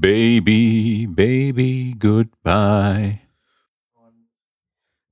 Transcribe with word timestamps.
Baby, 0.00 1.06
Baby, 1.10 1.96
goodbye. 1.98 3.18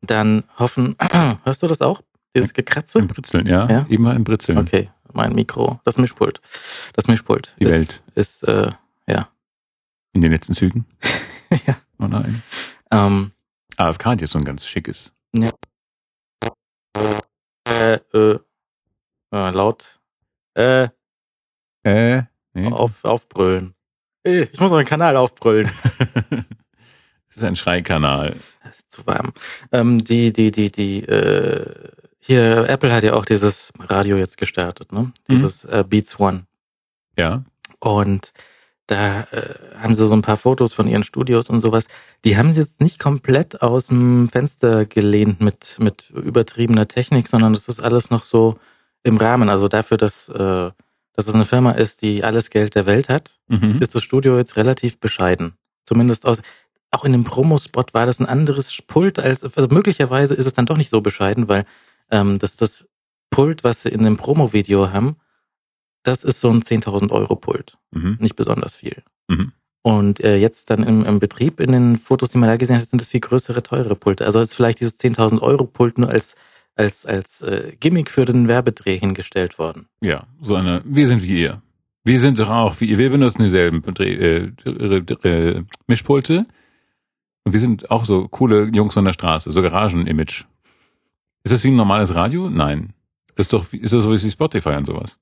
Dann 0.03 0.45
hoffen, 0.59 0.97
hörst 1.45 1.62
du 1.62 1.66
das 1.66 1.82
auch? 1.82 2.03
Dieses 2.35 2.53
Gekratze? 2.53 2.99
Im 3.01 3.09
Britzeln, 3.09 3.46
ja. 3.46 3.69
Ja? 3.69 3.87
Immer 3.88 4.14
im 4.14 4.22
Britzeln. 4.25 4.59
Okay, 4.59 4.91
mein 5.12 5.35
Mikro, 5.35 5.80
das 5.85 5.99
Mischpult. 5.99 6.41
Das 6.93 7.09
Mischpult. 7.09 7.57
Die 7.59 7.64
ist, 7.64 7.72
Welt. 7.72 8.03
Ist, 8.14 8.43
äh, 8.45 8.71
In 10.12 10.22
den 10.22 10.32
letzten 10.32 10.54
Zügen. 10.54 10.87
ja. 11.66 11.77
Oh 11.98 12.07
nein. 12.07 12.43
Ähm, 12.91 13.32
AFK 13.77 14.07
hat 14.07 14.21
jetzt 14.23 14.30
so 14.30 14.39
ein 14.39 14.46
ganz 14.46 14.64
schickes. 14.66 15.12
äh, 15.34 15.50
äh, 18.14 18.39
äh, 19.32 19.50
laut, 19.50 20.00
äh, 20.55 20.89
Äh, 21.82 22.23
nee. 22.55 22.73
auf, 22.73 23.05
aufbrüllen. 23.05 23.75
Äh, 24.27 24.48
Ich 24.52 24.61
muss 24.61 24.70
meinen 24.70 24.84
Kanal 24.84 25.16
aufbrüllen. 25.16 25.71
das 27.29 27.36
ist 27.36 27.44
ein 27.44 27.57
Schreikanal. 27.57 28.36
Das 28.64 28.79
ist 28.79 28.90
zu 28.90 29.07
warm. 29.07 29.32
Ähm, 29.72 30.03
die, 30.04 30.32
die, 30.32 30.50
die, 30.50 30.71
die, 30.71 31.03
äh, 31.04 31.64
hier, 32.19 32.69
Apple 32.69 32.92
hat 32.92 33.05
ja 33.05 33.14
auch 33.14 33.25
dieses 33.25 33.72
Radio 33.78 34.17
jetzt 34.17 34.36
gestartet, 34.36 34.92
ne? 34.92 35.12
Dieses 35.28 35.64
äh, 35.64 35.84
Beats 35.89 36.19
One. 36.19 36.47
Ja. 37.17 37.44
Und 37.78 38.33
da 38.89 39.22
äh, 39.33 39.55
haben 39.78 39.94
sie 39.94 40.06
so 40.06 40.14
ein 40.14 40.22
paar 40.22 40.36
Fotos 40.36 40.72
von 40.72 40.86
ihren 40.86 41.05
Studios 41.05 41.50
und 41.50 41.61
sowas. 41.61 41.86
Die 42.25 42.36
haben 42.36 42.53
sie 42.53 42.61
jetzt 42.61 42.81
nicht 42.81 42.98
komplett 42.98 43.62
aus 43.62 43.89
dem 43.89 44.28
Fenster 44.28 44.86
gelehnt 44.86 45.41
mit, 45.41 45.77
mit 45.81 46.11
übertriebener 46.11 46.86
Technik, 46.86 47.28
sondern 47.28 47.53
das 47.53 47.69
ist 47.69 47.81
alles 47.81 48.11
noch 48.11 48.25
so 48.25 48.58
im 49.03 49.17
Rahmen. 49.17 49.48
Also 49.48 49.69
dafür, 49.69 49.97
dass, 49.97 50.28
äh, 50.28 50.70
dass 51.16 51.27
es 51.27 51.34
eine 51.34 51.47
Firma 51.47 51.72
ist, 51.72 52.02
die 52.02 52.22
alles 52.22 52.50
Geld 52.50 52.75
der 52.75 52.86
Welt 52.86 53.08
hat, 53.08 53.38
Mhm. 53.48 53.78
ist 53.80 53.94
das 53.94 54.02
Studio 54.05 54.36
jetzt 54.36 54.56
relativ 54.56 54.98
bescheiden. 55.00 55.55
Zumindest 55.86 56.27
aus, 56.27 56.42
auch 56.91 57.05
in 57.05 57.12
dem 57.12 57.25
Promospot 57.25 57.95
war 57.95 58.06
das 58.06 58.20
ein 58.20 58.27
anderes 58.27 58.81
Pult 58.86 59.19
als, 59.19 59.42
also 59.42 59.75
möglicherweise 59.75 60.34
ist 60.34 60.47
es 60.47 60.53
dann 60.53 60.67
doch 60.67 60.77
nicht 60.77 60.91
so 60.91 61.00
bescheiden, 61.00 61.48
weil 61.48 61.64
ähm, 62.11 62.39
das, 62.39 62.56
das 62.56 62.86
Pult, 63.31 63.64
was 63.64 63.83
sie 63.83 63.89
in 63.89 64.03
dem 64.05 64.17
Promo-Video 64.17 64.91
haben, 64.92 65.17
das 66.03 66.23
ist 66.23 66.41
so 66.41 66.50
ein 66.50 66.62
10.000 66.62 67.11
Euro 67.11 67.34
Pult. 67.34 67.78
Mhm. 67.91 68.19
Nicht 68.20 68.36
besonders 68.36 68.77
viel. 68.77 69.03
Mhm. 69.28 69.53
Und 69.83 70.20
äh, 70.20 70.36
jetzt 70.36 70.70
dann 70.70 70.83
im, 70.83 71.05
im 71.05 71.19
Betrieb, 71.19 71.61
in 71.61 71.73
den 71.73 71.97
Fotos, 71.97 72.30
die 72.30 72.39
man 72.39 72.48
da 72.48 72.56
gesehen 72.56 72.77
hat, 72.80 72.89
sind 72.89 73.01
es 73.03 73.08
viel 73.08 73.20
größere, 73.20 73.62
teure 73.62 73.95
Pulte. 73.97 74.25
Also 74.25 74.41
ist 74.41 74.55
vielleicht 74.55 74.80
dieses 74.80 74.98
10.000 74.98 75.41
Euro 75.42 75.64
Pult 75.64 75.98
nur 75.98 76.11
als, 76.11 76.34
als, 76.77 77.05
als 77.07 77.43
äh, 77.43 77.75
Gimmick 77.81 78.11
für 78.11 78.25
den 78.25 78.49
Werbedreh 78.49 78.99
hingestellt 78.99 79.59
worden. 79.59 79.89
Ja, 80.01 80.27
so 80.41 80.55
eine, 80.55 80.83
wir 80.85 81.07
sind 81.09 81.23
wie 81.23 81.41
ihr. 81.41 81.63
Wir 82.05 82.21
sind 82.21 82.39
doch 82.39 82.51
auch 82.51 82.81
wie 82.81 82.85
ihr. 82.87 82.99
Wir 82.99 83.11
benutzen 83.11 83.43
dieselben 83.43 83.83
Dreh- 83.83 84.53
äh, 84.65 85.29
äh, 85.29 85.65
Mischpulte. 85.89 86.45
Und 87.45 87.53
wir 87.53 87.61
sind 87.61 87.91
auch 87.91 88.05
so 88.05 88.29
coole 88.29 88.65
Jungs 88.73 88.97
an 88.97 89.05
der 89.07 89.13
Straße, 89.13 89.51
so 89.51 89.63
Garagen-Image. 89.63 90.45
Ist 91.45 91.53
das 91.53 91.65
wie 91.65 91.69
ein 91.69 91.77
normales 91.77 92.15
Radio? 92.15 92.51
Nein. 92.51 92.93
Das 93.37 93.45
ist 93.47 93.53
doch, 93.53 93.73
ist 93.73 93.93
das 93.93 94.03
so 94.03 94.13
wie 94.13 94.31
Spotify 94.31 94.71
und 94.71 94.87
sowas? 94.87 95.19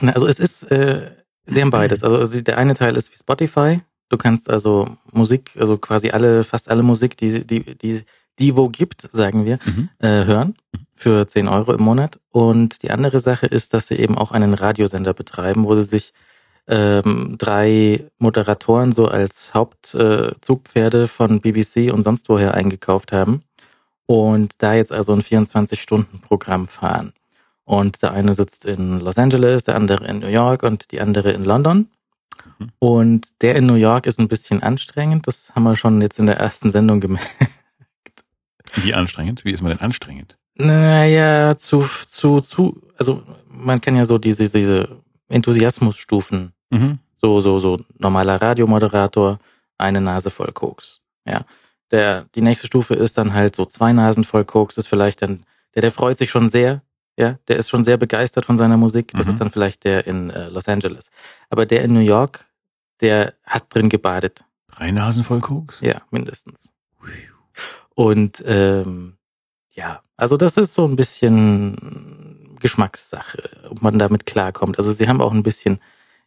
Na, 0.00 0.12
also 0.12 0.26
es 0.26 0.38
ist, 0.38 0.62
äh, 0.70 1.10
sie 1.46 1.60
haben 1.62 1.70
beides. 1.70 2.02
Also, 2.02 2.18
also 2.18 2.40
der 2.40 2.58
eine 2.58 2.74
Teil 2.74 2.96
ist 2.96 3.12
wie 3.12 3.16
Spotify. 3.18 3.80
Du 4.08 4.16
kannst 4.16 4.48
also 4.48 4.96
Musik, 5.12 5.50
also 5.58 5.76
quasi 5.78 6.10
alle, 6.10 6.44
fast 6.44 6.70
alle 6.70 6.82
Musik, 6.82 7.16
die, 7.16 7.44
die, 7.46 7.76
die, 7.76 8.02
die 8.38 8.56
wo 8.56 8.68
gibt, 8.68 9.08
sagen 9.12 9.44
wir, 9.44 9.58
Mhm. 9.64 9.88
äh, 9.98 10.24
hören 10.24 10.54
für 10.96 11.28
10 11.28 11.48
Euro 11.48 11.72
im 11.72 11.82
Monat. 11.82 12.18
Und 12.30 12.82
die 12.82 12.90
andere 12.90 13.20
Sache 13.20 13.46
ist, 13.46 13.74
dass 13.74 13.88
sie 13.88 13.96
eben 13.96 14.18
auch 14.18 14.32
einen 14.32 14.54
Radiosender 14.54 15.14
betreiben, 15.14 15.64
wo 15.64 15.74
sie 15.76 15.82
sich 15.82 16.12
ähm, 16.66 17.36
drei 17.38 18.06
Moderatoren 18.18 18.92
so 18.92 19.06
als 19.06 19.54
Hauptzugpferde 19.54 21.04
äh, 21.04 21.06
von 21.06 21.40
BBC 21.40 21.92
und 21.92 22.02
sonst 22.02 22.28
woher 22.28 22.54
eingekauft 22.54 23.12
haben 23.12 23.42
und 24.06 24.54
da 24.62 24.74
jetzt 24.74 24.92
also 24.92 25.12
ein 25.12 25.22
24-Stunden-Programm 25.22 26.68
fahren. 26.68 27.12
Und 27.64 28.02
der 28.02 28.12
eine 28.12 28.32
sitzt 28.32 28.64
in 28.64 29.00
Los 29.00 29.18
Angeles, 29.18 29.64
der 29.64 29.74
andere 29.74 30.06
in 30.06 30.20
New 30.20 30.28
York 30.28 30.62
und 30.62 30.92
die 30.92 31.00
andere 31.00 31.32
in 31.32 31.44
London. 31.44 31.88
Mhm. 32.58 32.68
Und 32.78 33.42
der 33.42 33.56
in 33.56 33.66
New 33.66 33.74
York 33.74 34.06
ist 34.06 34.20
ein 34.20 34.28
bisschen 34.28 34.62
anstrengend. 34.62 35.26
Das 35.26 35.52
haben 35.54 35.64
wir 35.64 35.74
schon 35.74 36.00
jetzt 36.00 36.18
in 36.18 36.26
der 36.26 36.38
ersten 36.38 36.70
Sendung 36.70 37.00
gemerkt. 37.00 37.28
Wie 38.74 38.94
anstrengend? 38.94 39.44
Wie 39.44 39.50
ist 39.50 39.62
man 39.62 39.70
denn 39.70 39.80
anstrengend? 39.80 40.36
Naja, 40.58 41.56
zu, 41.56 41.86
zu, 42.06 42.40
zu, 42.40 42.80
also 42.98 43.22
man 43.48 43.80
kann 43.80 43.96
ja 43.96 44.04
so 44.04 44.18
diese, 44.18 44.48
diese 44.48 44.88
Enthusiasmusstufen, 45.28 46.52
Mhm. 46.70 46.98
so, 47.20 47.40
so, 47.40 47.58
so 47.58 47.80
normaler 47.98 48.40
Radiomoderator, 48.42 49.38
eine 49.78 50.00
Nase 50.00 50.30
voll 50.30 50.52
Koks. 50.52 51.00
Ja. 51.24 51.44
Der, 51.92 52.26
die 52.34 52.40
nächste 52.42 52.66
Stufe 52.66 52.94
ist 52.94 53.16
dann 53.18 53.32
halt 53.34 53.54
so 53.54 53.66
zwei 53.66 53.92
Nasen 53.92 54.24
voll 54.24 54.44
Koks, 54.44 54.76
ist 54.78 54.88
vielleicht 54.88 55.22
dann, 55.22 55.44
der, 55.74 55.82
der 55.82 55.92
freut 55.92 56.18
sich 56.18 56.30
schon 56.30 56.48
sehr, 56.48 56.82
ja, 57.16 57.38
der 57.48 57.56
ist 57.56 57.68
schon 57.70 57.84
sehr 57.84 57.96
begeistert 57.98 58.44
von 58.46 58.58
seiner 58.58 58.76
Musik. 58.76 59.12
Das 59.14 59.26
Mhm. 59.26 59.32
ist 59.32 59.40
dann 59.40 59.50
vielleicht 59.50 59.84
der 59.84 60.06
in 60.06 60.30
äh, 60.30 60.48
Los 60.48 60.68
Angeles. 60.68 61.10
Aber 61.50 61.64
der 61.66 61.82
in 61.84 61.92
New 61.92 62.00
York, 62.00 62.44
der 63.00 63.34
hat 63.44 63.72
drin 63.74 63.88
gebadet. 63.88 64.44
Drei 64.68 64.90
Nasen 64.90 65.22
voll 65.24 65.40
Koks? 65.40 65.80
Ja, 65.80 66.02
mindestens. 66.10 66.70
Und 67.94 68.42
ähm, 68.46 69.16
ja, 69.76 70.00
also 70.16 70.36
das 70.36 70.56
ist 70.56 70.74
so 70.74 70.84
ein 70.86 70.96
bisschen 70.96 72.56
Geschmackssache, 72.60 73.50
ob 73.68 73.82
man 73.82 73.98
damit 73.98 74.26
klarkommt. 74.26 74.78
Also 74.78 74.90
sie 74.92 75.06
haben 75.08 75.20
auch 75.20 75.32
ein 75.32 75.42
bisschen 75.42 75.78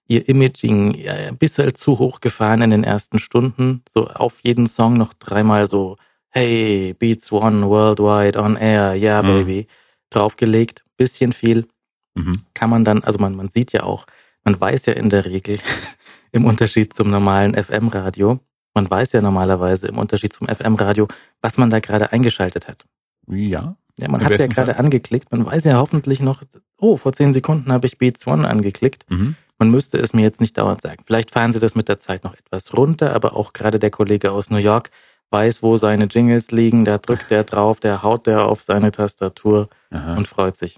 ihr 0.07 0.27
Imaging 0.29 0.93
ja, 0.95 1.13
ein 1.13 1.37
bisschen 1.37 1.73
zu 1.75 1.99
hoch 1.99 2.19
gefahren 2.21 2.61
in 2.61 2.69
den 2.69 2.83
ersten 2.83 3.19
Stunden. 3.19 3.83
So 3.93 4.07
auf 4.07 4.35
jeden 4.43 4.67
Song 4.67 4.93
noch 4.97 5.13
dreimal 5.13 5.67
so, 5.67 5.97
hey, 6.29 6.93
Beats 6.97 7.31
One 7.31 7.67
Worldwide 7.67 8.39
on 8.39 8.55
Air, 8.55 8.93
ja, 8.95 9.21
Mhm. 9.21 9.27
Baby, 9.27 9.67
draufgelegt. 10.09 10.83
Bisschen 10.97 11.33
viel 11.33 11.67
Mhm. 12.15 12.41
kann 12.53 12.69
man 12.69 12.83
dann, 12.85 13.03
also 13.03 13.19
man, 13.19 13.35
man 13.35 13.49
sieht 13.49 13.71
ja 13.71 13.83
auch, 13.83 14.05
man 14.43 14.59
weiß 14.59 14.85
ja 14.87 14.93
in 14.93 15.09
der 15.09 15.25
Regel 15.25 15.59
im 16.31 16.45
Unterschied 16.45 16.93
zum 16.93 17.09
normalen 17.09 17.55
FM-Radio, 17.55 18.39
man 18.73 18.89
weiß 18.89 19.13
ja 19.13 19.21
normalerweise 19.21 19.87
im 19.87 19.97
Unterschied 19.97 20.33
zum 20.33 20.47
FM-Radio, 20.47 21.07
was 21.41 21.57
man 21.57 21.69
da 21.69 21.79
gerade 21.79 22.11
eingeschaltet 22.11 22.67
hat. 22.67 22.85
Ja. 23.29 23.75
Ja, 23.99 24.07
man 24.09 24.23
hat 24.23 24.39
ja 24.39 24.47
gerade 24.47 24.77
angeklickt, 24.77 25.29
man 25.31 25.45
weiß 25.45 25.65
ja 25.65 25.77
hoffentlich 25.77 26.21
noch, 26.21 26.41
oh, 26.77 26.95
vor 26.95 27.11
zehn 27.11 27.33
Sekunden 27.33 27.71
habe 27.71 27.85
ich 27.85 27.97
Beats 27.97 28.25
One 28.25 28.47
angeklickt. 28.47 29.05
Mhm. 29.09 29.35
Man 29.57 29.71
müsste 29.71 29.97
es 29.97 30.13
mir 30.13 30.21
jetzt 30.21 30.39
nicht 30.39 30.57
dauernd 30.57 30.81
sagen. 30.81 31.03
Vielleicht 31.05 31.31
fahren 31.31 31.51
sie 31.51 31.59
das 31.59 31.75
mit 31.75 31.89
der 31.89 31.99
Zeit 31.99 32.23
noch 32.23 32.33
etwas 32.33 32.75
runter, 32.77 33.13
aber 33.13 33.35
auch 33.35 33.51
gerade 33.51 33.77
der 33.77 33.89
Kollege 33.89 34.31
aus 34.31 34.49
New 34.49 34.57
York 34.57 34.89
weiß, 35.31 35.61
wo 35.61 35.75
seine 35.75 36.05
Jingles 36.05 36.51
liegen, 36.51 36.85
da 36.85 36.97
drückt 36.97 37.29
der 37.29 37.43
drauf, 37.43 37.81
der 37.81 38.01
haut 38.01 38.25
der 38.25 38.45
auf 38.45 38.61
seine 38.61 38.91
Tastatur 38.91 39.69
Aha. 39.91 40.15
und 40.15 40.27
freut 40.27 40.55
sich. 40.55 40.77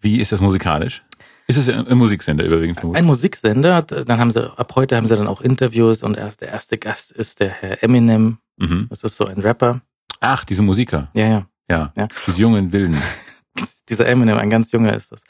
Wie 0.00 0.20
ist 0.20 0.32
das 0.32 0.40
musikalisch? 0.40 1.04
Ist 1.46 1.56
es 1.58 1.68
ein 1.68 1.96
Musiksender 1.96 2.44
überwiegend? 2.44 2.84
Ein 2.96 3.04
Musiksender, 3.04 3.82
dann 3.82 4.18
haben 4.18 4.32
sie, 4.32 4.52
ab 4.58 4.72
heute 4.74 4.96
haben 4.96 5.06
sie 5.06 5.16
dann 5.16 5.28
auch 5.28 5.40
Interviews 5.40 6.02
und 6.02 6.16
erst 6.16 6.40
der 6.40 6.48
erste 6.48 6.76
Gast 6.76 7.12
ist 7.12 7.38
der 7.38 7.50
Herr 7.50 7.82
Eminem. 7.84 8.38
Mhm. 8.56 8.88
Das 8.90 9.04
ist 9.04 9.16
so 9.16 9.26
ein 9.26 9.38
Rapper. 9.38 9.80
Ach, 10.20 10.44
diese 10.44 10.62
Musiker. 10.62 11.08
Ja, 11.14 11.28
ja. 11.28 11.46
Ja. 11.70 11.92
Ja. 11.96 12.08
Diese 12.26 12.40
jungen 12.40 12.72
Wilden. 12.72 13.00
Dieser 13.88 14.06
Eminem, 14.06 14.36
ein 14.38 14.50
ganz 14.50 14.72
junger 14.72 14.94
ist 14.94 15.12
das. 15.12 15.22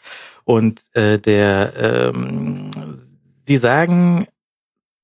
Und 0.44 0.82
äh, 0.94 1.18
der, 1.18 1.72
ähm, 2.14 2.70
sie 3.44 3.56
sagen, 3.56 4.26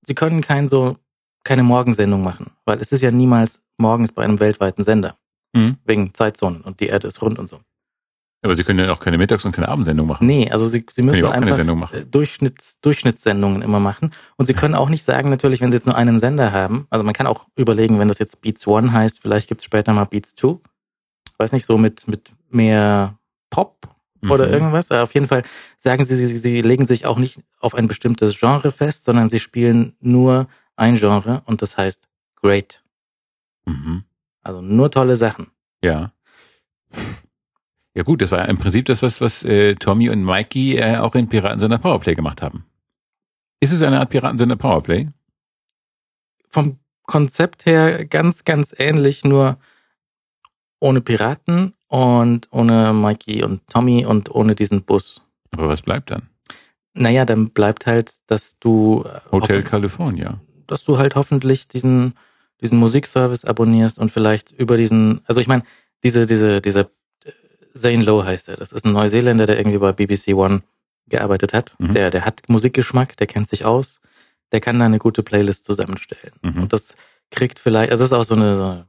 sie 0.03 0.15
können 0.15 0.41
kein 0.41 0.69
so, 0.69 0.97
keine 1.45 1.63
Morgensendung 1.63 2.23
machen, 2.23 2.51
weil 2.65 2.81
es 2.81 2.93
ist 2.93 3.01
ja 3.03 3.11
niemals 3.11 3.61
morgens 3.79 4.13
bei 4.13 4.23
einem 4.25 4.41
weltweiten 4.41 4.85
Sender, 4.85 5.17
Mhm. 5.55 5.77
wegen 5.85 6.15
Zeitzonen 6.15 6.63
und 6.63 6.81
die 6.81 6.87
Erde 6.87 7.09
ist 7.09 7.21
rund 7.21 7.39
und 7.39 7.49
so. 7.49 7.61
Aber 8.45 8.57
sie 8.57 8.65
können 8.65 8.81
ja 8.85 8.91
auch 8.93 8.99
keine 9.01 9.19
Mittags- 9.19 9.45
und 9.45 9.53
keine 9.53 9.69
Abendsendung 9.69 10.07
machen. 10.09 10.27
Nee, 10.27 10.51
also 10.51 10.67
sie, 10.67 10.85
sie 10.91 11.03
müssen 11.03 11.19
einfach 11.27 11.57
Durchschnitts, 12.11 12.81
Durchschnittssendungen 12.81 13.63
immer 13.63 13.79
machen. 13.79 14.13
Und 14.37 14.47
sie 14.47 14.55
können 14.55 14.75
auch 14.75 14.89
nicht 14.89 15.05
sagen, 15.05 15.31
natürlich, 15.31 15.61
wenn 15.61 15.71
sie 15.71 15.77
jetzt 15.77 15.87
nur 15.87 15.95
einen 15.95 16.19
Sender 16.19 16.51
haben, 16.53 16.87
also 16.91 17.05
man 17.05 17.15
kann 17.15 17.29
auch 17.29 17.47
überlegen, 17.55 18.01
wenn 18.01 18.09
das 18.09 18.19
jetzt 18.19 18.41
Beats 18.41 18.67
One 18.67 18.93
heißt, 18.93 19.21
vielleicht 19.21 19.47
gibt's 19.49 19.65
später 19.65 19.93
mal 19.93 20.07
Beats 20.07 20.35
Two. 20.35 20.61
Weiß 21.43 21.53
nicht, 21.53 21.67
so 21.67 21.77
mit, 21.77 22.07
mit 22.07 22.33
mehr 22.51 23.19
Pop 23.51 23.89
oder 24.29 24.47
Mhm. 24.47 24.53
irgendwas. 24.53 24.91
Aber 24.93 25.03
auf 25.03 25.13
jeden 25.15 25.27
Fall 25.27 25.43
sagen 25.77 26.05
sie, 26.05 26.15
sie, 26.15 26.37
sie 26.37 26.63
legen 26.63 26.85
sich 26.87 27.05
auch 27.07 27.19
nicht 27.19 27.41
auf 27.59 27.75
ein 27.75 27.89
bestimmtes 27.89 28.39
Genre 28.39 28.71
fest, 28.71 29.05
sondern 29.05 29.29
sie 29.29 29.41
spielen 29.41 29.97
nur 30.01 30.47
ein 30.77 30.95
Genre 30.95 31.43
und 31.47 31.61
das 31.61 31.77
heißt 31.77 32.09
Great. 32.37 32.83
Mhm. 33.67 34.05
Also 34.43 34.61
nur 34.63 34.91
tolle 34.93 35.17
Sachen. 35.17 35.49
Ja. 35.83 36.13
Ja 37.95 38.03
gut, 38.05 38.23
das 38.23 38.31
war 38.31 38.49
im 38.49 38.59
Prinzip 38.59 38.87
das, 38.87 39.03
was, 39.03 39.21
was 39.21 39.45
äh, 39.45 39.75
Tommy 39.75 40.09
und 40.09 40.25
Mikey 40.25 40.77
äh, 40.77 40.99
auch 40.99 41.15
in 41.17 41.29
Piratensender 41.29 41.79
Powerplay 41.79 42.15
gemacht 42.15 42.41
haben. 42.41 42.65
Ist 43.61 43.73
es 43.73 43.83
eine 43.83 43.99
Art 44.01 44.11
Piratensender 44.11 44.57
Powerplay? 44.57 45.09
vom 46.49 46.79
Konzept 47.05 47.65
her 47.65 48.05
ganz, 48.05 48.45
ganz 48.45 48.75
ähnlich, 48.79 49.25
nur 49.25 49.59
ohne 50.83 51.01
Piraten 51.01 51.75
und 51.89 52.49
ohne 52.51 52.93
Mikey 52.93 53.45
und 53.45 53.67
Tommy 53.69 54.05
und 54.05 54.35
ohne 54.35 54.55
diesen 54.55 54.83
Bus. 54.83 55.23
Aber 55.53 55.69
was 55.69 55.83
bleibt 55.83 56.11
dann? 56.11 56.29
Naja, 56.95 57.25
dann 57.25 57.51
bleibt 57.51 57.87
halt, 57.87 58.13
dass 58.27 58.59
du 58.59 59.05
äh, 59.07 59.21
Hotel 59.31 59.63
California. 59.63 60.41
dass 60.67 60.85
du 60.85 60.99
halt 60.99 61.15
hoffentlich 61.15 61.69
diesen, 61.69 62.15
diesen 62.61 62.79
Musikservice 62.79 63.45
abonnierst 63.45 63.99
und 63.99 64.11
vielleicht 64.11 64.51
über 64.51 64.77
diesen, 64.77 65.21
also 65.27 65.41
ich 65.41 65.47
meine, 65.47 65.63
diese, 66.03 66.27
diese, 66.27 66.61
dieser 66.61 66.91
äh, 67.25 67.33
Zane 67.75 68.03
Lowe 68.03 68.25
heißt 68.25 68.49
er, 68.49 68.57
das 68.57 68.73
ist 68.73 68.85
ein 68.85 68.93
Neuseeländer, 68.93 69.47
der 69.47 69.59
irgendwie 69.59 69.79
bei 69.79 69.93
BBC 69.93 70.35
One 70.35 70.63
gearbeitet 71.07 71.55
hat. 71.55 71.77
Mhm. 71.79 71.95
Der, 71.95 72.11
der 72.11 72.25
hat 72.25 72.43
Musikgeschmack, 72.49 73.17
der 73.17 73.27
kennt 73.29 73.49
sich 73.49 73.65
aus, 73.65 74.01
der 74.51 74.61
kann 74.61 74.79
da 74.79 74.87
eine 74.87 74.99
gute 74.99 75.23
Playlist 75.23 75.65
zusammenstellen. 75.65 76.35
Mhm. 76.43 76.63
Und 76.63 76.73
das 76.73 76.97
kriegt 77.31 77.59
vielleicht, 77.59 77.93
also 77.93 78.03
das 78.03 78.11
ist 78.11 78.19
auch 78.19 78.25
so 78.25 78.35
eine, 78.35 78.55
so 78.55 78.65
eine 78.65 78.87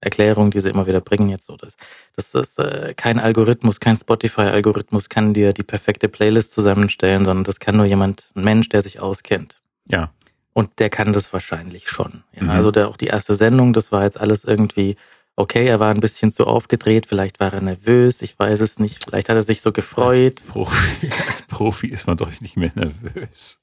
Erklärung, 0.00 0.50
die 0.50 0.60
sie 0.60 0.70
immer 0.70 0.86
wieder 0.86 1.00
bringen 1.00 1.28
jetzt 1.28 1.46
so, 1.46 1.56
dass, 1.56 1.76
dass 2.16 2.30
das 2.30 2.58
äh, 2.58 2.94
kein 2.94 3.18
Algorithmus, 3.18 3.80
kein 3.80 3.96
Spotify-Algorithmus 3.96 5.08
kann 5.08 5.34
dir 5.34 5.52
die 5.52 5.62
perfekte 5.62 6.08
Playlist 6.08 6.52
zusammenstellen, 6.52 7.24
sondern 7.24 7.44
das 7.44 7.60
kann 7.60 7.76
nur 7.76 7.86
jemand, 7.86 8.30
ein 8.34 8.44
Mensch, 8.44 8.68
der 8.70 8.82
sich 8.82 9.00
auskennt. 9.00 9.60
Ja. 9.86 10.12
Und 10.52 10.78
der 10.78 10.90
kann 10.90 11.12
das 11.12 11.32
wahrscheinlich 11.32 11.88
schon. 11.88 12.24
Ja, 12.32 12.42
Mhm. 12.44 12.50
Also 12.50 12.70
der, 12.70 12.88
auch 12.88 12.96
die 12.96 13.06
erste 13.06 13.34
Sendung, 13.34 13.72
das 13.72 13.92
war 13.92 14.04
jetzt 14.04 14.20
alles 14.20 14.44
irgendwie 14.44 14.96
okay, 15.40 15.66
er 15.66 15.80
war 15.80 15.90
ein 15.90 16.00
bisschen 16.00 16.30
zu 16.30 16.46
aufgedreht, 16.46 17.06
vielleicht 17.06 17.40
war 17.40 17.52
er 17.52 17.60
nervös, 17.60 18.22
ich 18.22 18.38
weiß 18.38 18.60
es 18.60 18.78
nicht, 18.78 19.04
vielleicht 19.04 19.28
hat 19.28 19.36
er 19.36 19.42
sich 19.42 19.60
so 19.62 19.72
gefreut. 19.72 20.42
Als 20.42 20.48
Profi, 20.52 21.10
als 21.26 21.42
Profi 21.42 21.86
ist 21.88 22.06
man 22.06 22.16
doch 22.16 22.30
nicht 22.40 22.56
mehr 22.56 22.70
nervös. 22.74 23.58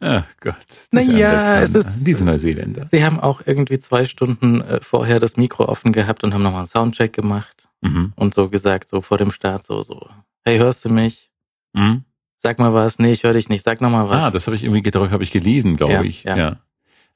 Ach 0.00 0.24
Gott. 0.40 0.56
Na 0.92 1.00
diese 1.02 1.16
ja, 1.18 1.30
Amerikaner, 1.30 1.62
es 1.62 1.74
ist- 1.74 2.04
Diese 2.06 2.24
Neuseeländer. 2.24 2.86
Sie 2.86 3.04
haben 3.04 3.20
auch 3.20 3.42
irgendwie 3.44 3.78
zwei 3.78 4.04
Stunden 4.06 4.60
äh, 4.62 4.80
vorher 4.82 5.18
das 5.18 5.36
Mikro 5.36 5.64
offen 5.66 5.92
gehabt 5.92 6.24
und 6.24 6.32
haben 6.32 6.42
nochmal 6.42 6.60
einen 6.60 6.66
Soundcheck 6.66 7.12
gemacht 7.12 7.68
Mhm. 7.82 8.12
und 8.16 8.34
so 8.34 8.48
gesagt, 8.48 8.88
so 8.90 9.00
vor 9.00 9.16
dem 9.18 9.30
Start, 9.30 9.64
so, 9.64 9.80
so, 9.82 10.06
hey, 10.44 10.58
hörst 10.58 10.84
du 10.84 10.90
mich? 10.90 11.30
Mhm. 11.72 12.04
Sag 12.36 12.58
mal 12.58 12.72
was. 12.74 12.98
Nee, 12.98 13.12
ich 13.12 13.22
höre 13.24 13.32
dich 13.34 13.48
nicht. 13.50 13.64
Sag 13.64 13.80
noch 13.82 13.90
mal 13.90 14.08
was. 14.08 14.22
Ah, 14.22 14.30
das 14.30 14.46
habe 14.46 14.56
ich 14.56 14.64
irgendwie 14.64 14.90
habe 14.90 15.22
ich 15.22 15.30
gelesen, 15.30 15.76
glaube 15.76 15.92
Ja, 15.94 16.02
ich. 16.02 16.24
ja. 16.24 16.36
Ja. 16.36 16.56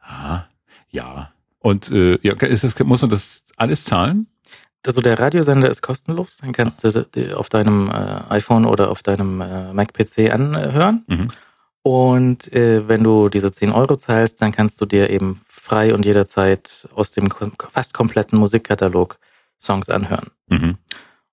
Ah, 0.01 0.45
ja. 0.91 1.33
Und 1.65 1.91
äh, 1.91 2.19
ja, 2.21 2.35
ist 2.35 2.63
das, 2.63 2.79
muss 2.81 3.01
man 3.01 3.09
das 3.09 3.47
alles 3.57 3.85
zahlen? 3.85 4.27
Also 4.87 5.01
der 5.01 5.19
Radiosender 5.19 5.71
ist 5.71 5.81
kostenlos. 5.81 6.37
Den 6.37 6.53
kannst 6.53 6.85
du 6.85 7.07
auf 7.39 7.49
deinem 7.49 7.89
äh, 7.89 8.35
iPhone 8.35 8.67
oder 8.67 8.91
auf 8.91 9.03
deinem 9.03 9.41
äh, 9.41 9.73
Mac-PC 9.73 10.31
anhören. 10.31 11.05
Mhm. 11.07 11.31
Und 11.83 12.53
äh, 12.53 12.87
wenn 12.87 13.03
du 13.03 13.31
diese 13.31 13.51
10 13.51 13.73
Euro 13.73 13.97
zahlst, 13.97 14.43
dann 14.43 14.53
kannst 14.53 14.79
du 14.79 14.85
dir 14.85 15.09
eben 15.09 15.41
frei 15.47 15.95
und 15.95 16.05
jederzeit 16.05 16.87
aus 16.95 17.13
dem 17.13 17.31
fast 17.73 17.95
kompletten 17.95 18.39
Musikkatalog 18.39 19.19
Songs 19.59 19.89
anhören. 19.89 20.33
Mhm. 20.49 20.77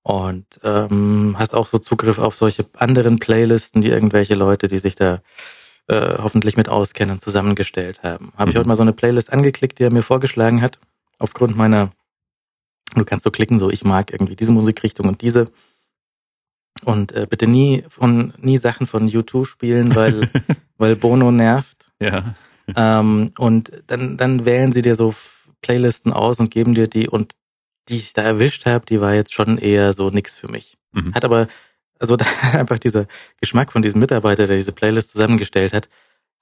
Und 0.01 0.45
ähm, 0.63 1.35
hast 1.37 1.53
auch 1.53 1.67
so 1.67 1.77
Zugriff 1.77 2.19
auf 2.19 2.37
solche 2.37 2.65
anderen 2.77 3.19
Playlisten, 3.19 3.81
die 3.81 3.89
irgendwelche 3.89 4.35
Leute, 4.35 4.69
die 4.69 4.79
sich 4.79 4.95
da 4.95 5.19
äh, 5.87 6.17
hoffentlich 6.19 6.57
mit 6.57 6.69
auskennen, 6.69 7.19
zusammengestellt 7.19 8.03
haben. 8.03 8.31
Habe 8.37 8.49
ich 8.49 8.55
Mhm. 8.55 8.59
heute 8.59 8.67
mal 8.69 8.75
so 8.75 8.81
eine 8.83 8.93
Playlist 8.93 9.31
angeklickt, 9.31 9.79
die 9.79 9.83
er 9.83 9.91
mir 9.91 10.03
vorgeschlagen 10.03 10.61
hat, 10.61 10.79
aufgrund 11.19 11.55
meiner, 11.57 11.91
du 12.95 13.03
kannst 13.05 13.23
so 13.23 13.31
klicken, 13.31 13.59
so 13.59 13.69
ich 13.69 13.83
mag 13.83 14.11
irgendwie 14.11 14.35
diese 14.35 14.51
Musikrichtung 14.51 15.07
und 15.07 15.21
diese. 15.21 15.51
Und 16.83 17.11
äh, 17.11 17.27
bitte 17.29 17.47
nie 17.47 17.83
von 17.89 18.33
nie 18.37 18.57
Sachen 18.57 18.87
von 18.87 19.07
U2 19.07 19.45
spielen, 19.45 19.95
weil 19.95 20.29
weil 20.77 20.95
Bono 20.95 21.31
nervt. 21.31 21.91
Ja. 21.99 22.35
Ähm, 22.75 23.31
und 23.37 23.71
dann, 23.87 24.17
dann 24.17 24.45
wählen 24.45 24.71
sie 24.71 24.81
dir 24.81 24.95
so 24.95 25.13
Playlisten 25.61 26.11
aus 26.13 26.39
und 26.39 26.49
geben 26.49 26.73
dir 26.73 26.87
die 26.87 27.07
und 27.07 27.33
die 27.89 27.97
ich 27.97 28.13
da 28.13 28.21
erwischt 28.23 28.65
habe, 28.65 28.85
die 28.85 29.01
war 29.01 29.13
jetzt 29.13 29.33
schon 29.33 29.57
eher 29.57 29.93
so 29.93 30.09
nix 30.09 30.35
für 30.35 30.47
mich. 30.47 30.77
Mhm. 30.93 31.13
Hat 31.13 31.25
aber, 31.25 31.47
also 32.01 32.15
da 32.17 32.25
einfach 32.53 32.79
dieser 32.79 33.05
Geschmack 33.39 33.71
von 33.71 33.81
diesem 33.81 33.99
Mitarbeiter, 33.99 34.47
der 34.47 34.57
diese 34.57 34.71
Playlist 34.73 35.11
zusammengestellt 35.11 35.73
hat, 35.73 35.89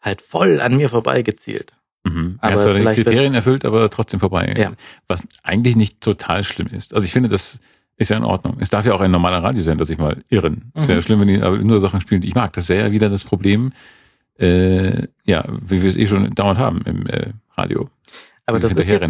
halt 0.01 0.21
voll 0.21 0.61
an 0.61 0.77
mir 0.77 0.89
vorbeigezielt. 0.89 1.75
Mhm. 2.03 2.38
Aber 2.41 2.51
er 2.51 2.56
hat 2.56 2.61
zwar 2.61 2.73
die 2.73 3.03
Kriterien 3.03 3.33
erfüllt, 3.33 3.65
aber 3.65 3.89
trotzdem 3.89 4.19
vorbei. 4.19 4.56
Ja. 4.57 4.71
Was 5.07 5.27
eigentlich 5.44 5.75
nicht 5.75 6.01
total 6.01 6.44
schlimm 6.44 6.67
ist. 6.67 6.94
Also 6.94 7.06
ich 7.06 7.11
finde, 7.11 7.29
das 7.29 7.59
ist 7.97 8.09
ja 8.09 8.17
in 8.17 8.23
Ordnung. 8.23 8.57
Es 8.59 8.69
darf 8.69 8.85
ja 8.85 8.94
auch 8.94 9.01
ein 9.01 9.11
normaler 9.11 9.44
Radiosender 9.44 9.83
sich 9.83 9.97
mal 9.97 10.23
irren. 10.29 10.71
Es 10.73 10.83
Mhm. 10.83 10.88
wäre 10.88 11.01
schlimm, 11.01 11.19
wenn 11.19 11.27
die 11.27 11.41
aber 11.41 11.57
nur 11.57 11.79
Sachen 11.81 12.00
spielen, 12.00 12.21
die 12.21 12.29
ich 12.29 12.35
mag. 12.35 12.53
Das 12.53 12.69
wäre 12.69 12.88
ja 12.88 12.91
wieder 12.91 13.09
das 13.09 13.25
Problem, 13.25 13.73
äh, 14.39 15.07
ja, 15.25 15.45
wie 15.62 15.81
wir 15.81 15.89
es 15.89 15.97
eh 15.97 16.05
schon 16.05 16.33
dauernd 16.33 16.59
haben 16.59 16.81
im 16.85 17.05
äh, 17.07 17.33
Radio. 17.57 17.89
Aber 18.45 18.59
das 18.59 18.71
ist 18.71 18.88
jetzt, 18.88 19.01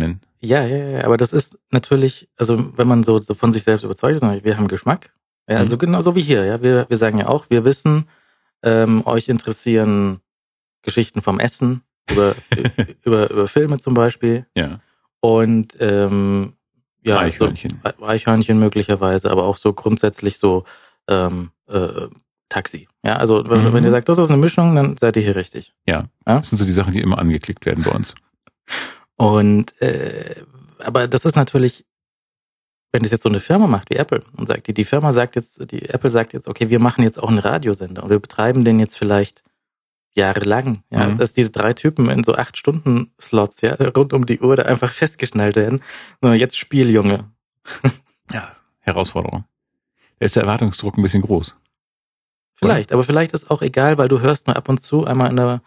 ja, 0.42 0.66
ja, 0.66 0.90
ja, 0.90 1.04
aber 1.06 1.16
das 1.16 1.32
ist 1.32 1.58
natürlich, 1.70 2.28
also 2.36 2.78
wenn 2.78 2.88
man 2.88 3.04
so, 3.04 3.20
so 3.20 3.36
von 3.36 3.54
sich 3.54 3.64
selbst 3.64 3.84
überzeugt 3.84 4.16
ist, 4.16 4.22
wir 4.22 4.58
haben 4.58 4.68
Geschmack. 4.68 5.12
Ja, 5.48 5.58
also 5.58 5.76
Mhm. 5.76 5.80
genauso 5.80 6.16
wie 6.16 6.22
hier, 6.22 6.46
ja. 6.46 6.62
Wir, 6.62 6.86
wir 6.90 6.98
sagen 6.98 7.18
ja 7.20 7.28
auch, 7.28 7.46
wir 7.50 7.66
wissen, 7.66 8.08
ähm, 8.64 9.06
euch 9.06 9.28
interessieren 9.30 10.20
Geschichten 10.82 11.22
vom 11.22 11.40
Essen, 11.40 11.82
über, 12.10 12.36
über, 13.04 13.30
über 13.30 13.48
Filme 13.48 13.80
zum 13.80 13.94
Beispiel. 13.94 14.46
Ja. 14.56 14.80
Und 15.22 15.76
ähm, 15.80 16.54
ja, 17.04 17.20
Eichhörnchen. 17.20 17.82
So, 17.98 18.06
Eichhörnchen 18.06 18.60
möglicherweise, 18.60 19.32
aber 19.32 19.44
auch 19.46 19.58
so 19.58 19.74
grundsätzlich 19.74 20.38
so 20.38 20.66
ähm, 21.08 21.52
äh, 21.68 22.08
Taxi. 22.50 22.88
Ja, 23.04 23.18
also 23.18 23.48
wenn, 23.48 23.64
Mhm. 23.64 23.74
wenn 23.74 23.84
ihr 23.84 23.92
sagt, 23.92 24.10
das 24.10 24.18
ist 24.18 24.30
eine 24.30 24.38
Mischung, 24.42 24.76
dann 24.76 24.98
seid 24.98 25.16
ihr 25.16 25.22
hier 25.22 25.36
richtig. 25.36 25.74
Das 26.26 26.50
sind 26.50 26.58
so 26.58 26.66
die 26.66 26.72
Sachen, 26.72 26.94
die 26.94 27.02
immer 27.02 27.18
angeklickt 27.20 27.66
werden 27.66 27.84
bei 27.84 27.92
uns. 27.92 28.16
Und 29.18 29.80
äh, 29.82 30.36
aber 30.80 31.08
das 31.08 31.26
ist 31.26 31.36
natürlich, 31.36 31.86
wenn 32.92 33.04
das 33.04 33.12
jetzt 33.12 33.24
so 33.24 33.30
eine 33.30 33.40
Firma 33.40 33.68
macht 33.68 33.90
wie 33.90 33.96
Apple 33.96 34.24
und 34.36 34.48
sagt, 34.48 34.68
die, 34.68 34.74
die 34.74 34.84
Firma 34.84 35.12
sagt 35.12 35.36
jetzt, 35.36 35.72
die 35.72 35.90
Apple 35.90 36.10
sagt 36.10 36.34
jetzt, 36.34 36.48
okay, 36.48 36.70
wir 36.70 36.80
machen 36.80 37.04
jetzt 37.04 37.22
auch 37.22 37.30
einen 37.30 37.40
Radiosender 37.40 38.04
und 38.04 38.10
wir 38.10 38.20
betreiben 38.20 38.64
den 38.66 38.80
jetzt 38.80 38.98
vielleicht 38.98 39.44
jahrelang. 40.16 40.84
Ja, 40.90 41.08
Mhm. 41.08 41.18
dass 41.18 41.34
diese 41.34 41.52
drei 41.52 41.74
Typen 41.74 42.10
in 42.10 42.24
so 42.24 42.34
acht 42.36 42.58
Stunden 42.58 43.12
Slots, 43.22 43.62
ja, 43.62 43.76
rund 43.96 44.12
um 44.14 44.26
die 44.26 44.40
Uhr 44.40 44.56
da 44.56 44.64
einfach 44.64 44.92
festgeschnallt 44.92 45.56
werden. 45.56 45.82
So, 46.22 46.34
jetzt 46.34 46.58
Spiel, 46.58 46.90
Junge. 46.90 47.26
Ja. 48.32 48.52
Herausforderung. 48.82 49.46
Da 50.20 50.26
ist 50.26 50.36
der 50.36 50.44
Erwartungsdruck 50.44 50.98
ein 50.98 51.02
bisschen 51.02 51.24
groß. 51.24 51.56
Vielleicht, 52.56 52.92
aber 52.92 53.04
vielleicht 53.04 53.34
ist 53.34 53.50
auch 53.50 53.62
egal, 53.64 53.98
weil 53.98 54.08
du 54.08 54.20
hörst 54.20 54.46
nur 54.48 54.56
ab 54.56 54.70
und 54.70 54.80
zu 54.82 55.06
einmal 55.06 55.30
in 55.32 55.38
der 55.38 55.62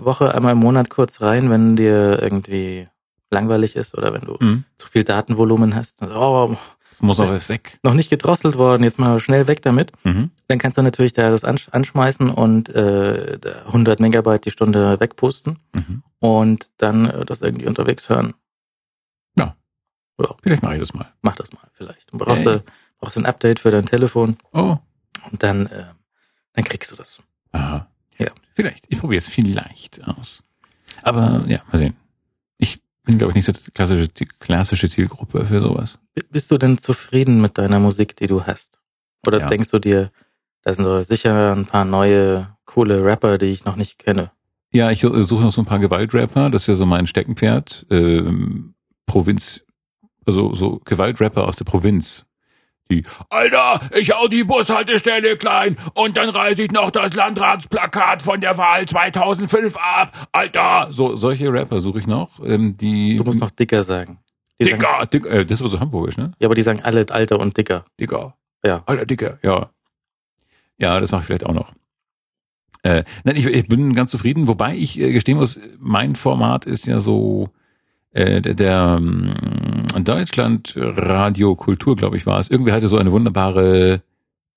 Woche, 0.00 0.32
einmal 0.34 0.52
im 0.52 0.58
Monat 0.58 0.90
kurz 0.90 1.20
rein, 1.20 1.50
wenn 1.50 1.74
dir 1.76 2.20
irgendwie 2.22 2.88
langweilig 3.30 3.76
ist 3.76 3.96
oder 3.96 4.12
wenn 4.12 4.22
du 4.22 4.36
Mhm. 4.40 4.64
zu 4.78 4.88
viel 4.88 5.04
Datenvolumen 5.04 5.74
hast. 5.74 6.00
Also, 6.02 6.14
oh, 6.14 6.56
Es 6.92 7.02
muss 7.02 7.18
noch 7.18 7.28
was 7.28 7.48
weg. 7.48 7.78
noch 7.82 7.94
nicht 7.94 8.08
gedrosselt 8.10 8.56
worden, 8.56 8.82
jetzt 8.84 8.98
mal 8.98 9.18
schnell 9.20 9.46
weg 9.48 9.62
damit. 9.62 9.92
Mhm. 10.04 10.30
Dann 10.48 10.58
kannst 10.58 10.78
du 10.78 10.82
natürlich 10.82 11.12
da 11.12 11.30
das 11.30 11.44
ansch 11.44 11.68
anschmeißen 11.70 12.30
und 12.30 12.68
äh, 12.70 13.38
da 13.38 13.66
100 13.66 14.00
Megabyte 14.00 14.44
die 14.46 14.50
Stunde 14.50 14.98
wegpusten 15.00 15.58
Mhm. 15.74 16.02
und 16.20 16.70
dann 16.78 17.06
äh, 17.10 17.24
das 17.26 17.42
irgendwie 17.42 17.66
unterwegs 17.66 18.08
hören. 18.08 18.34
Vielleicht 20.42 20.62
mache 20.62 20.74
ich 20.74 20.80
das 20.80 20.94
mal. 20.94 21.12
Mach 21.20 21.36
das 21.36 21.52
mal 21.52 21.60
vielleicht. 21.74 22.10
Du 22.12 22.16
brauchst, 22.18 22.46
du 22.46 22.62
brauchst 23.00 23.18
ein 23.18 23.26
Update 23.26 23.60
für 23.60 23.70
dein 23.70 23.84
Telefon 23.84 24.38
Oh. 24.52 24.78
und 25.30 25.42
dann, 25.42 25.66
äh, 25.66 25.84
dann 26.54 26.64
kriegst 26.64 26.90
du 26.90 26.96
das. 26.96 27.22
Aha. 27.52 27.86
Ja. 28.16 28.28
Vielleicht. 28.54 28.86
Ich 28.88 28.98
probiere 28.98 29.18
es 29.18 29.28
vielleicht 29.28 30.02
aus. 30.08 30.42
Aber 31.02 31.44
ja, 31.46 31.58
mal 31.70 31.76
sehen. 31.76 31.96
Ich 33.06 33.12
bin, 33.12 33.18
glaube 33.18 33.30
ich, 33.30 33.36
nicht 33.36 33.44
so 33.46 33.52
die 33.52 33.70
klassische, 33.70 34.08
die 34.08 34.26
klassische 34.26 34.88
Zielgruppe 34.88 35.46
für 35.46 35.60
sowas. 35.60 35.96
Bist 36.30 36.50
du 36.50 36.58
denn 36.58 36.76
zufrieden 36.78 37.40
mit 37.40 37.56
deiner 37.56 37.78
Musik, 37.78 38.16
die 38.16 38.26
du 38.26 38.42
hast? 38.42 38.80
Oder 39.24 39.38
Ja. 39.38 39.46
denkst 39.46 39.70
du 39.70 39.78
dir, 39.78 40.10
da 40.62 40.72
sind 40.72 40.84
doch 40.84 41.00
sicher 41.02 41.54
ein 41.54 41.66
paar 41.66 41.84
neue, 41.84 42.48
coole 42.64 43.04
Rapper, 43.04 43.38
die 43.38 43.46
ich 43.46 43.64
noch 43.64 43.76
nicht 43.76 44.00
kenne? 44.00 44.32
Ja, 44.72 44.90
ich 44.90 45.02
suche 45.02 45.20
noch 45.42 45.52
so 45.52 45.62
ein 45.62 45.66
paar 45.66 45.78
Gewaltrapper. 45.78 46.50
Das 46.50 46.62
ist 46.62 46.66
ja 46.66 46.74
so 46.74 46.84
mein 46.84 47.06
Steckenpferd. 47.06 47.86
Ähm, 47.90 48.74
Provinz, 49.06 49.64
also 50.26 50.52
so 50.54 50.80
Gewaltrapper 50.84 51.46
aus 51.46 51.54
der 51.54 51.64
Provinz. 51.64 52.26
Die, 52.90 53.02
Alter, 53.30 53.80
ich 53.94 54.12
hau 54.12 54.28
die 54.28 54.44
Bushaltestelle 54.44 55.36
klein 55.36 55.76
und 55.94 56.16
dann 56.16 56.28
reiße 56.28 56.62
ich 56.62 56.70
noch 56.70 56.92
das 56.92 57.14
Landratsplakat 57.14 58.22
von 58.22 58.40
der 58.40 58.56
Wahl 58.58 58.86
2005 58.86 59.76
ab. 59.76 60.28
Alter, 60.30 60.88
so 60.90 61.16
solche 61.16 61.52
Rapper 61.52 61.80
suche 61.80 61.98
ich 61.98 62.06
noch. 62.06 62.38
Ähm, 62.44 62.76
die 62.76 63.16
Du 63.16 63.24
musst 63.24 63.40
noch 63.40 63.50
dicker 63.50 63.82
sagen. 63.82 64.18
Die 64.60 64.66
Sagen, 64.66 64.78
Dicker, 64.78 65.06
dick, 65.06 65.26
äh, 65.26 65.44
das 65.44 65.60
war 65.60 65.68
so 65.68 65.80
hamburgisch, 65.80 66.16
ne? 66.16 66.32
ja, 66.38 66.46
aber 66.46 66.54
die 66.54 66.62
sagen 66.62 66.80
alle 66.82 67.06
Alter 67.10 67.40
und 67.40 67.56
dicker. 67.56 67.84
Dicker. 68.00 68.36
Ja. 68.64 68.82
Alter, 68.86 69.04
Dicker, 69.04 69.38
ja. 69.42 69.70
Ja, 70.78 71.00
das 71.00 71.10
mache 71.10 71.22
ich 71.22 71.26
vielleicht 71.26 71.46
auch 71.46 71.54
noch. 71.54 71.72
Äh, 72.82 73.04
nein, 73.24 73.36
ich, 73.36 73.46
ich 73.46 73.68
bin 73.68 73.94
ganz 73.94 74.12
zufrieden, 74.12 74.46
wobei 74.46 74.76
ich 74.76 74.98
äh, 75.00 75.12
gestehen 75.12 75.38
muss, 75.38 75.58
mein 75.78 76.14
Format 76.14 76.66
ist 76.66 76.86
ja 76.86 77.00
so 77.00 77.50
äh, 78.12 78.40
der, 78.40 78.54
der 78.54 78.96
ähm, 78.98 79.34
Deutschland 80.04 80.74
Radio 80.76 81.54
Kultur, 81.54 81.96
glaube 81.96 82.16
ich, 82.16 82.26
war 82.26 82.38
es. 82.38 82.50
Irgendwie 82.50 82.72
hatte 82.72 82.88
so 82.88 82.98
eine 82.98 83.12
wunderbare, 83.12 84.02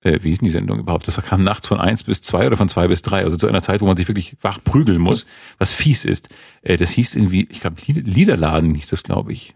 äh, 0.02 0.20
wie 0.22 0.30
hieß 0.30 0.40
denn 0.40 0.46
die 0.46 0.52
Sendung 0.52 0.80
überhaupt? 0.80 1.08
Das 1.08 1.16
kam 1.18 1.44
nachts 1.44 1.68
von 1.68 1.80
eins 1.80 2.04
bis 2.04 2.22
zwei 2.22 2.48
oder 2.48 2.58
von 2.58 2.70
zwei 2.70 2.88
bis 2.88 3.02
drei, 3.02 3.24
also 3.24 3.38
zu 3.38 3.48
einer 3.48 3.62
Zeit, 3.62 3.82
wo 3.82 3.86
man 3.86 3.98
sich 3.98 4.08
wirklich 4.08 4.38
wach 4.42 4.60
prügeln 4.64 5.00
muss, 5.00 5.26
was 5.58 5.74
fies 5.74 6.06
ist. 6.06 6.30
Äh, 6.62 6.78
das 6.78 6.92
hieß 6.92 7.16
irgendwie, 7.16 7.48
ich 7.50 7.62
glaube, 7.62 7.78
Liederladen 7.86 8.74
hieß 8.76 8.90
das, 8.90 9.04
glaube 9.04 9.34
ich. 9.34 9.54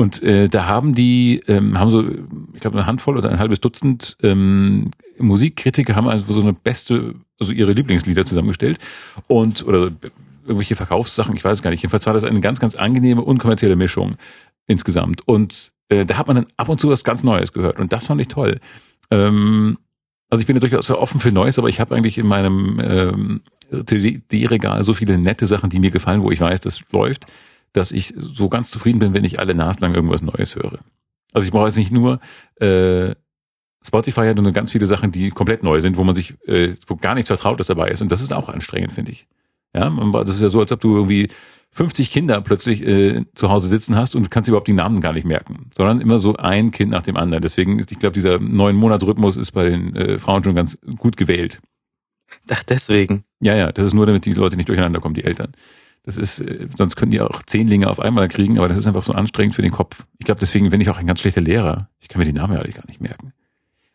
Und 0.00 0.22
äh, 0.22 0.48
da 0.48 0.66
haben 0.66 0.94
die, 0.94 1.42
ähm, 1.48 1.76
haben 1.76 1.90
so, 1.90 2.04
ich 2.54 2.60
glaube, 2.60 2.78
eine 2.78 2.86
Handvoll 2.86 3.18
oder 3.18 3.30
ein 3.30 3.40
halbes 3.40 3.60
Dutzend 3.60 4.16
ähm, 4.22 4.92
Musikkritiker 5.18 5.96
haben 5.96 6.08
also 6.08 6.32
so 6.32 6.40
eine 6.40 6.52
beste, 6.52 7.16
also 7.40 7.52
ihre 7.52 7.72
Lieblingslieder 7.72 8.24
zusammengestellt 8.24 8.78
und 9.26 9.66
oder 9.66 9.90
irgendwelche 10.42 10.76
Verkaufssachen, 10.76 11.36
ich 11.36 11.44
weiß 11.44 11.62
gar 11.62 11.70
nicht. 11.70 11.82
Jedenfalls 11.82 12.06
war 12.06 12.14
das 12.14 12.24
eine 12.24 12.40
ganz, 12.40 12.60
ganz 12.60 12.74
angenehme, 12.74 13.22
unkommerzielle 13.22 13.76
Mischung 13.76 14.16
insgesamt. 14.68 15.26
Und 15.26 15.72
äh, 15.88 16.06
da 16.06 16.16
hat 16.16 16.28
man 16.28 16.36
dann 16.36 16.46
ab 16.56 16.68
und 16.68 16.80
zu 16.80 16.88
was 16.88 17.02
ganz 17.02 17.24
Neues 17.24 17.52
gehört. 17.52 17.80
Und 17.80 17.92
das 17.92 18.06
fand 18.06 18.20
ich 18.20 18.28
toll. 18.28 18.60
Ähm, 19.10 19.78
also 20.30 20.40
ich 20.40 20.46
bin 20.46 20.54
ja 20.54 20.60
durchaus 20.60 20.86
sehr 20.86 21.00
offen 21.00 21.20
für 21.20 21.32
Neues, 21.32 21.58
aber 21.58 21.68
ich 21.68 21.80
habe 21.80 21.96
eigentlich 21.96 22.18
in 22.18 22.26
meinem 22.26 22.80
ähm, 22.80 23.40
CD-Regal 23.84 24.82
so 24.82 24.94
viele 24.94 25.18
nette 25.18 25.46
Sachen, 25.46 25.70
die 25.70 25.80
mir 25.80 25.90
gefallen, 25.90 26.22
wo 26.22 26.30
ich 26.30 26.40
weiß, 26.40 26.60
das 26.60 26.82
läuft, 26.92 27.26
dass 27.72 27.92
ich 27.92 28.14
so 28.16 28.48
ganz 28.48 28.70
zufrieden 28.70 28.98
bin, 28.98 29.14
wenn 29.14 29.24
ich 29.24 29.40
alle 29.40 29.54
naslang 29.54 29.94
irgendwas 29.94 30.22
Neues 30.22 30.54
höre. 30.54 30.78
Also 31.32 31.46
ich 31.46 31.52
brauche 31.52 31.66
jetzt 31.66 31.76
nicht 31.76 31.92
nur 31.92 32.20
äh, 32.56 33.14
Spotify 33.86 34.26
hat 34.26 34.36
nur 34.36 34.52
ganz 34.52 34.72
viele 34.72 34.86
Sachen, 34.86 35.12
die 35.12 35.30
komplett 35.30 35.62
neu 35.62 35.80
sind, 35.80 35.96
wo 35.96 36.04
man 36.04 36.14
sich, 36.14 36.34
äh, 36.46 36.74
wo 36.86 36.96
gar 36.96 37.14
nichts 37.14 37.28
Vertrautes 37.28 37.68
dabei 37.68 37.90
ist. 37.90 38.02
Und 38.02 38.10
das 38.10 38.20
ist 38.20 38.32
auch 38.32 38.48
anstrengend, 38.48 38.92
finde 38.92 39.12
ich. 39.12 39.26
Ja, 39.74 39.90
das 40.24 40.36
ist 40.36 40.42
ja 40.42 40.48
so, 40.48 40.60
als 40.60 40.72
ob 40.72 40.80
du 40.80 40.96
irgendwie 40.96 41.28
50 41.72 42.10
Kinder 42.10 42.40
plötzlich 42.40 42.84
äh, 42.84 43.24
zu 43.34 43.50
Hause 43.50 43.68
sitzen 43.68 43.94
hast 43.94 44.16
und 44.16 44.30
kannst 44.30 44.48
überhaupt 44.48 44.68
die 44.68 44.72
Namen 44.72 45.00
gar 45.00 45.12
nicht 45.12 45.26
merken, 45.26 45.70
sondern 45.76 46.00
immer 46.00 46.18
so 46.18 46.34
ein 46.36 46.70
Kind 46.70 46.90
nach 46.90 47.02
dem 47.02 47.16
anderen. 47.16 47.42
Deswegen 47.42 47.78
ist, 47.78 47.92
ich 47.92 47.98
glaube, 47.98 48.14
dieser 48.14 48.38
neun 48.38 48.76
Monats 48.76 49.06
Rhythmus 49.06 49.36
ist 49.36 49.52
bei 49.52 49.68
den 49.68 49.94
äh, 49.94 50.18
Frauen 50.18 50.42
schon 50.42 50.54
ganz 50.54 50.78
gut 50.98 51.16
gewählt. 51.16 51.60
Ach, 52.50 52.62
deswegen. 52.62 53.24
Ja, 53.40 53.54
ja, 53.54 53.72
das 53.72 53.86
ist 53.86 53.94
nur, 53.94 54.06
damit 54.06 54.24
die 54.24 54.32
Leute 54.32 54.56
nicht 54.56 54.68
durcheinander 54.68 55.00
kommen, 55.00 55.14
die 55.14 55.24
Eltern. 55.24 55.52
Das 56.02 56.16
ist, 56.16 56.40
äh, 56.40 56.68
sonst 56.76 56.96
können 56.96 57.10
die 57.10 57.20
auch 57.20 57.42
Zehnlinge 57.42 57.88
auf 57.88 58.00
einmal 58.00 58.28
kriegen, 58.28 58.58
aber 58.58 58.68
das 58.68 58.78
ist 58.78 58.86
einfach 58.86 59.02
so 59.02 59.12
anstrengend 59.12 59.54
für 59.54 59.62
den 59.62 59.72
Kopf. 59.72 60.04
Ich 60.18 60.24
glaube, 60.24 60.40
deswegen 60.40 60.70
bin 60.70 60.80
ich 60.80 60.88
auch 60.90 60.98
ein 60.98 61.06
ganz 61.06 61.20
schlechter 61.20 61.42
Lehrer. 61.42 61.90
Ich 62.00 62.08
kann 62.08 62.18
mir 62.18 62.24
die 62.24 62.32
Namen 62.32 62.54
ja 62.54 62.62
gar 62.62 62.86
nicht 62.86 63.00
merken. 63.00 63.32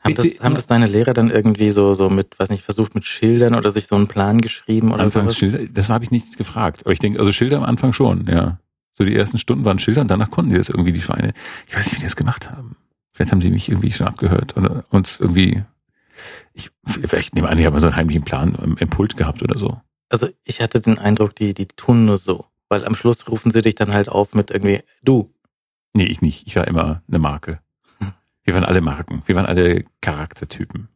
Haben 0.03 0.15
das, 0.15 0.39
haben 0.41 0.55
das 0.55 0.67
deine 0.67 0.87
Lehrer 0.87 1.13
dann 1.13 1.29
irgendwie 1.29 1.71
so, 1.71 1.93
so 1.93 2.09
mit, 2.09 2.37
weiß 2.37 2.49
nicht, 2.49 2.63
versucht 2.63 2.93
mit 2.93 3.05
Schildern 3.05 3.55
oder 3.55 3.71
sich 3.71 3.87
so 3.87 3.95
einen 3.95 4.07
Plan 4.07 4.41
geschrieben 4.41 4.91
oder 4.91 5.03
Anfangs 5.03 5.37
Schilder, 5.37 5.65
das 5.67 5.89
habe 5.89 6.03
ich 6.03 6.11
nicht 6.11 6.37
gefragt. 6.37 6.81
Aber 6.83 6.91
ich 6.91 6.99
denke, 6.99 7.19
also 7.19 7.31
Schilder 7.31 7.57
am 7.57 7.63
Anfang 7.63 7.93
schon, 7.93 8.27
ja. 8.27 8.59
So 8.97 9.05
die 9.05 9.15
ersten 9.15 9.37
Stunden 9.37 9.65
waren 9.65 9.79
Schilder 9.79 10.01
und 10.01 10.11
danach 10.11 10.29
konnten 10.29 10.51
die 10.51 10.57
das 10.57 10.69
irgendwie, 10.69 10.91
die 10.91 11.01
Schweine. 11.01 11.33
Ich 11.67 11.75
weiß 11.75 11.85
nicht, 11.85 11.95
wie 11.95 11.99
die 11.99 12.05
das 12.05 12.15
gemacht 12.15 12.51
haben. 12.51 12.75
Vielleicht 13.13 13.31
haben 13.31 13.39
die 13.39 13.49
mich 13.49 13.69
irgendwie 13.69 13.91
schon 13.91 14.07
abgehört 14.07 14.57
oder 14.57 14.85
uns 14.89 15.19
irgendwie, 15.19 15.63
ich, 16.53 16.71
vielleicht 16.85 17.33
nehme 17.33 17.47
an, 17.47 17.57
die 17.57 17.65
haben 17.65 17.79
so 17.79 17.87
einen 17.87 17.95
heimlichen 17.95 18.23
Plan 18.23 18.55
im, 18.61 18.75
im 18.77 18.89
Pult 18.89 19.15
gehabt 19.15 19.41
oder 19.41 19.57
so. 19.57 19.79
Also 20.09 20.27
ich 20.43 20.61
hatte 20.61 20.79
den 20.79 20.99
Eindruck, 20.99 21.35
die, 21.35 21.53
die 21.53 21.67
tun 21.67 22.05
nur 22.05 22.17
so. 22.17 22.45
Weil 22.69 22.85
am 22.85 22.95
Schluss 22.95 23.27
rufen 23.29 23.51
sie 23.51 23.61
dich 23.61 23.75
dann 23.75 23.93
halt 23.93 24.09
auf 24.09 24.33
mit 24.33 24.51
irgendwie, 24.51 24.81
du. 25.03 25.33
Nee, 25.93 26.05
ich 26.05 26.21
nicht. 26.21 26.47
Ich 26.47 26.55
war 26.55 26.67
immer 26.67 27.03
eine 27.07 27.19
Marke. 27.19 27.59
Wir 28.43 28.53
waren 28.53 28.65
alle 28.65 28.81
Marken. 28.81 29.23
Wir 29.25 29.35
waren 29.35 29.45
alle 29.45 29.85
Charaktertypen. 30.01 30.89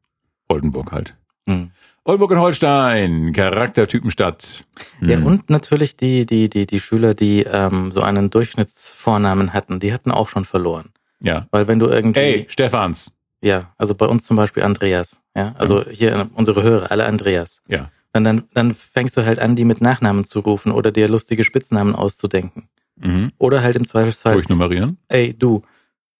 Oldenburg 0.49 0.91
halt. 0.91 1.15
Hm. 1.47 1.71
Oldenburg 2.03 2.31
und 2.31 2.39
Holstein, 2.39 3.33
Charaktertypenstadt. 3.33 4.65
Hm. 4.99 5.09
Ja, 5.09 5.19
und 5.19 5.49
natürlich 5.49 5.97
die, 5.97 6.25
die, 6.25 6.49
die, 6.49 6.65
die 6.65 6.79
Schüler, 6.79 7.13
die 7.13 7.43
ähm, 7.43 7.91
so 7.91 8.01
einen 8.01 8.29
Durchschnittsvornamen 8.29 9.53
hatten, 9.53 9.79
die 9.79 9.93
hatten 9.93 10.11
auch 10.11 10.29
schon 10.29 10.45
verloren. 10.45 10.91
Ja. 11.21 11.47
Weil 11.51 11.67
wenn 11.67 11.79
du 11.79 11.87
irgendwie. 11.87 12.19
Ey, 12.19 12.45
Stefans. 12.49 13.11
Ja, 13.41 13.73
also 13.77 13.93
bei 13.93 14.05
uns 14.05 14.23
zum 14.23 14.37
Beispiel 14.37 14.63
Andreas. 14.63 15.21
Ja, 15.35 15.53
also 15.57 15.83
ja. 15.83 15.91
hier 15.91 16.29
unsere 16.33 16.63
Hörer, 16.63 16.91
alle 16.91 17.05
Andreas. 17.05 17.61
Ja. 17.67 17.91
Dann, 18.13 18.23
dann, 18.23 18.43
dann 18.53 18.73
fängst 18.73 19.15
du 19.17 19.25
halt 19.25 19.39
an, 19.39 19.55
die 19.55 19.65
mit 19.65 19.81
Nachnamen 19.81 20.25
zu 20.25 20.39
rufen 20.39 20.71
oder 20.71 20.91
dir 20.91 21.07
lustige 21.07 21.43
Spitznamen 21.43 21.93
auszudenken. 21.93 22.69
Mhm. 22.95 23.31
Oder 23.37 23.61
halt 23.61 23.75
im 23.75 23.85
Zweifelsfall. 23.85 24.33
Durchnummerieren? 24.33 24.97
Ey, 25.07 25.35
du. 25.37 25.61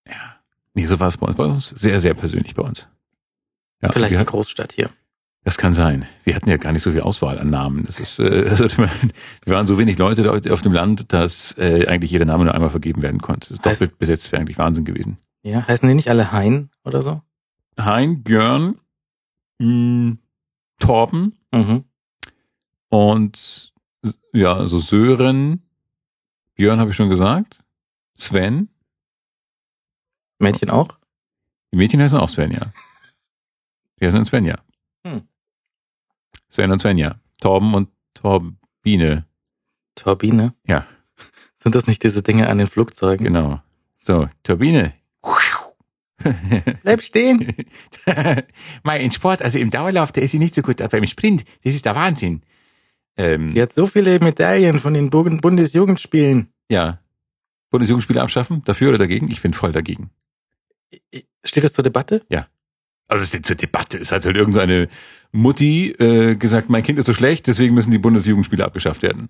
Ja. 0.06 0.37
Nee, 0.78 0.86
so 0.86 1.00
war 1.00 1.08
es 1.08 1.18
bei 1.18 1.26
uns. 1.26 1.38
Bei 1.38 1.46
uns 1.46 1.70
sehr, 1.70 2.00
sehr 2.00 2.14
persönlich 2.14 2.54
bei 2.54 2.62
uns. 2.62 2.88
Ja, 3.82 3.92
Vielleicht 3.92 4.16
die 4.16 4.24
Großstadt 4.24 4.74
hier. 4.74 4.92
Das 5.44 5.58
kann 5.58 5.74
sein. 5.74 6.06
Wir 6.24 6.36
hatten 6.36 6.48
ja 6.52 6.58
gar 6.58 6.72
nicht 6.72 6.84
so 6.84 6.92
viel 6.92 7.02
Auswahl 7.02 7.40
an 7.40 7.50
Namen. 7.50 7.86
Das 7.88 8.00
ist, 8.00 8.20
äh, 8.20 8.46
das 8.56 8.78
wir 8.78 8.88
waren 9.48 9.66
so 9.66 9.80
wenig 9.80 9.98
Leute 9.98 10.32
auf 10.32 10.62
dem 10.62 10.74
Land, 10.74 11.14
dass 11.14 11.58
äh, 11.58 11.88
eigentlich 11.88 12.12
jeder 12.12 12.26
Name 12.26 12.44
nur 12.44 12.54
einmal 12.54 12.70
vergeben 12.70 13.02
werden 13.02 13.22
konnte. 13.22 13.56
Das 13.56 13.62
doppelt 13.62 13.98
besetzt 13.98 14.32
wäre 14.32 14.40
eigentlich 14.40 14.60
Wahnsinn 14.60 14.86
gewesen. 14.86 15.18
Ja, 15.42 15.68
heißen 15.68 15.90
die 15.90 15.96
nicht 15.96 16.12
alle 16.12 16.32
Hein 16.32 16.70
oder 16.86 17.02
so? 17.02 17.24
Hein, 17.80 18.22
Björn, 18.22 18.76
mh, 19.58 19.66
hm, 19.66 20.20
Torben 20.78 21.40
mhm. 21.52 21.86
und 22.90 23.74
ja, 24.32 24.68
so 24.68 24.78
Sören, 24.78 25.64
Björn 26.54 26.80
habe 26.80 26.92
ich 26.92 26.96
schon 26.96 27.10
gesagt, 27.10 27.64
Sven, 28.16 28.70
Mädchen 30.40 30.70
auch? 30.70 30.98
Die 31.72 31.78
Mädchen 31.78 32.02
heißen 32.02 32.20
auch 32.20 32.30
Svenja. 32.30 32.72
Die 34.00 34.06
heißen 34.06 34.26
Svenja. 34.26 34.60
Hm. 35.06 35.24
Sven 36.50 36.72
und 36.72 36.80
Svenja. 36.80 37.20
Torben 37.42 37.74
und 37.74 37.90
Torbine. 38.14 39.26
Torbine? 39.96 40.54
Ja. 40.66 40.88
Sind 41.56 41.76
das 41.76 41.88
nicht 41.88 42.04
diese 42.04 42.22
Dinge 42.22 42.50
an 42.50 42.58
den 42.58 42.68
Flugzeugen? 42.68 43.26
Genau. 43.26 43.62
So, 43.98 44.30
Turbine. 44.44 44.94
Bleib 46.84 47.02
stehen. 47.04 47.54
Mal 48.84 49.02
in 49.02 49.12
Sport, 49.12 49.42
also 49.42 49.60
im 49.60 49.70
Dauerlauf, 49.70 50.12
der 50.12 50.24
ist 50.24 50.32
sie 50.32 50.40
nicht 50.40 50.56
so 50.56 50.62
gut, 50.62 50.82
aber 50.82 50.98
im 50.98 51.06
Sprint, 51.06 51.44
das 51.64 51.76
ist 51.76 51.86
der 51.86 51.96
Wahnsinn. 51.96 52.42
Ähm, 53.18 53.54
die 53.54 53.62
hat 53.62 53.74
so 53.74 53.88
viele 53.88 54.20
Medaillen 54.20 54.80
von 54.80 54.94
den 54.94 55.10
Bundesjugendspielen. 55.10 56.50
Ja. 56.70 57.00
Bundesjugendspiele 57.70 58.22
abschaffen? 58.22 58.64
Dafür 58.66 58.90
oder 58.90 58.98
dagegen? 58.98 59.30
Ich 59.30 59.42
bin 59.42 59.54
voll 59.54 59.72
dagegen. 59.72 60.10
Steht 61.44 61.64
das 61.64 61.74
zur 61.74 61.84
Debatte? 61.84 62.24
Ja. 62.30 62.48
Also 63.08 63.24
es 63.24 63.30
steht 63.30 63.46
zur 63.46 63.56
Debatte. 63.56 63.98
Es 63.98 64.12
hat 64.12 64.26
halt 64.26 64.36
irgendeine 64.36 64.90
Mutti 65.32 65.92
äh, 65.92 66.36
gesagt, 66.36 66.70
mein 66.70 66.84
Kind 66.84 67.00
ist 67.00 67.06
so 67.06 67.14
schlecht, 67.14 67.48
deswegen 67.48 67.74
müssen 67.74 67.92
die 67.92 67.98
Bundesjugendspiele 67.98 68.64
abgeschafft 68.64 69.02
werden. 69.02 69.30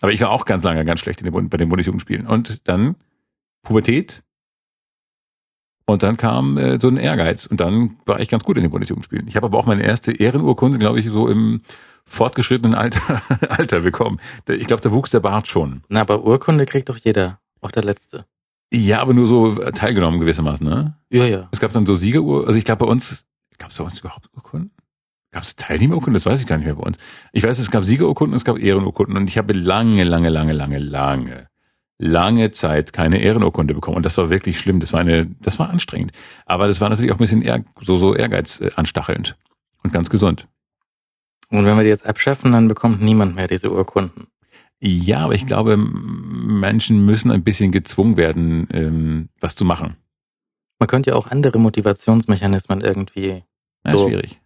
Aber 0.00 0.12
ich 0.12 0.20
war 0.20 0.30
auch 0.30 0.44
ganz 0.44 0.62
lange 0.62 0.84
ganz 0.84 1.00
schlecht 1.00 1.22
in 1.22 1.32
den, 1.32 1.48
bei 1.48 1.56
den 1.56 1.68
Bundesjugendspielen. 1.68 2.26
Und 2.26 2.60
dann 2.68 2.96
Pubertät. 3.62 4.22
Und 5.86 6.02
dann 6.02 6.16
kam 6.16 6.58
äh, 6.58 6.78
so 6.80 6.88
ein 6.88 6.96
Ehrgeiz. 6.96 7.46
Und 7.46 7.60
dann 7.60 7.96
war 8.04 8.20
ich 8.20 8.28
ganz 8.28 8.44
gut 8.44 8.56
in 8.56 8.64
den 8.64 8.72
Bundesjugendspielen. 8.72 9.26
Ich 9.28 9.36
habe 9.36 9.46
aber 9.46 9.58
auch 9.58 9.66
meine 9.66 9.84
erste 9.84 10.12
Ehrenurkunde, 10.12 10.78
glaube 10.78 11.00
ich, 11.00 11.08
so 11.08 11.28
im 11.28 11.62
fortgeschrittenen 12.04 12.74
Alter, 12.74 13.22
Alter 13.48 13.80
bekommen. 13.80 14.20
Ich 14.48 14.66
glaube, 14.66 14.82
da 14.82 14.92
wuchs 14.92 15.10
der 15.10 15.20
Bart 15.20 15.48
schon. 15.48 15.82
Na, 15.88 16.02
aber 16.02 16.24
Urkunde 16.24 16.66
kriegt 16.66 16.88
doch 16.88 16.98
jeder. 16.98 17.40
Auch 17.60 17.70
der 17.70 17.84
Letzte. 17.84 18.26
Ja, 18.72 19.00
aber 19.00 19.14
nur 19.14 19.26
so 19.26 19.54
teilgenommen 19.54 20.20
gewissermaßen, 20.20 20.66
ne? 20.66 20.96
Ja, 21.10 21.24
ja. 21.24 21.48
Es 21.52 21.60
gab 21.60 21.72
dann 21.72 21.86
so 21.86 21.94
Siegeruhr, 21.94 22.46
also 22.46 22.58
ich 22.58 22.64
glaube 22.64 22.84
bei 22.84 22.90
uns, 22.90 23.26
gab 23.58 23.70
es 23.70 23.76
bei 23.76 23.84
uns 23.84 24.00
überhaupt 24.00 24.28
Urkunden? 24.34 24.72
Gab 25.32 25.42
es 25.42 25.54
Teilnehmerurkunden? 25.54 26.14
Das 26.14 26.26
weiß 26.26 26.40
ich 26.40 26.46
gar 26.46 26.56
nicht 26.56 26.66
mehr 26.66 26.76
bei 26.76 26.82
uns. 26.82 26.98
Ich 27.32 27.42
weiß, 27.42 27.58
es 27.58 27.70
gab 27.70 27.84
Siegerurkunden, 27.84 28.34
es 28.34 28.44
gab 28.44 28.58
Ehrenurkunden 28.58 29.16
und 29.16 29.28
ich 29.28 29.38
habe 29.38 29.52
lange, 29.52 30.02
lange, 30.04 30.30
lange, 30.30 30.52
lange, 30.52 30.78
lange, 30.78 31.48
lange 31.98 32.50
Zeit 32.52 32.92
keine 32.92 33.20
Ehrenurkunde 33.20 33.74
bekommen 33.74 33.98
und 33.98 34.06
das 34.06 34.18
war 34.18 34.30
wirklich 34.30 34.58
schlimm. 34.58 34.80
Das 34.80 34.92
war 34.92 35.00
eine, 35.00 35.26
das 35.40 35.58
war 35.58 35.70
anstrengend. 35.70 36.12
Aber 36.46 36.66
das 36.66 36.80
war 36.80 36.88
natürlich 36.88 37.12
auch 37.12 37.16
ein 37.16 37.20
bisschen 37.20 37.42
eher, 37.42 37.64
so, 37.80 37.96
so 37.96 38.14
Ehrgeiz 38.14 38.60
äh, 38.60 38.70
anstachelnd 38.76 39.36
und 39.82 39.92
ganz 39.92 40.10
gesund. 40.10 40.48
Und 41.50 41.64
wenn 41.64 41.76
wir 41.76 41.84
die 41.84 41.90
jetzt 41.90 42.06
abschaffen, 42.06 42.52
dann 42.52 42.66
bekommt 42.66 43.02
niemand 43.02 43.36
mehr 43.36 43.46
diese 43.46 43.70
Urkunden. 43.70 44.26
Ja, 44.80 45.20
aber 45.20 45.34
ich 45.34 45.46
glaube, 45.46 45.76
Menschen 45.76 47.04
müssen 47.04 47.30
ein 47.30 47.44
bisschen 47.44 47.72
gezwungen 47.72 48.16
werden, 48.16 48.68
ähm, 48.72 49.28
was 49.40 49.54
zu 49.54 49.64
machen. 49.64 49.96
Man 50.78 50.86
könnte 50.88 51.10
ja 51.10 51.16
auch 51.16 51.28
andere 51.28 51.58
Motivationsmechanismen 51.58 52.82
irgendwie. 52.82 53.44
Ja, 53.86 53.96
so, 53.96 54.08
schwierig. 54.08 54.40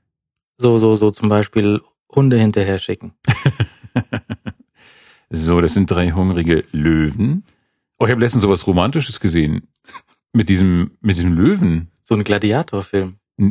So, 0.57 0.79
so, 0.79 0.95
so 0.95 1.11
zum 1.11 1.29
Beispiel 1.29 1.81
Hunde 2.15 2.39
hinterher 2.39 2.79
schicken. 2.79 3.15
so, 5.31 5.61
das 5.61 5.75
sind 5.75 5.91
drei 5.91 6.13
hungrige 6.13 6.65
Löwen. 6.71 7.45
Oh, 7.99 8.07
ich 8.07 8.13
habe 8.13 8.21
letztens 8.21 8.43
sowas 8.43 8.67
Romantisches 8.67 9.19
gesehen. 9.19 9.69
Mit 10.33 10.49
diesem, 10.49 10.93
mit 11.01 11.17
diesem 11.17 11.33
Löwen. 11.33 11.91
So 12.05 12.15
ein 12.15 12.23
Gladiatorfilm. 12.23 13.17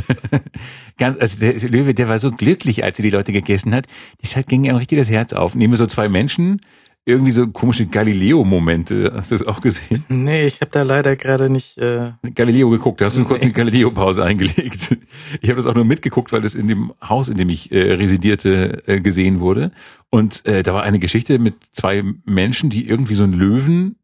Ganz, 0.98 1.18
also 1.18 1.38
der 1.38 1.54
Löwe, 1.68 1.94
der 1.94 2.08
war 2.08 2.18
so 2.18 2.30
glücklich, 2.30 2.84
als 2.84 2.98
er 2.98 3.02
die 3.02 3.10
Leute 3.10 3.32
gegessen 3.32 3.74
hat. 3.74 3.86
Das 4.20 4.34
ging 4.46 4.64
ihm 4.64 4.76
richtig 4.76 4.98
das 4.98 5.10
Herz 5.10 5.32
auf. 5.32 5.54
Nehmen 5.54 5.76
so 5.76 5.86
zwei 5.86 6.08
Menschen, 6.08 6.60
irgendwie 7.04 7.32
so 7.32 7.48
komische 7.48 7.86
Galileo-Momente. 7.86 9.12
Hast 9.14 9.32
du 9.32 9.36
das 9.36 9.46
auch 9.46 9.60
gesehen? 9.60 10.04
Nee, 10.08 10.46
ich 10.46 10.60
habe 10.60 10.70
da 10.70 10.82
leider 10.82 11.16
gerade 11.16 11.50
nicht. 11.50 11.76
Äh 11.78 12.12
Galileo 12.34 12.70
geguckt. 12.70 13.00
Da 13.00 13.06
hast 13.06 13.16
du 13.16 13.22
nee. 13.22 13.26
kurz 13.26 13.42
eine 13.42 13.52
Galileo-Pause 13.52 14.24
eingelegt. 14.24 14.96
Ich 15.40 15.48
habe 15.48 15.56
das 15.56 15.66
auch 15.66 15.74
nur 15.74 15.84
mitgeguckt, 15.84 16.32
weil 16.32 16.42
das 16.42 16.54
in 16.54 16.68
dem 16.68 16.92
Haus, 17.02 17.28
in 17.28 17.36
dem 17.36 17.48
ich 17.48 17.72
äh, 17.72 17.94
residierte, 17.94 18.82
äh, 18.86 19.00
gesehen 19.00 19.40
wurde. 19.40 19.72
Und 20.10 20.46
äh, 20.46 20.62
da 20.62 20.74
war 20.74 20.82
eine 20.84 20.98
Geschichte 20.98 21.38
mit 21.38 21.54
zwei 21.72 22.04
Menschen, 22.24 22.70
die 22.70 22.86
irgendwie 22.86 23.14
so 23.14 23.24
ein 23.24 23.32
Löwen, 23.32 23.96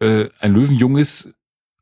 äh, 0.00 0.28
ein 0.40 0.52
Löwenjunges 0.52 1.32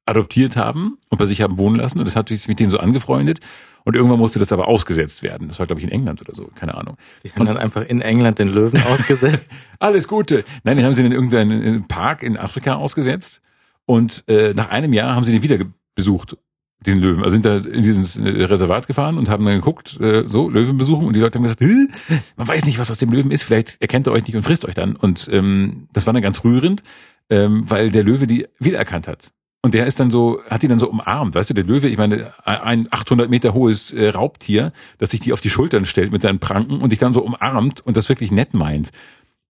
adoptiert 0.07 0.57
haben 0.57 0.99
und 1.09 1.19
bei 1.19 1.27
sich 1.27 1.41
haben 1.41 1.59
wohnen 1.59 1.77
lassen 1.77 1.99
und 1.99 2.07
das 2.07 2.17
hat 2.17 2.29
sich 2.29 2.47
mit 2.49 2.61
denen 2.61 2.71
so 2.71 2.79
angefreundet 2.79 3.41
und 3.85 3.97
irgendwann 3.97 4.19
musste 4.19 4.39
das 4.39 4.53
aber 4.53 4.69
ausgesetzt 4.69 5.23
werden. 5.23 5.49
Das 5.49 5.59
war 5.59 5.67
glaube 5.67 5.81
ich 5.81 5.87
in 5.87 5.93
England 5.93 6.21
oder 6.21 6.35
so, 6.35 6.51
keine 6.55 6.75
Ahnung. 6.75 6.97
Die 7.25 7.31
haben 7.31 7.41
und, 7.41 7.47
dann 7.47 7.57
einfach 7.57 7.83
in 7.83 8.01
England 8.01 8.39
den 8.39 8.49
Löwen 8.49 8.83
ausgesetzt. 8.87 9.57
Alles 9.79 10.09
Gute. 10.09 10.45
Nein, 10.63 10.77
den 10.77 10.87
haben 10.87 10.95
sie 10.95 11.05
in 11.05 11.13
irgendeinen 11.13 11.87
Park 11.89 12.23
in 12.23 12.37
Afrika 12.37 12.75
ausgesetzt 12.75 13.41
und 13.87 14.25
äh, 14.29 14.55
nach 14.55 14.71
einem 14.71 14.93
Jahr 14.93 15.15
haben 15.15 15.25
sie 15.25 15.33
den 15.33 15.43
wieder 15.43 15.59
besucht 15.95 16.37
diesen 16.85 17.01
Löwen. 17.01 17.25
Also 17.25 17.31
sind 17.31 17.47
da 17.47 17.57
in 17.57 17.83
dieses 17.83 18.17
äh, 18.17 18.45
Reservat 18.45 18.87
gefahren 18.87 19.19
und 19.19 19.29
haben 19.29 19.45
dann 19.45 19.55
geguckt, 19.55 19.99
äh, 20.01 20.25
so, 20.27 20.49
Löwen 20.49 20.77
besuchen 20.77 21.07
und 21.07 21.15
die 21.15 21.21
Leute 21.21 21.39
haben 21.39 21.45
gesagt, 21.45 21.61
"Hä? 21.61 21.89
man 22.37 22.49
weiß 22.49 22.67
nicht, 22.67 22.79
was 22.79 22.91
aus 22.91 22.99
dem 22.99 23.11
Löwen 23.11 23.31
ist, 23.31 23.43
vielleicht 23.43 23.81
erkennt 23.81 24.07
er 24.07 24.13
euch 24.13 24.27
nicht 24.27 24.37
und 24.37 24.43
frisst 24.43 24.65
euch 24.65 24.75
dann. 24.75 24.97
Und 24.97 25.29
ähm, 25.33 25.89
das 25.93 26.07
war 26.07 26.13
dann 26.13 26.23
ganz 26.23 26.45
rührend, 26.45 26.83
ähm, 27.31 27.69
weil 27.69 27.91
der 27.91 28.05
Löwe 28.05 28.27
die 28.27 28.47
wiedererkannt 28.59 29.09
hat. 29.09 29.33
Und 29.65 29.73
der 29.73 29.87
ist 29.87 29.99
dann 29.99 30.11
so, 30.11 30.43
hat 30.51 30.63
die 30.63 30.69
dann 30.69 30.79
so 30.79 30.91
umarmt, 30.91 31.35
weißt 31.35 31.49
du, 31.49 31.55
der 31.55 31.65
Löwe, 31.65 31.89
ich 31.89 31.97
meine, 31.97 32.35
ein 32.45 32.87
800 32.91 33.31
Meter 33.31 33.55
hohes 33.55 33.95
äh, 33.95 34.11
Raubtier, 34.11 34.75
das 34.99 35.13
sich 35.13 35.21
die 35.21 35.33
auf 35.33 35.41
die 35.41 35.49
Schultern 35.49 35.87
stellt 35.87 36.13
mit 36.13 36.21
seinen 36.21 36.39
Pranken 36.39 36.83
und 36.83 36.93
dich 36.93 36.99
dann 36.99 37.15
so 37.15 37.23
umarmt 37.23 37.81
und 37.81 37.97
das 37.97 38.11
wirklich 38.11 38.31
nett 38.31 38.53
meint. 38.53 38.91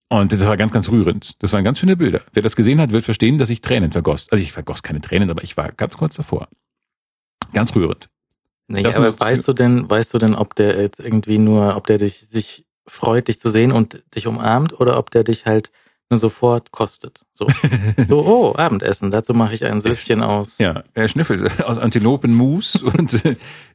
Und 0.09 0.31
das 0.31 0.39
war 0.47 0.57
ganz, 0.57 0.71
ganz 0.71 0.89
rührend. 0.89 1.35
Das 1.43 1.53
waren 1.53 1.65
ganz 1.65 1.81
schöne 1.81 1.97
Bilder. 1.97 2.21
Wer 2.33 2.45
das 2.45 2.55
gesehen 2.55 2.81
hat, 2.81 2.93
wird 2.93 3.05
verstehen, 3.05 3.39
dass 3.39 3.51
ich 3.51 3.61
Tränen 3.61 3.91
vergoss. 3.91 4.29
Also 4.31 4.41
ich 4.41 4.53
vergoss 4.53 4.85
keine 4.85 5.01
Tränen, 5.01 5.31
aber 5.31 5.43
ich 5.43 5.57
war 5.57 5.73
ganz 5.73 5.97
kurz 5.97 6.15
davor. 6.15 6.47
Ganz 7.53 7.75
rührend. 7.75 8.09
Nee, 8.69 8.85
Das 8.85 8.95
aber 8.95 9.19
weißt 9.19 9.49
du 9.49 9.53
denn, 9.53 9.91
weißt 9.91 10.15
du 10.15 10.19
denn, 10.19 10.37
ob 10.37 10.55
der 10.55 10.81
jetzt 10.81 11.01
irgendwie 11.01 11.39
nur, 11.39 11.75
ob 11.75 11.89
der 11.89 11.99
dich 11.99 12.21
sich 12.21 12.67
freut, 12.87 13.27
dich 13.27 13.41
zu 13.41 13.51
sehen 13.51 13.73
und 13.73 14.05
dich 14.15 14.29
umarmt 14.29 14.79
oder 14.79 14.97
ob 14.97 15.11
der 15.11 15.25
dich 15.25 15.45
halt 15.45 15.73
sofort 16.11 16.71
kostet? 16.71 17.25
So, 17.33 17.49
so 18.07 18.25
oh, 18.25 18.55
Abendessen, 18.57 19.11
dazu 19.11 19.35
mache 19.35 19.55
ich 19.55 19.65
ein 19.65 19.81
Söschen 19.81 20.23
aus. 20.23 20.59
Ja, 20.59 20.85
er 20.95 21.09
schnüffelt 21.09 21.63
aus 21.65 21.79
Antilopenmus 21.79 22.77
und 22.83 23.25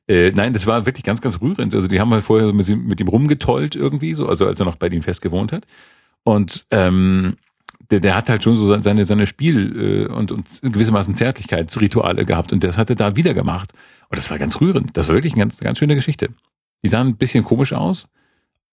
äh, 0.08 0.32
nein, 0.32 0.54
das 0.54 0.66
war 0.68 0.86
wirklich 0.86 1.04
ganz, 1.04 1.22
ganz 1.22 1.42
rührend. 1.42 1.76
Also 1.76 1.88
die 1.88 2.00
haben 2.00 2.12
halt 2.12 2.24
vorher 2.24 2.52
mit 2.54 2.68
ihm, 2.68 2.86
mit 2.86 3.00
ihm 3.00 3.08
rumgetollt 3.08 3.76
irgendwie, 3.76 4.14
so, 4.14 4.28
also 4.28 4.46
als 4.46 4.60
er 4.60 4.66
noch 4.66 4.76
bei 4.76 4.90
denen 4.90 5.04
fest 5.04 5.22
gewohnt 5.22 5.52
hat. 5.52 5.66
Und 6.24 6.66
ähm, 6.72 7.38
der, 7.92 8.00
der 8.00 8.16
hat 8.16 8.30
halt 8.30 8.44
schon 8.44 8.56
so 8.56 8.78
seine, 8.78 9.06
seine 9.06 9.28
Spiel- 9.28 10.08
äh, 10.10 10.14
und, 10.14 10.32
und 10.32 10.62
gewissermaßen 10.62 11.16
Zärtlichkeitsrituale 11.16 12.26
gehabt 12.26 12.54
und 12.54 12.64
das 12.64 12.78
hat 12.78 12.90
er 12.90 12.96
da 12.96 13.16
wieder 13.16 13.34
gemacht. 13.34 13.74
Und 14.10 14.18
das 14.18 14.30
war 14.32 14.38
ganz 14.38 14.60
rührend. 14.60 14.98
Das 14.98 15.08
war 15.08 15.16
wirklich 15.16 15.34
eine 15.34 15.42
ganz, 15.42 15.58
ganz 15.58 15.78
schöne 15.78 15.96
Geschichte. 15.96 16.30
Die 16.84 16.90
sahen 16.90 17.08
ein 17.08 17.18
bisschen 17.18 17.44
komisch 17.44 17.74
aus, 17.74 18.08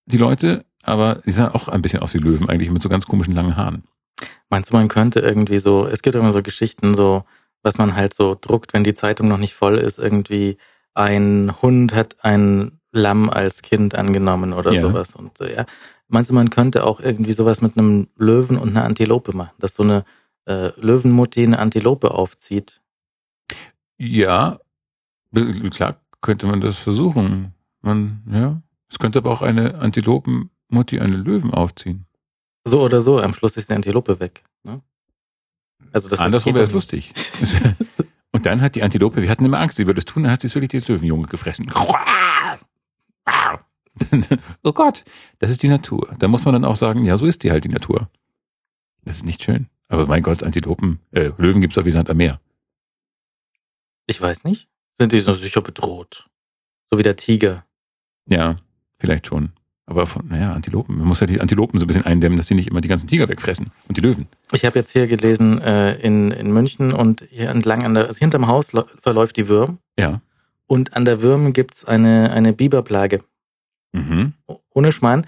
die 0.06 0.18
Leute, 0.18 0.64
aber 0.82 1.16
die 1.26 1.30
sahen 1.32 1.52
auch 1.52 1.68
ein 1.68 1.82
bisschen 1.82 2.00
aus 2.00 2.14
wie 2.14 2.18
Löwen 2.18 2.48
eigentlich 2.48 2.70
mit 2.70 2.82
so 2.82 2.88
ganz 2.88 3.06
komischen 3.06 3.34
langen 3.34 3.56
Haaren. 3.56 3.84
Meinst 4.48 4.70
du, 4.70 4.76
man 4.76 4.88
könnte 4.88 5.20
irgendwie 5.20 5.58
so, 5.58 5.86
es 5.86 6.02
gibt 6.02 6.14
immer 6.16 6.32
so 6.32 6.42
Geschichten, 6.42 6.94
so, 6.94 7.24
was 7.62 7.78
man 7.78 7.96
halt 7.96 8.14
so 8.14 8.36
druckt, 8.40 8.72
wenn 8.72 8.84
die 8.84 8.94
Zeitung 8.94 9.28
noch 9.28 9.38
nicht 9.38 9.54
voll 9.54 9.78
ist, 9.78 9.98
irgendwie 9.98 10.56
ein 10.94 11.52
Hund 11.60 11.94
hat 11.94 12.16
ein 12.22 12.78
Lamm 12.92 13.28
als 13.28 13.60
Kind 13.62 13.94
angenommen 13.94 14.52
oder 14.54 14.72
Ja. 14.72 14.80
sowas. 14.80 15.14
Und 15.16 15.36
so, 15.36 15.44
ja. 15.44 15.66
Meinst 16.08 16.30
du, 16.30 16.34
man 16.34 16.50
könnte 16.50 16.84
auch 16.84 17.00
irgendwie 17.00 17.32
sowas 17.32 17.60
mit 17.60 17.76
einem 17.76 18.08
Löwen 18.16 18.56
und 18.56 18.70
einer 18.70 18.84
Antilope 18.84 19.36
machen, 19.36 19.50
dass 19.58 19.74
so 19.74 19.82
eine 19.82 20.04
äh, 20.46 20.70
Löwenmutti 20.80 21.42
eine 21.42 21.58
Antilope 21.58 22.12
aufzieht? 22.12 22.80
Ja, 23.98 24.58
klar 25.70 26.00
könnte 26.20 26.46
man 26.46 26.60
das 26.60 26.76
versuchen. 26.76 27.52
Man, 27.82 28.22
ja. 28.30 28.62
Es 28.88 28.98
könnte 28.98 29.18
aber 29.18 29.30
auch 29.30 29.42
eine 29.42 29.78
Antilopenmutti 29.78 31.00
einen 31.00 31.24
Löwen 31.24 31.52
aufziehen. 31.52 32.06
So 32.64 32.82
oder 32.82 33.00
so, 33.00 33.20
am 33.20 33.34
Schluss 33.34 33.56
ist 33.56 33.70
die 33.70 33.74
Antilope 33.74 34.20
weg. 34.20 34.44
Ne? 34.64 34.82
Also 35.92 36.08
das 36.08 36.18
Andersrum 36.18 36.52
geht 36.52 36.56
wäre 36.56 36.66
es 36.66 36.72
lustig. 36.72 37.12
Und 38.32 38.44
dann 38.44 38.60
hat 38.60 38.74
die 38.74 38.82
Antilope, 38.82 39.22
wir 39.22 39.30
hatten 39.30 39.44
immer 39.44 39.60
Angst, 39.60 39.76
sie 39.78 39.86
würde 39.86 39.98
es 39.98 40.04
tun, 40.04 40.24
dann 40.24 40.32
hat 40.32 40.42
sie 40.42 40.48
es 40.48 40.54
wirklich 40.54 40.84
die 40.84 40.92
Löwenjunge 40.92 41.26
gefressen. 41.26 41.72
oh 44.62 44.72
Gott, 44.72 45.04
das 45.38 45.50
ist 45.50 45.62
die 45.62 45.68
Natur. 45.68 46.14
Da 46.18 46.28
muss 46.28 46.44
man 46.44 46.52
dann 46.52 46.66
auch 46.66 46.76
sagen, 46.76 47.04
ja, 47.04 47.16
so 47.16 47.24
ist 47.24 47.44
die 47.44 47.50
halt 47.50 47.64
die 47.64 47.70
Natur. 47.70 48.10
Das 49.04 49.16
ist 49.16 49.24
nicht 49.24 49.42
schön. 49.42 49.68
Aber 49.88 50.06
mein 50.06 50.22
Gott, 50.22 50.42
Antilopen, 50.42 51.00
äh, 51.12 51.30
Löwen 51.38 51.62
gibt's 51.62 51.76
doch 51.76 51.86
wie 51.86 51.90
Sand 51.90 52.10
am 52.10 52.18
Meer. 52.18 52.40
Ich 54.06 54.20
weiß 54.20 54.44
nicht. 54.44 54.68
Sind 54.98 55.12
die 55.12 55.20
so 55.20 55.32
sicher 55.32 55.62
bedroht? 55.62 56.28
So 56.90 56.98
wie 56.98 57.02
der 57.02 57.16
Tiger. 57.16 57.64
Ja, 58.26 58.56
vielleicht 59.06 59.26
schon. 59.28 59.50
Aber 59.88 60.06
von, 60.06 60.26
naja, 60.26 60.52
Antilopen. 60.52 60.98
Man 60.98 61.06
muss 61.06 61.20
ja 61.20 61.26
die 61.28 61.40
Antilopen 61.40 61.78
so 61.78 61.84
ein 61.84 61.86
bisschen 61.86 62.04
eindämmen, 62.04 62.36
dass 62.36 62.46
die 62.46 62.54
nicht 62.54 62.68
immer 62.68 62.80
die 62.80 62.88
ganzen 62.88 63.06
Tiger 63.06 63.28
wegfressen. 63.28 63.70
Und 63.86 63.96
die 63.96 64.00
Löwen. 64.00 64.26
Ich 64.52 64.64
habe 64.64 64.76
jetzt 64.78 64.90
hier 64.90 65.06
gelesen, 65.06 65.60
äh, 65.60 65.94
in, 66.00 66.32
in 66.32 66.52
München 66.52 66.92
und 66.92 67.24
hier 67.30 67.50
entlang 67.50 67.84
an 67.84 67.94
der, 67.94 68.08
also 68.08 68.18
hinterm 68.18 68.48
Haus 68.48 68.72
verläuft 69.00 69.36
die 69.36 69.48
Würm 69.48 69.78
Ja. 69.96 70.20
und 70.66 70.96
an 70.96 71.04
der 71.04 71.22
Würm 71.22 71.52
gibt's 71.52 71.84
eine, 71.84 72.32
eine 72.32 72.52
Biberplage. 72.52 73.20
Mhm. 73.92 74.32
Ohne 74.74 74.90
Schmarrn. 74.90 75.24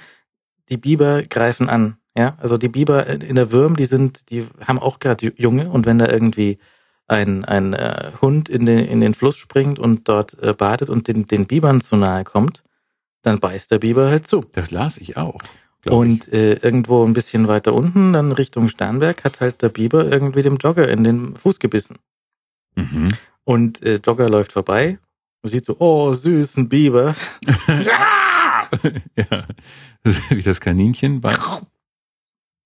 Die 0.71 0.77
Biber 0.77 1.23
greifen 1.23 1.69
an. 1.69 1.97
Ja, 2.17 2.37
also 2.41 2.57
die 2.57 2.69
Biber 2.69 3.07
in 3.07 3.37
der 3.37 3.53
Würm, 3.53 3.77
die 3.77 3.85
sind, 3.85 4.29
die 4.31 4.45
haben 4.67 4.81
auch 4.81 4.99
gerade 4.99 5.33
Junge 5.37 5.71
und 5.71 5.87
wenn 5.87 6.01
da 6.01 6.09
irgendwie 6.09 6.59
ein, 7.07 7.45
ein 7.45 7.75
äh, 7.75 8.11
Hund 8.21 8.49
in 8.49 8.67
den, 8.67 8.81
in 8.81 9.01
den 9.01 9.15
Fluss 9.15 9.37
springt 9.37 9.79
und 9.79 10.09
dort 10.09 10.37
äh, 10.43 10.53
badet 10.53 10.91
und 10.91 11.07
den, 11.07 11.27
den 11.29 11.47
Bibern 11.47 11.81
zu 11.81 11.95
nahe 11.95 12.25
kommt, 12.25 12.65
dann 13.29 13.41
beißt 13.41 13.71
der 13.71 13.79
Biber 13.79 14.09
halt 14.09 14.27
zu. 14.27 14.45
Das 14.53 14.71
las 14.71 14.99
ich 14.99 15.17
auch. 15.17 15.39
Und 15.87 16.33
äh, 16.33 16.55
irgendwo 16.55 17.05
ein 17.05 17.13
bisschen 17.13 17.49
weiter 17.49 17.73
unten, 17.73 18.13
dann 18.13 18.33
Richtung 18.33 18.69
Starnberg, 18.69 19.25
hat 19.25 19.41
halt 19.41 19.63
der 19.63 19.69
Biber 19.69 20.05
irgendwie 20.05 20.43
dem 20.43 20.57
Jogger 20.57 20.89
in 20.89 21.05
den 21.05 21.37
Fuß 21.37 21.61
gebissen. 21.61 21.99
Mhm. 22.75 23.09
Und 23.45 23.83
äh, 23.83 24.01
Jogger 24.05 24.29
läuft 24.29 24.53
vorbei 24.53 24.99
und 25.43 25.51
sieht 25.51 25.65
so, 25.65 25.77
oh, 25.79 26.13
süß, 26.13 26.57
ein 26.57 26.69
Biber. 26.69 27.15
ja. 27.69 28.69
Wie 30.31 30.43
das 30.43 30.61
Kaninchen 30.61 31.21
bei. 31.21 31.37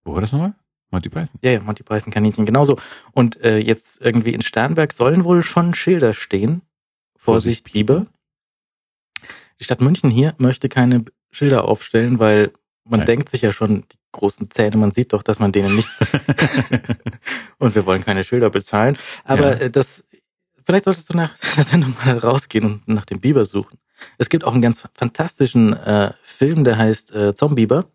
Wo 0.05 0.15
war 0.15 0.21
das 0.21 0.33
nochmal? 0.33 0.55
Monty 0.91 1.09
Python. 1.09 1.39
Ja, 1.43 1.53
ja, 1.53 1.61
Monty 1.61 1.83
Python 1.83 2.13
Kaninchen, 2.13 2.45
genauso. 2.45 2.79
Und 3.13 3.41
äh, 3.43 3.59
jetzt 3.59 4.01
irgendwie 4.01 4.33
in 4.33 4.43
Starnberg 4.43 4.93
sollen 4.93 5.25
wohl 5.25 5.43
schon 5.43 5.75
Schilder 5.75 6.13
stehen. 6.13 6.63
Vorsicht, 7.17 7.69
Vorsicht, 7.69 7.73
Biber. 7.73 8.07
Die 9.61 9.65
Stadt 9.65 9.81
München 9.81 10.11
hier 10.11 10.35
möchte 10.39 10.69
keine 10.69 11.05
Schilder 11.31 11.65
aufstellen, 11.65 12.19
weil 12.19 12.53
man 12.85 13.01
Nein. 13.01 13.07
denkt 13.07 13.29
sich 13.31 13.43
ja 13.43 13.53
schon, 13.53 13.85
die 13.93 13.99
großen 14.13 14.51
Zähne, 14.51 14.77
man 14.77 14.93
sieht 14.93 15.13
doch, 15.13 15.23
dass 15.23 15.39
man 15.39 15.53
denen 15.53 15.75
nicht 15.77 15.89
und 17.59 17.75
wir 17.75 17.87
wollen 17.87 18.05
keine 18.05 18.25
Schilder 18.25 18.51
bezahlen. 18.51 18.97
Aber 19.25 19.53
Ja. 19.55 19.67
äh, 19.67 19.71
das, 19.71 20.07
vielleicht 20.65 20.85
solltest 20.85 21.13
du 21.13 21.17
nach 21.17 21.33
der 21.57 21.65
Sendung 21.65 21.95
mal 22.05 22.19
rausgehen 22.19 22.65
und 22.65 22.89
nach 22.89 23.05
dem 23.05 23.21
Biber 23.21 23.45
suchen. 23.45 23.79
Es 24.19 24.29
gibt 24.29 24.45
auch 24.45 24.53
einen 24.53 24.63
ganz 24.63 24.87
fantastischen 24.95 25.75
äh, 25.75 26.13
Film, 26.23 26.65
der 26.65 26.77
heißt 26.77 27.15
äh, 27.15 27.35
Zombieber. 27.35 27.87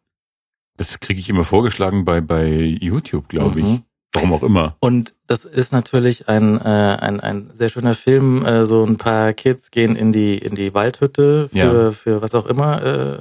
Das 0.78 1.00
kriege 1.00 1.20
ich 1.20 1.30
immer 1.30 1.44
vorgeschlagen 1.44 2.06
bei, 2.06 2.22
bei 2.22 2.48
YouTube, 2.50 3.28
glaube 3.30 3.60
ich. 3.60 3.82
Mhm. 4.16 4.20
Warum 4.20 4.34
auch 4.34 4.44
immer. 4.44 4.76
Und 4.80 5.14
das 5.28 5.46
ist 5.46 5.72
natürlich 5.74 6.28
ein, 6.30 6.60
äh, 6.60 6.64
ein, 6.64 7.20
ein 7.20 7.50
sehr 7.54 7.70
schöner 7.70 7.94
Film. 7.94 8.46
Äh, 8.46 8.66
so 8.66 8.84
ein 8.86 8.98
paar 8.98 9.34
Kids 9.34 9.70
gehen 9.72 9.96
in 9.96 10.12
die, 10.14 10.38
in 10.38 10.56
die 10.56 10.74
Waldhütte 10.74 11.50
für, 11.50 11.58
Ja. 11.58 11.92
für 11.92 12.22
was 12.22 12.34
auch 12.34 12.46
immer, 12.46 12.82
äh, 12.84 13.18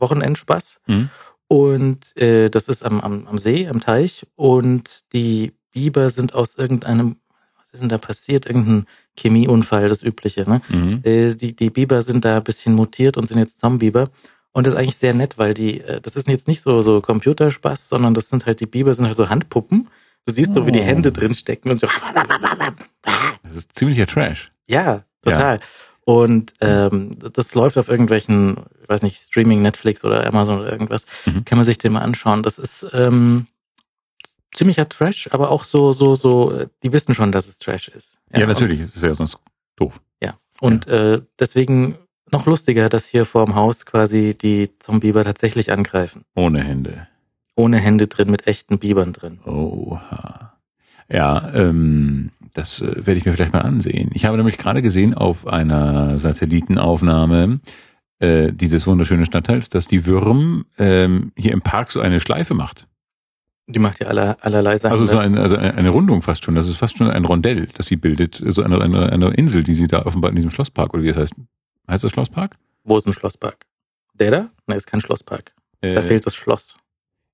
Wochenendspaß. 0.00 0.80
Hm? 0.86 1.08
Und 1.48 2.16
äh, 2.16 2.48
das 2.50 2.68
ist 2.68 2.84
am, 2.84 3.00
am, 3.00 3.26
am 3.28 3.38
See, 3.38 3.68
am 3.68 3.80
Teich. 3.80 4.26
Und 4.34 5.00
die 5.12 5.52
Biber 5.72 6.10
sind 6.10 6.34
aus 6.34 6.56
irgendeinem, 6.56 7.16
was 7.58 7.72
ist 7.72 7.80
denn 7.82 7.88
da 7.88 7.98
passiert? 7.98 8.46
Irgendein 8.46 8.86
Chemieunfall, 9.16 9.88
das 9.88 10.02
Übliche. 10.02 10.48
Ne? 10.48 10.60
Mhm. 10.68 11.00
Äh, 11.04 11.34
die, 11.34 11.54
die 11.54 11.70
Biber 11.70 12.02
sind 12.02 12.24
da 12.24 12.38
ein 12.38 12.44
bisschen 12.44 12.74
mutiert 12.74 13.16
und 13.16 13.28
sind 13.28 13.38
jetzt 13.38 13.60
Zombieber. 13.60 14.08
Und 14.52 14.66
das 14.66 14.72
ist 14.74 14.80
eigentlich 14.80 14.96
sehr 14.96 15.12
nett, 15.14 15.36
weil 15.38 15.52
die, 15.54 15.82
äh, 15.82 16.00
das 16.00 16.16
ist 16.16 16.26
jetzt 16.26 16.48
nicht 16.48 16.62
so, 16.62 16.80
so 16.80 17.00
Computerspaß, 17.02 17.88
sondern 17.90 18.14
das 18.14 18.28
sind 18.30 18.46
halt, 18.46 18.58
die 18.60 18.66
Biber 18.66 18.94
sind 18.94 19.04
halt 19.06 19.16
so 19.16 19.28
Handpuppen. 19.28 19.88
Du 20.26 20.32
siehst 20.32 20.54
so, 20.54 20.66
wie 20.66 20.72
die 20.72 20.80
Oh. 20.80 20.84
Hände 20.84 21.12
drin 21.12 21.34
stecken 21.34 21.70
und 21.70 21.80
so. 21.80 21.88
Das 23.42 23.52
ist 23.52 23.76
ziemlicher 23.76 24.06
Trash. 24.06 24.50
Ja, 24.66 25.04
total. 25.22 25.60
Und 26.04 26.52
ähm, 26.60 27.10
das 27.32 27.54
läuft 27.54 27.78
auf 27.78 27.88
irgendwelchen, 27.88 28.58
ich 28.82 28.88
weiß 28.88 29.02
nicht, 29.02 29.20
Streaming, 29.20 29.62
Netflix 29.62 30.04
oder 30.04 30.26
Amazon 30.26 30.60
oder 30.60 30.70
irgendwas. 30.70 31.04
Mhm. 31.24 31.44
Kann 31.44 31.58
man 31.58 31.64
sich 31.64 31.78
den 31.78 31.92
mal 31.92 32.02
anschauen. 32.02 32.42
Das 32.42 32.58
ist 32.58 32.86
ähm, 32.92 33.46
ziemlicher 34.52 34.88
Trash, 34.88 35.28
aber 35.32 35.50
auch 35.50 35.64
so, 35.64 35.92
so, 35.92 36.14
so, 36.14 36.66
die 36.82 36.92
wissen 36.92 37.14
schon, 37.14 37.32
dass 37.32 37.48
es 37.48 37.58
Trash 37.58 37.88
ist. 37.88 38.18
Ja, 38.34 38.46
natürlich. 38.46 38.80
Das 38.92 39.02
wäre 39.02 39.14
sonst 39.14 39.38
doof. 39.76 40.00
Und 40.58 40.86
äh, 40.86 41.20
deswegen 41.38 41.98
noch 42.32 42.46
lustiger, 42.46 42.88
dass 42.88 43.06
hier 43.06 43.26
vorm 43.26 43.54
Haus 43.54 43.84
quasi 43.84 44.32
die 44.32 44.70
Zombieber 44.78 45.22
tatsächlich 45.22 45.70
angreifen. 45.70 46.24
Ohne 46.34 46.62
Hände. 46.64 47.08
Ohne 47.56 47.78
Hände 47.78 48.06
drin, 48.06 48.30
mit 48.30 48.46
echten 48.46 48.78
Bibern 48.78 49.12
drin. 49.12 49.38
Oha. 49.44 50.52
Ja, 51.08 51.52
ähm, 51.54 52.30
das 52.54 52.80
äh, 52.80 53.06
werde 53.06 53.14
ich 53.18 53.24
mir 53.24 53.32
vielleicht 53.32 53.52
mal 53.52 53.60
ansehen. 53.62 54.10
Ich 54.12 54.24
habe 54.24 54.36
nämlich 54.36 54.58
gerade 54.58 54.82
gesehen 54.82 55.14
auf 55.14 55.46
einer 55.46 56.18
Satellitenaufnahme 56.18 57.60
äh, 58.18 58.52
dieses 58.52 58.86
wunderschönen 58.86 59.26
Stadtteils, 59.26 59.68
dass 59.68 59.86
die 59.86 60.06
Würm 60.06 60.66
ähm, 60.78 61.32
hier 61.36 61.52
im 61.52 61.62
Park 61.62 61.92
so 61.92 62.00
eine 62.00 62.20
Schleife 62.20 62.54
macht. 62.54 62.86
Die 63.68 63.78
macht 63.78 64.00
ja 64.00 64.06
aller, 64.08 64.36
allerlei 64.42 64.76
Sachen. 64.76 64.92
Also 64.92 65.06
so 65.06 65.16
ne? 65.16 65.22
eine, 65.22 65.40
also 65.40 65.56
eine 65.56 65.90
Rundung 65.90 66.22
fast 66.22 66.44
schon. 66.44 66.54
Das 66.54 66.68
ist 66.68 66.76
fast 66.76 66.98
schon 66.98 67.10
ein 67.10 67.24
Rondell, 67.24 67.66
das 67.74 67.86
sie 67.86 67.96
bildet. 67.96 68.42
So 68.48 68.62
eine, 68.62 68.80
eine, 68.80 69.10
eine 69.12 69.30
Insel, 69.30 69.64
die 69.64 69.74
sie 69.74 69.86
da 69.88 70.06
offenbar 70.06 70.30
in 70.30 70.36
diesem 70.36 70.50
Schlosspark, 70.50 70.94
oder 70.94 71.02
wie 71.02 71.08
es 71.08 71.16
heißt. 71.16 71.34
Heißt 71.88 72.04
das 72.04 72.12
Schlosspark? 72.12 72.56
Wo 72.84 72.96
ist 72.96 73.06
ein 73.06 73.12
Schlosspark? 73.12 73.66
Der 74.14 74.30
da? 74.30 74.50
Nein, 74.66 74.76
ist 74.76 74.86
kein 74.86 75.00
Schlosspark. 75.00 75.52
Da 75.80 75.88
Äh, 75.88 76.02
fehlt 76.02 76.26
das 76.26 76.34
Schloss. 76.34 76.76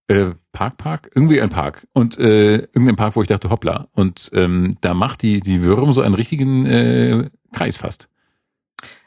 Äh, 0.08 0.32
Park, 0.52 0.76
Park, 0.76 1.10
irgendwie 1.14 1.40
ein 1.40 1.48
Park 1.48 1.86
und 1.92 2.18
äh, 2.18 2.56
irgendein 2.56 2.96
Park, 2.96 3.16
wo 3.16 3.22
ich 3.22 3.28
dachte, 3.28 3.50
hoppla. 3.50 3.88
Und 3.92 4.30
ähm, 4.34 4.76
da 4.80 4.94
macht 4.94 5.22
die 5.22 5.40
die 5.40 5.62
Würm 5.62 5.92
so 5.92 6.02
einen 6.02 6.14
richtigen 6.14 6.66
äh, 6.66 7.30
Kreis 7.52 7.78
fast. 7.78 8.08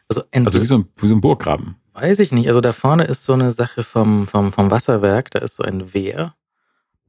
Also, 0.07 0.23
Also 0.31 0.61
wie 0.61 0.65
so 0.65 0.79
ein, 0.79 0.85
wie 0.97 1.07
so 1.07 1.15
ein 1.15 1.21
Burggraben. 1.21 1.75
weiß 1.93 2.19
ich 2.19 2.31
nicht. 2.31 2.47
Also 2.47 2.61
da 2.61 2.73
vorne 2.73 3.05
ist 3.05 3.23
so 3.23 3.33
eine 3.33 3.51
Sache 3.51 3.83
vom, 3.83 4.27
vom, 4.27 4.51
vom 4.53 4.71
Wasserwerk, 4.71 5.31
da 5.31 5.39
ist 5.39 5.55
so 5.55 5.63
ein 5.63 5.93
Wehr. 5.93 6.35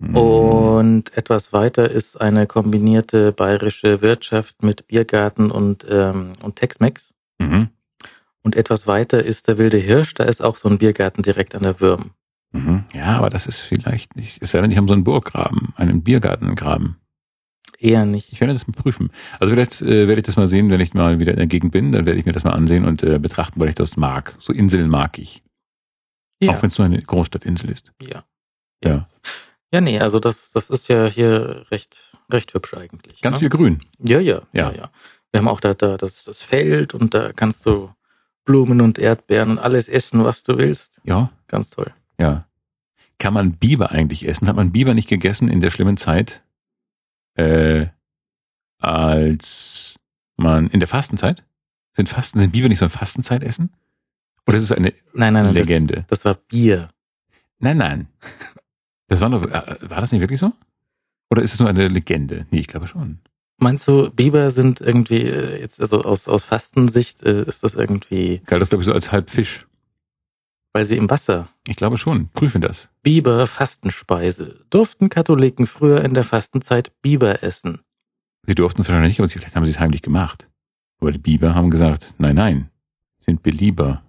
Hm. 0.00 0.14
Und 0.14 1.16
etwas 1.16 1.52
weiter 1.52 1.90
ist 1.90 2.20
eine 2.20 2.46
kombinierte 2.46 3.32
bayerische 3.32 4.02
Wirtschaft 4.02 4.62
mit 4.62 4.86
Biergarten 4.86 5.50
und, 5.50 5.86
ähm, 5.88 6.32
und 6.42 6.56
Tex-Mex. 6.56 7.14
Mhm. 7.38 7.68
Und 8.42 8.56
etwas 8.56 8.86
weiter 8.86 9.24
ist 9.24 9.48
der 9.48 9.58
Wilde 9.58 9.78
Hirsch, 9.78 10.14
da 10.14 10.24
ist 10.24 10.42
auch 10.42 10.56
so 10.56 10.68
ein 10.68 10.78
Biergarten 10.78 11.22
direkt 11.22 11.54
an 11.54 11.62
der 11.62 11.80
Würm. 11.80 12.10
Mhm. 12.56 12.84
Ja, 12.94 13.16
aber 13.16 13.30
das 13.30 13.46
ist 13.46 13.60
vielleicht 13.62 14.16
nicht, 14.16 14.42
es 14.42 14.50
sei 14.50 14.60
denn, 14.60 14.70
die 14.70 14.76
haben 14.76 14.88
so 14.88 14.94
einen 14.94 15.04
Burggraben, 15.04 15.72
einen 15.76 16.02
Biergartengraben. 16.02 16.96
Eher 17.78 18.06
nicht. 18.06 18.32
Ich 18.32 18.40
werde 18.40 18.54
das 18.54 18.66
mal 18.66 18.72
prüfen. 18.72 19.10
Also 19.38 19.52
vielleicht 19.52 19.82
äh, 19.82 20.08
werde 20.08 20.20
ich 20.20 20.26
das 20.26 20.36
mal 20.36 20.48
sehen, 20.48 20.70
wenn 20.70 20.80
ich 20.80 20.94
mal 20.94 21.18
wieder 21.18 21.32
in 21.32 21.38
der 21.38 21.46
Gegend 21.46 21.72
bin, 21.72 21.92
dann 21.92 22.06
werde 22.06 22.18
ich 22.18 22.24
mir 22.24 22.32
das 22.32 22.44
mal 22.44 22.54
ansehen 22.54 22.86
und 22.86 23.02
äh, 23.02 23.18
betrachten, 23.18 23.60
weil 23.60 23.68
ich 23.68 23.74
das 23.74 23.96
mag. 23.98 24.34
So 24.38 24.52
Inseln 24.52 24.88
mag 24.88 25.18
ich. 25.18 25.42
Ja. 26.40 26.52
Auch 26.52 26.62
wenn 26.62 26.68
es 26.68 26.78
nur 26.78 26.86
eine 26.86 27.00
Großstadtinsel 27.00 27.70
ist. 27.70 27.92
ja. 28.00 28.24
Ja. 28.84 29.08
Ja, 29.72 29.80
nee, 29.80 29.98
also 29.98 30.20
das, 30.20 30.52
das 30.52 30.70
ist 30.70 30.88
ja 30.88 31.06
hier 31.06 31.66
recht, 31.70 32.16
recht 32.30 32.54
hübsch 32.54 32.74
eigentlich. 32.74 33.20
Ganz 33.20 33.36
ne? 33.36 33.40
viel 33.40 33.48
Grün. 33.48 33.80
Ja, 33.98 34.20
ja, 34.20 34.42
Ja. 34.52 34.70
ja, 34.70 34.72
ja. 34.72 34.90
Wir 35.32 35.40
haben 35.40 35.48
auch 35.48 35.60
da, 35.60 35.74
da 35.74 35.96
das, 35.96 36.24
das 36.24 36.42
Feld 36.42 36.94
und 36.94 37.14
da 37.14 37.32
kannst 37.32 37.66
du 37.66 37.90
Blumen 38.44 38.80
und 38.80 38.98
Erdbeeren 38.98 39.50
und 39.50 39.58
alles 39.58 39.88
essen, 39.88 40.24
was 40.24 40.44
du 40.44 40.56
willst. 40.56 41.00
Ja, 41.04 41.30
Ganz 41.48 41.70
toll. 41.70 41.92
Ja. 42.18 42.46
Kann 43.18 43.34
man 43.34 43.52
Biber 43.52 43.90
eigentlich 43.90 44.28
essen? 44.28 44.46
Hat 44.48 44.56
man 44.56 44.72
Biber 44.72 44.92
nicht 44.94 45.08
gegessen 45.08 45.48
in 45.48 45.60
der 45.60 45.70
schlimmen 45.70 45.96
Zeit, 45.96 46.42
äh, 47.34 47.86
als 48.78 49.98
man 50.36 50.68
in 50.68 50.80
der 50.80 50.88
Fastenzeit? 50.88 51.44
Sind 51.92 52.10
Fasten, 52.10 52.38
sind 52.38 52.52
Biber 52.52 52.68
nicht 52.68 52.78
so 52.78 52.84
ein 52.84 52.90
Fastenzeitessen? 52.90 53.70
Oder 54.46 54.58
ist 54.58 54.64
es 54.64 54.72
eine 54.72 54.92
Nein, 55.14 55.32
nein, 55.32 55.44
nein. 55.46 55.54
Das, 55.54 55.66
Legende? 55.66 56.04
das 56.08 56.24
war 56.24 56.34
Bier. 56.34 56.88
Nein, 57.58 57.78
nein. 57.78 58.08
Das 59.08 59.20
war 59.20 59.30
doch, 59.30 59.44
äh, 59.44 59.76
war 59.88 60.00
das 60.00 60.12
nicht 60.12 60.20
wirklich 60.20 60.40
so? 60.40 60.52
Oder 61.30 61.42
ist 61.42 61.54
es 61.54 61.60
nur 61.60 61.68
eine 61.68 61.88
Legende? 61.88 62.46
Nee, 62.50 62.60
ich 62.60 62.66
glaube 62.66 62.86
schon. 62.86 63.20
Meinst 63.58 63.88
du, 63.88 64.10
Biber 64.10 64.50
sind 64.50 64.80
irgendwie, 64.80 65.22
äh, 65.22 65.60
jetzt 65.60 65.80
also 65.80 66.02
aus, 66.02 66.28
aus 66.28 66.44
Fastensicht, 66.44 67.22
äh, 67.22 67.44
ist 67.44 67.62
das 67.62 67.74
irgendwie, 67.74 68.42
Galt 68.46 68.60
das, 68.60 68.68
glaube 68.68 68.82
ich, 68.82 68.86
so 68.86 68.92
als 68.92 69.10
halb 69.12 69.30
Fisch. 69.30 69.66
Weil 70.76 70.84
sie 70.84 70.98
im 70.98 71.08
Wasser. 71.08 71.48
Ich 71.66 71.76
glaube 71.76 71.96
schon. 71.96 72.28
Prüfen 72.34 72.60
das. 72.60 72.90
Biber 73.02 73.46
Fastenspeise. 73.46 74.60
Durften 74.68 75.08
Katholiken 75.08 75.66
früher 75.66 76.04
in 76.04 76.12
der 76.12 76.22
Fastenzeit 76.22 76.92
Biber 77.00 77.42
essen? 77.42 77.80
Sie 78.42 78.54
durften 78.54 78.82
es 78.82 78.88
wahrscheinlich 78.88 79.12
nicht, 79.12 79.20
aber 79.20 79.30
vielleicht 79.30 79.56
haben 79.56 79.64
sie 79.64 79.70
es 79.70 79.80
heimlich 79.80 80.02
gemacht. 80.02 80.50
Aber 81.00 81.12
die 81.12 81.18
Biber 81.18 81.54
haben 81.54 81.70
gesagt, 81.70 82.12
nein, 82.18 82.34
nein, 82.34 82.68
sind 83.18 83.42
Belieber. 83.42 84.02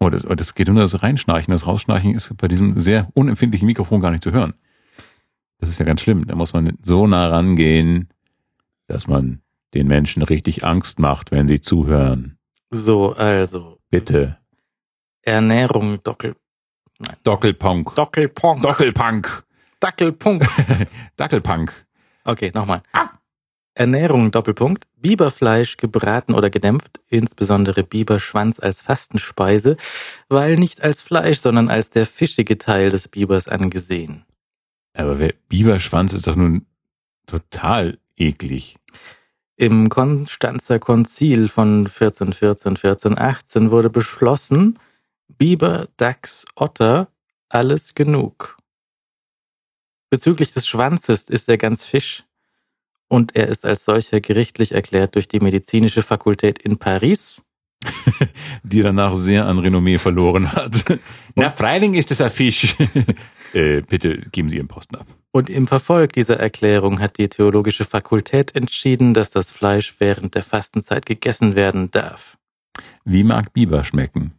Oh, 0.00 0.08
das, 0.08 0.24
oh, 0.24 0.34
das 0.34 0.54
geht 0.54 0.68
nur 0.68 0.80
das 0.80 1.02
Reinschnarchen. 1.02 1.52
Das 1.52 1.66
Rausschnarchen 1.66 2.14
ist 2.14 2.34
bei 2.38 2.48
diesem 2.48 2.78
sehr 2.78 3.10
unempfindlichen 3.12 3.66
Mikrofon 3.66 4.00
gar 4.00 4.12
nicht 4.12 4.22
zu 4.22 4.32
hören. 4.32 4.54
Das 5.58 5.68
ist 5.68 5.78
ja 5.78 5.84
ganz 5.84 6.00
schlimm. 6.00 6.26
Da 6.26 6.34
muss 6.36 6.54
man 6.54 6.78
so 6.82 7.06
nah 7.06 7.28
rangehen, 7.28 8.08
dass 8.86 9.06
man 9.06 9.42
den 9.74 9.88
Menschen 9.88 10.22
richtig 10.22 10.64
Angst 10.64 10.98
macht, 10.98 11.32
wenn 11.32 11.48
sie 11.48 11.60
zuhören. 11.60 12.38
So, 12.70 13.12
also, 13.12 13.73
Bitte. 13.94 14.38
Ernährung 15.22 16.02
Dockel, 16.02 16.34
Dockelpunk. 17.22 17.94
Dockelpunk. 17.94 18.60
Dockelpunk. 18.60 19.44
Dackelpunkt. 19.78 20.48
Dackelpunk. 21.16 21.86
Okay, 22.26 22.50
nochmal. 22.54 22.82
Ernährung 23.74 24.32
Doppelpunkt. 24.32 24.84
Biberfleisch 24.96 25.76
gebraten 25.76 26.34
oder 26.34 26.50
gedämpft, 26.50 27.00
insbesondere 27.08 27.84
Biberschwanz 27.84 28.58
als 28.58 28.82
Fastenspeise, 28.82 29.76
weil 30.28 30.56
nicht 30.56 30.82
als 30.82 31.00
Fleisch, 31.00 31.38
sondern 31.38 31.68
als 31.68 31.90
der 31.90 32.06
fischige 32.06 32.58
Teil 32.58 32.90
des 32.90 33.06
Bibers 33.06 33.46
angesehen. 33.46 34.24
Aber 34.94 35.20
wer, 35.20 35.34
Biberschwanz 35.48 36.14
ist 36.14 36.26
doch 36.26 36.34
nun 36.34 36.66
total 37.26 37.98
eklig. 38.16 38.76
Im 39.56 39.88
Konstanzer 39.88 40.80
Konzil 40.80 41.48
von 41.48 41.86
1414, 41.86 42.70
1418 42.70 43.70
wurde 43.70 43.88
beschlossen, 43.88 44.80
Biber, 45.28 45.88
Dachs, 45.96 46.44
Otter, 46.56 47.08
alles 47.48 47.94
genug. 47.94 48.56
Bezüglich 50.10 50.52
des 50.52 50.66
Schwanzes 50.66 51.28
ist 51.28 51.48
er 51.48 51.56
ganz 51.56 51.84
Fisch 51.84 52.24
und 53.08 53.36
er 53.36 53.46
ist 53.46 53.64
als 53.64 53.84
solcher 53.84 54.20
gerichtlich 54.20 54.72
erklärt 54.72 55.14
durch 55.14 55.28
die 55.28 55.40
medizinische 55.40 56.02
Fakultät 56.02 56.58
in 56.58 56.78
Paris. 56.78 57.42
die 58.62 58.82
danach 58.82 59.14
sehr 59.14 59.46
an 59.46 59.58
Renommee 59.58 59.98
verloren 59.98 60.52
hat. 60.52 60.98
Na, 61.34 61.50
Freiling 61.50 61.94
ist 61.94 62.10
es 62.10 62.20
ein 62.20 62.30
Fisch. 62.30 62.76
äh, 63.54 63.82
bitte 63.82 64.18
geben 64.32 64.48
Sie 64.48 64.56
Ihren 64.56 64.68
Posten 64.68 64.96
ab. 64.96 65.06
Und 65.30 65.50
im 65.50 65.66
Verfolg 65.66 66.12
dieser 66.12 66.38
Erklärung 66.38 67.00
hat 67.00 67.18
die 67.18 67.28
theologische 67.28 67.84
Fakultät 67.84 68.54
entschieden, 68.54 69.14
dass 69.14 69.30
das 69.30 69.50
Fleisch 69.50 69.96
während 69.98 70.34
der 70.34 70.44
Fastenzeit 70.44 71.06
gegessen 71.06 71.56
werden 71.56 71.90
darf. 71.90 72.38
Wie 73.04 73.24
mag 73.24 73.52
Biber 73.52 73.84
schmecken? 73.84 74.32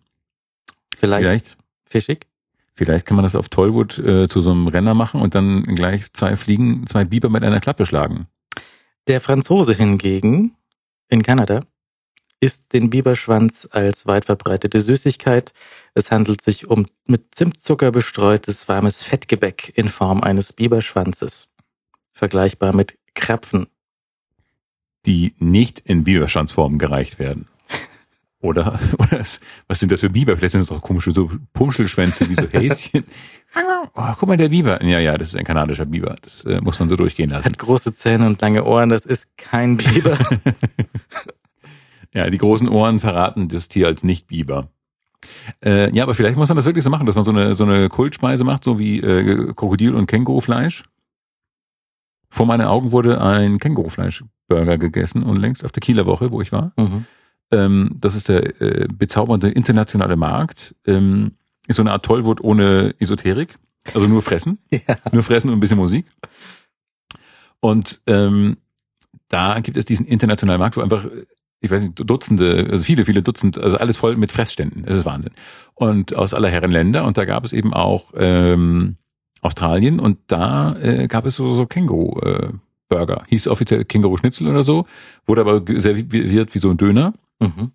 Vielleicht, 0.97 1.23
Vielleicht, 1.25 1.57
fischig? 1.85 2.27
vielleicht 2.75 3.05
kann 3.05 3.15
man 3.15 3.23
das 3.23 3.35
auf 3.35 3.49
Tollwood 3.49 3.99
äh, 3.99 4.27
zu 4.27 4.41
so 4.41 4.51
einem 4.51 4.67
Renner 4.67 4.93
machen 4.93 5.21
und 5.21 5.35
dann 5.35 5.63
gleich 5.63 6.11
zwei 6.13 6.35
Fliegen, 6.35 6.87
zwei 6.87 7.05
Biber 7.05 7.29
mit 7.29 7.43
einer 7.43 7.59
Klappe 7.59 7.85
schlagen. 7.85 8.27
Der 9.07 9.21
Franzose 9.21 9.73
hingegen 9.73 10.55
in 11.09 11.21
Kanada 11.21 11.61
isst 12.39 12.73
den 12.73 12.89
Biberschwanz 12.89 13.67
als 13.71 14.07
weit 14.07 14.25
verbreitete 14.25 14.81
Süßigkeit. 14.81 15.53
Es 15.93 16.11
handelt 16.11 16.41
sich 16.41 16.67
um 16.67 16.85
mit 17.05 17.33
Zimtzucker 17.33 17.91
bestreutes 17.91 18.67
warmes 18.67 19.03
Fettgebäck 19.03 19.71
in 19.75 19.89
Form 19.89 20.21
eines 20.21 20.53
Biberschwanzes. 20.53 21.49
Vergleichbar 22.11 22.73
mit 22.73 22.97
Krapfen. 23.13 23.67
Die 25.05 25.33
nicht 25.39 25.79
in 25.79 26.03
Biberschwanzform 26.03 26.77
gereicht 26.77 27.19
werden. 27.19 27.47
Oder, 28.41 28.79
oder 28.99 29.19
es, 29.19 29.39
was 29.67 29.79
sind 29.79 29.91
das 29.91 30.01
für 30.01 30.09
Biber? 30.11 30.37
Vielleicht 30.37 30.51
sind 30.51 30.61
das 30.61 30.69
auch 30.69 30.81
komische 30.81 31.11
so 31.11 31.31
Puschelschwänze 31.53 32.29
wie 32.29 32.35
so 32.35 32.43
Häschen. 32.51 33.03
Oh, 33.95 34.13
guck 34.19 34.29
mal, 34.29 34.37
der 34.37 34.49
Biber. 34.49 34.83
Ja, 34.83 34.99
ja, 34.99 35.17
das 35.17 35.29
ist 35.29 35.35
ein 35.35 35.45
kanadischer 35.45 35.85
Biber. 35.85 36.15
Das 36.21 36.43
äh, 36.43 36.61
muss 36.61 36.77
man 36.77 36.87
so 36.87 36.95
durchgehen 36.95 37.31
lassen. 37.31 37.45
Hat 37.45 37.57
große 37.57 37.95
Zähne 37.95 38.27
und 38.27 38.39
lange 38.41 38.63
Ohren. 38.63 38.89
Das 38.89 39.05
ist 39.05 39.35
kein 39.35 39.77
Biber. 39.77 40.19
Ja, 42.15 42.29
die 42.29 42.37
großen 42.37 42.69
Ohren 42.69 42.99
verraten 42.99 43.49
das 43.49 43.67
Tier 43.67 43.87
als 43.87 44.03
Nicht-Biber. 44.03 44.69
Äh, 45.63 45.93
ja, 45.93 46.03
aber 46.03 46.13
vielleicht 46.13 46.37
muss 46.37 46.49
man 46.49 46.55
das 46.55 46.65
wirklich 46.65 46.83
so 46.83 46.89
machen, 46.89 47.05
dass 47.05 47.15
man 47.15 47.25
so 47.25 47.31
eine, 47.31 47.55
so 47.55 47.65
eine 47.65 47.89
Kultspeise 47.89 48.43
macht, 48.43 48.63
so 48.63 48.79
wie 48.79 48.99
äh, 49.01 49.53
Krokodil- 49.53 49.95
und 49.95 50.07
Kängurufleisch. 50.07 50.85
Vor 52.29 52.45
meinen 52.45 52.65
Augen 52.67 52.91
wurde 52.91 53.21
ein 53.21 53.59
Kängurufleisch-Burger 53.59 54.77
gegessen 54.77 55.23
und 55.23 55.37
längst 55.37 55.65
auf 55.65 55.71
der 55.71 55.81
Kieler 55.81 56.05
Woche, 56.05 56.31
wo 56.31 56.41
ich 56.41 56.51
war. 56.51 56.71
mhm. 56.77 57.05
Ähm, 57.51 57.91
das 57.99 58.15
ist 58.15 58.27
der 58.27 58.59
äh, 58.59 58.87
bezaubernde 58.91 59.49
internationale 59.49 60.15
Markt. 60.15 60.73
Ähm, 60.85 61.33
ist 61.67 61.75
so 61.75 61.83
eine 61.83 61.91
Art 61.91 62.03
Tollwut 62.03 62.41
ohne 62.41 62.95
Esoterik. 62.99 63.57
Also 63.93 64.07
nur 64.07 64.21
fressen. 64.21 64.57
Ja. 64.71 64.97
Nur 65.11 65.21
fressen 65.23 65.49
und 65.49 65.57
ein 65.57 65.59
bisschen 65.59 65.77
Musik. 65.77 66.05
Und 67.59 68.01
ähm, 68.07 68.57
da 69.27 69.59
gibt 69.59 69.77
es 69.77 69.85
diesen 69.85 70.05
internationalen 70.05 70.59
Markt, 70.59 70.77
wo 70.77 70.81
einfach, 70.81 71.05
ich 71.61 71.71
weiß 71.71 71.83
nicht, 71.83 71.93
Dutzende, 72.09 72.67
also 72.71 72.83
viele, 72.83 73.05
viele 73.05 73.21
Dutzend, 73.23 73.57
also 73.57 73.77
alles 73.77 73.97
voll 73.97 74.17
mit 74.17 74.31
Fressständen. 74.31 74.83
Es 74.85 74.95
ist 74.95 75.05
Wahnsinn. 75.05 75.31
Und 75.73 76.15
aus 76.15 76.33
aller 76.33 76.49
Herren 76.49 76.71
Länder. 76.71 77.05
Und 77.05 77.17
da 77.17 77.25
gab 77.25 77.43
es 77.43 77.53
eben 77.53 77.73
auch 77.73 78.13
ähm, 78.15 78.97
Australien 79.41 79.99
und 79.99 80.17
da 80.27 80.75
äh, 80.79 81.07
gab 81.07 81.25
es 81.25 81.35
so, 81.35 81.53
so 81.55 81.65
Känguru. 81.65 82.19
Äh, 82.21 82.49
Burger. 82.87 83.23
Hieß 83.29 83.47
offiziell 83.47 83.83
Känguru-Schnitzel 83.83 84.47
oder 84.47 84.63
so, 84.63 84.85
wurde 85.25 85.41
aber 85.41 85.63
serviert 85.79 86.53
wie 86.53 86.59
so 86.59 86.69
ein 86.69 86.77
Döner. 86.77 87.13
Mhm. 87.39 87.71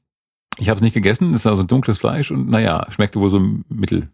Ich 0.59 0.69
habe 0.69 0.77
es 0.77 0.83
nicht 0.83 0.95
gegessen, 0.95 1.33
das 1.33 1.43
ist 1.43 1.47
also 1.47 1.63
dunkles 1.63 1.99
Fleisch 1.99 2.31
und 2.31 2.49
naja, 2.49 2.87
schmeckte 2.91 3.19
wohl 3.19 3.31
so 3.31 3.41
mittel 3.69 4.09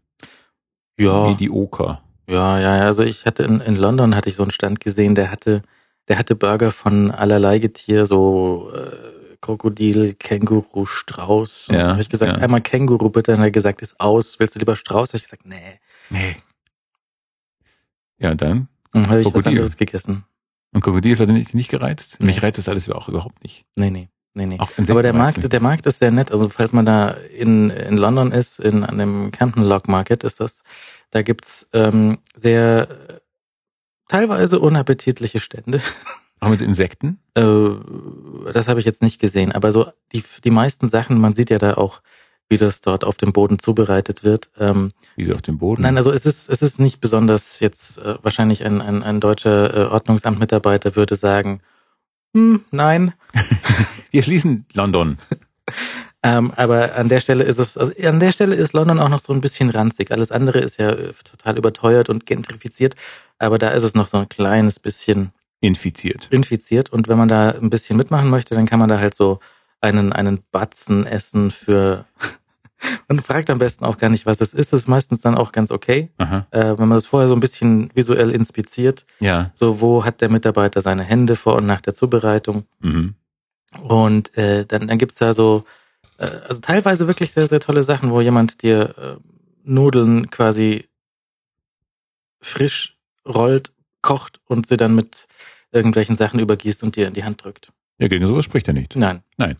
Ja. 0.98 1.28
medioker. 1.28 2.02
Ja, 2.28 2.58
ja, 2.58 2.80
also 2.80 3.02
ich 3.02 3.24
hatte 3.26 3.42
in, 3.42 3.60
in 3.60 3.76
London 3.76 4.14
hatte 4.14 4.28
ich 4.28 4.36
so 4.36 4.42
einen 4.42 4.50
Stand 4.50 4.80
gesehen, 4.80 5.14
der 5.14 5.30
hatte, 5.30 5.62
der 6.08 6.18
hatte 6.18 6.34
Burger 6.34 6.70
von 6.70 7.10
allerlei 7.10 7.58
Getier, 7.58 8.06
so 8.06 8.70
äh, 8.74 9.05
Krokodil, 9.46 10.14
Känguru, 10.14 10.86
Strauß. 10.86 11.68
Und 11.68 11.76
Ja, 11.76 11.90
habe 11.90 12.00
ich 12.00 12.08
gesagt, 12.08 12.36
ja. 12.36 12.42
einmal 12.42 12.60
Känguru 12.62 13.10
bitte. 13.10 13.32
Und 13.32 13.38
er 13.38 13.46
hat 13.46 13.52
gesagt, 13.52 13.80
ist 13.80 14.00
aus. 14.00 14.40
Willst 14.40 14.56
du 14.56 14.58
lieber 14.58 14.74
Strauß? 14.74 15.10
Habe 15.10 15.18
ich 15.18 15.22
gesagt, 15.22 15.46
nee. 15.46 15.78
Nee. 16.10 16.36
Ja, 18.18 18.34
dann? 18.34 18.66
Und 18.92 19.02
dann 19.02 19.08
habe 19.08 19.20
ich 19.20 19.32
was 19.32 19.46
anderes 19.46 19.76
gegessen. 19.76 20.24
Und 20.72 20.80
Krokodil 20.80 21.16
hat 21.18 21.28
dich 21.28 21.54
nicht 21.54 21.70
gereizt? 21.70 22.16
Nee. 22.18 22.26
Mich 22.26 22.42
reizt 22.42 22.58
das 22.58 22.68
alles 22.68 22.88
auch 22.90 23.08
überhaupt 23.08 23.40
nicht. 23.44 23.64
Nee, 23.76 23.90
nee, 23.90 24.08
nee, 24.34 24.46
nee. 24.46 24.58
Aber 24.58 25.02
der 25.02 25.12
Markt, 25.12 25.52
der 25.52 25.60
Markt 25.60 25.86
ist 25.86 26.00
sehr 26.00 26.10
nett. 26.10 26.32
Also 26.32 26.48
falls 26.48 26.72
man 26.72 26.84
da 26.84 27.10
in, 27.10 27.70
in 27.70 27.96
London 27.96 28.32
ist, 28.32 28.58
in 28.58 28.82
einem 28.82 29.30
Camden 29.30 29.62
Lock 29.62 29.86
Market 29.86 30.24
ist 30.24 30.40
das, 30.40 30.64
da 31.10 31.22
gibt's 31.22 31.70
ähm, 31.72 32.18
sehr 32.34 32.88
äh, 32.90 33.20
teilweise 34.08 34.58
unappetitliche 34.58 35.38
Stände. 35.38 35.80
Auch 36.40 36.50
mit 36.50 36.60
Insekten? 36.60 37.18
Äh, 37.34 37.42
das 38.52 38.68
habe 38.68 38.80
ich 38.80 38.86
jetzt 38.86 39.02
nicht 39.02 39.18
gesehen, 39.18 39.52
aber 39.52 39.72
so 39.72 39.86
die, 40.12 40.22
die 40.44 40.50
meisten 40.50 40.88
Sachen, 40.88 41.18
man 41.18 41.34
sieht 41.34 41.50
ja 41.50 41.58
da 41.58 41.74
auch, 41.74 42.02
wie 42.48 42.58
das 42.58 42.80
dort 42.80 43.04
auf 43.04 43.16
dem 43.16 43.32
Boden 43.32 43.58
zubereitet 43.58 44.22
wird. 44.22 44.50
Ähm, 44.58 44.92
Wie 45.16 45.32
auf 45.32 45.42
dem 45.42 45.58
Boden? 45.58 45.82
nein, 45.82 45.96
also 45.96 46.12
es 46.12 46.26
ist, 46.26 46.48
es 46.48 46.62
ist 46.62 46.78
nicht 46.78 47.00
besonders 47.00 47.58
jetzt 47.60 47.98
äh, 47.98 48.16
wahrscheinlich 48.22 48.64
ein, 48.64 48.80
ein, 48.80 49.02
ein 49.02 49.20
deutscher 49.20 49.74
äh, 49.74 49.86
Ordnungsamtmitarbeiter 49.86 50.94
würde 50.94 51.16
sagen, 51.16 51.60
hm, 52.34 52.64
nein, 52.70 53.14
Wir 54.10 54.22
schließen 54.22 54.66
London. 54.72 55.18
Ähm, 56.22 56.52
aber 56.56 56.96
an 56.96 57.08
der 57.08 57.20
Stelle 57.20 57.44
ist 57.44 57.58
es, 57.60 57.76
also 57.76 57.92
an 58.02 58.18
der 58.18 58.32
Stelle 58.32 58.56
ist 58.56 58.72
London 58.72 58.98
auch 58.98 59.10
noch 59.10 59.20
so 59.20 59.32
ein 59.32 59.40
bisschen 59.40 59.70
ranzig. 59.70 60.10
Alles 60.10 60.32
andere 60.32 60.58
ist 60.58 60.76
ja 60.78 60.90
äh, 60.90 61.12
total 61.22 61.56
überteuert 61.56 62.08
und 62.08 62.26
gentrifiziert, 62.26 62.96
aber 63.38 63.58
da 63.58 63.68
ist 63.68 63.84
es 63.84 63.94
noch 63.94 64.08
so 64.08 64.16
ein 64.16 64.28
kleines 64.28 64.80
bisschen 64.80 65.30
Infiziert. 65.66 66.28
infiziert. 66.30 66.92
Und 66.92 67.08
wenn 67.08 67.18
man 67.18 67.28
da 67.28 67.50
ein 67.50 67.70
bisschen 67.70 67.96
mitmachen 67.96 68.30
möchte, 68.30 68.54
dann 68.54 68.66
kann 68.66 68.78
man 68.78 68.88
da 68.88 68.98
halt 68.98 69.14
so 69.14 69.40
einen, 69.80 70.12
einen 70.12 70.42
Batzen 70.52 71.06
essen 71.06 71.50
für. 71.50 72.04
Man 73.08 73.20
fragt 73.20 73.48
am 73.48 73.58
besten 73.58 73.86
auch 73.86 73.96
gar 73.96 74.10
nicht, 74.10 74.26
was 74.26 74.40
es 74.42 74.52
ist. 74.52 74.72
Es 74.72 74.82
ist 74.82 74.88
meistens 74.88 75.20
dann 75.20 75.34
auch 75.34 75.50
ganz 75.50 75.70
okay, 75.70 76.10
äh, 76.50 76.78
wenn 76.78 76.88
man 76.88 76.90
das 76.90 77.06
vorher 77.06 77.28
so 77.28 77.34
ein 77.34 77.40
bisschen 77.40 77.90
visuell 77.94 78.30
inspiziert. 78.30 79.06
Ja. 79.18 79.50
So, 79.54 79.80
wo 79.80 80.04
hat 80.04 80.20
der 80.20 80.28
Mitarbeiter 80.28 80.82
seine 80.82 81.02
Hände 81.02 81.36
vor 81.36 81.56
und 81.56 81.64
nach 81.64 81.80
der 81.80 81.94
Zubereitung? 81.94 82.64
Mhm. 82.80 83.14
Und 83.80 84.36
äh, 84.36 84.66
dann, 84.66 84.88
dann 84.88 84.98
gibt's 84.98 85.16
da 85.16 85.32
so, 85.32 85.64
äh, 86.18 86.26
also 86.46 86.60
teilweise 86.60 87.06
wirklich 87.06 87.32
sehr, 87.32 87.46
sehr 87.46 87.60
tolle 87.60 87.82
Sachen, 87.82 88.10
wo 88.10 88.20
jemand 88.20 88.62
dir 88.62 88.94
äh, 88.98 89.16
Nudeln 89.64 90.30
quasi 90.30 90.88
frisch 92.40 92.96
rollt, 93.26 93.72
kocht 94.02 94.40
und 94.46 94.66
sie 94.66 94.76
dann 94.76 94.94
mit 94.94 95.26
irgendwelchen 95.76 96.16
Sachen 96.16 96.40
übergießt 96.40 96.82
und 96.82 96.96
dir 96.96 97.06
in 97.06 97.14
die 97.14 97.24
Hand 97.24 97.44
drückt. 97.44 97.72
Ja, 97.98 98.08
gegen 98.08 98.26
sowas 98.26 98.44
spricht 98.44 98.68
er 98.68 98.74
nicht. 98.74 98.96
Nein. 98.96 99.22
Nein. 99.36 99.56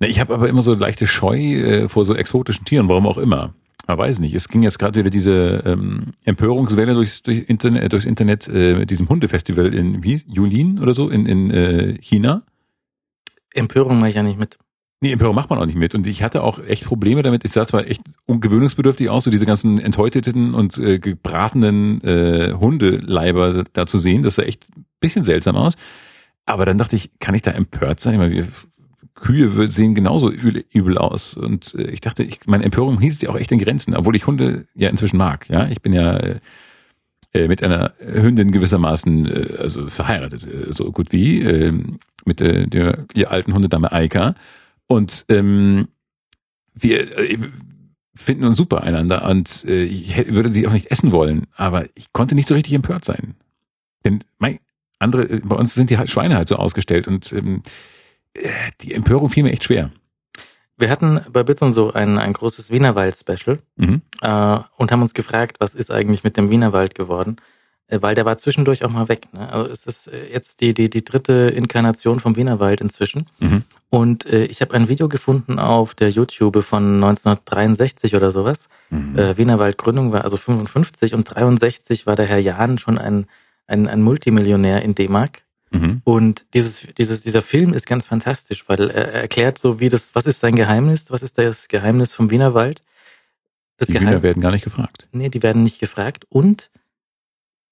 Ich 0.00 0.20
habe 0.20 0.34
aber 0.34 0.48
immer 0.48 0.62
so 0.62 0.74
leichte 0.74 1.06
Scheu 1.06 1.38
äh, 1.38 1.88
vor 1.88 2.04
so 2.04 2.14
exotischen 2.14 2.64
Tieren, 2.64 2.88
warum 2.88 3.06
auch 3.06 3.18
immer. 3.18 3.54
Man 3.86 3.98
weiß 3.98 4.20
nicht. 4.20 4.34
Es 4.34 4.48
ging 4.48 4.62
jetzt 4.62 4.78
gerade 4.78 4.98
wieder 4.98 5.10
diese 5.10 5.62
ähm, 5.66 6.12
Empörungswelle 6.24 6.94
durchs, 6.94 7.22
durch 7.22 7.48
Internet, 7.48 7.92
durchs 7.92 8.06
Internet 8.06 8.48
äh, 8.48 8.74
mit 8.74 8.90
diesem 8.90 9.08
Hundefestival 9.08 9.74
in 9.74 10.02
wie? 10.02 10.22
Yulin 10.26 10.78
oder 10.78 10.94
so 10.94 11.08
in, 11.08 11.26
in 11.26 11.50
äh, 11.50 11.98
China. 12.00 12.42
Empörung 13.52 13.98
mache 13.98 14.10
ich 14.10 14.14
ja 14.16 14.22
nicht 14.22 14.38
mit. 14.38 14.58
Nee, 15.00 15.12
Empörung 15.12 15.34
macht 15.34 15.50
man 15.50 15.58
auch 15.58 15.66
nicht 15.66 15.76
mit. 15.76 15.94
Und 15.94 16.06
ich 16.06 16.22
hatte 16.22 16.42
auch 16.42 16.58
echt 16.58 16.84
Probleme 16.84 17.22
damit. 17.22 17.44
Ich 17.44 17.52
sah 17.52 17.66
zwar 17.66 17.86
echt 17.86 18.02
ungewöhnungsbedürftig 18.26 19.10
aus, 19.10 19.24
so 19.24 19.30
diese 19.30 19.46
ganzen 19.46 19.78
enthäuteten 19.78 20.54
und 20.54 20.78
äh, 20.78 20.98
gebratenen 20.98 22.00
äh, 22.02 22.54
Hundeleiber 22.58 23.64
da 23.72 23.86
zu 23.86 23.98
sehen. 23.98 24.22
Das 24.22 24.36
sah 24.36 24.44
echt 24.44 24.66
ein 24.76 24.86
bisschen 25.00 25.24
seltsam 25.24 25.56
aus. 25.56 25.74
Aber 26.46 26.64
dann 26.64 26.78
dachte 26.78 26.96
ich, 26.96 27.18
kann 27.18 27.34
ich 27.34 27.42
da 27.42 27.50
empört 27.50 28.00
sein? 28.00 28.18
Weil 28.18 28.30
wir, 28.30 28.46
Kühe 29.14 29.70
sehen 29.70 29.94
genauso 29.94 30.30
übel, 30.30 30.64
übel 30.72 30.98
aus. 30.98 31.34
Und 31.34 31.74
äh, 31.74 31.90
ich 31.90 32.00
dachte, 32.00 32.22
ich, 32.22 32.40
meine 32.46 32.64
Empörung 32.64 33.00
hielt 33.00 33.14
sich 33.14 33.28
auch 33.28 33.36
echt 33.36 33.52
in 33.52 33.58
Grenzen, 33.58 33.94
obwohl 33.94 34.16
ich 34.16 34.26
Hunde 34.26 34.66
ja 34.74 34.88
inzwischen 34.88 35.16
mag. 35.16 35.48
Ja, 35.48 35.68
ich 35.68 35.82
bin 35.82 35.92
ja 35.92 36.16
äh, 36.16 36.40
äh, 37.32 37.48
mit 37.48 37.62
einer 37.62 37.92
Hündin 37.98 38.52
gewissermaßen 38.52 39.26
äh, 39.26 39.56
also 39.58 39.88
verheiratet, 39.88 40.46
äh, 40.46 40.72
so 40.72 40.90
gut 40.92 41.12
wie 41.12 41.42
äh, 41.42 41.72
mit 42.24 42.40
äh, 42.40 42.66
der, 42.66 43.04
der 43.14 43.30
alten 43.30 43.54
Hundedame 43.54 43.92
Eika. 43.92 44.34
Und 44.86 45.24
ähm, 45.28 45.88
wir 46.74 47.18
äh, 47.18 47.38
finden 48.14 48.44
uns 48.44 48.56
super 48.56 48.82
einander 48.82 49.28
und 49.28 49.64
äh, 49.66 49.84
ich 49.84 50.14
hätte- 50.16 50.34
würde 50.34 50.50
sie 50.52 50.66
auch 50.66 50.72
nicht 50.72 50.90
essen 50.90 51.10
wollen, 51.12 51.46
aber 51.54 51.86
ich 51.94 52.12
konnte 52.12 52.34
nicht 52.34 52.48
so 52.48 52.54
richtig 52.54 52.74
empört 52.74 53.04
sein. 53.04 53.34
Denn 54.04 54.22
mein, 54.38 54.58
andere, 54.98 55.24
äh, 55.24 55.40
bei 55.42 55.56
uns 55.56 55.74
sind 55.74 55.90
die 55.90 55.98
halt 55.98 56.10
Schweine 56.10 56.36
halt 56.36 56.48
so 56.48 56.56
ausgestellt 56.56 57.08
und 57.08 57.32
ähm, 57.32 57.62
äh, 58.34 58.48
die 58.82 58.94
Empörung 58.94 59.30
fiel 59.30 59.42
mir 59.42 59.52
echt 59.52 59.64
schwer. 59.64 59.90
Wir 60.76 60.90
hatten 60.90 61.20
bei 61.32 61.44
Bits 61.44 61.62
und 61.62 61.72
so 61.72 61.92
ein, 61.92 62.18
ein 62.18 62.32
großes 62.32 62.70
Wienerwald-Special 62.70 63.60
Mhm. 63.76 64.02
äh, 64.22 64.58
und 64.76 64.90
haben 64.92 65.02
uns 65.02 65.14
gefragt, 65.14 65.56
was 65.60 65.74
ist 65.74 65.90
eigentlich 65.90 66.24
mit 66.24 66.36
dem 66.36 66.50
Wienerwald 66.50 66.94
geworden? 66.96 67.36
Äh, 67.88 67.98
weil 68.00 68.14
der 68.14 68.24
war 68.24 68.38
zwischendurch 68.38 68.84
auch 68.84 68.90
mal 68.90 69.08
weg. 69.08 69.28
Ne? 69.32 69.52
Also 69.52 69.70
es 69.70 69.86
ist 69.86 70.06
äh, 70.08 70.32
jetzt 70.32 70.60
die, 70.60 70.72
die, 70.72 70.88
die 70.88 71.04
dritte 71.04 71.52
Inkarnation 71.54 72.20
vom 72.20 72.36
Wienerwald 72.36 72.80
inzwischen. 72.80 73.26
Mhm. 73.40 73.64
Und 73.90 74.26
äh, 74.26 74.44
ich 74.44 74.60
habe 74.60 74.74
ein 74.74 74.88
Video 74.88 75.08
gefunden 75.08 75.58
auf 75.58 75.94
der 75.94 76.10
YouTube 76.10 76.62
von 76.64 76.94
1963 76.94 78.14
oder 78.16 78.32
sowas. 78.32 78.68
Mhm. 78.90 79.18
Äh, 79.18 79.36
Wienerwald 79.36 79.76
Gründung 79.76 80.12
war 80.12 80.24
also 80.24 80.36
55 80.36 81.14
und 81.14 81.24
63 81.24 82.06
war 82.06 82.16
der 82.16 82.26
Herr 82.26 82.38
Jahn 82.38 82.78
schon 82.78 82.98
ein, 82.98 83.26
ein, 83.66 83.86
ein 83.86 84.02
Multimillionär 84.02 84.82
in 84.82 84.94
D-Mark. 84.94 85.42
Mhm. 85.70 86.00
Und 86.04 86.46
dieses, 86.54 86.86
dieses, 86.96 87.20
dieser 87.20 87.42
Film 87.42 87.74
ist 87.74 87.86
ganz 87.86 88.06
fantastisch, 88.06 88.64
weil 88.68 88.90
er 88.90 89.12
er 89.12 89.22
erklärt 89.22 89.58
so, 89.58 89.80
wie 89.80 89.90
das, 89.90 90.14
was 90.14 90.24
ist 90.24 90.40
sein 90.40 90.54
Geheimnis, 90.54 91.10
was 91.10 91.22
ist 91.22 91.36
das 91.36 91.68
Geheimnis 91.68 92.14
vom 92.14 92.30
Wienerwald? 92.30 92.80
Das 93.76 93.88
Die 93.88 93.98
Hühner 93.98 94.22
werden 94.22 94.40
gar 94.40 94.52
nicht 94.52 94.64
gefragt. 94.64 95.08
Nee, 95.12 95.28
die 95.28 95.42
werden 95.42 95.64
nicht 95.64 95.80
gefragt. 95.80 96.26
Und 96.28 96.70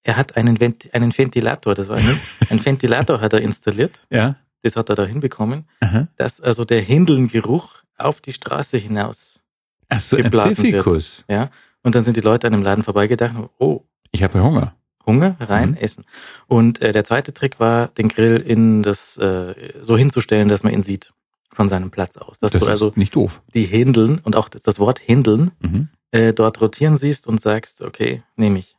er 0.05 0.17
hat 0.17 0.37
einen, 0.37 0.59
Vent 0.61 0.93
einen 0.95 1.17
Ventilator, 1.17 1.75
das 1.75 1.89
war 1.89 1.97
ein, 1.97 2.19
ein 2.51 2.65
Ventilator 2.65 3.21
hat 3.21 3.33
er 3.33 3.41
installiert, 3.41 4.05
Ja. 4.11 4.37
das 4.63 4.77
hat 4.77 4.89
er 4.89 4.97
da 4.97 5.05
hinbekommen, 5.05 5.67
Aha. 5.81 6.09
dass 6.17 6.41
also 6.41 6.65
der 6.65 6.81
Hindelngeruch 6.81 7.83
auf 7.99 8.21
die 8.21 8.33
Straße 8.33 8.79
hinaus. 8.79 9.41
Ach 9.89 10.01
so, 10.01 10.17
ein 10.17 10.25
Geblasen 10.25 10.51
wird. 10.65 10.75
Pfiffikus. 10.83 11.25
Ja. 11.29 11.51
Und 11.83 11.95
dann 11.95 12.05
sind 12.05 12.17
die 12.17 12.21
Leute 12.23 12.47
an 12.47 12.53
dem 12.53 12.63
Laden 12.63 12.83
vorbeigedacht, 12.85 13.35
oh, 13.59 13.83
Ich 14.11 14.23
habe 14.23 14.43
Hunger. 14.43 14.75
Hunger, 15.05 15.37
rein, 15.41 15.71
Mhm. 15.71 15.77
essen. 15.79 16.05
Und 16.47 16.81
äh, 16.81 16.93
der 16.93 17.05
zweite 17.05 17.35
Trick 17.35 17.59
war, 17.59 17.89
den 17.89 18.09
Grill 18.09 18.37
in 18.37 18.83
das 18.83 19.17
äh, 19.19 19.73
so 19.83 19.97
hinzustellen, 19.97 20.49
dass 20.49 20.63
man 20.63 20.73
ihn 20.73 20.83
sieht 20.83 21.13
von 21.53 21.69
seinem 21.69 21.91
Platz 21.91 22.17
aus. 22.17 22.39
Dass 22.39 22.53
Das 22.53 22.61
du 22.61 22.67
ist 22.67 22.71
also 22.71 22.93
nicht 22.95 23.15
doof. 23.17 23.43
die 23.53 23.65
Hindeln 23.65 24.21
und 24.21 24.37
auch 24.37 24.49
das, 24.49 24.63
das 24.63 24.79
Wort 24.79 24.99
Hindeln 25.01 25.51
Mhm. 25.61 25.89
äh, 26.13 26.33
dort 26.33 26.61
rotieren 26.61 26.97
siehst 26.97 27.27
und 27.27 27.41
sagst, 27.41 27.83
okay, 27.83 28.23
nehme 28.37 28.61
ich. 28.61 28.77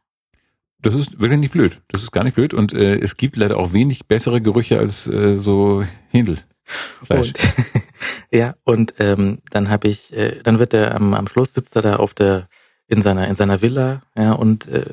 Das 0.84 0.94
ist 0.94 1.20
wirklich 1.20 1.40
nicht 1.40 1.54
blöd. 1.54 1.82
Das 1.88 2.04
ist 2.04 2.12
gar 2.12 2.24
nicht 2.24 2.36
blöd. 2.36 2.54
Und 2.54 2.74
äh, 2.74 3.00
es 3.00 3.18
gibt 3.18 3.38
leider 3.38 3.58
auch 3.58 3.74
wenig 3.74 4.06
bessere 4.06 4.42
Gerüche 4.42 4.78
als 4.80 5.08
äh, 5.08 5.38
so 5.38 5.84
Händelfleisch. 6.10 7.34
Und, 7.34 7.40
ja, 8.32 8.54
und 8.66 8.94
ähm, 9.00 9.40
dann 9.50 9.70
habe 9.70 9.88
ich, 9.88 10.16
äh, 10.16 10.42
dann 10.44 10.60
wird 10.60 10.74
er 10.74 10.96
am, 10.96 11.14
am 11.14 11.28
Schluss 11.28 11.54
sitzt 11.54 11.76
er 11.76 11.82
da 11.82 11.96
auf 11.96 12.14
der 12.14 12.48
in 12.88 13.02
seiner 13.02 13.28
in 13.30 13.36
seiner 13.36 13.62
Villa, 13.62 14.02
ja, 14.16 14.34
und 14.34 14.68
äh, 14.68 14.84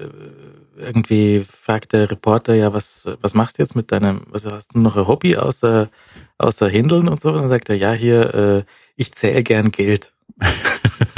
irgendwie 0.77 1.41
fragt 1.45 1.93
der 1.93 2.11
Reporter, 2.11 2.55
ja, 2.55 2.73
was 2.73 3.09
was 3.21 3.35
machst 3.35 3.59
du 3.59 3.63
jetzt 3.63 3.75
mit 3.75 3.91
deinem, 3.91 4.23
was 4.31 4.47
hast 4.47 4.75
du 4.75 4.79
noch 4.79 4.97
ein 4.97 5.09
Hobby 5.09 5.37
außer 5.37 5.91
außer 6.39 6.69
Händeln 6.69 7.09
und 7.09 7.21
so? 7.21 7.31
Und 7.31 7.43
dann 7.43 7.49
sagt 7.49 7.69
er, 7.69 7.77
ja, 7.77 7.93
hier, 7.93 8.35
äh, 8.35 8.63
ich 8.97 9.13
zähle 9.13 9.43
gern 9.43 9.73
Geld. 9.73 10.13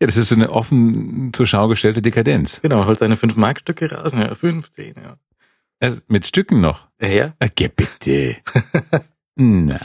ja, 0.00 0.06
das 0.06 0.16
ist 0.16 0.28
so 0.30 0.34
eine 0.34 0.50
offen 0.50 1.32
zur 1.32 1.46
Schau 1.46 1.68
gestellte 1.68 2.02
Dekadenz. 2.02 2.60
Genau, 2.62 2.86
holt 2.86 2.98
seine 2.98 3.16
fünf 3.16 3.36
Markstücke 3.36 3.92
raus, 3.92 4.12
ja, 4.12 4.34
15, 4.34 4.94
ja. 5.02 5.16
Äh, 5.80 5.96
mit 6.08 6.26
Stücken 6.26 6.60
noch. 6.60 6.88
Ja, 7.00 7.08
ja. 7.08 7.34
Geh 7.54 7.68
bitte. 7.68 8.36
Na, 9.36 9.80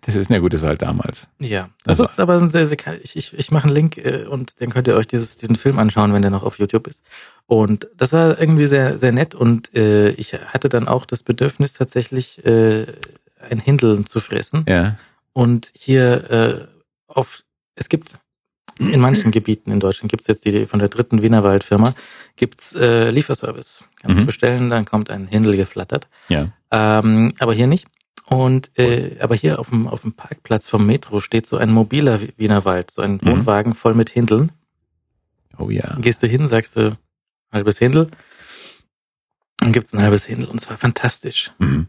das 0.00 0.14
ist, 0.14 0.30
na 0.30 0.38
gut, 0.38 0.54
das 0.54 0.62
war 0.62 0.70
halt 0.70 0.80
damals. 0.82 1.28
Ja, 1.38 1.68
das 1.84 2.00
Also- 2.00 2.10
ist 2.10 2.20
aber 2.20 2.38
ein 2.38 2.48
sehr, 2.48 2.66
sehr, 2.66 2.78
ich, 3.02 3.16
ich, 3.16 3.34
ich 3.34 3.50
mache 3.50 3.64
einen 3.64 3.74
Link 3.74 3.98
äh, 3.98 4.24
und 4.24 4.60
dann 4.60 4.70
könnt 4.70 4.86
ihr 4.88 4.96
euch 4.96 5.06
dieses, 5.06 5.36
diesen 5.36 5.56
Film 5.56 5.78
anschauen, 5.78 6.12
wenn 6.14 6.22
der 6.22 6.30
noch 6.30 6.42
auf 6.44 6.58
YouTube 6.58 6.86
ist. 6.86 7.02
Und 7.46 7.86
das 7.96 8.12
war 8.14 8.38
irgendwie 8.40 8.66
sehr, 8.66 8.96
sehr 8.98 9.12
nett 9.12 9.34
und 9.34 9.74
äh, 9.74 10.10
ich 10.10 10.32
hatte 10.32 10.70
dann 10.70 10.88
auch 10.88 11.04
das 11.04 11.22
Bedürfnis 11.22 11.74
tatsächlich 11.74 12.42
äh, 12.46 12.86
ein 13.50 13.60
Hindeln 13.60 14.06
zu 14.06 14.20
fressen. 14.20 14.64
Ja. 14.66 14.96
Und 15.34 15.70
hier 15.74 16.30
äh, 16.30 16.66
auf, 17.08 17.42
es 17.74 17.90
gibt 17.90 18.16
in 18.78 19.00
manchen 19.00 19.30
Gebieten 19.30 19.70
in 19.70 19.80
Deutschland 19.80 20.10
gibt's 20.10 20.26
jetzt 20.26 20.44
die 20.44 20.66
von 20.66 20.78
der 20.80 20.88
dritten 20.88 21.22
Wienerwaldfirma, 21.22 21.94
gibt's 22.36 22.72
äh, 22.74 23.10
Lieferservice. 23.10 23.84
Kannst 24.00 24.16
du 24.16 24.22
Mhm. 24.22 24.26
bestellen, 24.26 24.70
dann 24.70 24.84
kommt 24.84 25.10
ein 25.10 25.26
Hindel 25.28 25.56
geflattert. 25.56 26.08
Ja. 26.28 26.48
Ähm, 26.70 27.32
aber 27.38 27.54
hier 27.54 27.66
nicht. 27.66 27.86
Und 28.26 28.70
äh, 28.78 29.18
aber 29.20 29.34
hier 29.34 29.58
auf 29.58 29.68
dem, 29.68 29.86
auf 29.86 30.00
dem 30.00 30.12
Parkplatz 30.14 30.68
vom 30.68 30.86
Metro 30.86 31.20
steht 31.20 31.46
so 31.46 31.56
ein 31.58 31.70
mobiler 31.70 32.18
Wienerwald, 32.36 32.90
so 32.90 33.02
ein 33.02 33.20
Mhm. 33.22 33.26
Wohnwagen 33.28 33.74
voll 33.74 33.94
mit 33.94 34.10
Hindeln. 34.10 34.50
Oh 35.58 35.70
ja. 35.70 35.96
Gehst 36.00 36.22
du 36.22 36.26
hin, 36.26 36.48
sagst 36.48 36.74
du 36.76 36.96
halbes 37.52 37.78
Hindel. 37.78 38.08
Dann 39.58 39.72
gibt's 39.72 39.94
ein 39.94 40.02
halbes 40.02 40.24
Hindel 40.24 40.48
und 40.48 40.60
zwar 40.60 40.78
fantastisch. 40.78 41.52
Mhm. 41.58 41.86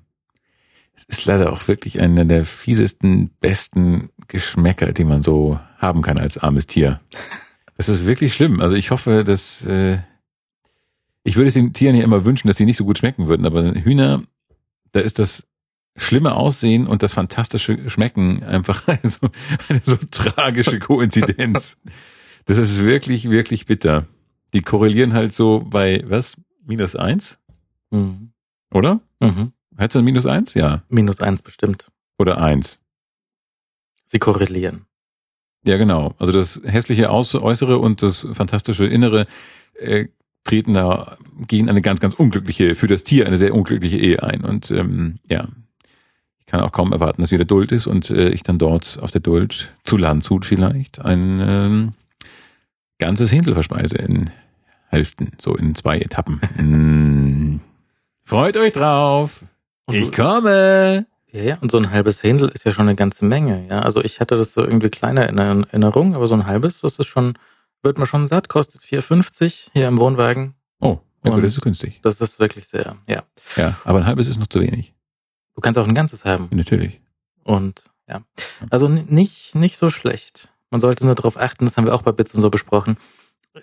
Es 0.96 1.04
ist 1.06 1.26
leider 1.26 1.52
auch 1.52 1.68
wirklich 1.68 2.00
einer 2.00 2.26
der 2.26 2.46
fiesesten, 2.46 3.30
besten 3.42 4.10
Geschmäcker, 4.28 4.94
die 4.94 5.04
man 5.04 5.22
so 5.22 5.60
haben 5.78 6.02
kann 6.02 6.18
als 6.20 6.38
armes 6.38 6.68
Tier. 6.68 7.02
Das 7.78 7.90
ist 7.90 8.06
wirklich 8.06 8.34
schlimm. 8.34 8.62
Also 8.62 8.76
ich 8.76 8.92
hoffe, 8.92 9.24
dass 9.26 9.66
äh, 9.66 10.00
ich 11.24 11.36
würde 11.36 11.50
es 11.50 11.54
den 11.56 11.74
Tieren 11.74 11.96
ja 11.96 12.04
immer 12.04 12.24
wünschen, 12.24 12.48
dass 12.48 12.58
sie 12.58 12.66
nicht 12.66 12.78
so 12.78 12.86
gut 12.86 12.98
schmecken 12.98 13.28
würden, 13.28 13.46
aber 13.46 13.74
Hühner, 13.74 14.24
da 14.94 15.02
ist 15.02 15.20
das 15.20 15.46
schlimme 15.98 16.36
Aussehen 16.36 16.88
und 16.88 17.04
das 17.04 17.14
fantastische 17.14 17.90
Schmecken 17.90 18.44
einfach 18.44 18.88
eine 18.88 19.10
so, 19.10 19.28
eine 19.68 19.82
so 19.84 19.98
tragische 20.12 20.80
Koinzidenz. 20.80 21.78
Das 22.46 22.58
ist 22.58 22.80
wirklich, 22.84 23.30
wirklich 23.30 23.66
bitter. 23.66 24.06
Die 24.54 24.62
korrelieren 24.62 25.14
halt 25.14 25.34
so 25.34 25.66
bei, 25.68 26.04
was? 26.08 26.36
Minus 26.66 26.96
eins, 26.96 27.38
Mhm. 27.92 28.32
oder? 28.72 29.02
Mhm. 29.20 29.52
Hättest 29.78 29.96
du 29.96 30.00
ein 30.00 30.06
minus 30.06 30.26
eins? 30.26 30.54
Ja. 30.54 30.84
Minus 30.90 31.22
eins 31.22 31.42
bestimmt. 31.42 31.92
Oder 32.18 32.40
eins. 32.40 32.80
Sie 34.08 34.20
korrelieren. 34.20 34.86
Ja, 35.66 35.78
genau. 35.78 36.14
Also 36.20 36.32
das 36.32 36.62
hässliche 36.64 37.10
Äußere 37.10 37.80
und 37.80 38.02
das 38.02 38.28
fantastische 38.34 38.86
Innere 38.86 39.26
äh, 39.74 40.06
treten 40.44 40.76
da, 40.76 41.18
gehen 41.48 41.70
eine 41.70 41.82
ganz, 41.82 42.00
ganz 42.00 42.14
unglückliche, 42.14 42.76
für 42.76 42.88
das 42.88 43.04
Tier 43.04 43.26
eine 43.26 43.38
sehr 43.38 43.54
unglückliche 43.54 43.98
Ehe 43.98 44.24
ein. 44.24 44.46
Und 44.46 44.70
ähm, 44.72 45.20
ja, 45.28 45.48
ich 46.40 46.46
kann 46.46 46.62
auch 46.62 46.72
kaum 46.72 46.94
erwarten, 46.94 47.22
dass 47.22 47.32
wieder 47.32 47.46
Duld 47.46 47.72
ist 47.72 47.88
und 47.88 48.12
äh, 48.12 48.30
ich 48.30 48.44
dann 48.44 48.60
dort 48.60 49.00
auf 49.02 49.10
der 49.10 49.22
Duld 49.22 49.74
zu 49.84 49.98
Landshut 49.98 50.46
vielleicht 50.46 51.00
ein 51.00 51.40
ähm, 51.42 51.94
ganzes 53.00 53.32
Händel 53.32 53.56
verspeise 53.56 53.98
in 53.98 54.30
Hälften, 54.88 55.32
so 55.40 55.56
in 55.56 55.74
zwei 55.76 55.98
Etappen. 56.00 56.40
mm. 56.58 57.60
Freut 58.24 58.58
euch 58.58 58.74
drauf. 58.74 59.44
Und 59.86 59.96
Ich 59.96 60.12
komme. 60.12 61.06
Ja, 61.32 61.42
ja, 61.42 61.58
und 61.60 61.70
so 61.70 61.78
ein 61.78 61.92
halbes 61.92 62.24
Händel 62.24 62.50
ist 62.50 62.64
ja 62.64 62.72
schon 62.72 62.88
eine 62.88 62.96
ganze 62.96 63.26
Menge. 63.26 63.68
Ja, 63.70 63.80
also 63.82 64.02
ich 64.02 64.22
hatte 64.22 64.38
das 64.38 64.54
so 64.54 64.64
irgendwie 64.64 64.90
kleiner 64.90 65.28
in 65.28 65.38
Erinnerung, 65.38 66.16
aber 66.16 66.28
so 66.28 66.34
ein 66.34 66.46
halbes, 66.48 66.80
das 66.82 66.98
ist 66.98 67.08
schon, 67.08 67.38
wird 67.84 67.98
man 67.98 68.08
schon 68.08 68.28
satt, 68.28 68.48
kostet 68.48 68.82
4,50 68.82 69.72
hier 69.74 69.90
im 69.90 70.00
Wohnwagen. 70.00 70.56
Oh, 70.80 71.00
ja 71.26 71.32
gut, 71.32 71.44
das 71.44 71.54
ist 71.54 71.62
günstig. 71.62 72.00
Das 72.04 72.22
ist 72.22 72.40
wirklich 72.40 72.68
sehr, 72.68 72.96
ja. 73.08 73.24
Ja, 73.58 73.76
aber 73.84 74.00
ein 74.00 74.06
halbes 74.06 74.30
ist 74.30 74.40
noch 74.40 74.48
zu 74.48 74.62
wenig. 74.62 74.94
Du 75.56 75.62
kannst 75.62 75.78
auch 75.78 75.88
ein 75.88 75.94
ganzes 75.96 76.24
haben. 76.24 76.48
Natürlich. 76.52 77.02
Und 77.44 77.84
ja, 78.08 78.22
also 78.70 78.88
nicht, 78.88 79.56
nicht 79.56 79.78
so 79.78 79.90
schlecht. 79.90 80.50
Man 80.70 80.80
sollte 80.80 81.06
nur 81.06 81.16
darauf 81.16 81.38
achten, 81.38 81.66
das 81.66 81.76
haben 81.76 81.86
wir 81.86 81.96
auch 81.96 82.02
bei 82.02 82.12
Bits 82.14 82.34
und 82.34 82.42
so 82.42 82.50
besprochen, 82.50 82.98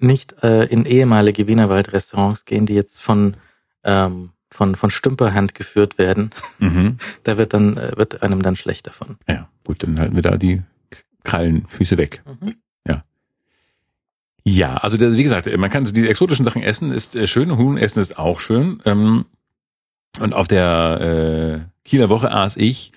nicht 0.00 0.42
äh, 0.42 0.64
in 0.64 0.84
ehemalige 0.84 1.46
Wienerwald-Restaurants 1.46 2.44
gehen, 2.44 2.66
die 2.66 2.74
jetzt 2.74 3.00
von, 3.00 3.36
ähm, 3.84 4.31
von, 4.52 4.76
von 4.76 4.90
Stümperhand 4.90 5.54
geführt 5.54 5.98
werden. 5.98 6.30
Mhm. 6.58 6.98
Da 7.24 7.38
wird 7.38 7.54
dann, 7.54 7.76
äh, 7.76 7.92
wird 7.96 8.22
einem 8.22 8.42
dann 8.42 8.56
schlecht 8.56 8.86
davon. 8.86 9.16
Ja, 9.28 9.48
gut, 9.64 9.82
dann 9.82 9.98
halten 9.98 10.14
wir 10.14 10.22
da 10.22 10.36
die 10.36 10.62
Krallenfüße 11.24 11.98
weg. 11.98 12.22
Ja, 14.44 14.76
also 14.78 14.96
das, 14.96 15.12
wie 15.14 15.22
gesagt, 15.22 15.56
man 15.56 15.70
kann 15.70 15.84
so 15.84 15.92
die 15.92 16.08
exotischen 16.08 16.44
Sachen 16.44 16.62
essen, 16.62 16.90
ist 16.90 17.14
äh, 17.14 17.26
schön, 17.26 17.56
Huhn 17.56 17.78
essen 17.78 18.00
ist 18.00 18.18
auch 18.18 18.40
schön. 18.40 18.82
Ähm, 18.84 19.26
und 20.20 20.34
auf 20.34 20.48
der 20.48 21.64
äh, 21.64 21.88
Kieler 21.88 22.08
Woche 22.08 22.32
aß 22.32 22.56
ich, 22.56 22.92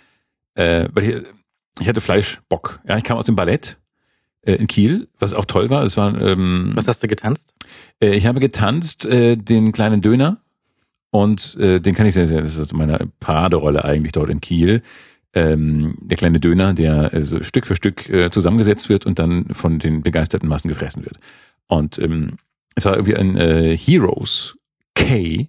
äh, 0.55 0.89
weil 0.91 1.03
ich, 1.03 1.23
ich 1.81 1.87
hatte 1.87 2.01
Fleischbock. 2.01 2.79
Ja, 2.87 2.97
ich 2.97 3.03
kam 3.03 3.17
aus 3.17 3.25
dem 3.25 3.35
Ballett 3.35 3.77
äh, 4.41 4.55
in 4.55 4.67
Kiel, 4.67 5.07
was 5.19 5.33
auch 5.33 5.45
toll 5.45 5.69
war. 5.69 5.83
Es 5.83 5.97
war, 5.97 6.19
ähm, 6.19 6.71
Was 6.73 6.87
hast 6.87 7.03
du 7.03 7.07
getanzt? 7.07 7.53
äh, 8.01 8.15
ich 8.15 8.25
habe 8.25 8.39
getanzt 8.39 9.05
äh, 9.05 9.35
den 9.35 9.71
kleinen 9.71 10.01
Döner 10.01 10.41
und 11.15 11.55
äh, 11.61 11.79
den 11.79 11.95
kann 11.95 12.07
ich 12.07 12.13
sehr, 12.13 12.27
sehr, 12.27 12.41
das 12.41 12.57
ist 12.57 12.73
meine 12.73 13.07
Paraderolle 13.21 13.85
eigentlich 13.85 14.11
dort 14.11 14.29
in 14.29 14.41
Kiel. 14.41 14.81
Ähm, 15.33 15.95
der 16.01 16.17
kleine 16.17 16.41
Döner, 16.41 16.73
der 16.73 17.13
äh, 17.13 17.43
Stück 17.45 17.67
für 17.67 17.77
Stück 17.77 18.09
äh, 18.09 18.29
zusammengesetzt 18.31 18.89
wird 18.89 19.05
und 19.05 19.17
dann 19.17 19.45
von 19.53 19.79
den 19.79 20.03
begeisterten 20.03 20.49
Massen 20.49 20.67
gefressen 20.67 21.05
wird. 21.05 21.17
Und 21.67 21.99
ähm, 21.99 22.33
es 22.75 22.83
war 22.83 22.95
irgendwie 22.95 23.15
ein 23.15 23.37
äh, 23.37 23.77
Heroes 23.77 24.57
K, 24.93 25.47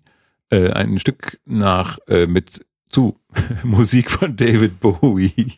äh, 0.50 0.70
ein 0.70 1.00
Stück 1.00 1.40
nach 1.46 1.98
äh, 2.06 2.28
mit 2.28 2.64
zu 2.88 3.18
Musik 3.64 4.12
von 4.12 4.36
David 4.36 4.78
Bowie. 4.78 5.52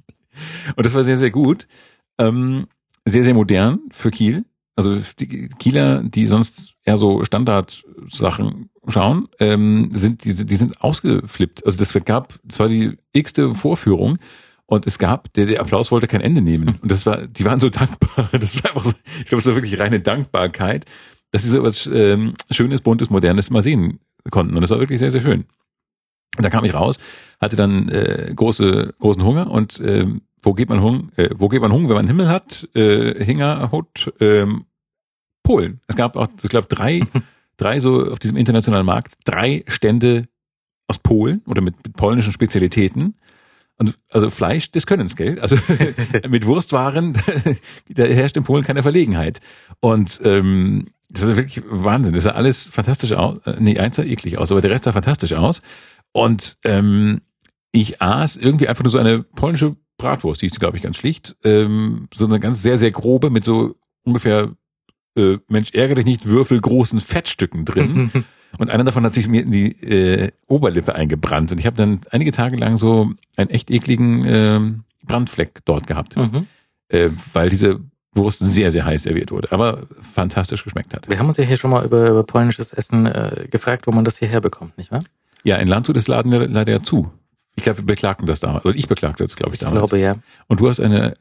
Und 0.75 0.87
das 0.87 0.95
war 0.95 1.05
sehr, 1.05 1.19
sehr 1.19 1.31
gut. 1.31 1.69
Ähm, 2.17 2.67
sehr, 3.05 3.25
sehr 3.25 3.35
modern 3.35 3.81
für 3.91 4.11
Kiel. 4.11 4.47
Also 4.79 5.01
die 5.19 5.49
Kieler, 5.59 6.05
die 6.05 6.29
sonst 6.29 6.77
eher 6.85 6.99
so 6.99 7.25
Standardsachen 7.25 8.71
schauen, 8.87 9.27
ähm, 9.41 9.91
sind 9.93 10.23
die, 10.23 10.47
die 10.47 10.55
sind 10.55 10.81
ausgeflippt. 10.81 11.67
Also 11.67 11.81
das 11.81 11.93
gab, 12.05 12.39
das 12.45 12.61
war 12.61 12.69
die 12.69 12.97
x-te 13.13 13.57
Vorführung 13.57 14.19
und 14.67 14.87
es 14.87 15.01
gab, 15.01 15.33
der, 15.33 15.47
der 15.47 15.61
Applaus 15.61 15.91
wollte 15.91 16.07
kein 16.07 16.21
Ende 16.21 16.43
nehmen. 16.43 16.79
Und 16.81 16.93
das 16.93 17.07
war, 17.07 17.27
die 17.27 17.45
waren 17.45 17.59
so 17.59 17.71
dankbar. 17.71 18.29
Das 18.31 18.63
war 18.63 18.71
einfach 18.71 18.85
so, 18.85 18.93
ich 19.19 19.27
glaube, 19.27 19.41
es 19.41 19.47
war 19.47 19.57
wirklich 19.57 19.81
reine 19.81 19.99
Dankbarkeit, 19.99 20.85
dass 21.33 21.43
sie 21.43 21.49
so 21.49 21.61
was 21.65 21.91
ähm, 21.93 22.35
Schönes, 22.49 22.81
Buntes, 22.81 23.11
Modernes 23.11 23.51
mal 23.51 23.65
sehen 23.65 23.99
konnten. 24.31 24.55
Und 24.55 24.63
das 24.63 24.71
war 24.71 24.79
wirklich 24.79 25.01
sehr, 25.01 25.11
sehr 25.11 25.23
schön. 25.23 25.47
Und 26.37 26.45
da 26.45 26.51
kam 26.51 26.65
ich 26.65 26.75
raus, 26.75 27.01
hatte 27.41 27.57
dann 27.57 27.89
äh, 27.89 28.33
große, 28.33 28.95
großen 29.01 29.25
Hunger 29.25 29.51
und 29.51 29.83
ähm, 29.85 30.23
wo 30.43 30.53
geht 30.53 30.69
man 30.69 30.81
Hunger? 30.81 31.09
Äh, 31.17 31.31
wo 31.37 31.49
geht 31.49 31.61
man 31.61 31.73
Hunger, 31.73 31.89
wenn 31.89 31.97
man 31.97 32.07
Himmel 32.07 32.29
hat? 32.29 32.69
Äh, 32.75 33.25
Hingerhut, 33.25 34.13
ähm, 34.21 34.67
Polen. 35.49 35.81
Es 35.87 35.97
gab 35.97 36.15
auch, 36.17 36.29
ich 36.43 36.51
glaube, 36.51 36.69
drei, 36.69 37.01
drei 37.57 37.81
so 37.81 38.11
auf 38.11 38.19
diesem 38.19 38.37
internationalen 38.37 38.85
Markt, 38.85 39.15
drei 39.25 39.65
Stände 39.67 40.29
aus 40.87 40.99
Polen 40.99 41.41
oder 41.47 41.63
mit, 41.63 41.83
mit 41.83 41.97
polnischen 41.97 42.33
Spezialitäten. 42.33 43.17
Und 43.79 43.99
also 44.11 44.29
Fleisch 44.29 44.71
des 44.73 44.87
Könnens, 44.87 45.17
gell? 45.17 45.41
Also 45.41 45.57
mit 46.29 46.45
Wurstwaren, 46.45 47.15
da 47.89 48.05
herrscht 48.05 48.37
in 48.37 48.45
Polen 48.45 48.63
keine 48.63 48.83
Verlegenheit. 48.83 49.41
Und 49.81 50.21
ähm, 50.23 50.89
das 51.09 51.23
ist 51.23 51.37
wirklich 51.37 51.65
Wahnsinn. 51.67 52.13
Das 52.13 52.25
sah 52.25 52.33
alles 52.33 52.69
fantastisch 52.69 53.13
aus. 53.13 53.39
Äh, 53.47 53.57
Nee, 53.59 53.79
eins 53.79 53.97
sah 53.97 54.03
eklig 54.03 54.37
aus, 54.37 54.53
aber 54.53 54.61
der 54.61 54.71
Rest 54.71 54.85
sah 54.85 54.93
fantastisch 54.93 55.33
aus. 55.33 55.63
Und 56.13 56.59
ähm, 56.65 57.23
ich 57.73 58.03
aß 58.03 58.37
irgendwie 58.37 58.69
einfach 58.69 58.85
nur 58.85 58.91
so 58.91 58.99
eine 58.99 59.23
polnische 59.23 59.77
Bratwurst, 59.97 60.43
die 60.43 60.47
ist, 60.47 60.61
glaube 60.61 60.77
ich, 60.77 60.83
ganz 60.83 60.99
schlicht. 60.99 61.37
Ähm, 61.43 62.09
so 62.13 62.27
eine 62.27 62.39
ganz 62.39 62.61
sehr, 62.61 62.77
sehr 62.79 62.91
grobe 62.91 63.31
mit 63.31 63.45
so 63.45 63.77
ungefähr, 64.05 64.51
äh, 65.19 65.39
Mensch, 65.49 65.73
ärgere 65.75 65.97
dich 65.97 66.05
nicht, 66.07 66.27
würfelgroßen 66.27 67.01
Fettstücken 67.01 67.65
drin. 67.65 68.11
Und 68.59 68.71
einer 68.71 68.85
davon 68.85 69.05
hat 69.05 69.13
sich 69.13 69.29
mir 69.29 69.43
in 69.43 69.51
die 69.51 69.73
äh, 69.83 70.31
Oberlippe 70.47 70.95
eingebrannt. 70.95 71.53
Und 71.53 71.59
ich 71.59 71.67
habe 71.67 71.77
dann 71.77 72.01
einige 72.11 72.31
Tage 72.33 72.57
lang 72.57 72.79
so 72.79 73.11
einen 73.37 73.51
echt 73.51 73.71
ekligen 73.71 74.25
ähm, 74.27 74.85
Brandfleck 75.05 75.61
dort 75.67 75.87
gehabt, 75.87 76.17
Mhm. 76.17 76.47
äh, 76.89 77.11
weil 77.35 77.51
diese 77.51 77.81
Wurst 78.15 78.39
sehr, 78.41 78.71
sehr 78.71 78.87
heiß 78.87 79.03
serviert 79.03 79.31
wurde, 79.31 79.53
aber 79.53 79.87
fantastisch 80.01 80.65
geschmeckt 80.65 80.95
hat. 80.95 81.09
Wir 81.11 81.19
haben 81.19 81.27
uns 81.29 81.37
ja 81.37 81.45
hier 81.45 81.59
schon 81.59 81.71
mal 81.71 81.85
über, 81.85 82.09
über 82.09 82.25
polnisches 82.25 82.73
Essen 82.73 83.05
äh, 83.07 83.47
gefragt, 83.51 83.87
wo 83.87 83.93
man 83.93 84.05
das 84.07 84.17
hierher 84.19 84.41
bekommt, 84.41 84.77
nicht 84.79 84.91
wahr? 84.91 85.05
Ja, 85.45 85.57
in 85.57 85.69
Landshut 85.69 85.97
ist 85.99 86.09
Laden 86.09 86.33
le- 86.33 86.47
leider 86.47 86.73
ja 86.73 86.83
zu. 86.83 87.13
Ich 87.55 87.63
glaube, 87.65 87.79
wir 87.81 87.87
beklagten 87.87 88.27
das 88.27 88.41
damals. 88.41 88.65
Oder 88.65 88.75
ich 88.77 88.89
beklagte 88.89 89.25
das, 89.25 89.37
glaube 89.37 89.55
ich, 89.55 89.61
Ich 89.61 89.67
damals. 89.67 89.81
glaube 89.91 89.99
ja. 90.03 90.17
Und 90.47 90.59
du 90.61 90.69
hast 90.69 90.81
eine 90.81 91.13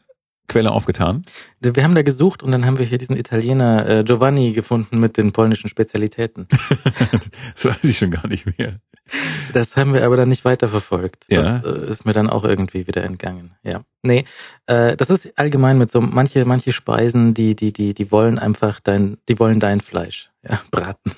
Quelle 0.47 0.71
aufgetan. 0.71 1.23
Wir 1.59 1.83
haben 1.83 1.95
da 1.95 2.03
gesucht 2.03 2.41
und 2.41 2.51
dann 2.51 2.65
haben 2.65 2.77
wir 2.77 2.85
hier 2.85 2.97
diesen 2.97 3.17
Italiener 3.17 3.87
äh, 3.87 4.03
Giovanni 4.03 4.53
gefunden 4.53 4.99
mit 4.99 5.17
den 5.17 5.33
polnischen 5.33 5.69
Spezialitäten. 5.69 6.47
das 7.55 7.65
weiß 7.65 7.83
ich 7.83 7.97
schon 7.97 8.11
gar 8.11 8.27
nicht 8.27 8.57
mehr. 8.57 8.79
Das 9.53 9.75
haben 9.75 9.93
wir 9.93 10.05
aber 10.05 10.17
dann 10.17 10.29
nicht 10.29 10.45
weiterverfolgt. 10.45 11.25
Ja. 11.27 11.59
Das 11.59 11.63
äh, 11.63 11.91
ist 11.91 12.05
mir 12.05 12.13
dann 12.13 12.29
auch 12.29 12.43
irgendwie 12.43 12.87
wieder 12.87 13.03
entgangen. 13.03 13.55
Ja. 13.63 13.83
Nee, 14.03 14.25
äh, 14.67 14.95
das 14.95 15.09
ist 15.09 15.37
allgemein 15.37 15.77
mit 15.77 15.91
so 15.91 16.01
manche, 16.01 16.45
manche 16.45 16.71
Speisen, 16.71 17.33
die, 17.33 17.55
die, 17.55 17.73
die, 17.73 17.93
die 17.93 18.11
wollen 18.11 18.39
einfach 18.39 18.79
dein, 18.79 19.17
die 19.27 19.39
wollen 19.39 19.59
dein 19.59 19.81
Fleisch, 19.81 20.29
ja, 20.43 20.61
braten. 20.71 21.11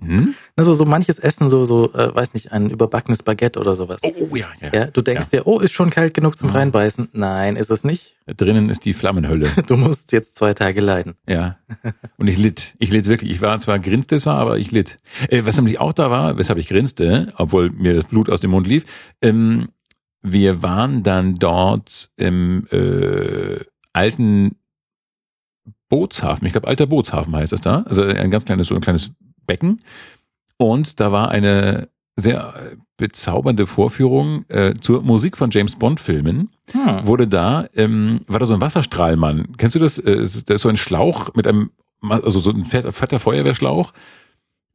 Hm? 0.00 0.34
Also 0.54 0.74
so 0.74 0.84
manches 0.84 1.18
Essen, 1.18 1.48
so, 1.48 1.64
so, 1.64 1.92
äh, 1.92 2.14
weiß 2.14 2.32
nicht, 2.34 2.52
ein 2.52 2.70
überbackenes 2.70 3.24
Baguette 3.24 3.58
oder 3.58 3.74
sowas. 3.74 4.00
Oh, 4.04 4.36
ja, 4.36 4.46
ja. 4.60 4.70
Ja, 4.72 4.86
du 4.86 5.02
denkst 5.02 5.30
dir, 5.30 5.46
oh, 5.46 5.58
ist 5.58 5.72
schon 5.72 5.90
kalt 5.90 6.14
genug 6.14 6.38
zum 6.38 6.50
Mhm. 6.50 6.54
reinbeißen. 6.56 7.08
Nein, 7.12 7.56
ist 7.56 7.70
es 7.70 7.82
nicht. 7.82 8.16
Drinnen 8.26 8.70
ist 8.70 8.84
die 8.84 8.92
Flammenhölle. 8.92 9.48
Du 9.66 9.76
musst 9.76 10.12
jetzt 10.12 10.36
zwei 10.36 10.54
Tage 10.54 10.80
leiden. 10.80 11.14
Ja. 11.28 11.58
Und 12.16 12.28
ich 12.28 12.38
litt. 12.38 12.74
Ich 12.78 12.90
litt 12.90 13.06
wirklich. 13.06 13.30
Ich 13.32 13.40
war 13.40 13.58
zwar 13.58 13.80
grinste 13.80 14.14
es 14.16 14.26
war, 14.26 14.36
aber 14.38 14.58
ich 14.58 14.70
litt. 14.70 14.98
Äh, 15.30 15.44
was 15.44 15.56
nämlich 15.56 15.80
auch 15.80 15.92
da 15.92 16.10
war, 16.10 16.38
weshalb 16.38 16.58
ich 16.60 16.68
grinste, 16.68 17.32
obwohl 17.36 17.70
mir 17.70 17.94
das 17.94 18.04
Blut 18.04 18.30
aus 18.30 18.40
dem 18.40 18.52
Mund 18.52 18.66
lief, 18.68 18.84
ähm, 19.20 19.68
wir 20.22 20.62
waren 20.62 21.02
dann 21.02 21.34
dort 21.36 22.10
im 22.16 22.66
äh, 22.70 23.58
alten 23.92 24.56
Bootshafen. 25.88 26.46
Ich 26.46 26.52
glaube, 26.52 26.68
alter 26.68 26.86
Bootshafen 26.86 27.34
heißt 27.34 27.52
das 27.52 27.60
da. 27.60 27.82
Also 27.82 28.02
ein 28.02 28.30
ganz 28.30 28.44
kleines, 28.44 28.66
so 28.68 28.74
ein 28.74 28.80
kleines 28.80 29.10
Becken. 29.48 29.82
Und 30.56 31.00
da 31.00 31.10
war 31.10 31.30
eine 31.32 31.88
sehr 32.14 32.76
bezaubernde 32.96 33.66
Vorführung 33.66 34.44
äh, 34.48 34.74
zur 34.80 35.02
Musik 35.02 35.36
von 35.36 35.50
James 35.50 35.76
Bond 35.76 36.00
Filmen 36.00 36.50
Hm. 36.72 37.06
wurde 37.06 37.26
da, 37.28 37.66
ähm, 37.74 38.20
war 38.26 38.40
da 38.40 38.46
so 38.46 38.54
ein 38.54 38.60
Wasserstrahlmann. 38.60 39.56
Kennst 39.56 39.74
du 39.74 39.78
das? 39.78 39.98
Äh, 39.98 40.26
Da 40.46 40.54
ist 40.54 40.62
so 40.62 40.68
ein 40.68 40.76
Schlauch 40.76 41.32
mit 41.34 41.46
einem, 41.46 41.70
also 42.02 42.40
so 42.40 42.50
ein 42.50 42.64
fetter, 42.64 42.92
fetter 42.92 43.18
Feuerwehrschlauch. 43.20 43.92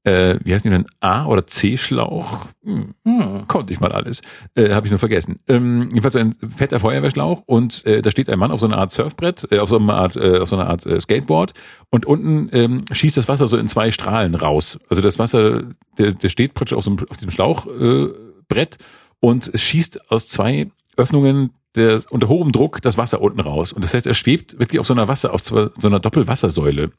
Äh, 0.06 0.38
wie 0.44 0.54
heißen 0.54 0.70
die 0.70 0.76
denn? 0.76 0.86
A- 1.00 1.26
oder 1.28 1.48
C-Schlauch? 1.48 2.48
Hm, 2.64 2.94
Hm. 3.06 3.48
konnte 3.48 3.72
ich 3.72 3.80
mal 3.80 3.92
alles. 3.94 4.22
Äh, 4.56 4.74
Habe 4.74 4.86
ich 4.88 4.92
nur 4.92 5.00
vergessen. 5.00 5.40
Ähm, 5.48 5.84
jedenfalls 5.90 6.16
ein 6.18 6.36
fetter 6.56 6.80
Feuerwehrschlauch 6.82 7.44
und 7.46 7.86
äh, 7.86 8.02
da 8.02 8.12
steht 8.12 8.30
ein 8.30 8.38
Mann 8.38 8.52
auf 8.52 8.60
so 8.60 8.66
einer 8.66 8.78
Art 8.78 8.92
Surfbrett, 8.92 9.48
äh, 9.52 9.60
auf 9.60 9.70
so 9.70 9.78
einer 9.78 9.94
Art, 9.96 10.18
äh, 10.18 10.40
auf 10.40 10.50
so 10.50 10.58
einer 10.58 10.70
Art 10.70 10.86
äh, 10.86 11.00
Skateboard 11.00 11.54
und 11.90 12.06
unten 12.06 12.50
ähm, 12.52 12.84
schießt 12.92 13.16
das 13.16 13.28
Wasser 13.30 13.48
so 13.48 13.56
in 13.58 13.68
zwei 13.70 13.92
Strahlen 13.92 14.36
raus. 14.36 14.78
Also 14.90 15.02
das 15.02 15.20
Wasser, 15.20 15.64
der, 15.98 16.12
der 16.12 16.30
steht 16.30 16.54
praktisch 16.54 16.78
auf, 16.78 16.84
so 16.84 16.92
einem, 16.92 17.00
auf 17.10 17.16
diesem 17.18 17.32
Schlauchbrett 17.32 18.12
äh, 18.12 18.14
Brett 18.50 18.78
und 19.22 19.50
es 19.54 19.62
schießt 19.62 20.12
aus 20.12 20.28
zwei 20.28 20.70
Öffnungen 20.98 21.52
der, 21.76 22.02
unter 22.10 22.28
hohem 22.28 22.52
Druck 22.52 22.82
das 22.82 22.98
Wasser 22.98 23.22
unten 23.22 23.40
raus. 23.40 23.72
Und 23.72 23.84
das 23.84 23.94
heißt, 23.94 24.06
er 24.06 24.14
schwebt 24.14 24.60
wirklich 24.60 24.80
auf 24.80 24.86
so 24.86 24.94
einer 24.94 25.08
Wasser, 25.08 25.34
auf 25.34 25.44
so 25.44 25.70
so 25.80 25.88
einer 25.88 26.00
Doppelwassersäule. 26.02 26.92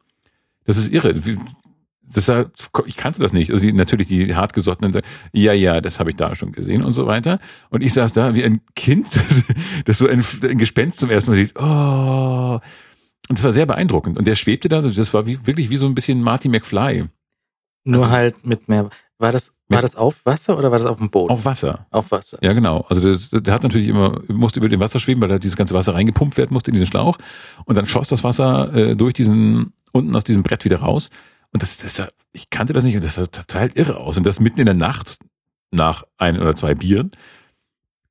Das 0.65 0.79
ist 0.79 0.91
irre. 0.91 1.15
Das 2.13 2.29
ich 2.87 2.97
kannte 2.97 3.21
das 3.21 3.33
nicht. 3.33 3.51
Also 3.51 3.65
die, 3.67 3.73
natürlich 3.73 4.07
die 4.07 4.35
hartgesottenen, 4.35 5.01
ja, 5.33 5.53
ja, 5.53 5.81
das 5.81 5.99
habe 5.99 6.11
ich 6.11 6.17
da 6.17 6.35
schon 6.35 6.53
gesehen 6.53 6.85
und 6.85 6.93
so 6.93 7.07
weiter. 7.07 7.41
Und 7.71 7.83
ich 7.83 7.93
saß 7.93 8.13
da 8.13 8.35
wie 8.35 8.45
ein 8.45 8.61
Kind, 8.77 9.09
das 9.85 9.99
so 9.99 10.07
ein, 10.07 10.25
ein 10.43 10.59
Gespenst 10.59 11.01
zum 11.01 11.11
ersten 11.11 11.31
Mal 11.33 11.37
sieht. 11.37 11.57
Oh. 11.59 12.61
Und 13.29 13.39
das 13.39 13.43
war 13.43 13.53
sehr 13.53 13.67
beeindruckend. 13.67 14.19
Und 14.19 14.27
der 14.27 14.35
schwebte 14.35 14.69
da, 14.69 14.83
das 14.83 15.15
war 15.15 15.27
wie, 15.27 15.45
wirklich 15.47 15.71
wie 15.71 15.77
so 15.79 15.87
ein 15.87 15.95
bisschen 15.95 16.21
Marty 16.23 16.49
McFly. 16.49 17.07
Nur 17.85 17.99
Das 17.99 18.07
ist- 18.07 18.13
halt 18.13 18.47
mit 18.47 18.69
mehr. 18.69 18.91
War 19.19 19.31
das, 19.33 19.55
war 19.69 19.81
das 19.81 19.95
auf 19.95 20.27
Wasser 20.27 20.59
oder 20.59 20.71
war 20.73 20.79
das 20.79 20.87
auf 20.87 20.99
dem 20.99 21.09
Boden? 21.09 21.31
Auf 21.33 21.45
Wasser. 21.45 21.87
Auf 21.91 22.11
Wasser. 22.11 22.37
Ja, 22.43 22.53
genau. 22.53 22.85
Also 22.89 23.17
der, 23.17 23.41
der 23.41 23.55
hat 23.55 23.63
natürlich 23.63 23.89
immer, 23.89 24.21
musste 24.29 24.59
über 24.59 24.69
dem 24.69 24.81
Wasser 24.81 24.99
schweben, 24.99 25.23
weil 25.23 25.29
da 25.29 25.39
dieses 25.39 25.57
ganze 25.57 25.73
Wasser 25.73 25.95
reingepumpt 25.95 26.37
werden 26.37 26.53
musste 26.53 26.71
in 26.71 26.75
diesen 26.75 26.89
Schlauch. 26.89 27.17
Und 27.65 27.77
dann 27.77 27.87
schoss 27.87 28.09
das 28.09 28.25
Wasser 28.25 28.75
äh, 28.75 28.97
durch 28.97 29.15
diesen, 29.15 29.73
unten 29.93 30.15
aus 30.17 30.25
diesem 30.25 30.43
Brett 30.43 30.65
wieder 30.65 30.79
raus. 30.79 31.11
Und 31.55 31.63
das, 31.63 31.79
das 31.79 31.95
sah, 31.95 32.09
ich 32.33 32.51
kannte 32.51 32.73
das 32.73 32.85
nicht 32.85 32.97
und 32.97 33.05
das 33.05 33.15
sah 33.15 33.27
total 33.27 33.71
irre 33.75 33.97
aus. 33.99 34.19
Und 34.19 34.27
das 34.27 34.41
mitten 34.41 34.61
in 34.61 34.67
der 34.67 34.75
Nacht, 34.75 35.19
nach 35.71 36.05
ein 36.19 36.39
oder 36.39 36.55
zwei 36.55 36.75
Bieren, 36.75 37.13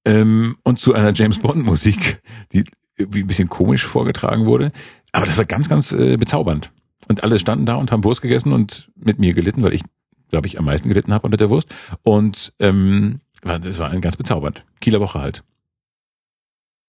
ähm, 0.05 0.57
und 0.63 0.79
zu 0.79 0.93
einer 0.93 1.13
James 1.13 1.39
Bond 1.39 1.63
Musik, 1.65 2.21
die 2.53 2.63
irgendwie 2.95 3.21
ein 3.21 3.27
bisschen 3.27 3.49
komisch 3.49 3.85
vorgetragen 3.85 4.45
wurde. 4.45 4.71
Aber 5.11 5.25
das 5.25 5.37
war 5.37 5.45
ganz, 5.45 5.69
ganz 5.69 5.91
äh, 5.91 6.17
bezaubernd. 6.17 6.71
Und 7.07 7.23
alle 7.23 7.37
standen 7.37 7.65
da 7.65 7.75
und 7.75 7.91
haben 7.91 8.03
Wurst 8.03 8.21
gegessen 8.21 8.53
und 8.53 8.89
mit 8.95 9.19
mir 9.19 9.33
gelitten, 9.33 9.61
weil 9.61 9.73
ich, 9.73 9.83
glaube 10.29 10.47
ich, 10.47 10.57
am 10.57 10.65
meisten 10.65 10.87
gelitten 10.87 11.13
habe 11.13 11.25
unter 11.25 11.37
der 11.37 11.49
Wurst. 11.49 11.73
Und 12.01 12.53
ähm, 12.59 13.19
das 13.41 13.77
war 13.77 13.93
ganz 13.99 14.15
bezaubernd. 14.15 14.63
Kieler 14.79 15.01
Woche 15.01 15.19
halt. 15.19 15.43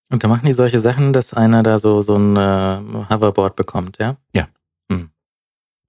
Und 0.09 0.23
da 0.23 0.29
machen 0.29 0.47
die 0.47 0.53
solche 0.53 0.79
Sachen, 0.79 1.13
dass 1.13 1.35
einer 1.35 1.65
da 1.65 1.79
so, 1.79 2.01
so 2.01 2.15
ein 2.15 2.37
äh, 2.37 3.09
Hoverboard 3.11 3.57
bekommt, 3.57 3.99
ja? 3.99 4.17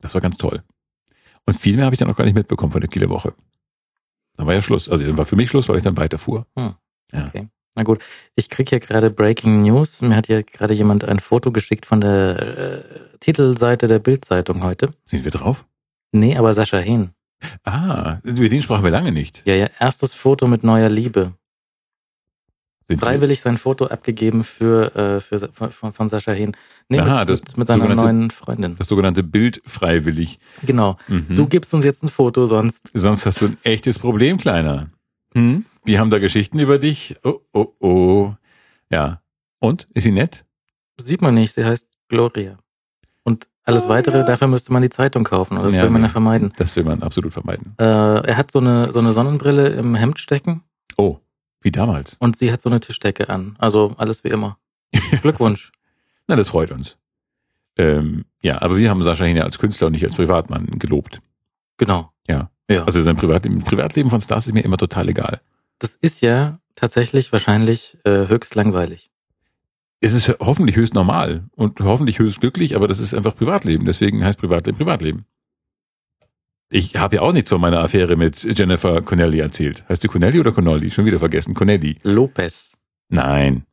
Das 0.06 0.14
war 0.14 0.22
ganz 0.22 0.38
toll. 0.38 0.62
Und 1.48 1.58
viel 1.58 1.76
mehr 1.76 1.86
habe 1.86 1.96
ich 1.96 2.00
dann 2.00 2.12
auch 2.12 2.16
gar 2.16 2.26
nicht 2.26 2.36
mitbekommen 2.36 2.72
von 2.72 2.80
der 2.80 2.90
Kieler 2.90 3.10
Woche. 3.10 3.34
Dann 4.38 4.46
war 4.46 4.54
ja 4.54 4.62
Schluss. 4.62 4.88
Also 4.88 5.04
dann 5.04 5.18
war 5.18 5.26
für 5.26 5.36
mich 5.36 5.50
Schluss, 5.50 5.68
weil 5.68 5.78
ich 5.78 5.84
dann 5.84 5.98
weiterfuhr. 5.98 6.46
Ja. 6.56 6.78
Okay. 7.12 7.48
Na 7.74 7.82
gut, 7.82 8.04
ich 8.36 8.50
krieg 8.50 8.70
hier 8.70 8.80
gerade 8.80 9.10
Breaking 9.10 9.64
News. 9.64 10.04
Mir 10.04 10.16
hat 10.16 10.28
hier 10.28 10.44
gerade 10.44 10.76
jemand 10.76 11.04
ein 11.06 11.20
Foto 11.20 11.52
geschickt 11.52 11.88
von 11.88 12.02
der 12.02 12.40
äh, 12.40 13.18
Titelseite 13.20 13.88
der 13.88 13.98
Bildzeitung 13.98 14.64
heute. 14.64 14.94
Sind 15.06 15.24
wir 15.24 15.32
drauf? 15.32 15.66
Nee, 16.12 16.38
aber 16.38 16.54
Sascha 16.54 16.78
Hehn. 16.78 17.10
Ah, 17.64 18.20
über 18.24 18.48
den 18.48 18.62
sprachen 18.62 18.84
wir 18.84 18.92
lange 18.92 19.12
nicht. 19.12 19.42
Ja, 19.46 19.56
ja, 19.56 19.70
erstes 19.80 20.14
Foto 20.14 20.46
mit 20.46 20.64
neuer 20.64 20.90
Liebe. 20.90 21.34
Freiwillig 23.00 23.42
sein 23.42 23.58
Foto 23.58 23.86
abgegeben 23.88 24.44
für, 24.44 24.96
äh, 24.96 25.20
für 25.20 25.50
von, 25.52 25.94
von, 25.94 26.08
Sascha 26.10 26.32
Hehn. 26.34 26.56
Nee, 26.88 27.00
Aha, 27.00 27.22
mit, 27.22 27.30
das 27.30 27.42
mit, 27.42 27.58
mit 27.58 27.68
seiner 27.68 27.84
sogenannte- 27.86 28.04
neuen 28.14 28.32
Freundin. 28.32 28.76
Das 28.78 28.88
sogenannte 28.88 29.24
Bild 29.24 29.62
freiwillig. 29.66 30.40
Genau. 30.64 30.98
Mhm. 31.08 31.36
Du 31.36 31.48
gibst 31.48 31.74
uns 31.74 31.84
jetzt 31.84 32.04
ein 32.04 32.10
Foto, 32.10 32.46
sonst. 32.46 32.92
Sonst 32.94 33.26
hast 33.26 33.42
du 33.42 33.46
ein 33.48 33.58
echtes 33.64 33.98
Problem, 33.98 34.38
Kleiner. 34.38 34.90
Hm? 35.34 35.66
Wir 35.84 36.00
haben 36.00 36.12
da 36.12 36.20
Geschichten 36.20 36.60
über 36.60 36.78
dich. 36.78 37.16
Oh, 37.24 37.40
oh, 37.54 37.68
oh. 37.80 38.34
Ja. 38.92 39.22
Und? 39.60 39.88
Ist 39.94 40.04
sie 40.04 40.12
nett? 40.12 40.46
Sieht 41.02 41.22
man 41.22 41.34
nicht, 41.34 41.54
sie 41.54 41.66
heißt 41.66 41.88
Gloria. 42.08 42.58
Und 43.24 43.48
alles 43.64 43.90
weitere, 43.90 44.24
dafür 44.24 44.48
müsste 44.48 44.72
man 44.72 44.84
die 44.84 44.90
Zeitung 44.90 45.24
kaufen. 45.24 45.58
Und 45.58 45.64
das 45.66 45.74
Ja, 45.74 45.82
will 45.84 45.90
man 45.90 46.04
ja 46.04 46.10
vermeiden. 46.10 46.54
Das 46.58 46.76
will 46.76 46.84
man 46.84 47.02
absolut 47.02 47.34
vermeiden. 47.34 47.74
Äh, 47.80 47.84
er 47.84 48.38
hat 48.38 48.52
so 48.52 48.60
eine, 48.60 48.92
so 48.92 49.00
eine 49.00 49.12
Sonnenbrille 49.12 49.70
im 49.70 49.96
Hemd 49.96 50.20
stecken 50.20 50.62
Oh, 50.98 51.18
wie 51.66 51.72
damals. 51.72 52.16
und 52.20 52.38
sie 52.38 52.52
hat 52.52 52.62
so 52.62 52.70
eine 52.70 52.80
Tischdecke 52.80 53.28
an. 53.30 53.56
Also 53.60 53.94
alles 53.98 54.24
wie 54.24 54.30
immer. 54.30 54.58
Glückwunsch. 55.22 55.72
Na, 56.28 56.36
das 56.38 56.50
freut 56.50 56.72
uns. 56.72 56.98
Ähm, 57.78 58.24
ja, 58.42 58.62
aber 58.62 58.78
wir 58.78 58.90
haben 58.90 59.04
Sascha 59.04 59.26
Hine 59.26 59.44
als 59.44 59.60
Künstler 59.60 59.88
und 59.88 59.94
nicht 59.94 60.06
als 60.06 60.16
Privatmann 60.16 60.80
gelobt. 60.80 61.22
Genau. 61.78 62.12
Ja. 62.28 62.50
Ja. 62.70 62.86
Also 62.86 63.02
sein 63.04 63.16
Privatleben, 63.18 63.60
Privatleben 63.62 64.10
von 64.10 64.22
Stars 64.22 64.48
ist 64.48 64.54
mir 64.54 64.64
immer 64.64 64.78
total 64.78 65.10
egal. 65.10 65.42
das 65.80 65.96
ist 65.96 66.22
ja 66.22 66.60
tatsächlich 66.76 67.32
wahrscheinlich 67.32 67.98
äh, 68.06 68.28
höchst 68.28 68.56
langweilig. 68.56 69.12
Es 70.02 70.14
ist 70.14 70.30
ho- 70.30 70.36
hoffentlich 70.40 70.76
höchst 70.76 70.94
normal 70.94 71.46
und 71.56 71.80
hoffentlich 71.82 72.20
höchst 72.20 72.40
glücklich, 72.42 72.76
aber 72.76 72.88
das 72.88 73.00
ist 73.00 73.14
einfach 73.14 73.36
Privatleben. 73.36 73.86
Deswegen 73.86 74.24
heißt 74.24 74.40
Privatleben 74.40 74.78
Privatleben. 74.78 75.26
Ich 76.70 76.96
habe 76.96 77.18
ja 77.18 77.22
auch 77.22 77.32
nichts 77.32 77.50
von 77.50 77.62
meiner 77.62 77.80
Affäre 77.80 78.16
mit 78.16 78.44
Jennifer 78.58 79.02
Connelly 79.02 79.40
erzählt. 79.40 79.88
Heißt 79.88 80.04
die 80.04 80.08
Connelly 80.08 80.40
oder 80.40 80.52
Connolly? 80.52 80.92
Schon 80.92 81.06
wieder 81.06 81.20
vergessen. 81.20 81.54
Connelly. 81.54 81.98
Lopez. 82.04 82.76
Nein. 83.10 83.66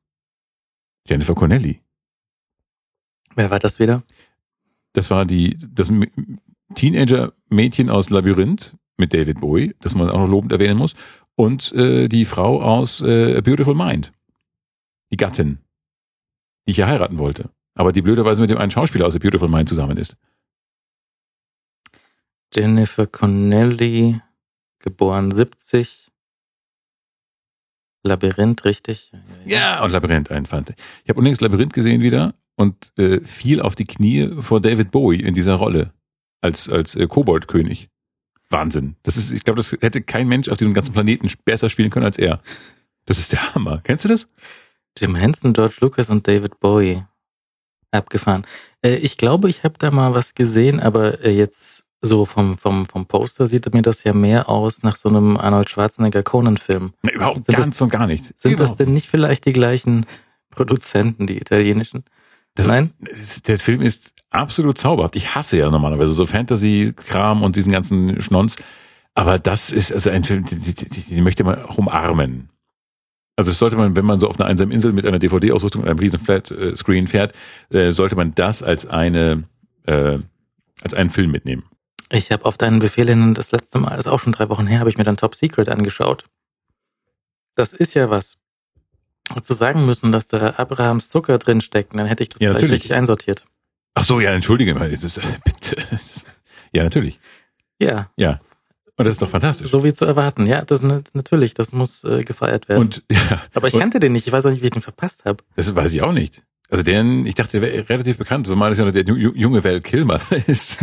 Jennifer 1.09 1.35
Connelly. 1.35 1.81
Wer 3.35 3.51
war 3.51 3.59
das 3.59 3.79
wieder? 3.79 4.03
Das 4.93 5.11
war 5.11 5.25
die, 5.25 5.59
das 5.73 5.91
Teenager-Mädchen 6.75 7.91
aus 7.91 8.11
Labyrinth 8.11 8.77
mit 8.99 9.15
David 9.15 9.41
Bowie, 9.41 9.75
das 9.81 9.95
man 9.95 10.11
auch 10.11 10.19
noch 10.19 10.29
lobend 10.29 10.53
erwähnen 10.53 10.77
muss, 10.77 10.95
und 11.35 11.73
äh, 11.73 12.09
die 12.09 12.27
Frau 12.27 12.61
aus 12.61 13.01
äh, 13.01 13.39
A 13.39 13.41
Beautiful 13.41 13.75
Mind. 13.75 14.13
Die 15.11 15.17
Gattin, 15.17 15.59
die 16.67 16.73
ich 16.73 16.77
ja 16.77 16.87
heiraten 16.87 17.19
wollte. 17.19 17.51
Aber 17.75 17.93
die 17.93 18.03
blöderweise 18.03 18.43
mit 18.43 18.51
dem 18.51 18.59
einen 18.59 18.71
Schauspieler 18.71 19.07
aus 19.07 19.17
A 19.17 19.19
Beautiful 19.19 19.49
Mind 19.49 19.69
zusammen 19.69 19.97
ist. 19.97 20.17
Jennifer 22.55 23.07
Connelly, 23.07 24.21
geboren 24.79 25.31
70. 25.31 26.11
Labyrinth, 28.03 28.65
richtig? 28.65 29.13
Ja, 29.45 29.83
und 29.83 29.91
Labyrinth 29.91 30.31
einfand. 30.31 30.75
Ich 31.05 31.09
habe 31.09 31.19
unlängst 31.19 31.41
Labyrinth 31.41 31.73
gesehen 31.73 32.03
wieder 32.03 32.35
und 32.57 32.93
äh, 32.99 33.21
fiel 33.21 33.63
auf 33.63 33.75
die 33.75 33.85
Knie 33.85 34.29
vor 34.41 34.61
David 34.61 34.91
Bowie 34.91 35.21
in 35.21 35.35
dieser 35.35 35.55
Rolle 35.55 35.93
als, 36.41 36.69
als 36.69 36.95
äh, 36.95 37.07
Koboldkönig. 37.07 37.89
Wahnsinn. 38.51 38.97
Das 39.03 39.17
ist, 39.17 39.31
ich 39.31 39.45
glaube, 39.45 39.59
das 39.59 39.73
hätte 39.81 40.03
kein 40.03 40.29
Mensch 40.29 40.49
auf 40.49 40.59
diesem 40.59 40.75
ganzen 40.75 40.93
Planeten 40.93 41.29
besser 41.45 41.69
spielen 41.71 41.91
können 41.91 42.05
als 42.05 42.19
er. 42.19 42.43
Das 43.07 43.19
ist 43.19 43.33
der 43.33 43.55
Hammer. 43.55 43.81
Kennst 43.83 44.05
du 44.05 44.09
das? 44.09 44.29
Jim 44.99 45.15
Henson, 45.15 45.55
George 45.55 45.77
Lucas 45.81 46.11
und 46.11 46.29
David 46.29 46.61
Bowie. 46.61 47.05
Abgefahren. 47.93 48.47
Äh, 48.83 48.97
ich 48.97 49.17
glaube, 49.17 49.49
ich 49.49 49.65
habe 49.65 49.75
da 49.79 49.91
mal 49.91 50.15
was 50.15 50.35
gesehen, 50.35 50.81
aber 50.81 51.23
äh, 51.25 51.31
jetzt 51.31 51.82
so 52.05 52.25
vom, 52.27 52.59
vom, 52.59 52.87
vom 52.87 53.07
Poster 53.07 53.47
sieht 53.47 53.73
mir 53.73 53.83
das 53.83 54.03
ja 54.05 54.13
mehr 54.13 54.49
aus 54.49 54.83
nach 54.83 54.97
so 54.97 55.09
einem 55.09 55.37
Arnold 55.37 55.71
Schwarzenegger 55.71 56.23
Conan-Film. 56.25 56.93
Überhaupt 57.13 57.45
Sind 57.47 57.49
das- 57.57 57.65
ganz 57.65 57.81
und 57.81 57.93
gar 57.93 58.07
nicht. 58.09 58.25
Sind 58.25 58.55
das 58.59 58.71
Überhaupt. 58.71 58.81
denn 58.81 58.93
nicht 58.93 59.07
vielleicht 59.07 59.47
die 59.47 59.53
gleichen 59.53 60.07
Produzenten, 60.51 61.27
die 61.27 61.37
italienischen? 61.39 62.05
Das- 62.55 62.67
Nein? 62.67 62.93
Das- 63.01 63.43
Der 63.43 63.59
Film 63.59 63.83
ist 63.83 64.15
absolut 64.31 64.79
zauberhaft. 64.79 65.17
Ich 65.17 65.35
hasse 65.35 65.57
ja 65.59 65.71
normalerweise 65.71 66.11
so 66.13 66.27
Fantasy-Kram 66.27 67.43
und 67.43 67.57
diesen 67.57 67.73
ganzen 67.73 68.21
Schnons. 68.21 68.57
Aber 69.15 69.39
das 69.39 69.71
ist 69.71 69.93
also 69.93 70.11
ein 70.11 70.25
Film, 70.25 70.45
den, 70.45 70.61
den, 70.63 70.75
den, 70.75 71.05
den 71.09 71.25
möchte 71.25 71.45
man 71.45 71.63
auch 71.63 71.79
umarmen. 71.79 72.49
Also 73.37 73.51
das 73.51 73.59
sollte 73.59 73.77
man, 73.77 73.95
wenn 73.97 74.05
man 74.05 74.19
so 74.19 74.29
auf 74.29 74.39
einer 74.41 74.49
einsamen 74.49 74.73
Insel 74.73 74.93
mit 74.93 75.07
einer 75.07 75.19
DVD-Ausrüstung 75.19 75.83
und 75.83 75.89
einem 75.89 75.99
riesen 75.99 76.19
Flat-Screen 76.19 77.07
fährt, 77.07 77.33
äh, 77.71 77.93
sollte 77.93 78.17
man 78.17 78.35
das 78.35 78.63
als 78.63 78.87
eine 78.87 79.45
äh, 79.87 80.19
als 80.83 80.95
einen 80.95 81.11
Film 81.11 81.31
mitnehmen. 81.31 81.63
Ich 82.15 82.31
habe 82.31 82.45
auf 82.45 82.59
deinen 82.59 82.79
Befehl 82.79 83.09
hin 83.09 83.33
das 83.35 83.53
letzte 83.53 83.79
Mal, 83.79 83.97
das 83.97 84.07
ist 84.07 84.13
auch 84.13 84.21
schon 84.21 84.33
drei 84.33 84.49
Wochen 84.49 84.67
her, 84.67 84.81
habe 84.81 84.91
ich 84.91 84.99
mir 84.99 85.05
dann 85.05 85.17
Top 85.17 85.35
Secret 85.35 85.69
angeschaut. 85.69 86.27
Das 87.55 87.73
ist 87.73 87.95
ja 87.95 88.11
was. 88.11 88.37
Zu 89.43 89.55
sagen 89.55 89.87
müssen, 89.87 90.13
dass 90.13 90.29
da 90.29 90.55
Abrahams 90.57 91.09
Zucker 91.09 91.39
drin 91.39 91.61
steckt, 91.61 91.95
dann 91.99 92.07
hätte 92.07 92.23
ich 92.23 92.29
das 92.31 92.41
Ja, 92.41 92.51
gleich 92.51 92.63
natürlich. 92.63 92.81
richtig 92.81 92.95
einsortiert. 92.95 93.47
Ach 93.95 94.05
so, 94.05 94.21
ja, 94.21 94.31
entschuldige 94.33 94.75
mal. 94.75 94.91
Das, 94.91 95.05
ist- 95.05 95.21
bitte. 95.45 95.77
Ja, 96.75 96.85
natürlich. 96.85 97.21
Ja, 97.79 98.11
Ja. 98.17 98.41
Und 98.97 99.07
das 99.07 99.13
ist 99.13 99.23
doch 99.23 99.29
fantastisch. 99.31 99.71
so 99.71 99.85
wie 99.85 99.93
zu 99.95 100.05
erwarten. 100.05 100.47
Ja, 100.47 100.63
das 100.65 100.83
nat- 100.83 101.11
natürlich, 101.15 101.55
das 101.55 101.73
muss 101.73 102.05
äh, 102.05 102.25
gefeiert 102.25 102.69
werden. 102.69 102.81
und 102.81 103.03
ja, 103.11 103.43
Aber 103.55 103.69
ich 103.69 103.75
und- 103.75 103.81
kannte 103.81 104.01
den 104.01 104.13
nicht, 104.13 104.27
ich 104.27 104.33
weiß 104.33 104.45
auch 104.47 104.51
nicht, 104.51 104.61
wie 104.63 104.67
ich 104.67 104.73
den 104.73 104.83
verpasst 104.83 105.25
habe. 105.25 105.43
Das 105.57 105.75
weiß 105.75 105.93
ich 105.95 106.03
auch 106.03 106.13
nicht. 106.13 106.43
Also 106.73 106.83
den, 106.85 107.27
ich 107.27 107.35
dachte, 107.35 107.61
der 107.61 107.71
wäre 107.71 107.89
relativ 107.91 108.17
bekannt, 108.17 108.47
zumal 108.47 108.73
es 108.73 108.79
ja 108.79 108.85
noch 108.87 108.93
der 108.93 109.05
ju- 109.05 109.35
junge 109.37 109.63
Val 109.63 109.83
Kilmer 109.83 110.21
ist, 110.47 110.83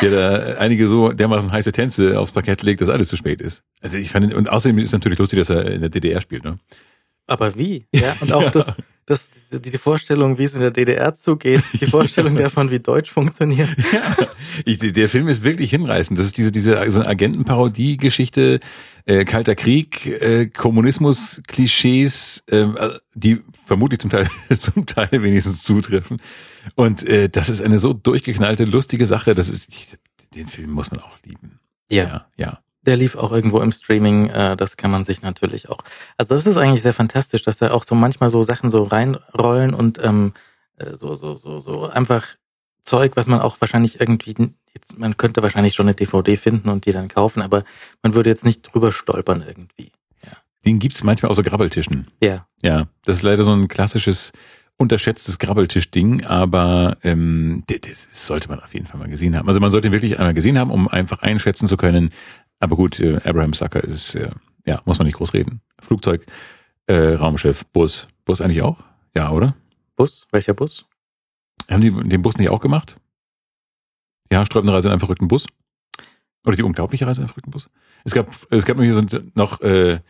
der 0.00 0.10
da 0.10 0.58
einige 0.58 0.88
so 0.88 1.12
dermaßen 1.12 1.52
heiße 1.52 1.72
Tänze 1.72 2.18
aufs 2.18 2.32
Parkett 2.32 2.62
legt, 2.62 2.80
dass 2.80 2.88
alles 2.88 3.08
zu 3.08 3.16
spät 3.16 3.42
ist. 3.42 3.62
Also 3.82 3.98
ich 3.98 4.08
fand, 4.10 4.32
und 4.32 4.48
außerdem 4.48 4.78
ist 4.78 4.86
es 4.86 4.92
natürlich 4.92 5.18
lustig, 5.18 5.38
dass 5.40 5.50
er 5.50 5.70
in 5.70 5.82
der 5.82 5.90
DDR 5.90 6.22
spielt, 6.22 6.42
ne? 6.44 6.58
Aber 7.26 7.54
wie? 7.56 7.86
Ja, 7.92 8.16
und 8.20 8.32
auch 8.32 8.42
Ja. 8.44 8.50
das, 8.50 8.74
das, 9.04 9.30
die 9.52 9.70
die 9.70 9.78
Vorstellung, 9.78 10.38
wie 10.38 10.44
es 10.44 10.54
in 10.54 10.60
der 10.60 10.70
DDR 10.70 11.14
zugeht, 11.14 11.62
die 11.80 11.86
Vorstellung 11.90 12.36
davon, 12.36 12.70
wie 12.70 12.78
Deutsch 12.80 13.10
funktioniert. 13.10 13.68
Ja, 13.92 14.16
ich, 14.64 14.78
der 14.78 15.08
Film 15.10 15.28
ist 15.28 15.44
wirklich 15.44 15.70
hinreißend. 15.70 16.18
Das 16.18 16.24
ist 16.26 16.38
diese, 16.38 16.50
diese 16.50 16.90
so 16.90 17.00
eine 17.00 17.08
Agentenparodie-Geschichte, 17.08 18.60
äh, 19.06 19.24
Kalter 19.24 19.54
Krieg, 19.54 20.06
äh, 20.06 20.46
Kommunismus, 20.46 21.40
Klischees, 21.46 22.42
äh, 22.48 22.66
die 23.14 23.42
vermutlich 23.64 24.00
zum 24.00 24.10
Teil, 24.10 24.28
zum 24.58 24.84
Teil 24.84 25.10
wenigstens 25.10 25.62
zutreffen. 25.62 26.18
Und 26.74 27.04
äh, 27.06 27.28
das 27.28 27.48
ist 27.48 27.62
eine 27.62 27.78
so 27.78 27.92
durchgeknallte, 27.92 28.64
lustige 28.64 29.06
Sache. 29.06 29.34
Das 29.34 29.48
ist, 29.48 29.68
ich, 29.68 29.96
den 30.34 30.48
Film 30.48 30.70
muss 30.70 30.90
man 30.90 31.00
auch 31.00 31.16
lieben. 31.24 31.60
Ja, 31.88 32.04
ja. 32.04 32.26
ja. 32.36 32.58
der 32.84 32.96
lief 32.96 33.14
auch 33.14 33.30
irgendwo 33.30 33.60
im 33.60 33.70
Streaming, 33.70 34.28
äh, 34.28 34.56
das 34.56 34.76
kann 34.76 34.90
man 34.90 35.04
sich 35.04 35.22
natürlich 35.22 35.68
auch. 35.68 35.78
Also 36.16 36.34
das 36.34 36.46
ist 36.46 36.56
eigentlich 36.56 36.82
sehr 36.82 36.94
fantastisch, 36.94 37.42
dass 37.42 37.58
da 37.58 37.70
auch 37.70 37.84
so 37.84 37.94
manchmal 37.94 38.30
so 38.30 38.42
Sachen 38.42 38.70
so 38.70 38.82
reinrollen 38.82 39.72
und 39.72 40.00
ähm, 40.02 40.34
äh, 40.78 40.96
so, 40.96 41.14
so, 41.14 41.34
so, 41.34 41.60
so 41.60 41.86
einfach 41.86 42.26
Zeug, 42.86 43.16
was 43.16 43.26
man 43.26 43.40
auch 43.40 43.60
wahrscheinlich 43.60 44.00
irgendwie, 44.00 44.34
jetzt, 44.74 44.98
man 44.98 45.16
könnte 45.16 45.42
wahrscheinlich 45.42 45.74
schon 45.74 45.86
eine 45.86 45.94
DVD 45.94 46.36
finden 46.36 46.68
und 46.68 46.86
die 46.86 46.92
dann 46.92 47.08
kaufen, 47.08 47.42
aber 47.42 47.64
man 48.02 48.14
würde 48.14 48.30
jetzt 48.30 48.44
nicht 48.44 48.62
drüber 48.62 48.92
stolpern 48.92 49.44
irgendwie. 49.46 49.90
Den 50.66 50.80
gibt's 50.80 51.04
manchmal 51.04 51.30
auf 51.30 51.36
so 51.36 51.44
Grabbeltischen. 51.44 52.08
Ja. 52.20 52.46
Ja, 52.60 52.88
das 53.04 53.18
ist 53.18 53.22
leider 53.22 53.44
so 53.44 53.52
ein 53.52 53.68
klassisches 53.68 54.32
unterschätztes 54.76 55.38
Grabbeltischding, 55.38 56.26
aber 56.26 56.98
ähm, 57.02 57.62
das, 57.68 58.08
das 58.08 58.26
sollte 58.26 58.48
man 58.48 58.60
auf 58.60 58.74
jeden 58.74 58.84
Fall 58.84 58.98
mal 58.98 59.08
gesehen 59.08 59.36
haben. 59.36 59.46
Also 59.46 59.60
man 59.60 59.70
sollte 59.70 59.86
ihn 59.86 59.92
wirklich 59.92 60.18
einmal 60.18 60.34
gesehen 60.34 60.58
haben, 60.58 60.72
um 60.72 60.88
einfach 60.88 61.22
einschätzen 61.22 61.68
zu 61.68 61.76
können. 61.76 62.10
Aber 62.58 62.74
gut, 62.74 62.98
äh, 62.98 63.16
Abraham 63.24 63.54
Sucker 63.54 63.82
ist, 63.82 64.16
äh, 64.16 64.30
ja, 64.66 64.82
muss 64.84 64.98
man 64.98 65.06
nicht 65.06 65.16
groß 65.16 65.34
reden. 65.34 65.60
Flugzeug, 65.80 66.26
äh, 66.88 67.14
Raumschiff, 67.14 67.64
Bus. 67.66 68.08
Bus 68.24 68.40
eigentlich 68.40 68.62
auch? 68.62 68.78
Ja, 69.16 69.30
oder? 69.30 69.54
Bus? 69.94 70.26
Welcher 70.32 70.52
Bus? 70.52 70.84
Haben 71.70 71.80
die 71.80 72.08
den 72.08 72.22
Bus 72.22 72.36
nicht 72.38 72.50
auch 72.50 72.60
gemacht? 72.60 72.98
Ja, 74.30 74.38
haarsträubende 74.38 74.72
Reise 74.72 74.88
in 74.88 74.92
einem 74.92 75.00
verrückten 75.00 75.28
Bus? 75.28 75.46
Oder 76.44 76.56
die 76.56 76.62
unglaubliche 76.62 77.06
Reise 77.06 77.20
in 77.20 77.24
einem 77.24 77.28
verrückten 77.28 77.50
Bus? 77.50 77.70
Es 78.04 78.14
gab, 78.14 78.30
es 78.50 78.64
gab 78.64 78.78
noch, 79.34 79.60
äh, 79.60 80.00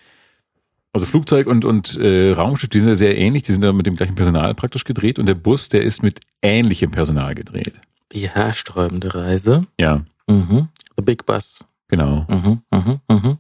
also 0.93 1.07
Flugzeug 1.07 1.47
und, 1.47 1.65
und 1.65 1.99
äh, 1.99 2.33
Raumschiff, 2.33 2.71
die 2.71 2.81
sind 2.81 2.89
ja 2.89 2.97
sehr 2.97 3.17
ähnlich, 3.19 3.43
die 3.43 3.53
sind 3.53 3.63
ja 3.63 3.73
mit 3.73 3.87
dem 3.87 3.97
gleichen 3.97 4.15
Personal 4.15 4.55
praktisch 4.55 4.85
gedreht 4.85 5.19
und 5.19 5.27
der 5.27 5.35
Bus, 5.35 5.69
der 5.69 5.83
ist 5.83 6.03
mit 6.03 6.21
ähnlichem 6.43 6.91
Personal 6.91 7.35
gedreht. 7.35 7.81
Die 8.13 8.31
haarsträubende 8.31 9.15
Reise. 9.15 9.67
Ja. 9.79 10.05
Mhm. 10.27 10.69
The 10.97 11.03
Big 11.03 11.27
Bus. 11.27 11.65
Genau. 11.89 12.27
Mhm. 12.29 12.63
Mhm. 12.71 13.01
Mhm. 13.09 13.39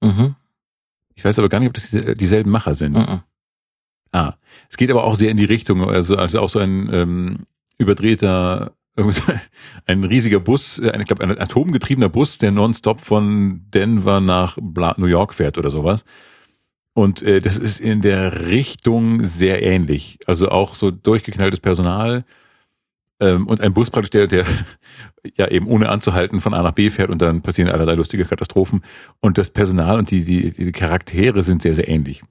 Mhm. 0.00 0.34
Ich 1.14 1.24
weiß 1.24 1.38
aber 1.38 1.48
gar 1.48 1.58
nicht, 1.60 1.68
ob 1.68 1.74
das 1.74 1.90
dieselben 2.16 2.50
Macher 2.50 2.74
sind. 2.74 2.92
Mhm. 2.96 3.22
Ah, 4.12 4.34
es 4.70 4.76
geht 4.76 4.90
aber 4.90 5.04
auch 5.04 5.14
sehr 5.14 5.30
in 5.30 5.36
die 5.36 5.44
Richtung, 5.44 5.88
also, 5.88 6.16
also 6.16 6.40
auch 6.40 6.48
so 6.48 6.58
ein 6.58 6.88
ähm, 6.92 7.46
überdrehter, 7.76 8.72
ein 9.86 10.04
riesiger 10.04 10.40
Bus, 10.40 10.78
äh, 10.78 10.98
ich 10.98 11.06
glaube 11.06 11.22
ein 11.22 11.38
atomgetriebener 11.38 12.08
Bus, 12.08 12.38
der 12.38 12.50
nonstop 12.50 13.00
von 13.00 13.62
Denver 13.72 14.20
nach 14.20 14.56
New 14.56 15.06
York 15.06 15.34
fährt 15.34 15.58
oder 15.58 15.70
sowas. 15.70 16.04
Und 16.94 17.22
äh, 17.22 17.40
das 17.40 17.56
ist 17.56 17.80
in 17.80 18.00
der 18.00 18.48
Richtung 18.48 19.22
sehr 19.22 19.62
ähnlich. 19.62 20.18
Also 20.26 20.48
auch 20.48 20.74
so 20.74 20.90
durchgeknalltes 20.90 21.60
Personal 21.60 22.24
ähm, 23.20 23.46
und 23.46 23.60
ein 23.60 23.72
Bus 23.72 23.90
praktisch, 23.90 24.10
der, 24.10 24.26
der 24.26 24.46
ja 25.36 25.48
eben 25.48 25.68
ohne 25.68 25.88
anzuhalten 25.90 26.40
von 26.40 26.54
A 26.54 26.62
nach 26.62 26.72
B 26.72 26.90
fährt 26.90 27.10
und 27.10 27.22
dann 27.22 27.42
passieren 27.42 27.70
allerlei 27.70 27.94
lustige 27.94 28.24
Katastrophen. 28.24 28.82
Und 29.20 29.38
das 29.38 29.50
Personal 29.50 29.98
und 29.98 30.10
die, 30.10 30.24
die, 30.24 30.50
die 30.50 30.72
Charaktere 30.72 31.42
sind 31.42 31.62
sehr, 31.62 31.74
sehr 31.74 31.88
ähnlich. 31.88 32.22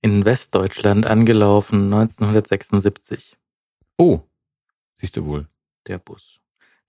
In 0.00 0.24
Westdeutschland 0.24 1.06
angelaufen 1.06 1.92
1976. 1.92 3.36
Oh, 3.96 4.20
siehst 4.96 5.16
du 5.16 5.24
wohl. 5.24 5.48
Der 5.86 5.98
Bus. 5.98 6.40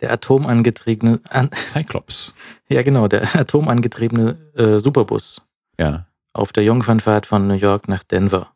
Der 0.01 0.12
atomangetriebene 0.12 1.20
an 1.30 1.49
Cyclops. 1.55 2.34
Ja, 2.68 2.84
genau, 2.84 3.07
der 3.07 3.36
atomangetriebene 3.36 4.51
äh, 4.55 4.80
Superbus. 4.80 5.49
Ja 5.80 6.05
auf 6.34 6.53
der 6.53 6.64
Jungfernfahrt 6.64 7.26
von 7.26 7.47
New 7.47 7.55
York 7.55 7.88
nach 7.88 8.03
Denver. 8.03 8.53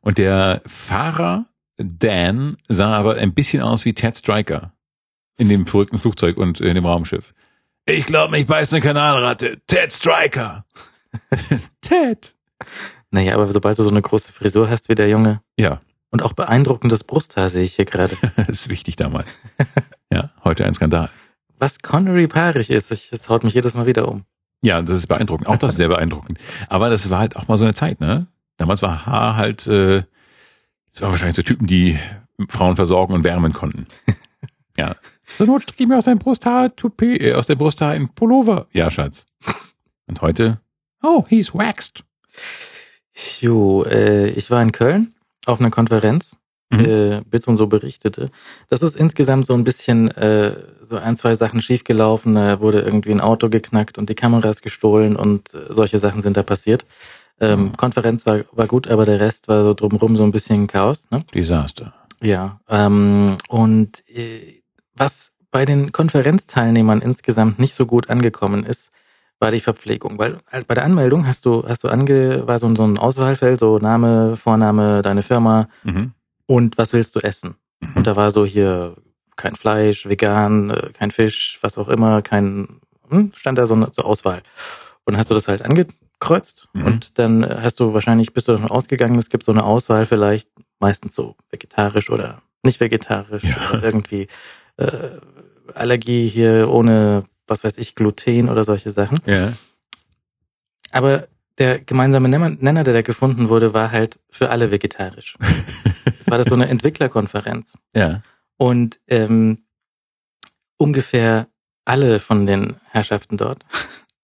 Und 0.00 0.18
der 0.18 0.62
Fahrer 0.66 1.46
Dan 1.76 2.56
sah 2.68 2.96
aber 2.96 3.16
ein 3.16 3.34
bisschen 3.34 3.62
aus 3.62 3.84
wie 3.84 3.94
Ted 3.94 4.16
Striker 4.16 4.72
in 5.36 5.48
dem 5.48 5.66
verrückten 5.66 5.98
Flugzeug 5.98 6.36
und 6.36 6.60
in 6.60 6.74
dem 6.74 6.86
Raumschiff. 6.86 7.34
Ich 7.84 8.06
glaube, 8.06 8.32
mich 8.32 8.46
beißt 8.46 8.72
eine 8.72 8.82
Kanalratte. 8.82 9.60
Ted 9.66 9.92
Striker. 9.92 10.64
Ted. 11.80 12.34
Naja, 13.10 13.34
aber 13.34 13.50
sobald 13.50 13.78
du 13.78 13.82
so 13.82 13.90
eine 13.90 14.02
große 14.02 14.32
Frisur 14.32 14.68
hast 14.68 14.88
wie 14.88 14.94
der 14.94 15.08
Junge. 15.08 15.40
Ja. 15.58 15.80
Und 16.10 16.22
auch 16.22 16.32
beeindruckendes 16.32 17.04
Brusthaar 17.04 17.48
sehe 17.48 17.64
ich 17.64 17.76
hier 17.76 17.84
gerade. 17.84 18.16
das 18.36 18.48
ist 18.48 18.68
wichtig 18.68 18.96
damals. 18.96 19.38
ja, 20.12 20.30
heute 20.44 20.64
ein 20.64 20.74
Skandal. 20.74 21.10
Was 21.58 21.80
Connery 21.80 22.28
paarig 22.28 22.70
ist, 22.70 22.90
ich, 22.92 23.10
das 23.10 23.28
haut 23.28 23.44
mich 23.44 23.54
jedes 23.54 23.74
Mal 23.74 23.86
wieder 23.86 24.08
um. 24.08 24.24
Ja, 24.62 24.82
das 24.82 24.96
ist 24.96 25.06
beeindruckend. 25.06 25.48
Auch 25.48 25.56
das 25.56 25.72
ist 25.72 25.76
sehr 25.78 25.88
beeindruckend. 25.88 26.38
Aber 26.68 26.90
das 26.90 27.10
war 27.10 27.20
halt 27.20 27.36
auch 27.36 27.48
mal 27.48 27.56
so 27.56 27.64
eine 27.64 27.74
Zeit, 27.74 28.00
ne? 28.00 28.26
Damals 28.56 28.82
war 28.82 29.06
Haar 29.06 29.36
halt, 29.36 29.66
äh, 29.66 30.02
das 30.90 31.02
waren 31.02 31.10
wahrscheinlich 31.10 31.36
so 31.36 31.42
Typen, 31.42 31.66
die 31.66 31.98
Frauen 32.48 32.76
versorgen 32.76 33.14
und 33.14 33.24
wärmen 33.24 33.52
konnten. 33.52 33.86
ja. 34.76 34.96
So 35.36 35.44
Not 35.44 35.62
strich 35.64 35.86
mir 35.86 35.96
aus 35.96 36.06
deinem 36.06 36.18
Brusthaar, 36.18 36.74
Toupet, 36.74 37.20
äh, 37.20 37.34
aus 37.34 37.46
der 37.46 37.54
Brusthaar 37.54 37.92
ein 37.92 38.08
Pullover. 38.14 38.66
Ja, 38.72 38.90
Schatz. 38.90 39.26
Und 40.06 40.22
heute, 40.22 40.60
oh, 41.02 41.24
he's 41.28 41.54
waxed. 41.54 42.04
Jo, 43.40 43.84
äh, 43.84 44.28
ich 44.30 44.50
war 44.50 44.62
in 44.62 44.72
Köln 44.72 45.14
auf 45.46 45.60
einer 45.60 45.70
Konferenz 45.70 46.36
mhm. 46.70 46.84
äh, 46.84 47.20
Bits 47.28 47.48
und 47.48 47.56
so 47.56 47.66
berichtete. 47.66 48.30
Das 48.68 48.82
ist 48.82 48.96
insgesamt 48.96 49.46
so 49.46 49.54
ein 49.54 49.64
bisschen 49.64 50.10
äh, 50.12 50.54
so 50.82 50.96
ein, 50.96 51.16
zwei 51.16 51.34
Sachen 51.34 51.60
schiefgelaufen. 51.60 52.34
Da 52.34 52.60
wurde 52.60 52.80
irgendwie 52.80 53.12
ein 53.12 53.20
Auto 53.20 53.48
geknackt 53.48 53.98
und 53.98 54.08
die 54.08 54.14
Kameras 54.14 54.62
gestohlen 54.62 55.16
und 55.16 55.54
äh, 55.54 55.72
solche 55.72 55.98
Sachen 55.98 56.22
sind 56.22 56.36
da 56.36 56.42
passiert. 56.42 56.84
Ähm, 57.40 57.64
mhm. 57.64 57.76
Konferenz 57.76 58.26
war, 58.26 58.40
war 58.52 58.66
gut, 58.66 58.88
aber 58.88 59.06
der 59.06 59.20
Rest 59.20 59.48
war 59.48 59.62
so 59.62 59.74
drumherum 59.74 60.16
so 60.16 60.24
ein 60.24 60.32
bisschen 60.32 60.66
Chaos. 60.66 61.08
Ne? 61.10 61.24
Desaster. 61.34 61.94
Ja. 62.20 62.60
Ähm, 62.68 63.36
und 63.48 64.02
äh, 64.08 64.62
was 64.94 65.32
bei 65.50 65.64
den 65.64 65.92
Konferenzteilnehmern 65.92 67.00
insgesamt 67.00 67.58
nicht 67.58 67.74
so 67.74 67.86
gut 67.86 68.10
angekommen 68.10 68.64
ist, 68.64 68.90
war 69.40 69.50
die 69.50 69.60
Verpflegung. 69.60 70.18
Weil 70.18 70.38
äh, 70.50 70.62
bei 70.66 70.74
der 70.74 70.84
Anmeldung 70.84 71.26
hast 71.26 71.44
du, 71.44 71.64
hast 71.66 71.84
du 71.84 71.88
ange, 71.88 72.46
war 72.46 72.58
so, 72.58 72.74
so 72.74 72.84
ein 72.84 72.98
Auswahlfeld, 72.98 73.60
so 73.60 73.78
Name, 73.78 74.36
Vorname, 74.36 75.02
deine 75.02 75.22
Firma, 75.22 75.68
mhm 75.84 76.12
und 76.48 76.78
was 76.78 76.92
willst 76.94 77.14
du 77.14 77.20
essen? 77.20 77.56
Mhm. 77.80 77.92
Und 77.96 78.06
da 78.06 78.16
war 78.16 78.30
so 78.30 78.44
hier 78.44 78.96
kein 79.36 79.54
Fleisch, 79.54 80.08
vegan, 80.08 80.70
äh, 80.70 80.90
kein 80.94 81.12
Fisch, 81.12 81.58
was 81.60 81.78
auch 81.78 81.88
immer, 81.88 82.22
kein, 82.22 82.80
hm, 83.08 83.32
stand 83.36 83.58
da 83.58 83.66
so 83.66 83.74
eine 83.74 83.90
so 83.92 84.02
Auswahl. 84.02 84.42
Und 85.04 85.16
hast 85.16 85.30
du 85.30 85.34
das 85.34 85.46
halt 85.46 85.62
angekreuzt 85.62 86.68
mhm. 86.72 86.84
und 86.84 87.18
dann 87.18 87.46
hast 87.62 87.78
du 87.78 87.94
wahrscheinlich, 87.94 88.32
bist 88.32 88.48
du 88.48 88.52
davon 88.52 88.70
ausgegangen, 88.70 89.18
es 89.18 89.28
gibt 89.28 89.44
so 89.44 89.52
eine 89.52 89.62
Auswahl 89.62 90.06
vielleicht, 90.06 90.48
meistens 90.80 91.14
so 91.14 91.36
vegetarisch 91.50 92.10
oder 92.10 92.42
nicht 92.62 92.80
vegetarisch 92.80 93.44
ja. 93.44 93.70
oder 93.72 93.84
irgendwie 93.84 94.26
äh, 94.78 95.10
Allergie 95.74 96.28
hier 96.28 96.68
ohne, 96.70 97.24
was 97.48 97.64
weiß 97.64 97.78
ich, 97.78 97.94
Gluten 97.94 98.48
oder 98.48 98.64
solche 98.64 98.90
Sachen. 98.90 99.18
Ja. 99.26 99.52
Aber 100.90 101.28
der 101.58 101.80
gemeinsame 101.80 102.28
Nenner, 102.28 102.84
der 102.84 102.94
da 102.94 103.02
gefunden 103.02 103.48
wurde, 103.48 103.74
war 103.74 103.90
halt 103.90 104.20
für 104.30 104.50
alle 104.50 104.70
vegetarisch. 104.70 105.36
Es 106.20 106.30
war 106.30 106.36
das 106.36 106.48
so 106.48 106.54
eine 106.54 106.68
Entwicklerkonferenz. 106.68 107.78
Ja. 107.94 108.22
Und 108.58 109.00
ähm, 109.06 109.64
ungefähr 110.76 111.48
alle 111.86 112.20
von 112.20 112.44
den 112.44 112.76
Herrschaften 112.90 113.38
dort 113.38 113.64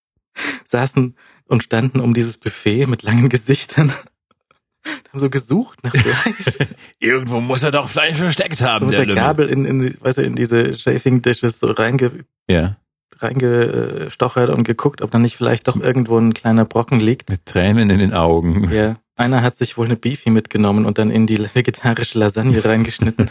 saßen 0.67 1.17
und 1.47 1.63
standen 1.63 2.01
um 2.01 2.13
dieses 2.13 2.37
Buffet 2.37 2.87
mit 2.87 3.03
langen 3.05 3.31
Gesichtern. 3.31 3.91
haben 5.09 5.21
so 5.21 5.31
gesucht 5.31 5.83
nach 5.83 5.95
Fleisch. 5.97 6.59
Irgendwo 6.99 7.41
muss 7.41 7.63
er 7.63 7.71
doch 7.71 7.89
Fleisch 7.89 8.19
versteckt 8.19 8.61
haben. 8.61 8.87
So 8.87 8.91
mit 8.91 8.99
der, 8.99 9.07
der 9.07 9.15
Gabel 9.15 9.49
in, 9.49 9.65
in, 9.65 9.97
weißt 9.99 10.19
du, 10.19 10.23
in 10.23 10.37
diese 10.37 10.77
Shaving 10.77 11.23
Dishes 11.23 11.59
so 11.59 11.69
reinge 11.69 12.25
ja 12.49 12.77
reingestochert 13.23 14.51
und 14.51 14.65
geguckt, 14.65 15.03
ob 15.03 15.11
da 15.11 15.19
nicht 15.19 15.37
vielleicht 15.37 15.69
doch 15.69 15.77
irgendwo 15.77 16.19
ein 16.19 16.35
kleiner 16.35 16.65
Brocken 16.65 17.01
liegt. 17.01 17.31
Mit 17.31 17.47
Tränen 17.47 17.91
in 17.91 17.99
den 17.99 18.13
Augen. 18.15 18.71
Ja. 18.73 18.97
Einer 19.17 19.43
hat 19.43 19.57
sich 19.57 19.77
wohl 19.79 19.87
eine 19.87 19.97
Beefy 19.97 20.31
mitgenommen 20.31 20.87
und 20.87 20.99
dann 20.99 21.11
in 21.11 21.27
die 21.27 21.39
vegetarische 21.55 22.19
Lasagne 22.19 22.65
reingeschnitten. 22.65 23.31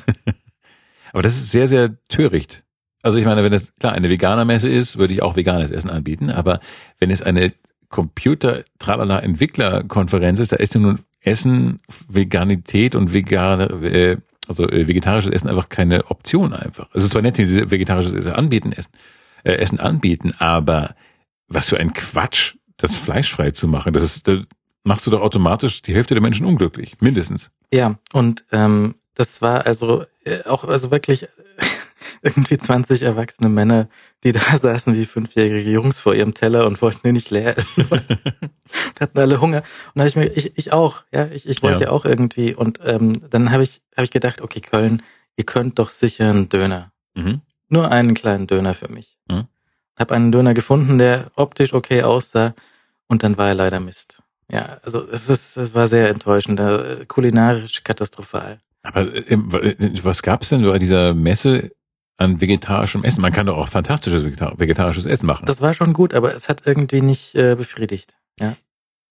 Aber 1.11 1.21
das 1.21 1.35
ist 1.35 1.51
sehr, 1.51 1.67
sehr 1.67 1.95
töricht. 2.07 2.63
Also 3.01 3.19
ich 3.19 3.25
meine, 3.25 3.43
wenn 3.43 3.53
es 3.53 3.75
klar 3.75 3.93
eine 3.93 4.09
Veganermesse 4.09 4.69
ist, 4.69 4.97
würde 4.97 5.13
ich 5.13 5.21
auch 5.21 5.35
veganes 5.35 5.71
Essen 5.71 5.89
anbieten. 5.89 6.29
Aber 6.29 6.61
wenn 6.99 7.11
es 7.11 7.21
eine 7.21 7.53
Computer 7.89 8.63
Tralala 8.79 9.19
Entwicklerkonferenz 9.19 10.39
ist, 10.39 10.53
da 10.53 10.55
ist 10.55 10.73
ja 10.73 10.81
nun 10.81 10.99
Essen, 11.21 11.79
Veganität 12.07 12.95
und 12.95 13.13
vegane, 13.13 13.65
äh, 13.83 14.17
also 14.47 14.67
äh, 14.67 14.87
vegetarisches 14.87 15.31
Essen 15.31 15.49
einfach 15.49 15.69
keine 15.69 16.09
Option 16.09 16.53
einfach. 16.53 16.89
Es 16.93 17.03
ist 17.03 17.11
zwar 17.11 17.21
nett, 17.21 17.37
diese 17.37 17.69
vegetarisches 17.69 18.13
Essen 18.13 18.33
anbieten 18.33 18.71
essen, 18.71 18.91
äh, 19.43 19.53
Essen 19.53 19.79
anbieten, 19.79 20.33
aber 20.39 20.95
was 21.47 21.69
für 21.69 21.77
ein 21.77 21.93
Quatsch, 21.93 22.55
das 22.77 22.95
fleischfrei 22.95 23.51
zu 23.51 23.67
machen. 23.67 23.93
Das 23.93 24.03
ist, 24.03 24.27
da 24.27 24.41
machst 24.83 25.07
du 25.07 25.11
doch 25.11 25.21
automatisch 25.21 25.81
die 25.81 25.93
Hälfte 25.93 26.15
der 26.15 26.21
Menschen 26.21 26.45
unglücklich, 26.45 26.97
mindestens. 26.99 27.51
Ja, 27.71 27.97
und 28.11 28.43
ähm, 28.51 28.95
das 29.15 29.41
war 29.41 29.65
also 29.65 30.05
äh, 30.25 30.43
auch 30.43 30.63
also 30.63 30.91
wirklich 30.91 31.27
irgendwie 32.21 32.57
20 32.57 33.01
erwachsene 33.01 33.49
Männer, 33.49 33.87
die 34.23 34.31
da 34.31 34.39
saßen 34.57 34.95
wie 34.95 35.05
fünfjährige 35.05 35.69
Jungs 35.69 35.99
vor 35.99 36.15
ihrem 36.15 36.33
Teller 36.33 36.65
und 36.65 36.81
wollten 36.81 37.01
den 37.03 37.13
nicht 37.13 37.29
leer 37.29 37.57
essen. 37.57 37.85
und 37.89 38.03
hatten 38.99 39.19
alle 39.19 39.39
Hunger. 39.39 39.59
Und 39.93 39.95
da 39.95 40.01
habe 40.01 40.09
ich 40.09 40.15
mir, 40.15 40.25
ich, 40.27 40.57
ich 40.57 40.73
auch, 40.73 41.03
ja, 41.11 41.27
ich, 41.27 41.47
ich 41.47 41.61
wollte 41.61 41.81
ja. 41.81 41.87
ja 41.87 41.91
auch 41.91 42.05
irgendwie. 42.05 42.53
Und 42.53 42.79
ähm, 42.83 43.21
dann 43.29 43.51
habe 43.51 43.63
ich, 43.63 43.81
hab 43.95 44.03
ich 44.03 44.11
gedacht, 44.11 44.41
okay, 44.41 44.61
Köln, 44.61 45.03
ihr 45.35 45.45
könnt 45.45 45.79
doch 45.79 45.89
sicher 45.89 46.29
einen 46.29 46.49
Döner. 46.49 46.91
Mhm. 47.13 47.41
Nur 47.69 47.91
einen 47.91 48.13
kleinen 48.13 48.47
Döner 48.47 48.73
für 48.73 48.89
mich. 48.89 49.17
Hm? 49.29 49.45
Hab 49.95 50.11
einen 50.11 50.31
Döner 50.31 50.53
gefunden, 50.53 50.97
der 50.97 51.31
optisch 51.35 51.73
okay 51.73 52.03
aussah 52.03 52.53
und 53.07 53.23
dann 53.23 53.37
war 53.37 53.49
er 53.49 53.55
leider 53.55 53.79
Mist. 53.79 54.21
Ja, 54.51 54.79
also 54.83 55.07
es 55.09 55.29
ist, 55.29 55.57
es 55.57 55.73
war 55.73 55.87
sehr 55.87 56.09
enttäuschend, 56.09 56.59
äh, 56.59 57.05
kulinarisch 57.07 57.83
katastrophal. 57.83 58.59
Aber 58.83 59.01
äh, 59.01 59.37
was 60.03 60.21
gab 60.21 60.41
es 60.41 60.49
denn 60.49 60.63
bei 60.63 60.79
dieser 60.79 61.13
Messe 61.13 61.71
an 62.17 62.41
vegetarischem 62.41 63.03
Essen? 63.03 63.21
Man 63.21 63.31
kann 63.31 63.45
doch 63.45 63.57
auch 63.57 63.67
fantastisches 63.67 64.23
vegetarisches 64.23 65.05
Essen 65.05 65.25
machen. 65.25 65.45
Das 65.45 65.61
war 65.61 65.73
schon 65.73 65.93
gut, 65.93 66.13
aber 66.13 66.35
es 66.35 66.49
hat 66.49 66.63
irgendwie 66.65 67.01
nicht 67.01 67.35
äh, 67.35 67.55
befriedigt. 67.55 68.17
Ja. 68.39 68.55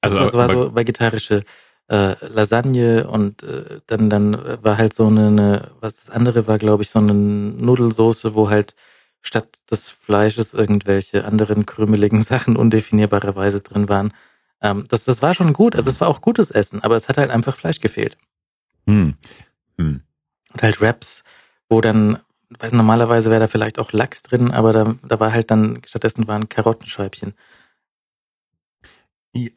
Also 0.01 0.19
das 0.19 0.35
war 0.35 0.49
so 0.49 0.75
vegetarische 0.75 1.43
äh, 1.89 2.15
Lasagne 2.27 3.09
und 3.09 3.43
äh, 3.43 3.81
dann 3.87 4.11
dann 4.11 4.33
war 4.63 4.79
halt 4.79 4.95
so 4.95 5.07
eine, 5.07 5.27
eine 5.29 5.71
was 5.81 5.97
das 5.97 6.11
andere 6.11 6.47
war, 6.47 6.59
glaube 6.59 6.83
ich, 6.83 6.91
so 6.91 6.99
eine 6.99 7.15
Nudelsoße, 7.15 8.35
wo 8.35 8.51
halt 8.51 8.75
statt 9.23 9.49
des 9.71 9.91
Fleisches 9.91 10.55
irgendwelche 10.55 11.25
anderen 11.25 11.67
krümeligen 11.67 12.23
Sachen 12.23 12.57
undefinierbarerweise 12.57 13.61
drin 13.61 13.89
waren. 13.89 14.13
Ähm, 14.61 14.85
das, 14.89 15.05
das 15.05 15.23
war 15.23 15.35
schon 15.35 15.53
gut, 15.53 15.77
also 15.77 15.91
es 15.91 16.01
war 16.01 16.09
auch 16.09 16.21
gutes 16.21 16.51
Essen, 16.51 16.83
aber 16.83 16.97
es 16.97 17.09
hat 17.09 17.19
halt 17.19 17.31
einfach 17.31 17.57
Fleisch 17.57 17.81
gefehlt. 17.81 18.17
Hm. 18.87 19.15
Hm. 19.79 20.03
Und 20.53 20.63
halt 20.63 20.81
Wraps, 20.81 21.25
wo 21.69 21.81
dann, 21.81 22.19
weiß 22.59 22.73
normalerweise 22.73 23.31
wäre 23.31 23.41
da 23.41 23.47
vielleicht 23.49 23.79
auch 23.79 23.93
Lachs 23.93 24.23
drin, 24.23 24.51
aber 24.51 24.73
da, 24.73 24.95
da 25.07 25.21
war 25.21 25.33
halt 25.33 25.51
dann, 25.51 25.83
stattdessen 25.87 26.29
waren 26.29 26.49
Karottenscheibchen. 26.49 27.35
Ja, 29.35 29.51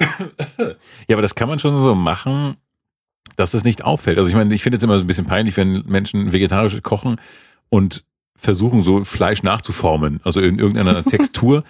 aber 1.12 1.22
das 1.22 1.36
kann 1.36 1.50
man 1.50 1.60
schon 1.60 1.82
so 1.82 1.96
machen, 1.96 2.56
dass 3.36 3.54
es 3.54 3.64
nicht 3.64 3.84
auffällt. 3.84 4.18
Also 4.18 4.30
ich 4.30 4.36
meine, 4.36 4.54
ich 4.54 4.64
finde 4.64 4.78
es 4.78 4.84
immer 4.84 4.98
ein 4.98 5.08
bisschen 5.08 5.26
peinlich, 5.26 5.58
wenn 5.58 5.84
Menschen 5.86 6.32
vegetarisch 6.32 6.82
kochen 6.82 7.20
und 7.70 8.06
versuchen, 8.38 8.82
so 8.82 9.04
Fleisch 9.04 9.44
nachzuformen, 9.44 10.20
also 10.24 10.40
in 10.42 10.60
irgendeiner 10.60 11.04
Textur. 11.06 11.64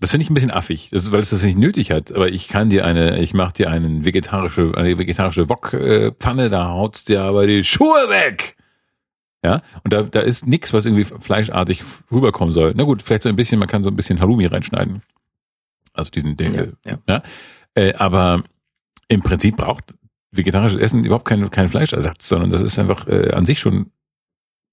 Das 0.00 0.10
finde 0.10 0.24
ich 0.24 0.30
ein 0.30 0.34
bisschen 0.34 0.50
affig, 0.50 0.90
weil 0.92 1.20
es 1.20 1.30
das 1.30 1.44
nicht 1.44 1.56
nötig 1.56 1.92
hat. 1.92 2.12
Aber 2.12 2.28
ich 2.28 2.48
kann 2.48 2.70
dir 2.70 2.84
eine, 2.84 3.20
ich 3.20 3.34
mache 3.34 3.54
dir 3.54 3.70
einen 3.70 4.04
vegetarische, 4.04 4.72
eine 4.76 4.98
vegetarische 4.98 5.48
Wok-Pfanne, 5.48 6.48
da 6.48 6.68
haut's 6.68 7.04
dir 7.04 7.22
aber 7.22 7.46
die 7.46 7.62
Schuhe 7.62 8.08
weg. 8.08 8.56
Ja, 9.44 9.62
und 9.82 9.92
da, 9.92 10.02
da 10.02 10.20
ist 10.20 10.46
nichts, 10.46 10.72
was 10.72 10.86
irgendwie 10.86 11.04
fleischartig 11.04 11.82
rüberkommen 12.12 12.52
soll. 12.52 12.74
Na 12.76 12.84
gut, 12.84 13.02
vielleicht 13.02 13.24
so 13.24 13.28
ein 13.28 13.36
bisschen, 13.36 13.58
man 13.58 13.68
kann 13.68 13.82
so 13.82 13.90
ein 13.90 13.96
bisschen 13.96 14.20
Halloumi 14.20 14.46
reinschneiden. 14.46 15.02
Also 15.92 16.10
diesen, 16.10 16.36
den, 16.36 16.54
ja, 16.54 16.66
ja. 16.84 16.98
ja. 17.08 17.22
Äh, 17.74 17.94
aber 17.94 18.44
im 19.08 19.22
Prinzip 19.22 19.56
braucht 19.56 19.94
vegetarisches 20.30 20.80
Essen 20.80 21.04
überhaupt 21.04 21.26
kein, 21.26 21.50
kein 21.50 21.68
Fleischersatz, 21.68 22.26
sondern 22.26 22.50
das 22.50 22.62
ist 22.62 22.78
einfach 22.78 23.06
äh, 23.06 23.32
an 23.32 23.44
sich 23.44 23.60
schon 23.60 23.92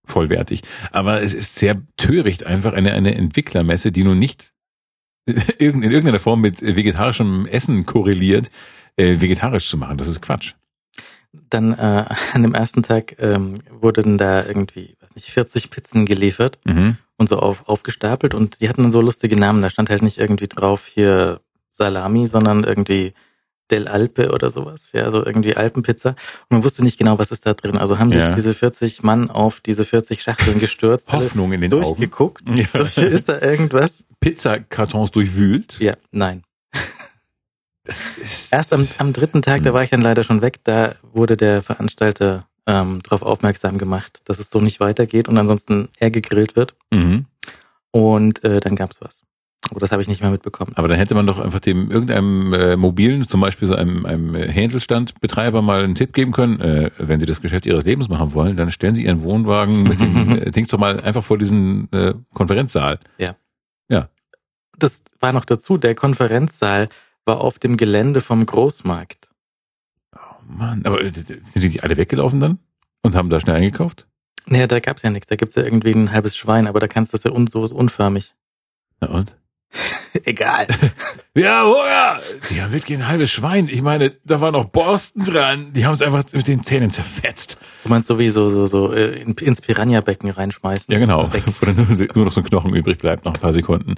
vollwertig. 0.05 0.61
Aber 0.91 1.21
es 1.21 1.33
ist 1.33 1.55
sehr 1.55 1.81
töricht, 1.97 2.45
einfach 2.45 2.73
eine, 2.73 2.93
eine 2.93 3.15
Entwicklermesse, 3.15 3.91
die 3.91 4.03
nun 4.03 4.19
nicht 4.19 4.53
in 5.57 5.83
irgendeiner 5.83 6.19
Form 6.19 6.41
mit 6.41 6.61
vegetarischem 6.61 7.45
Essen 7.45 7.85
korreliert, 7.85 8.49
äh, 8.95 9.21
vegetarisch 9.21 9.69
zu 9.69 9.77
machen. 9.77 9.97
Das 9.97 10.07
ist 10.07 10.21
Quatsch. 10.21 10.55
Dann 11.49 11.73
äh, 11.73 12.05
an 12.33 12.43
dem 12.43 12.55
ersten 12.55 12.83
Tag 12.83 13.15
ähm, 13.19 13.55
wurden 13.69 14.17
da 14.17 14.45
irgendwie, 14.45 14.95
weiß 15.01 15.15
nicht, 15.15 15.29
40 15.29 15.69
Pizzen 15.69 16.05
geliefert 16.05 16.59
mhm. 16.65 16.97
Und 17.19 17.29
so 17.29 17.37
auf, 17.37 17.67
aufgestapelt 17.67 18.33
und 18.33 18.61
die 18.61 18.69
hatten 18.69 18.83
dann 18.83 18.91
so 18.91 19.01
lustige 19.01 19.35
Namen. 19.37 19.61
Da 19.61 19.69
stand 19.69 19.89
halt 19.89 20.01
nicht 20.01 20.17
irgendwie 20.17 20.47
drauf 20.47 20.85
hier 20.85 21.41
Salami, 21.69 22.27
sondern 22.27 22.63
irgendwie 22.63 23.13
Del 23.71 23.87
Alpe 23.87 24.31
oder 24.31 24.49
sowas, 24.49 24.91
ja, 24.93 25.11
so 25.11 25.23
irgendwie 25.23 25.55
Alpenpizza. 25.55 26.09
Und 26.09 26.49
man 26.49 26.63
wusste 26.63 26.83
nicht 26.83 26.97
genau, 26.97 27.19
was 27.19 27.31
ist 27.31 27.45
da 27.45 27.53
drin. 27.53 27.77
Also 27.77 27.99
haben 27.99 28.09
sich 28.09 28.21
ja. 28.21 28.33
diese 28.33 28.53
40 28.53 29.03
Mann 29.03 29.29
auf 29.29 29.59
diese 29.59 29.85
40 29.85 30.23
Schachteln 30.23 30.59
gestürzt. 30.59 31.11
Hoffnung 31.11 31.53
in 31.53 31.61
den 31.61 31.69
durchgeguckt. 31.69 32.47
Augen. 32.47 32.55
Durchgeguckt. 32.55 32.97
Ja. 32.97 33.03
Ist 33.03 33.29
da 33.29 33.39
irgendwas? 33.39 34.05
Pizzakartons 34.21 35.11
durchwühlt? 35.11 35.77
Ja, 35.79 35.93
nein. 36.11 36.43
Erst 38.51 38.73
am, 38.73 38.87
am 38.97 39.13
dritten 39.13 39.41
Tag, 39.41 39.63
da 39.63 39.69
hm. 39.69 39.73
war 39.73 39.83
ich 39.83 39.89
dann 39.89 40.01
leider 40.01 40.23
schon 40.23 40.41
weg, 40.41 40.59
da 40.63 40.95
wurde 41.01 41.37
der 41.37 41.63
Veranstalter 41.63 42.48
ähm, 42.69 42.99
darauf 43.01 43.23
aufmerksam 43.23 43.79
gemacht, 43.79 44.21
dass 44.25 44.37
es 44.37 44.51
so 44.51 44.61
nicht 44.61 44.79
weitergeht 44.79 45.27
und 45.27 45.37
ansonsten 45.39 45.89
er 45.97 46.11
gegrillt 46.11 46.55
wird. 46.55 46.75
Mhm. 46.91 47.25
Und 47.91 48.43
äh, 48.43 48.59
dann 48.59 48.75
gab's 48.75 49.01
was. 49.01 49.23
Aber 49.71 49.79
das 49.79 49.91
habe 49.91 50.01
ich 50.03 50.07
nicht 50.07 50.21
mehr 50.21 50.29
mitbekommen. 50.29 50.73
Aber 50.75 50.87
dann 50.87 50.97
hätte 50.97 51.15
man 51.15 51.25
doch 51.25 51.39
einfach 51.39 51.59
dem 51.59 51.91
irgendeinem 51.91 52.53
äh, 52.53 52.75
mobilen, 52.75 53.27
zum 53.27 53.41
Beispiel 53.41 53.67
so 53.67 53.73
einem, 53.73 54.05
einem 54.05 54.35
Händelsstandbetreiber 54.35 55.63
mal 55.63 55.83
einen 55.83 55.95
Tipp 55.95 56.13
geben 56.13 56.31
können, 56.31 56.61
äh, 56.61 56.91
wenn 56.99 57.19
Sie 57.19 57.25
das 57.25 57.41
Geschäft 57.41 57.65
Ihres 57.65 57.85
Lebens 57.85 58.07
machen 58.07 58.33
wollen, 58.35 58.55
dann 58.55 58.69
stellen 58.69 58.95
Sie 58.95 59.03
Ihren 59.03 59.23
Wohnwagen 59.23 59.83
mit 59.83 59.99
dem 59.99 60.37
äh, 60.37 60.51
Dings 60.51 60.69
doch 60.69 60.77
mal 60.77 60.99
einfach 61.01 61.23
vor 61.23 61.39
diesen 61.39 61.91
äh, 61.91 62.13
Konferenzsaal. 62.33 62.99
Ja. 63.17 63.35
Ja. 63.89 64.09
Das 64.77 65.01
war 65.19 65.33
noch 65.33 65.45
dazu, 65.45 65.77
der 65.77 65.95
Konferenzsaal 65.95 66.87
war 67.25 67.41
auf 67.41 67.57
dem 67.57 67.77
Gelände 67.77 68.21
vom 68.21 68.45
Großmarkt. 68.45 69.28
Mann, 70.49 70.85
aber 70.85 71.01
äh, 71.01 71.11
sind 71.11 71.61
die 71.61 71.81
alle 71.81 71.97
weggelaufen 71.97 72.39
dann? 72.39 72.59
Und 73.01 73.15
haben 73.15 73.29
da 73.29 73.39
schnell 73.39 73.55
eingekauft? 73.55 74.07
Naja, 74.47 74.67
da 74.67 74.79
gab's 74.79 75.03
ja 75.03 75.09
nichts. 75.09 75.27
Da 75.27 75.35
gibt's 75.35 75.55
ja 75.55 75.63
irgendwie 75.63 75.91
ein 75.91 76.11
halbes 76.11 76.35
Schwein, 76.35 76.67
aber 76.67 76.79
da 76.79 76.87
kannst 76.87 77.13
du 77.13 77.17
das 77.17 77.23
ja 77.23 77.31
un 77.31 77.47
so 77.47 77.61
unförmig. 77.61 78.33
Na 78.99 79.09
und? 79.09 79.37
Egal. 80.25 80.67
ja, 81.35 81.63
Hunger! 81.63 82.19
Die 82.49 82.61
haben 82.61 82.73
wirklich 82.73 82.97
ein 82.97 83.07
halbes 83.07 83.31
Schwein. 83.31 83.69
Ich 83.69 83.81
meine, 83.81 84.13
da 84.25 84.41
war 84.41 84.51
noch 84.51 84.65
Borsten 84.65 85.23
dran. 85.23 85.73
Die 85.73 85.85
haben 85.85 85.93
es 85.93 86.01
einfach 86.01 86.23
mit 86.33 86.47
den 86.47 86.63
Zähnen 86.63 86.89
zerfetzt. 86.89 87.57
Du 87.83 87.89
meinst 87.89 88.07
sowieso 88.07 88.49
so, 88.49 88.65
so 88.65 88.91
äh, 88.91 89.21
ins 89.21 89.61
Piranha-Becken 89.61 90.31
reinschmeißen? 90.31 90.91
Ja, 90.91 90.99
genau. 90.99 91.23
Wo 91.59 91.65
dann 91.65 91.75
nur, 91.75 92.07
nur 92.15 92.25
noch 92.25 92.31
so 92.31 92.41
ein 92.41 92.47
Knochen 92.47 92.73
übrig 92.73 92.97
bleibt 92.97 93.25
nach 93.25 93.35
ein 93.35 93.39
paar 93.39 93.53
Sekunden. 93.53 93.95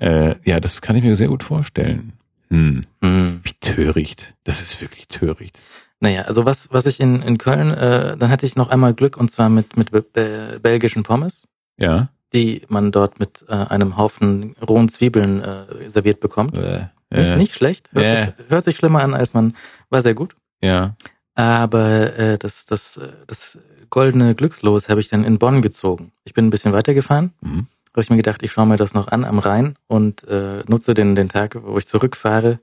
Äh, 0.00 0.34
ja, 0.44 0.58
das 0.60 0.82
kann 0.82 0.96
ich 0.96 1.04
mir 1.04 1.14
sehr 1.16 1.28
gut 1.28 1.44
vorstellen. 1.44 2.14
Hm. 2.50 2.82
Hm. 3.02 3.40
Wie 3.42 3.52
töricht. 3.60 4.34
Das 4.44 4.60
ist 4.60 4.80
wirklich 4.80 5.08
töricht. 5.08 5.60
Naja, 6.00 6.22
also 6.22 6.44
was, 6.44 6.68
was 6.70 6.86
ich 6.86 7.00
in, 7.00 7.22
in 7.22 7.38
Köln, 7.38 7.72
äh, 7.74 8.16
dann 8.16 8.30
hatte 8.30 8.46
ich 8.46 8.56
noch 8.56 8.70
einmal 8.70 8.94
Glück 8.94 9.16
und 9.16 9.30
zwar 9.30 9.48
mit, 9.48 9.76
mit 9.76 9.90
be 9.90 10.60
belgischen 10.62 11.02
Pommes. 11.02 11.48
Ja 11.76 12.08
die 12.32 12.62
man 12.68 12.92
dort 12.92 13.18
mit 13.20 13.44
äh, 13.48 13.52
einem 13.52 13.96
Haufen 13.96 14.54
rohen 14.66 14.88
Zwiebeln 14.88 15.42
äh, 15.42 15.88
serviert 15.88 16.20
bekommt. 16.20 16.54
Äh, 16.54 16.88
äh. 17.10 17.36
Nicht 17.36 17.54
schlecht, 17.54 17.90
hört, 17.92 18.04
äh. 18.04 18.26
sich, 18.26 18.50
hört 18.50 18.64
sich 18.64 18.76
schlimmer 18.76 19.02
an, 19.02 19.14
als 19.14 19.32
man 19.32 19.54
war 19.88 20.02
sehr 20.02 20.14
gut. 20.14 20.36
Ja. 20.60 20.94
Aber 21.34 22.18
äh, 22.18 22.38
das, 22.38 22.66
das, 22.66 23.00
das 23.26 23.58
goldene 23.90 24.34
Glückslos 24.34 24.88
habe 24.88 25.00
ich 25.00 25.08
dann 25.08 25.24
in 25.24 25.38
Bonn 25.38 25.62
gezogen. 25.62 26.12
Ich 26.24 26.34
bin 26.34 26.46
ein 26.46 26.50
bisschen 26.50 26.72
weitergefahren. 26.72 27.32
Mhm. 27.40 27.66
Habe 27.98 28.04
ich 28.04 28.10
mir 28.10 28.16
gedacht, 28.16 28.44
ich 28.44 28.52
schaue 28.52 28.68
mir 28.68 28.76
das 28.76 28.94
noch 28.94 29.08
an 29.08 29.24
am 29.24 29.40
Rhein 29.40 29.74
und 29.88 30.22
äh, 30.28 30.62
nutze 30.68 30.94
den, 30.94 31.16
den 31.16 31.28
Tag, 31.28 31.58
wo 31.60 31.78
ich 31.78 31.88
zurückfahre, 31.88 32.60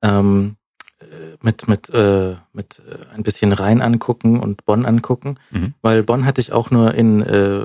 ähm, 0.00 0.56
mit 1.42 1.68
mit 1.68 1.90
äh, 1.90 2.36
mit 2.54 2.80
äh, 2.88 3.14
ein 3.14 3.22
bisschen 3.22 3.52
Rhein 3.52 3.82
angucken 3.82 4.40
und 4.40 4.64
Bonn 4.64 4.86
angucken, 4.86 5.36
mhm. 5.50 5.74
weil 5.82 6.02
Bonn 6.02 6.24
hatte 6.24 6.40
ich 6.40 6.54
auch 6.54 6.70
nur 6.70 6.94
in 6.94 7.20
äh, 7.20 7.60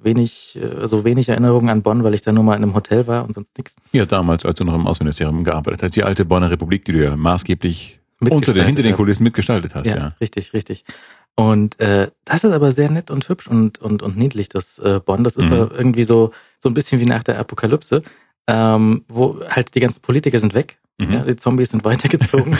wenig 0.00 0.56
äh, 0.56 0.86
so 0.86 1.02
wenig 1.02 1.30
Erinnerungen 1.30 1.68
an 1.68 1.82
Bonn, 1.82 2.04
weil 2.04 2.14
ich 2.14 2.22
da 2.22 2.30
nur 2.30 2.44
mal 2.44 2.54
in 2.54 2.62
einem 2.62 2.74
Hotel 2.76 3.08
war 3.08 3.24
und 3.24 3.34
sonst 3.34 3.58
nichts. 3.58 3.74
Ja, 3.90 4.06
damals, 4.06 4.46
als 4.46 4.56
du 4.56 4.64
noch 4.64 4.76
im 4.76 4.86
Außenministerium 4.86 5.42
gearbeitet 5.42 5.82
hast, 5.82 5.96
die 5.96 6.04
alte 6.04 6.24
Bonner 6.24 6.52
Republik, 6.52 6.84
die 6.84 6.92
du 6.92 7.02
ja 7.02 7.16
maßgeblich 7.16 7.98
unter 8.20 8.54
den, 8.54 8.66
hinter 8.66 8.84
den 8.84 8.94
Kulissen 8.94 9.24
mitgestaltet 9.24 9.74
hast, 9.74 9.88
ja. 9.88 9.96
ja. 9.96 10.14
Richtig, 10.20 10.52
richtig. 10.52 10.84
Und 11.34 11.80
äh, 11.80 12.10
das 12.24 12.44
ist 12.44 12.52
aber 12.52 12.72
sehr 12.72 12.90
nett 12.90 13.10
und 13.10 13.28
hübsch 13.28 13.48
und 13.48 13.80
und 13.80 14.02
und 14.02 14.16
niedlich, 14.16 14.48
das 14.48 14.78
äh, 14.78 15.00
Bonn. 15.04 15.24
Das 15.24 15.36
ist 15.36 15.50
mhm. 15.50 15.70
irgendwie 15.72 16.04
so 16.04 16.32
so 16.60 16.68
ein 16.68 16.74
bisschen 16.74 17.00
wie 17.00 17.06
nach 17.06 17.22
der 17.22 17.38
Apokalypse, 17.38 18.02
ähm, 18.46 19.04
wo 19.08 19.40
halt 19.48 19.74
die 19.74 19.80
ganzen 19.80 20.02
Politiker 20.02 20.38
sind 20.38 20.54
weg 20.54 20.78
Mhm. 20.98 21.12
Ja, 21.12 21.24
die 21.24 21.36
Zombies 21.36 21.70
sind 21.70 21.84
weitergezogen. 21.84 22.58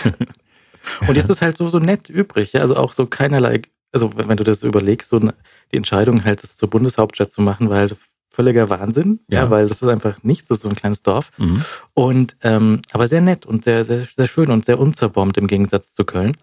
Und 1.06 1.16
jetzt 1.16 1.30
ist 1.30 1.42
halt 1.42 1.56
so, 1.56 1.68
so 1.68 1.78
nett 1.78 2.08
übrig, 2.08 2.52
ja, 2.52 2.60
also 2.60 2.76
auch 2.76 2.92
so 2.92 3.06
keinerlei, 3.06 3.62
also 3.92 4.10
wenn 4.16 4.36
du 4.36 4.44
das 4.44 4.64
überlegst, 4.64 5.08
so 5.08 5.20
die 5.20 5.76
Entscheidung 5.76 6.24
halt, 6.24 6.42
das 6.42 6.56
zur 6.56 6.70
Bundeshauptstadt 6.70 7.30
zu 7.30 7.40
machen, 7.40 7.70
war 7.70 7.78
halt 7.78 7.96
völliger 8.30 8.68
Wahnsinn, 8.70 9.20
ja, 9.28 9.44
ja 9.44 9.50
weil 9.50 9.68
das 9.68 9.82
ist 9.82 9.88
einfach 9.88 10.22
nichts, 10.22 10.48
das 10.48 10.58
ist 10.58 10.62
so 10.62 10.68
ein 10.68 10.74
kleines 10.74 11.02
Dorf. 11.02 11.30
Mhm. 11.38 11.64
Und 11.94 12.36
ähm, 12.42 12.80
aber 12.90 13.06
sehr 13.06 13.20
nett 13.20 13.46
und 13.46 13.62
sehr, 13.62 13.84
sehr, 13.84 14.06
sehr 14.06 14.26
schön 14.26 14.50
und 14.50 14.64
sehr 14.64 14.80
unzerbombt 14.80 15.36
im 15.36 15.46
Gegensatz 15.46 15.92
zu 15.92 16.04
Köln. 16.04 16.36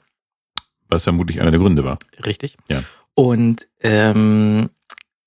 Was 0.90 1.04
vermutlich 1.04 1.40
einer 1.40 1.52
der 1.52 1.60
Gründe 1.60 1.84
war. 1.84 2.00
Richtig. 2.26 2.58
Ja. 2.68 2.84
Und 3.14 3.68
ähm, 3.82 4.70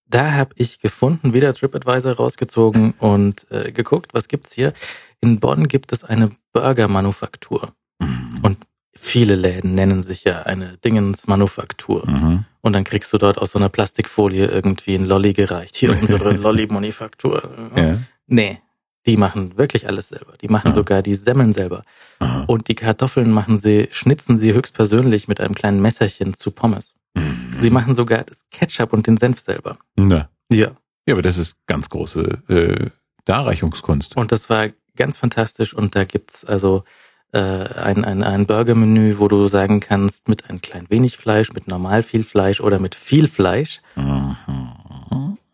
da 0.07 0.33
habe 0.33 0.55
ich 0.57 0.81
gefunden, 0.81 1.33
wieder 1.33 1.55
TripAdvisor 1.55 2.13
rausgezogen 2.15 2.95
und 2.99 3.47
äh, 3.51 3.73
geguckt, 3.73 4.13
was 4.13 4.29
gibt's 4.29 4.53
hier. 4.53 4.75
In 5.21 5.41
Bonn 5.41 5.69
gibt 5.69 5.93
es 5.93 6.05
eine 6.05 6.33
Burgermanufaktur. 6.53 7.73
Mhm. 7.99 8.41
Und 8.43 8.59
viele 8.95 9.37
Läden 9.37 9.75
nennen 9.75 10.03
sich 10.03 10.25
ja 10.25 10.43
eine 10.43 10.77
Dingensmanufaktur. 10.79 12.09
Mhm. 12.09 12.45
Und 12.61 12.73
dann 12.75 12.85
kriegst 12.85 13.13
du 13.13 13.19
dort 13.19 13.39
aus 13.39 13.53
so 13.53 13.59
einer 13.59 13.69
Plastikfolie 13.69 14.47
irgendwie 14.47 14.95
ein 14.95 15.07
Lolli 15.07 15.33
gereicht. 15.33 15.77
Hier 15.77 15.91
unsere 16.01 16.33
Lolli-Manufaktur. 16.33 17.71
Ja. 17.75 17.99
Nee, 18.27 18.61
die 19.07 19.17
machen 19.17 19.57
wirklich 19.59 19.87
alles 19.87 20.09
selber. 20.09 20.35
Die 20.41 20.49
machen 20.49 20.69
ja. 20.69 20.75
sogar 20.75 21.03
die 21.03 21.15
Semmeln 21.15 21.53
selber. 21.53 21.83
Aha. 22.19 22.45
Und 22.47 22.69
die 22.69 22.75
Kartoffeln 22.75 23.31
machen 23.31 23.59
sie, 23.59 23.89
schnitzen 23.91 24.39
sie 24.39 24.53
höchstpersönlich 24.53 25.29
mit 25.29 25.41
einem 25.41 25.55
kleinen 25.55 25.83
Messerchen 25.83 26.35
zu 26.35 26.51
Pommes. 26.51 26.95
Mhm. 27.15 27.57
Sie 27.61 27.71
machen 27.71 27.95
sogar 27.95 28.25
das 28.25 28.45
Ketchup 28.51 28.93
und 28.93 29.07
den 29.07 29.17
Senf 29.17 29.41
selber. 29.41 29.77
Na. 29.97 30.29
Ja. 30.51 30.73
Ja, 31.07 31.15
aber 31.15 31.23
das 31.23 31.37
ist 31.37 31.57
ganz 31.67 31.89
große 31.89 32.43
äh, 32.49 32.91
Darreichungskunst. 33.25 34.17
Und 34.17 34.31
das 34.31 34.49
war 34.51 34.69
ganz 34.97 35.17
fantastisch 35.17 35.75
und 35.75 35.97
da 35.97 36.05
gibt's 36.05 36.45
also 36.45 36.85
äh, 37.33 37.39
ein, 37.39 38.05
ein, 38.05 38.23
ein 38.23 38.47
Burgermenü, 38.47 39.19
wo 39.19 39.27
du 39.27 39.47
sagen 39.47 39.81
kannst, 39.81 40.29
mit 40.29 40.49
ein 40.51 40.61
klein 40.61 40.87
wenig 40.91 41.17
Fleisch, 41.17 41.53
mit 41.53 41.67
normal 41.67 42.03
viel 42.03 42.25
Fleisch 42.25 42.61
oder 42.61 42.79
mit 42.79 42.95
viel 42.95 43.27
Fleisch. 43.27 43.81
Mhm. 43.97 44.37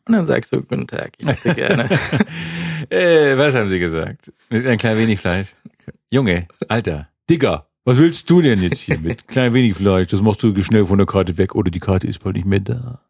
Und 0.09 0.15
dann 0.15 0.27
sagst 0.27 0.53
du, 0.53 0.63
guten 0.63 0.87
Tag, 0.87 1.13
ich 1.19 1.27
hätte 1.27 1.55
gerne. 1.55 1.89
äh, 2.91 3.37
was 3.37 3.55
haben 3.55 3.69
Sie 3.69 3.79
gesagt? 3.79 4.33
Mit 4.49 4.67
ein 4.67 4.79
klein 4.79 4.97
wenig 4.99 5.21
Fleisch. 5.21 5.49
Junge, 6.11 6.49
Alter, 6.69 7.09
Digger, 7.29 7.67
was 7.85 7.99
willst 7.99 8.29
du 8.31 8.41
denn 8.43 8.61
jetzt 8.61 8.81
hier 8.81 8.99
mit 8.99 9.29
klein 9.29 9.53
wenig 9.53 9.75
Fleisch? 9.77 10.09
Das 10.09 10.23
machst 10.23 10.43
du 10.43 10.63
schnell 10.63 10.87
von 10.87 10.99
der 10.99 11.07
Karte 11.07 11.37
weg 11.39 11.55
oder 11.55 11.71
die 11.71 11.81
Karte 11.81 12.07
ist 12.07 12.21
bald 12.25 12.37
nicht 12.37 12.47
mehr 12.47 12.61
da. 12.61 13.01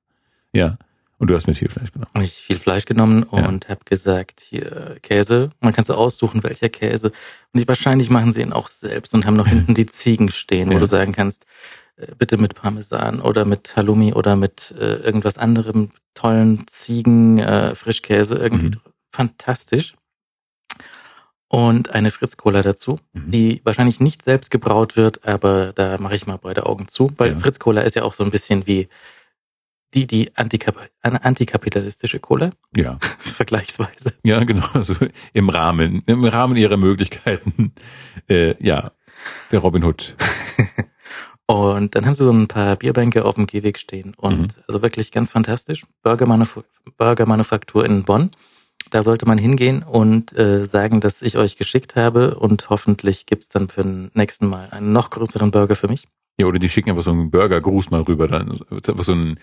Ja. 0.52 0.76
Und 1.20 1.30
du 1.30 1.34
hast 1.34 1.48
mit 1.48 1.56
viel 1.58 1.68
Fleisch 1.68 1.90
genommen. 1.92 2.10
Ich 2.22 2.32
viel 2.34 2.58
Fleisch 2.58 2.84
genommen 2.84 3.26
Ja. 3.32 3.48
und 3.48 3.68
hab 3.68 3.84
gesagt, 3.86 4.38
hier 4.40 4.96
Käse. 5.02 5.50
Man 5.60 5.72
kann 5.72 5.84
so 5.84 5.94
aussuchen, 5.94 6.44
welcher 6.44 6.68
Käse. 6.68 7.08
Und 7.52 7.60
die, 7.60 7.66
wahrscheinlich 7.66 8.08
machen 8.08 8.32
sie 8.32 8.40
ihn 8.40 8.52
auch 8.52 8.68
selbst 8.68 9.14
und 9.14 9.26
haben 9.26 9.34
noch 9.34 9.48
hinten 9.48 9.74
die 9.74 9.86
Ziegen 9.86 10.30
stehen, 10.30 10.68
wo 10.68 10.74
Ja. 10.74 10.78
du 10.78 10.86
sagen 10.86 11.10
kannst, 11.12 11.44
bitte 12.18 12.36
mit 12.36 12.54
Parmesan 12.54 13.20
oder 13.20 13.44
mit 13.44 13.76
Halloumi 13.76 14.12
oder 14.12 14.36
mit 14.36 14.74
äh, 14.78 14.96
irgendwas 14.96 15.38
anderem 15.38 15.90
tollen 16.14 16.66
Ziegen 16.68 17.38
äh, 17.38 17.74
Frischkäse 17.74 18.36
irgendwie 18.36 18.66
Mhm. 18.76 18.80
fantastisch. 19.12 19.94
Und 21.50 21.90
eine 21.92 22.10
Fritz 22.10 22.36
Cola 22.36 22.62
dazu, 22.62 22.98
Mhm. 23.14 23.30
die 23.30 23.60
wahrscheinlich 23.64 24.00
nicht 24.00 24.22
selbst 24.22 24.50
gebraut 24.50 24.96
wird, 24.96 25.26
aber 25.26 25.72
da 25.72 25.96
mache 25.98 26.14
ich 26.14 26.26
mal 26.26 26.36
beide 26.36 26.66
Augen 26.66 26.88
zu, 26.88 27.10
weil 27.16 27.32
Ja. 27.32 27.38
Fritz 27.38 27.58
Cola 27.58 27.80
ist 27.80 27.96
ja 27.96 28.02
auch 28.02 28.14
so 28.14 28.22
ein 28.22 28.30
bisschen 28.30 28.66
wie 28.66 28.88
die 29.94 30.06
die 30.06 30.36
Antikap 30.36 30.76
antikapitalistische 31.00 32.20
Cola 32.20 32.50
Ja. 32.76 32.98
vergleichsweise. 33.18 34.12
Ja, 34.22 34.44
genau. 34.44 34.66
Also 34.74 34.94
im 35.32 35.48
Rahmen, 35.48 36.02
im 36.04 36.24
Rahmen 36.24 36.56
ihrer 36.58 36.76
Möglichkeiten. 36.76 37.72
Äh, 38.28 38.54
ja. 38.62 38.92
Der 39.50 39.60
Robin 39.60 39.82
Hood. 39.84 40.14
Und 41.50 41.94
dann 41.94 42.04
haben 42.04 42.12
sie 42.14 42.24
so 42.24 42.30
ein 42.30 42.46
paar 42.46 42.76
Bierbänke 42.76 43.24
auf 43.24 43.36
dem 43.36 43.46
Gehweg 43.46 43.78
stehen 43.78 44.12
und 44.18 44.38
Mhm. 44.38 44.62
also 44.68 44.82
wirklich 44.82 45.10
ganz 45.12 45.30
fantastisch. 45.30 45.84
Burgermanuf 46.02 46.62
Burgermanufaktur 46.98 47.86
in 47.86 48.02
Bonn. 48.02 48.30
Da 48.90 49.02
sollte 49.02 49.26
man 49.26 49.38
hingehen 49.38 49.82
und 49.82 50.36
äh, 50.38 50.66
sagen, 50.66 51.00
dass 51.00 51.22
ich 51.22 51.38
euch 51.38 51.56
geschickt 51.56 51.96
habe 51.96 52.34
und 52.36 52.68
hoffentlich 52.68 53.24
gibt's 53.24 53.48
dann 53.48 53.68
für 53.68 53.82
den 53.82 54.10
nächsten 54.14 54.46
Mal 54.46 54.68
einen 54.70 54.92
noch 54.92 55.08
größeren 55.08 55.50
Burger 55.50 55.74
für 55.74 55.88
mich. 55.88 56.06
Ja, 56.38 56.46
oder 56.46 56.58
die 56.58 56.68
schicken 56.68 56.90
einfach 56.90 57.02
so 57.02 57.10
einen 57.12 57.30
Burgergruß 57.30 57.90
mal 57.90 58.02
rüber. 58.02 58.28
Dann 58.28 58.60
wird's 58.68 58.88
einfach 58.90 59.04
so 59.04 59.12
ein 59.12 59.40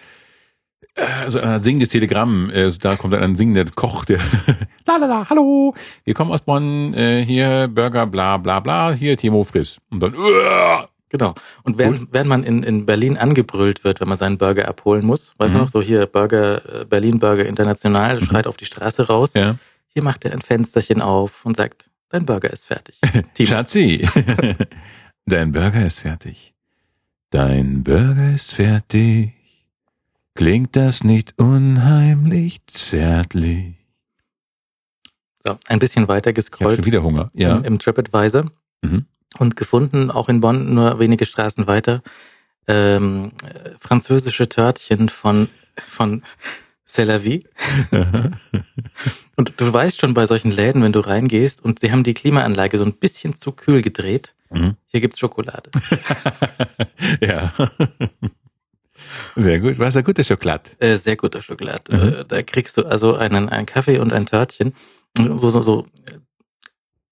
äh, 0.94 1.30
so 1.30 1.40
ein 1.40 1.62
singendes 1.64 1.90
Telegramm. 1.90 2.52
Äh, 2.52 2.72
da 2.80 2.96
kommt 2.98 3.14
dann 3.14 3.24
ein 3.24 3.36
singender 3.36 3.66
Koch, 3.66 4.06
der 4.06 4.20
la 4.86 4.98
la 4.98 5.06
la, 5.08 5.30
hallo, 5.30 5.74
wir 6.04 6.14
kommen 6.14 6.32
aus 6.32 6.42
Bonn, 6.42 6.94
äh, 6.94 7.26
hier 7.26 7.68
Burger, 7.68 8.06
bla 8.06 8.38
bla 8.38 8.60
bla, 8.60 8.92
hier 8.94 9.18
Timo 9.18 9.44
Friss. 9.44 9.80
Und 9.90 10.00
dann 10.02 10.16
uah, 10.16 10.88
Genau. 11.10 11.36
Und 11.64 11.78
während, 11.78 12.12
während 12.14 12.30
man 12.30 12.44
in, 12.44 12.64
in 12.64 12.86
Berlin 12.86 13.16
angebrüllt 13.18 13.84
wird, 13.84 14.02
wenn 14.02 14.08
man 14.10 14.18
seinen 14.18 14.38
Burger 14.38 14.68
abholen 14.68 15.06
muss, 15.06 15.34
weißt 15.38 15.54
Mhm. 15.54 15.58
du 15.58 15.64
noch, 15.64 15.70
so 15.70 15.82
hier 15.82 16.06
Burger, 16.08 16.82
äh, 16.82 16.86
Berlin 16.86 17.20
Burger 17.20 17.46
International, 17.46 18.20
schreit 18.24 18.48
auf 18.48 18.58
die 18.58 18.66
Straße 18.66 19.08
raus. 19.08 19.34
ja. 19.34 19.58
Hier 19.88 20.04
macht 20.04 20.26
er 20.26 20.34
ein 20.34 20.42
Fensterchen 20.42 21.02
auf 21.02 21.46
und 21.46 21.56
sagt, 21.56 21.90
dein 22.10 22.26
Burger 22.26 22.52
ist 22.52 22.66
fertig. 22.66 23.00
Schatzi, 23.48 24.06
dein 25.26 25.52
Burger 25.54 25.86
ist 25.86 26.00
fertig. 26.00 26.54
Dein 27.30 27.84
Burger 27.84 28.32
ist 28.34 28.54
fertig. 28.54 29.32
Klingt 30.34 30.76
das 30.76 31.04
nicht 31.06 31.34
unheimlich 31.40 32.60
zärtlich? 32.68 33.76
So, 35.46 35.58
ein 35.68 35.80
bisschen 35.80 36.08
weiter 36.10 36.30
Ich 36.32 36.34
habe 36.34 36.34
gescrollt 36.34 36.76
schon 36.78 36.86
wieder 36.86 37.04
Hunger. 37.04 37.30
Ja. 37.34 37.58
im, 37.58 37.64
im 37.64 37.80
TripAdvisor 37.80 38.52
Mhm. 38.82 39.06
Und 39.38 39.56
gefunden, 39.56 40.12
auch 40.12 40.30
in 40.30 40.42
Bonn, 40.42 40.74
nur 40.74 41.00
wenige 41.00 41.26
Straßen 41.26 41.68
weiter, 41.68 42.02
ähm, 42.68 43.32
äh, 43.44 43.72
französische 43.80 44.50
Törtchen 44.50 45.10
von, 45.10 45.50
von 45.88 46.24
C'est 46.88 47.06
la 47.06 47.24
vie. 47.24 47.44
Und 49.36 49.54
du 49.58 49.74
weißt 49.74 50.00
schon 50.00 50.14
bei 50.14 50.26
solchen 50.28 50.52
Läden, 50.52 50.82
wenn 50.84 50.94
du 50.94 51.00
reingehst 51.00 51.64
und 51.66 51.80
sie 51.80 51.92
haben 51.92 52.04
die 52.04 52.14
Klimaanlage 52.14 52.78
so 52.78 52.86
ein 52.86 52.94
bisschen 52.94 53.36
zu 53.36 53.52
kühl 53.52 53.82
gedreht, 53.82 54.36
Mhm. 54.52 54.76
hier 54.86 55.02
gibt's 55.02 55.20
Schokolade. 55.20 55.70
ja. 57.22 57.52
Sehr 59.36 59.60
gut. 59.60 59.80
Was 59.80 59.96
ist 59.96 60.06
guter 60.06 60.24
Schokolade? 60.24 60.70
Äh, 60.80 60.98
sehr 60.98 61.16
guter 61.16 61.42
Schokolade. 61.42 61.96
Mhm. 61.96 62.14
Äh, 62.14 62.26
da 62.26 62.42
kriegst 62.44 62.78
du 62.78 62.86
also 62.86 63.16
einen, 63.16 63.50
einen 63.50 63.66
Kaffee 63.66 64.00
und 64.00 64.14
ein 64.14 64.26
Törtchen. 64.26 64.74
So, 65.18 65.50
so, 65.50 65.62
so. 65.62 65.86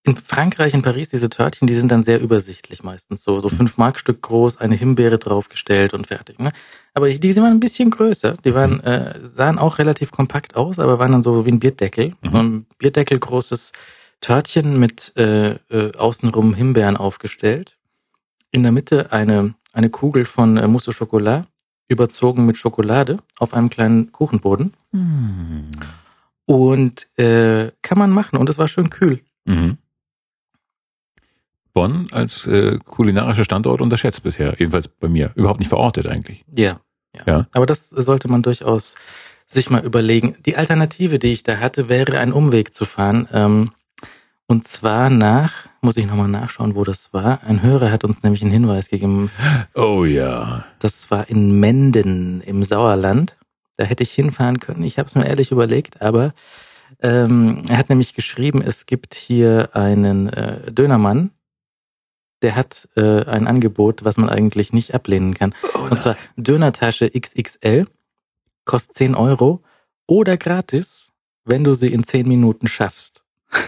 In 0.05 0.17
Frankreich, 0.17 0.73
in 0.73 0.81
Paris, 0.81 1.09
diese 1.09 1.29
Törtchen, 1.29 1.65
die 1.65 1.73
sind 1.73 1.89
dann 1.89 2.03
sehr 2.03 2.19
übersichtlich 2.19 2.83
meistens. 2.83 3.23
So, 3.23 3.39
so 3.39 3.47
fünf 3.47 3.77
Mark 3.77 3.97
Stück 3.97 4.21
groß, 4.21 4.57
eine 4.57 4.75
Himbeere 4.75 5.17
draufgestellt 5.17 5.93
und 5.93 6.07
fertig. 6.07 6.39
Ne? 6.39 6.49
Aber 6.93 7.09
die 7.09 7.35
waren 7.37 7.53
ein 7.53 7.61
bisschen 7.61 7.89
größer. 7.89 8.35
Die 8.43 8.53
waren, 8.53 8.81
äh, 8.81 9.17
sahen 9.23 9.57
auch 9.57 9.77
relativ 9.77 10.11
kompakt 10.11 10.57
aus, 10.57 10.77
aber 10.77 10.99
waren 10.99 11.13
dann 11.13 11.21
so 11.21 11.45
wie 11.45 11.51
ein 11.51 11.59
Bierdeckel. 11.59 12.15
Mhm. 12.21 12.35
Ein 12.35 12.65
Bierdeckel 12.79 13.17
großes 13.17 13.71
Törtchen 14.19 14.77
mit 14.77 15.13
äh, 15.15 15.51
äh, 15.69 15.95
außenrum 15.97 16.53
Himbeeren 16.53 16.97
aufgestellt. 16.97 17.77
In 18.51 18.63
der 18.63 18.73
Mitte 18.73 19.13
eine, 19.13 19.55
eine 19.71 19.89
Kugel 19.89 20.25
von 20.25 20.57
äh, 20.57 20.67
Mousse 20.67 20.91
au 20.91 20.93
Chocolat, 20.93 21.47
überzogen 21.87 22.45
mit 22.45 22.57
Schokolade 22.57 23.17
auf 23.39 23.53
einem 23.53 23.69
kleinen 23.69 24.11
Kuchenboden. 24.11 24.73
Mhm. 24.91 25.71
Und 26.45 27.07
äh, 27.17 27.71
kann 27.81 27.97
man 27.97 28.11
machen. 28.11 28.37
Und 28.37 28.49
es 28.49 28.57
war 28.57 28.67
schön 28.67 28.89
kühl. 28.89 29.21
Mhm. 29.45 29.77
Bonn 31.73 32.07
als 32.11 32.45
äh, 32.47 32.77
kulinarischer 32.79 33.43
Standort 33.43 33.81
unterschätzt 33.81 34.23
bisher. 34.23 34.55
Jedenfalls 34.57 34.87
bei 34.87 35.07
mir. 35.07 35.31
Überhaupt 35.35 35.59
nicht 35.59 35.69
verortet 35.69 36.07
eigentlich. 36.07 36.43
Ja, 36.55 36.79
ja. 37.15 37.23
Ja. 37.25 37.47
Aber 37.51 37.65
das 37.65 37.89
sollte 37.89 38.27
man 38.27 38.41
durchaus 38.41 38.95
sich 39.47 39.69
mal 39.69 39.83
überlegen. 39.83 40.35
Die 40.45 40.55
Alternative, 40.55 41.19
die 41.19 41.33
ich 41.33 41.43
da 41.43 41.57
hatte, 41.57 41.89
wäre 41.89 42.19
einen 42.19 42.33
Umweg 42.33 42.73
zu 42.73 42.85
fahren. 42.85 43.27
Ähm, 43.31 43.71
und 44.47 44.67
zwar 44.67 45.09
nach, 45.09 45.67
muss 45.81 45.97
ich 45.97 46.05
nochmal 46.05 46.27
nachschauen, 46.27 46.75
wo 46.75 46.83
das 46.83 47.13
war. 47.13 47.41
Ein 47.43 47.63
Hörer 47.63 47.91
hat 47.91 48.03
uns 48.03 48.23
nämlich 48.23 48.41
einen 48.41 48.51
Hinweis 48.51 48.89
gegeben. 48.89 49.31
Oh 49.75 50.05
ja. 50.05 50.65
Das 50.79 51.09
war 51.11 51.29
in 51.29 51.59
Menden 51.59 52.41
im 52.41 52.63
Sauerland. 52.63 53.37
Da 53.77 53.85
hätte 53.85 54.03
ich 54.03 54.11
hinfahren 54.11 54.59
können. 54.59 54.83
Ich 54.83 54.99
habe 54.99 55.07
es 55.07 55.15
mir 55.15 55.25
ehrlich 55.25 55.51
überlegt, 55.51 56.01
aber 56.01 56.33
ähm, 57.01 57.63
er 57.67 57.77
hat 57.77 57.89
nämlich 57.89 58.13
geschrieben, 58.13 58.61
es 58.61 58.85
gibt 58.85 59.15
hier 59.15 59.69
einen 59.73 60.29
äh, 60.29 60.71
Dönermann, 60.71 61.31
der 62.43 62.55
hat 62.55 62.87
äh, 62.95 63.25
ein 63.25 63.47
Angebot, 63.47 64.03
was 64.03 64.17
man 64.17 64.29
eigentlich 64.29 64.73
nicht 64.73 64.93
ablehnen 64.93 65.33
kann. 65.33 65.55
Oh, 65.73 65.87
Und 65.89 66.01
zwar 66.01 66.17
Dönertasche 66.35 67.09
XXL, 67.09 67.87
kostet 68.65 68.95
10 68.95 69.15
Euro 69.15 69.63
oder 70.05 70.37
gratis, 70.37 71.13
wenn 71.45 71.63
du 71.63 71.73
sie 71.73 71.91
in 71.91 72.03
10 72.03 72.27
Minuten 72.27 72.67
schaffst. 72.67 73.23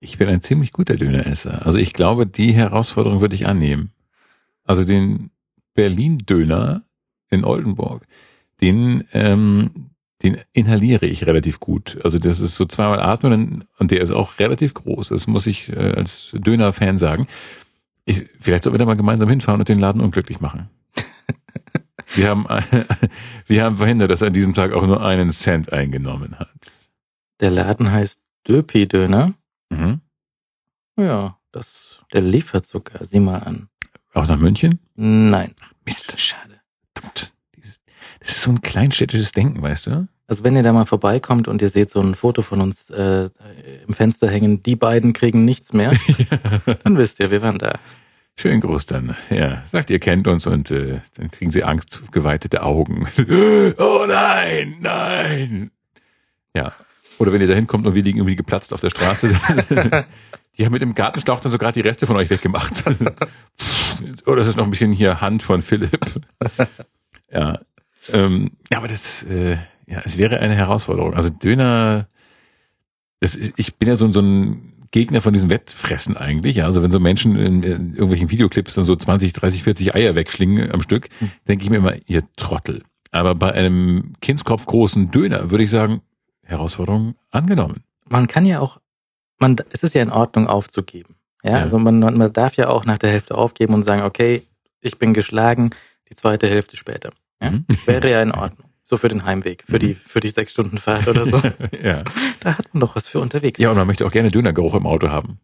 Ich 0.00 0.16
bin 0.16 0.28
ein 0.28 0.42
ziemlich 0.42 0.72
guter 0.72 0.96
Döneresser. 0.96 1.66
Also 1.66 1.78
ich 1.78 1.92
glaube, 1.92 2.24
die 2.24 2.52
Herausforderung 2.52 3.20
würde 3.20 3.34
ich 3.34 3.48
annehmen. 3.48 3.90
Also 4.64 4.84
den 4.84 5.30
Berlin-Döner 5.74 6.84
in 7.30 7.44
Oldenburg, 7.44 8.06
den, 8.60 9.04
ähm, 9.12 9.90
den 10.22 10.38
inhaliere 10.52 11.06
ich 11.06 11.26
relativ 11.26 11.58
gut. 11.58 11.98
Also 12.04 12.20
das 12.20 12.38
ist 12.38 12.54
so 12.54 12.64
zweimal 12.64 13.00
atmen 13.00 13.64
und 13.78 13.90
der 13.90 14.00
ist 14.00 14.12
auch 14.12 14.38
relativ 14.38 14.74
groß. 14.74 15.08
Das 15.08 15.26
muss 15.26 15.46
ich 15.48 15.68
äh, 15.70 15.94
als 15.96 16.30
Döner-Fan 16.38 16.96
sagen. 16.96 17.26
Ich, 18.08 18.24
vielleicht 18.40 18.64
sollten 18.64 18.74
wir 18.74 18.78
da 18.78 18.86
mal 18.86 18.96
gemeinsam 18.96 19.28
hinfahren 19.28 19.60
und 19.60 19.68
den 19.68 19.78
Laden 19.78 20.00
unglücklich 20.00 20.40
machen. 20.40 20.70
Wir 22.14 22.30
haben, 22.30 22.46
wir 23.46 23.64
haben 23.64 23.76
verhindert, 23.76 24.10
dass 24.10 24.22
er 24.22 24.28
an 24.28 24.32
diesem 24.32 24.54
Tag 24.54 24.72
auch 24.72 24.86
nur 24.86 25.04
einen 25.04 25.30
Cent 25.30 25.74
eingenommen 25.74 26.38
hat. 26.38 26.48
Der 27.40 27.50
Laden 27.50 27.92
heißt 27.92 28.22
Döpi-Döner. 28.48 29.34
Mhm. 29.68 30.00
Ja, 30.96 31.36
das, 31.52 32.00
der 32.14 32.22
liefert 32.22 32.64
sogar. 32.64 33.04
Sieh 33.04 33.20
mal 33.20 33.40
an. 33.40 33.68
Auch 34.14 34.26
nach 34.26 34.38
München? 34.38 34.78
Nein. 34.96 35.54
Mist. 35.84 36.18
Schade. 36.18 36.60
Verdammt. 36.94 37.34
Das 38.20 38.30
ist 38.30 38.40
so 38.40 38.50
ein 38.50 38.62
kleinstädtisches 38.62 39.32
Denken, 39.32 39.60
weißt 39.60 39.88
du? 39.88 40.08
Also 40.28 40.44
wenn 40.44 40.54
ihr 40.56 40.62
da 40.62 40.74
mal 40.74 40.84
vorbeikommt 40.84 41.48
und 41.48 41.62
ihr 41.62 41.70
seht 41.70 41.90
so 41.90 42.00
ein 42.00 42.14
Foto 42.14 42.42
von 42.42 42.60
uns 42.60 42.90
äh, 42.90 43.30
im 43.86 43.94
Fenster 43.94 44.28
hängen, 44.28 44.62
die 44.62 44.76
beiden 44.76 45.14
kriegen 45.14 45.46
nichts 45.46 45.72
mehr, 45.72 45.92
dann 46.84 46.98
wisst 46.98 47.18
ihr, 47.18 47.30
wir 47.30 47.40
waren 47.40 47.58
da. 47.58 47.78
Schön 48.40 48.60
groß 48.60 48.86
dann. 48.86 49.16
Ja, 49.30 49.64
sagt, 49.66 49.90
ihr 49.90 49.98
kennt 49.98 50.28
uns 50.28 50.46
und 50.46 50.70
äh, 50.70 51.00
dann 51.16 51.32
kriegen 51.32 51.50
sie 51.50 51.64
angstgeweitete 51.64 52.62
Augen. 52.62 53.08
oh 53.78 54.04
nein, 54.06 54.76
nein. 54.78 55.72
Ja. 56.54 56.72
Oder 57.18 57.32
wenn 57.32 57.40
ihr 57.40 57.48
da 57.48 57.54
hinkommt 57.54 57.84
und 57.84 57.96
wir 57.96 58.02
liegen 58.04 58.18
irgendwie 58.18 58.36
geplatzt 58.36 58.72
auf 58.72 58.78
der 58.78 58.90
Straße. 58.90 59.28
die 60.56 60.64
haben 60.64 60.72
mit 60.72 60.82
dem 60.82 60.94
Gartenschlauch 60.94 61.40
dann 61.40 61.50
so 61.50 61.58
gerade 61.58 61.82
die 61.82 61.86
Reste 61.86 62.06
von 62.06 62.14
euch 62.14 62.30
weggemacht. 62.30 62.84
Oder 64.26 64.42
es 64.42 64.46
ist 64.46 64.56
noch 64.56 64.64
ein 64.64 64.70
bisschen 64.70 64.92
hier 64.92 65.20
Hand 65.20 65.42
von 65.42 65.60
Philipp. 65.60 65.98
Ja. 67.30 67.60
Ähm, 68.10 68.52
ja, 68.72 68.78
aber 68.78 68.88
das, 68.88 69.22
äh, 69.24 69.58
ja, 69.86 70.00
es 70.02 70.16
wäre 70.16 70.40
eine 70.40 70.54
Herausforderung. 70.54 71.12
Also 71.12 71.28
Döner, 71.28 72.08
das 73.20 73.34
ist, 73.34 73.52
ich 73.58 73.76
bin 73.76 73.86
ja 73.86 73.96
so, 73.96 74.10
so 74.10 74.22
ein 74.22 74.77
Gegner 74.90 75.20
von 75.20 75.32
diesem 75.32 75.50
Wettfressen 75.50 76.16
eigentlich. 76.16 76.56
Ja, 76.56 76.64
also 76.64 76.82
wenn 76.82 76.90
so 76.90 76.98
Menschen 77.00 77.36
in, 77.36 77.62
in 77.62 77.90
irgendwelchen 77.92 78.30
Videoclips 78.30 78.74
dann 78.74 78.84
so 78.84 78.96
20, 78.96 79.32
30, 79.32 79.62
40 79.62 79.94
Eier 79.94 80.14
wegschlingen 80.14 80.70
am 80.72 80.82
Stück, 80.82 81.08
Hm. 81.18 81.30
denke 81.46 81.64
ich 81.64 81.70
mir 81.70 81.76
immer, 81.76 81.94
ihr 82.06 82.22
Trottel. 82.36 82.82
Aber 83.10 83.34
bei 83.34 83.52
einem 83.52 84.14
Kindskopf 84.20 84.66
großen 84.66 85.10
Döner 85.10 85.50
würde 85.50 85.64
ich 85.64 85.70
sagen, 85.70 86.02
Herausforderung 86.44 87.14
angenommen. 87.30 87.82
Man 88.08 88.26
kann 88.26 88.46
ja 88.46 88.60
auch, 88.60 88.80
man, 89.38 89.56
es 89.70 89.82
ist 89.82 89.94
ja 89.94 90.02
in 90.02 90.10
Ordnung 90.10 90.46
aufzugeben. 90.46 91.16
Ja, 91.44 91.50
Ja. 91.52 91.56
also 91.58 91.78
man, 91.78 91.98
man 92.00 92.16
man 92.16 92.32
darf 92.32 92.56
ja 92.56 92.68
auch 92.68 92.84
nach 92.84 92.98
der 92.98 93.10
Hälfte 93.10 93.36
aufgeben 93.36 93.74
und 93.74 93.84
sagen, 93.84 94.02
okay, 94.02 94.42
ich 94.80 94.98
bin 94.98 95.12
geschlagen, 95.14 95.70
die 96.10 96.14
zweite 96.16 96.48
Hälfte 96.48 96.76
später. 96.76 97.10
Ja? 97.42 97.50
Mhm. 97.52 97.66
Wäre 97.86 98.10
ja 98.10 98.22
in 98.22 98.32
Ordnung. 98.32 98.67
So 98.90 98.96
für 98.96 99.08
den 99.08 99.26
Heimweg, 99.26 99.64
für 99.68 99.78
die, 99.78 99.94
für 99.94 100.20
die 100.20 100.30
sechs 100.30 100.52
Stunden 100.52 100.78
Fahrt 100.78 101.08
oder 101.08 101.26
so. 101.26 101.42
ja. 101.82 102.04
Da 102.40 102.56
hat 102.56 102.72
man 102.72 102.80
doch 102.80 102.96
was 102.96 103.06
für 103.06 103.20
unterwegs. 103.20 103.60
ja, 103.60 103.68
und 103.70 103.76
man 103.76 103.86
möchte 103.86 104.06
auch 104.06 104.10
gerne 104.12 104.30
Dönergeruch 104.30 104.74
im 104.74 104.86
Auto 104.86 105.10
haben. 105.10 105.40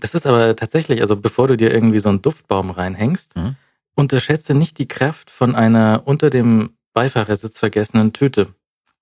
Das 0.00 0.14
ist 0.14 0.26
aber 0.26 0.56
tatsächlich, 0.56 1.00
also 1.00 1.14
bevor 1.16 1.46
du 1.46 1.56
dir 1.56 1.72
irgendwie 1.72 2.00
so 2.00 2.08
einen 2.08 2.20
Duftbaum 2.20 2.70
reinhängst, 2.70 3.36
Mhm. 3.36 3.54
unterschätze 3.94 4.54
nicht 4.54 4.78
die 4.78 4.88
Kraft 4.88 5.30
von 5.30 5.54
einer 5.54 6.02
unter 6.06 6.30
dem 6.30 6.70
Beifahrersitz 6.92 7.60
vergessenen 7.60 8.12
Tüte 8.12 8.54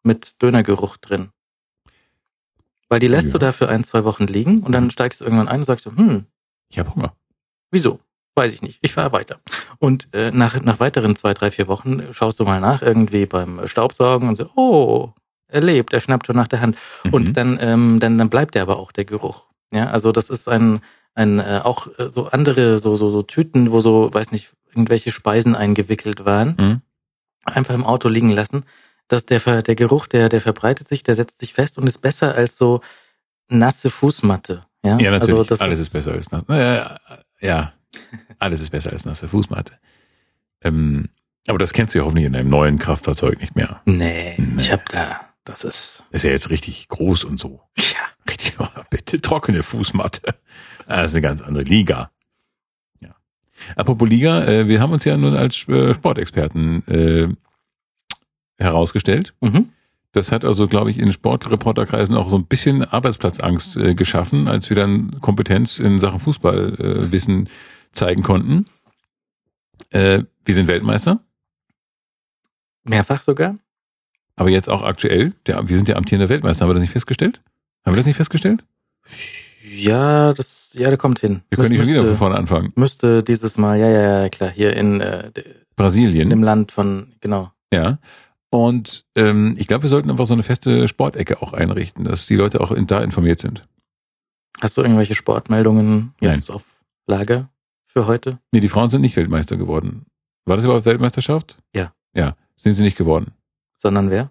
mit 0.03 0.43
Dönergeruch 0.43 0.99
drin. 0.99 1.31
Weil 2.91 3.01
die 3.01 3.07
lässt 3.07 3.29
Ja. 3.29 3.33
du 3.35 3.39
da 3.39 3.53
für 3.53 3.69
ein, 3.71 3.85
zwei 3.85 4.05
Wochen 4.05 4.27
liegen 4.27 4.59
und 4.61 4.73
dann 4.73 4.85
Mhm. 4.85 4.91
steigst 4.91 5.21
du 5.21 5.25
irgendwann 5.25 5.49
ein 5.49 5.61
und 5.61 5.65
sagst 5.65 5.85
so, 5.85 5.97
hm, 5.97 6.27
Ich 6.71 6.79
habe 6.79 6.95
Hunger. 6.95 7.15
wieso? 7.71 8.01
Weiß 8.39 8.53
ich 8.53 8.63
nicht. 8.63 8.79
Ich 8.83 8.93
fahre 8.93 9.13
weiter. 9.13 9.41
Und 9.79 10.09
äh, 10.15 10.31
nach, 10.31 10.61
nach 10.63 10.81
weiteren 10.81 11.17
zwei, 11.17 11.35
drei, 11.35 11.51
vier 11.51 11.69
Wochen 11.69 12.03
schaust 12.13 12.39
du 12.41 12.45
mal 12.45 12.61
nach, 12.61 12.83
irgendwie 12.83 13.27
beim 13.27 13.67
Staubsaugen 13.67 14.29
und 14.29 14.37
so, 14.37 14.49
oh, 14.57 15.11
er 15.49 15.61
lebt, 15.63 15.93
er 15.93 16.01
schnappt 16.01 16.27
schon 16.27 16.37
nach 16.37 16.49
der 16.49 16.61
Hand. 16.61 16.77
Mhm. 17.05 17.13
Und 17.15 17.37
dann, 17.37 17.59
ähm, 17.61 17.99
dann, 18.01 18.17
dann 18.19 18.31
bleibt 18.31 18.55
der 18.55 18.63
aber 18.63 18.79
auch 18.79 18.93
der 18.93 19.05
Geruch. 19.05 19.45
Ja, 19.73 19.91
also 19.91 20.13
das 20.13 20.31
ist 20.31 20.49
ein, 20.49 20.81
ein 21.15 21.39
äh, 21.41 21.61
auch 21.65 21.89
äh, 21.99 22.09
so 22.09 22.29
andere, 22.29 22.79
so, 22.79 22.97
so, 22.97 23.11
so 23.11 23.23
Tüten, 23.23 23.71
wo 23.73 23.81
so, 23.81 24.13
weiß 24.13 24.31
nicht, 24.33 24.53
irgendwelche 24.69 25.11
Speisen 25.13 25.55
eingewickelt 25.55 26.25
waren, 26.25 26.55
Mhm. 26.59 26.81
einfach 27.45 27.75
im 27.75 27.85
Auto 27.85 28.09
liegen 28.09 28.31
lassen. 28.31 28.65
Dass 29.09 29.25
der, 29.25 29.41
Ver- 29.41 29.63
der 29.63 29.75
Geruch, 29.75 30.07
der, 30.07 30.29
der 30.29 30.43
verbreitet 30.43 30.87
sich, 30.87 31.03
der 31.03 31.15
setzt 31.15 31.41
sich 31.41 31.55
fest 31.55 31.79
und 31.79 31.87
ist 31.87 31.99
besser 32.03 32.35
als 32.35 32.59
so 32.59 32.83
nasse 33.49 33.89
Fußmatte. 33.91 34.65
Ja, 34.85 34.99
Ja, 34.99 35.11
natürlich. 35.11 35.51
Also 35.51 35.65
alles 35.65 35.81
ist, 35.81 35.91
besser 35.91 36.13
als 36.13 36.31
nasse. 36.31 36.45
Naja, 36.47 36.99
ja, 37.41 37.73
alles 38.39 38.61
ist 38.61 38.71
besser 38.71 38.93
als 38.93 39.05
nasse 39.05 39.29
Fußmatte. 39.29 39.75
Ähm, 40.63 41.09
aber 41.47 41.59
das 41.59 41.73
kennst 41.73 41.95
du 41.95 41.99
ja 41.99 42.05
hoffentlich 42.05 42.27
in 42.27 42.35
einem 42.37 42.51
neuen 42.51 42.79
Kraftfahrzeug 42.79 43.41
nicht 43.41 43.57
mehr. 43.57 43.81
Nee, 43.87 44.35
Nee. 44.39 44.61
ich 44.61 44.71
hab 44.73 44.89
da, 44.89 45.21
das 45.45 45.65
ist, 45.65 46.05
Ist 46.11 46.25
ja 46.25 46.31
jetzt 46.31 46.51
richtig 46.51 46.89
groß 46.89 47.25
und 47.25 47.39
so. 47.41 47.63
ja, 47.77 47.85
Richtig, 48.29 48.57
bitte 48.91 49.21
trockene 49.21 49.63
Fußmatte. 49.63 50.35
Ah, 50.87 51.03
Das 51.03 51.13
ist 51.13 51.17
eine 51.17 51.23
ganz 51.23 51.41
andere 51.43 51.65
Liga. 51.65 52.11
Ja. 53.01 53.15
Apropos 53.77 54.09
Liga, 54.09 54.45
äh, 54.45 54.69
wir 54.69 54.81
haben 54.81 54.93
uns 54.93 55.05
ja 55.05 55.17
nun 55.17 55.35
als 55.35 55.67
äh, 55.69 55.95
Sportexperten 55.95 56.87
äh, 56.89 57.29
herausgestellt. 58.59 59.35
mhm. 59.41 59.71
Das 60.13 60.33
hat 60.33 60.43
also, 60.45 60.67
glaube 60.69 60.91
ich, 60.91 60.99
in 60.99 61.13
Sportreporterkreisen 61.13 62.17
auch 62.17 62.31
so 62.31 62.37
ein 62.37 62.47
bisschen 62.47 62.83
Arbeitsplatzangst 62.83 63.77
äh, 63.77 63.95
geschaffen, 63.95 64.49
als 64.49 64.69
wir 64.71 64.77
dann 64.77 65.21
Kompetenz 65.21 65.79
in 65.79 65.99
Sachen 65.99 66.19
Fußballwissen 66.19 66.81
äh, 67.05 67.13
Wissen 67.13 67.49
zeigen 67.93 68.23
konnten. 68.23 68.67
Äh, 69.91 70.25
wir 70.45 70.55
sind 70.55 70.69
Weltmeister, 70.69 71.21
mehrfach 72.85 73.23
sogar. 73.23 73.57
aber 74.37 74.51
jetzt 74.51 74.69
auch 74.69 74.83
aktuell. 74.83 75.33
Der, 75.47 75.69
wir 75.69 75.77
sind 75.77 75.89
ja 75.89 75.97
amtierender 75.97 76.29
Weltmeister. 76.29 76.63
Haben 76.63 76.71
wir 76.71 76.75
das 76.75 76.83
nicht 76.83 76.93
festgestellt? 76.93 77.41
Haben 77.85 77.95
wir 77.95 77.99
das 77.99 78.07
nicht 78.07 78.17
festgestellt? 78.17 78.65
Ja, 79.63 80.33
das, 80.33 80.73
ja, 80.75 80.89
der 80.89 80.97
kommt 80.97 81.21
hin. 81.21 81.43
Wir 81.51 81.57
können 81.57 81.71
nicht 81.71 81.81
schon 81.81 81.89
wieder 81.89 82.05
von 82.05 82.17
vorne 82.17 82.37
anfangen. 82.37 82.73
müsste 82.75 83.23
dieses 83.23 83.59
Mal, 83.59 83.79
ja, 83.79 83.89
ja, 83.89 84.23
ja, 84.23 84.29
klar, 84.29 84.51
hier 84.51 84.75
in, 84.75 85.01
äh, 85.01 85.31
Brasilien. 85.77 86.31
dem 86.31 86.43
Land 86.43 86.73
von, 86.73 87.15
genau. 87.21 87.53
Ja. 87.73 87.99
Und 88.51 89.05
ähm, 89.15 89.55
ich 89.59 89.67
glaube, 89.67 89.83
wir 89.83 89.91
sollten 89.91 90.11
einfach 90.11 90.27
so 90.27 90.33
eine 90.33 90.43
feste 90.43 90.89
Sportecke 90.89 91.43
auch 91.43 91.53
einrichten, 91.53 92.05
dass 92.05 92.27
die 92.27 92.37
Leute 92.37 92.61
auch 92.61 92.73
in, 92.73 92.87
da 92.87 93.03
informiert 93.03 93.41
sind. 93.41 93.69
Hast 94.61 94.77
du 94.77 94.83
irgendwelche 94.83 95.15
Sportmeldungen 95.15 96.15
Nein. 96.21 96.37
jetzt 96.37 96.51
auf 96.51 96.65
Lager 97.07 97.51
für 97.89 98.07
heute? 98.07 98.39
Nee, 98.53 98.61
die 98.61 98.69
Frauen 98.69 98.91
sind 98.91 99.01
nicht 99.01 99.17
Weltmeister 99.17 99.57
geworden. 99.57 100.07
War 100.45 100.57
das 100.57 100.65
überhaupt 100.65 100.87
Weltmeisterschaft? 100.87 101.59
Ja. 101.75 101.93
Ja, 102.15 102.37
sind 102.57 102.75
sie 102.75 102.85
nicht 102.85 102.97
geworden. 102.97 103.33
Sondern 103.75 104.11
wer? 104.11 104.31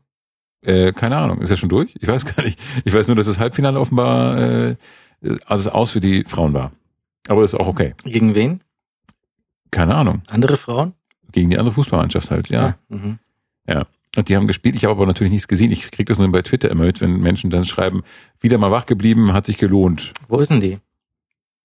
Äh, 0.62 0.94
keine 0.94 1.18
Ahnung, 1.18 1.42
ist 1.42 1.50
ja 1.50 1.58
schon 1.58 1.70
durch? 1.70 1.96
Ich 2.00 2.08
weiß 2.08 2.26
gar 2.26 2.44
nicht. 2.44 2.60
Ich 2.86 2.94
weiß 2.94 3.08
nur, 3.08 3.16
dass 3.16 3.28
das 3.28 3.40
Halbfinale 3.40 3.80
offenbar 3.80 4.38
äh, 4.40 4.76
also 5.46 5.72
aus 5.72 5.92
für 5.92 6.00
die 6.00 6.24
Frauen 6.24 6.54
war. 6.54 6.72
Aber 7.28 7.44
ist 7.44 7.56
auch 7.56 7.68
okay. 7.68 7.94
Gegen 8.04 8.36
wen? 8.36 8.62
Keine 9.72 9.96
Ahnung. 9.96 10.22
Andere 10.30 10.58
Frauen? 10.58 10.94
Gegen 11.32 11.50
die 11.50 11.58
andere 11.58 11.74
Fußballmannschaft 11.74 12.32
halt, 12.32 12.50
ja. 12.50 12.66
Ah, 12.66 12.76
mhm. 12.88 13.20
Und 14.18 14.30
die 14.30 14.36
haben 14.36 14.48
gespielt. 14.48 14.76
Ich 14.76 14.84
habe 14.84 14.94
aber 14.94 15.06
natürlich 15.06 15.32
nichts 15.32 15.48
gesehen. 15.48 15.72
Ich 15.72 15.92
kriege 15.92 16.06
das 16.06 16.18
nur 16.18 16.32
bei 16.32 16.42
Twitter 16.42 16.72
immer 16.72 16.86
mit, 16.86 17.02
wenn 17.02 17.20
Menschen 17.20 17.52
dann 17.52 17.66
schreiben, 17.66 18.04
wieder 18.40 18.58
mal 18.58 18.72
wach 18.72 18.88
geblieben, 18.88 19.32
hat 19.32 19.46
sich 19.46 19.60
gelohnt. 19.60 20.12
Wo 20.28 20.40
ist 20.40 20.50
denn 20.50 20.60
die? 20.60 20.80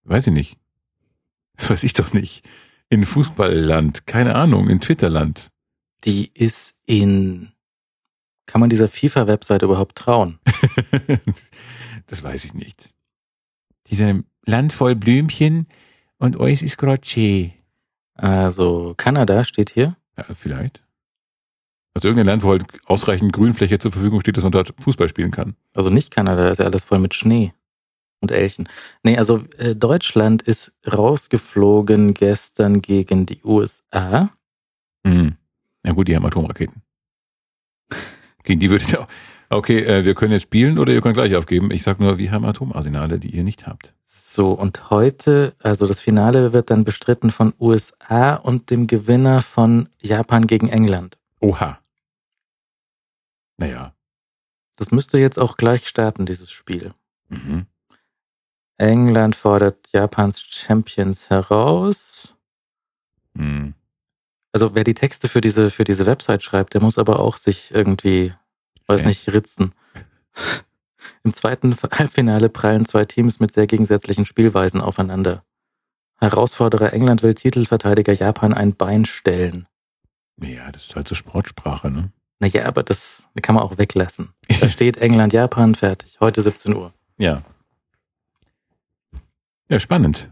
Weiß 0.05 0.27
ich 0.27 0.35
nicht. 0.35 0.59
Das 1.57 1.71
weiß 1.71 1.85
ich 1.85 1.93
doch 1.95 2.13
nicht. 2.13 2.49
In 2.89 3.05
Fußballland, 3.07 4.07
keine 4.07 4.35
Ahnung, 4.35 4.69
in 4.69 4.81
Twitterland. 4.81 5.51
Die 6.05 6.31
ist 6.35 6.79
in. 6.87 7.53
Kann 8.47 8.61
man 8.61 8.71
dieser 8.71 8.89
FIFA-Website 8.89 9.63
überhaupt 9.63 9.97
trauen? 9.97 10.39
das 12.07 12.23
weiß 12.23 12.45
ich 12.45 12.55
nicht. 12.55 12.91
Diesem 13.87 14.25
Land 14.45 14.73
voll 14.73 14.97
Blümchen 14.97 15.69
und 16.19 16.37
euch 16.37 16.63
ist 16.63 16.77
Grotche. 16.77 17.53
Also 18.15 18.95
Kanada 18.97 19.45
steht 19.45 19.71
hier. 19.71 19.97
Ja, 20.19 20.27
vielleicht. 20.35 20.83
Also 21.95 22.09
irgendein 22.09 22.27
Land, 22.27 22.43
wo 22.43 22.51
halt 22.51 22.65
ausreichend 22.87 23.33
Grünfläche 23.33 23.79
zur 23.79 23.93
Verfügung 23.93 24.21
steht, 24.21 24.37
dass 24.37 24.45
man 24.45 24.53
dort 24.53 24.75
Fußball 24.81 25.09
spielen 25.09 25.31
kann. 25.31 25.57
Also 25.73 25.91
nicht 25.91 26.11
Kanada, 26.11 26.45
da 26.45 26.51
ist 26.51 26.59
ja 26.59 26.65
alles 26.65 26.85
voll 26.85 26.99
mit 26.99 27.15
Schnee 27.15 27.53
und 28.23 28.31
Elchen. 28.31 28.69
Nee, 29.03 29.19
also 29.19 29.45
äh, 29.59 29.75
Deutschland 29.75 30.43
ist 30.43 30.73
rausgeflogen 30.91 32.15
gestern 32.15 32.81
gegen 32.81 33.27
die 33.27 33.41
USA. 33.45 34.31
Mhm. 35.05 35.37
Na 35.83 35.93
gut, 35.93 36.09
die 36.09 36.17
haben 36.17 36.25
Atomraketen. 36.25 36.83
Gegen 38.45 38.61
die 38.61 38.71
würde 38.71 38.85
ich 38.85 38.97
auch. 38.97 39.09
Okay, 39.51 39.81
äh, 39.85 40.05
wir 40.05 40.15
können 40.15 40.33
jetzt 40.33 40.45
spielen 40.45 40.79
oder 40.79 40.93
ihr 40.93 41.03
könnt 41.03 41.15
gleich 41.15 41.37
aufgeben. 41.37 41.71
Ich 41.73 41.83
sag 41.83 42.01
nur, 42.01 42.17
wir 42.17 42.31
haben 42.31 42.45
Atomarsenale, 42.45 43.19
die 43.19 43.37
ihr 43.37 43.45
nicht 43.45 43.67
habt. 43.67 43.95
So, 44.05 44.53
und 44.53 44.91
heute, 44.91 45.55
also 45.59 45.87
das 45.87 46.01
Finale 46.01 46.55
wird 46.55 46.71
dann 46.71 46.85
bestritten 46.85 47.31
von 47.31 47.53
USA 47.61 48.35
und 48.35 48.71
dem 48.71 48.87
Gewinner 48.87 49.43
von 49.43 49.91
Japan 50.01 50.47
gegen 50.47 50.69
England. 50.69 51.19
Oha. 51.41 51.79
Naja. 53.59 53.95
Das 54.77 54.91
müsste 54.91 55.19
jetzt 55.19 55.39
auch 55.39 55.57
gleich 55.57 55.87
starten, 55.87 56.25
dieses 56.25 56.51
Spiel. 56.51 56.95
Mhm. 57.29 57.67
England 58.83 59.37
fordert 59.37 59.89
Japans 59.93 60.41
Champions 60.41 61.31
heraus. 61.31 62.37
Mhm. 63.35 63.75
Also 64.53 64.75
wer 64.75 64.85
die 64.85 64.95
Texte 64.95 65.29
für 65.29 65.41
diese, 65.41 65.71
für 65.71 65.85
diese 65.85 66.05
Website 66.05 66.43
schreibt, 66.43 66.75
der 66.75 66.83
muss 66.83 66.99
aber 66.99 67.21
auch 67.21 67.37
sich 67.37 67.71
irgendwie, 67.71 68.35
weiß 68.87 69.01
Schämen. 69.01 69.09
nicht, 69.09 69.29
ritzen. 69.33 69.75
Im 71.25 71.33
zweiten 71.33 71.77
Halbfinale 71.77 72.49
prallen 72.49 72.85
zwei 72.85 73.05
Teams 73.05 73.41
mit 73.41 73.53
sehr 73.53 73.67
gegensätzlichen 73.67 74.27
Spielweisen 74.27 74.81
aufeinander. 74.81 75.45
Herausforderer 76.19 76.93
England 76.93 77.23
will 77.23 77.35
Titelverteidiger 77.35 78.13
Japan 78.13 78.53
ein 78.53 78.75
Bein 78.75 79.05
stellen. 79.05 79.67
Naja, 80.37 80.71
das 80.73 80.85
ist 80.85 80.97
halt 80.97 81.09
so 81.09 81.15
Sportsprache, 81.15 81.91
ne? 81.91 82.13
Naja, 82.41 82.67
aber 82.67 82.83
das 82.83 83.29
kann 83.41 83.55
man 83.55 83.65
auch 83.65 83.79
weglassen. 83.79 84.31
Da 84.61 84.69
steht 84.69 84.97
England, 84.97 85.33
Japan, 85.33 85.75
fertig. 85.75 86.19
Heute 86.21 86.43
17 86.43 86.75
Uhr. 86.75 86.93
Ja. 87.19 87.43
Ja, 89.69 89.81
spannend. 89.81 90.31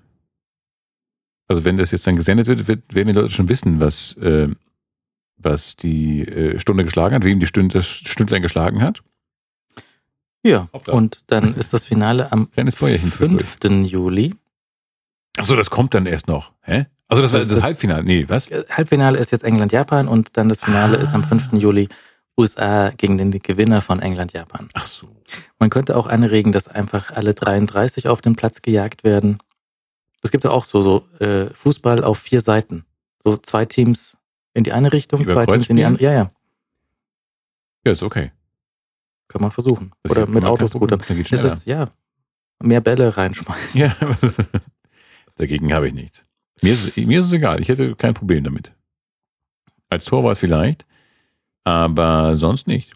Also 1.48 1.64
wenn 1.64 1.76
das 1.76 1.90
jetzt 1.90 2.06
dann 2.06 2.16
gesendet 2.16 2.46
wird, 2.46 2.68
werden 2.68 3.08
die 3.08 3.12
Leute 3.12 3.30
schon 3.30 3.48
wissen, 3.48 3.80
was, 3.80 4.16
äh, 4.18 4.48
was 5.36 5.76
die 5.76 6.22
äh, 6.22 6.58
Stunde 6.60 6.84
geschlagen 6.84 7.14
hat, 7.14 7.24
wem 7.24 7.40
die 7.40 7.46
Stunde, 7.46 7.72
das 7.78 7.86
Stündlein 7.86 8.42
geschlagen 8.42 8.82
hat. 8.82 9.02
Ja, 10.42 10.68
und 10.86 11.24
dann 11.26 11.54
ist 11.56 11.72
das 11.74 11.84
Finale 11.84 12.32
am 12.32 12.50
Kleines 12.50 12.76
Bäuerchen 12.76 13.12
zwischendurch. 13.12 13.46
5. 13.60 13.86
Juli. 13.86 14.34
Ach 15.38 15.44
so, 15.44 15.54
das 15.54 15.68
kommt 15.70 15.92
dann 15.94 16.06
erst 16.06 16.28
noch. 16.28 16.52
Hä? 16.62 16.86
Also 17.08 17.20
das 17.22 17.32
war 17.32 17.40
Also 17.40 17.50
das, 17.50 17.58
das- 17.58 17.64
Halbfinale. 17.64 18.04
Nee, 18.04 18.28
was? 18.28 18.48
Halbfinale 18.70 19.18
ist 19.18 19.32
jetzt 19.32 19.44
England-Japan 19.44 20.08
und 20.08 20.36
dann 20.36 20.48
das 20.48 20.60
Finale 20.60 20.98
Ah. 20.98 21.02
ist 21.02 21.12
am 21.12 21.24
5. 21.24 21.52
Juli 21.54 21.88
USA 22.40 22.90
gegen 22.90 23.18
den 23.18 23.30
Gewinner 23.30 23.80
von 23.80 24.00
England-Japan. 24.00 24.68
Ach 24.74 24.86
so. 24.86 25.08
Man 25.58 25.70
könnte 25.70 25.96
auch 25.96 26.06
anregen, 26.06 26.52
dass 26.52 26.68
einfach 26.68 27.10
alle 27.10 27.34
33 27.34 28.08
auf 28.08 28.20
den 28.20 28.36
Platz 28.36 28.62
gejagt 28.62 29.04
werden. 29.04 29.38
Es 30.22 30.30
gibt 30.30 30.44
ja 30.44 30.50
auch 30.50 30.64
so, 30.64 30.80
so 30.80 31.06
äh, 31.18 31.52
Fußball 31.54 32.04
auf 32.04 32.18
vier 32.18 32.40
Seiten. 32.40 32.84
So 33.22 33.36
zwei 33.36 33.64
Teams 33.64 34.16
in 34.54 34.64
die 34.64 34.72
eine 34.72 34.92
Richtung, 34.92 35.20
Über 35.20 35.34
zwei 35.34 35.44
Kreuz 35.44 35.54
Teams 35.54 35.70
in 35.70 35.76
die 35.76 35.84
andere. 35.84 36.04
Ja, 36.04 36.12
ja, 36.12 36.30
Ja, 37.84 37.92
ist 37.92 38.02
okay. 38.02 38.32
kann 39.28 39.42
man 39.42 39.50
versuchen. 39.50 39.92
Das 40.02 40.12
Oder 40.12 40.26
mit 40.26 40.44
Autoscootern. 40.44 41.00
Ist, 41.00 41.66
ja. 41.66 41.90
mehr 42.62 42.80
Bälle 42.80 43.16
reinschmeißen. 43.16 43.80
Ja, 43.80 43.96
dagegen 45.36 45.72
habe 45.72 45.88
ich 45.88 45.94
nichts. 45.94 46.26
Mir 46.62 46.74
ist, 46.74 46.96
mir 46.96 47.20
ist 47.20 47.26
es 47.26 47.32
egal, 47.32 47.60
ich 47.60 47.68
hätte 47.68 47.94
kein 47.94 48.14
Problem 48.14 48.44
damit. 48.44 48.72
Als 49.88 50.04
Torwart 50.04 50.36
vielleicht, 50.36 50.86
aber 51.64 52.36
sonst 52.36 52.66
nicht. 52.66 52.92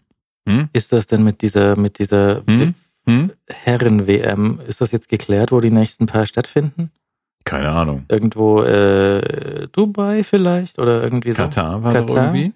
Hm? 0.47 0.69
Ist 0.73 0.91
das 0.91 1.07
denn 1.07 1.23
mit 1.23 1.41
dieser, 1.41 1.77
mit 1.77 1.99
dieser 1.99 2.43
Hm? 2.45 2.73
Hm? 3.07 3.31
Herren-WM, 3.47 4.59
ist 4.67 4.81
das 4.81 4.91
jetzt 4.91 5.09
geklärt, 5.09 5.51
wo 5.51 5.59
die 5.59 5.71
nächsten 5.71 6.07
paar 6.07 6.25
stattfinden? 6.25 6.91
Keine 7.43 7.69
Ahnung. 7.69 8.05
Irgendwo 8.07 8.63
äh, 8.63 9.67
Dubai 9.71 10.23
vielleicht 10.23 10.79
oder 10.79 11.03
irgendwie 11.03 11.31
so? 11.31 11.43
Katar 11.43 11.83
war 11.83 11.93
Katar? 11.93 12.33
irgendwie. 12.33 12.53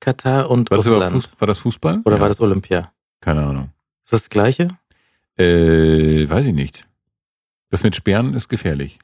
Katar 0.00 0.48
und 0.48 0.70
War 0.70 0.78
das, 0.78 0.86
Russland. 0.86 1.30
War 1.40 1.46
das 1.48 1.58
Fußball? 1.58 2.02
Oder 2.04 2.16
Ja, 2.16 2.20
war 2.22 2.28
das 2.28 2.40
Olympia? 2.40 2.92
Keine 3.20 3.44
Ahnung. 3.44 3.70
Ist 4.04 4.12
das 4.12 4.22
das 4.22 4.30
gleiche? 4.30 4.68
Äh, 5.36 6.28
weiß 6.28 6.46
ich 6.46 6.54
nicht. 6.54 6.84
Das 7.70 7.82
mit 7.82 7.96
Sperren 7.96 8.34
ist 8.34 8.48
gefährlich. 8.48 8.98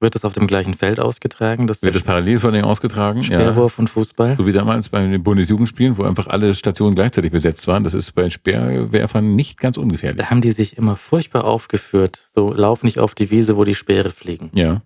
Wird 0.00 0.14
das 0.16 0.24
auf 0.24 0.32
dem 0.32 0.46
gleichen 0.46 0.74
Feld 0.74 0.98
ausgetragen? 1.00 1.66
Das 1.66 1.80
Wird 1.82 1.94
das 1.94 2.02
parallel 2.02 2.38
von 2.38 2.52
denen 2.52 2.64
ausgetragen? 2.64 3.22
Speerwurf 3.22 3.78
und 3.78 3.88
Fußball? 3.88 4.36
So 4.36 4.46
wie 4.46 4.52
damals 4.52 4.88
bei 4.88 5.00
den 5.06 5.22
Bundesjugendspielen, 5.22 5.96
wo 5.96 6.02
einfach 6.02 6.26
alle 6.26 6.52
Stationen 6.54 6.94
gleichzeitig 6.94 7.30
besetzt 7.30 7.66
waren. 7.68 7.84
Das 7.84 7.94
ist 7.94 8.12
bei 8.12 8.28
Speerwerfern 8.28 9.32
nicht 9.32 9.58
ganz 9.58 9.76
ungefährlich. 9.78 10.20
Da 10.20 10.30
haben 10.30 10.40
die 10.40 10.50
sich 10.50 10.76
immer 10.76 10.96
furchtbar 10.96 11.44
aufgeführt. 11.44 12.28
So, 12.34 12.52
lauf 12.52 12.82
nicht 12.82 12.98
auf 12.98 13.14
die 13.14 13.30
Wiese, 13.30 13.56
wo 13.56 13.64
die 13.64 13.74
Speere 13.76 14.10
fliegen. 14.10 14.50
Ja. 14.52 14.82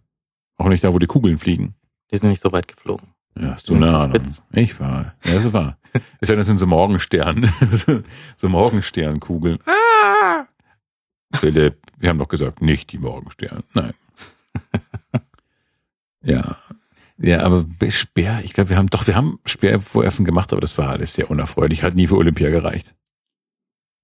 Auch 0.56 0.68
nicht 0.68 0.84
da, 0.84 0.92
wo 0.92 0.98
die 0.98 1.06
Kugeln 1.06 1.38
fliegen. 1.38 1.74
Die 2.12 2.16
sind 2.18 2.28
nicht 2.28 2.42
so 2.42 2.52
weit 2.52 2.68
geflogen. 2.68 3.08
Ja, 3.40 3.52
hast 3.52 3.68
du 3.68 3.74
eine 3.76 3.88
Ahnung. 3.96 4.16
spitz. 4.16 4.42
Ich 4.52 4.78
war. 4.78 5.14
Ja, 5.24 5.34
das 5.34 5.52
war. 5.52 5.78
Ist 6.20 6.28
ja, 6.28 6.36
das 6.36 6.46
sind 6.46 6.58
so 6.58 6.66
Morgenstern. 6.66 7.50
so- 7.72 8.02
so 8.36 8.48
Morgensternkugeln. 8.48 9.58
Ah! 9.66 10.44
Philipp, 11.34 11.78
wir 11.98 12.08
haben 12.10 12.18
doch 12.18 12.28
gesagt, 12.28 12.62
nicht 12.62 12.92
die 12.92 12.98
Morgenstern. 12.98 13.62
Nein. 13.74 13.92
Ja. 16.22 16.56
Ja, 17.20 17.40
aber 17.40 17.66
Speer, 17.88 18.42
ich 18.44 18.52
glaube, 18.52 18.70
wir 18.70 18.76
haben 18.76 18.90
doch, 18.90 19.06
wir 19.08 19.16
haben 19.16 19.40
Speerwerfen 19.44 20.24
gemacht, 20.24 20.52
aber 20.52 20.60
das 20.60 20.78
war 20.78 20.90
alles 20.90 21.14
sehr 21.14 21.30
unerfreulich. 21.30 21.82
Hat 21.82 21.94
nie 21.94 22.06
für 22.06 22.16
Olympia 22.16 22.50
gereicht. 22.50 22.94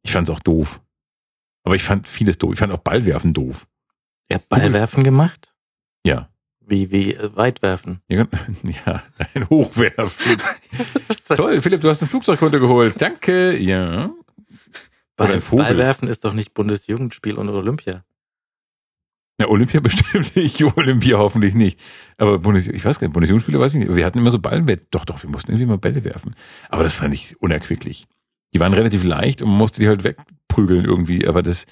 Ich 0.02 0.12
fand 0.12 0.28
es 0.28 0.34
auch 0.34 0.40
doof. 0.40 0.80
Aber 1.62 1.76
ich 1.76 1.82
fand 1.82 2.08
vieles 2.08 2.38
doof. 2.38 2.54
Ich 2.54 2.58
fand 2.58 2.72
auch 2.72 2.78
Ballwerfen 2.78 3.32
doof. 3.32 3.66
Ihr 4.30 4.36
habt 4.36 4.48
Ballwerfen 4.48 5.04
gemacht? 5.04 5.54
Ja. 6.04 6.28
Wie, 6.60 6.90
wie 6.90 7.14
äh, 7.14 7.30
Weitwerfen? 7.36 8.00
Ja, 8.08 8.26
ja, 8.86 9.02
ein 9.34 9.48
Hochwerfen. 9.48 10.38
Toll, 11.28 11.62
Philipp, 11.62 11.80
du 11.80 11.88
hast 11.88 12.02
ein 12.02 12.08
Flugzeug 12.08 12.42
runtergeholt. 12.42 13.00
Danke. 13.00 13.56
Ja. 13.58 14.10
Ball. 15.16 15.40
Ballwerfen 15.40 16.08
ist 16.08 16.24
doch 16.24 16.32
nicht 16.32 16.54
Bundesjugendspiel 16.54 17.36
und 17.36 17.48
Olympia. 17.48 18.04
Ja, 19.40 19.48
Olympia 19.48 19.80
bestimmt 19.82 20.36
nicht, 20.36 20.62
Olympia 20.76 21.18
hoffentlich 21.18 21.54
nicht. 21.54 21.80
Aber 22.18 22.38
Bundes 22.38 22.68
ich 22.68 22.84
weiß 22.84 22.98
gar 22.98 23.08
nicht, 23.08 23.14
Bundesjugendspiele 23.14 23.58
weiß 23.58 23.74
ich 23.74 23.80
nicht. 23.80 23.96
Wir 23.96 24.04
hatten 24.06 24.18
immer 24.18 24.30
so 24.30 24.38
Ballenwett. 24.38 24.86
Doch, 24.90 25.04
doch, 25.04 25.22
wir 25.22 25.30
mussten 25.30 25.50
irgendwie 25.50 25.66
mal 25.66 25.78
Bälle 25.78 26.04
werfen. 26.04 26.34
Aber 26.68 26.82
das 26.82 26.94
fand 26.94 27.14
ich 27.14 27.40
unerquicklich. 27.40 28.06
Die 28.52 28.60
waren 28.60 28.72
relativ 28.72 29.04
leicht 29.04 29.42
und 29.42 29.48
man 29.48 29.58
musste 29.58 29.80
die 29.80 29.88
halt 29.88 30.04
wegprügeln 30.04 30.84
irgendwie. 30.84 31.26
Aber 31.26 31.42
das 31.42 31.66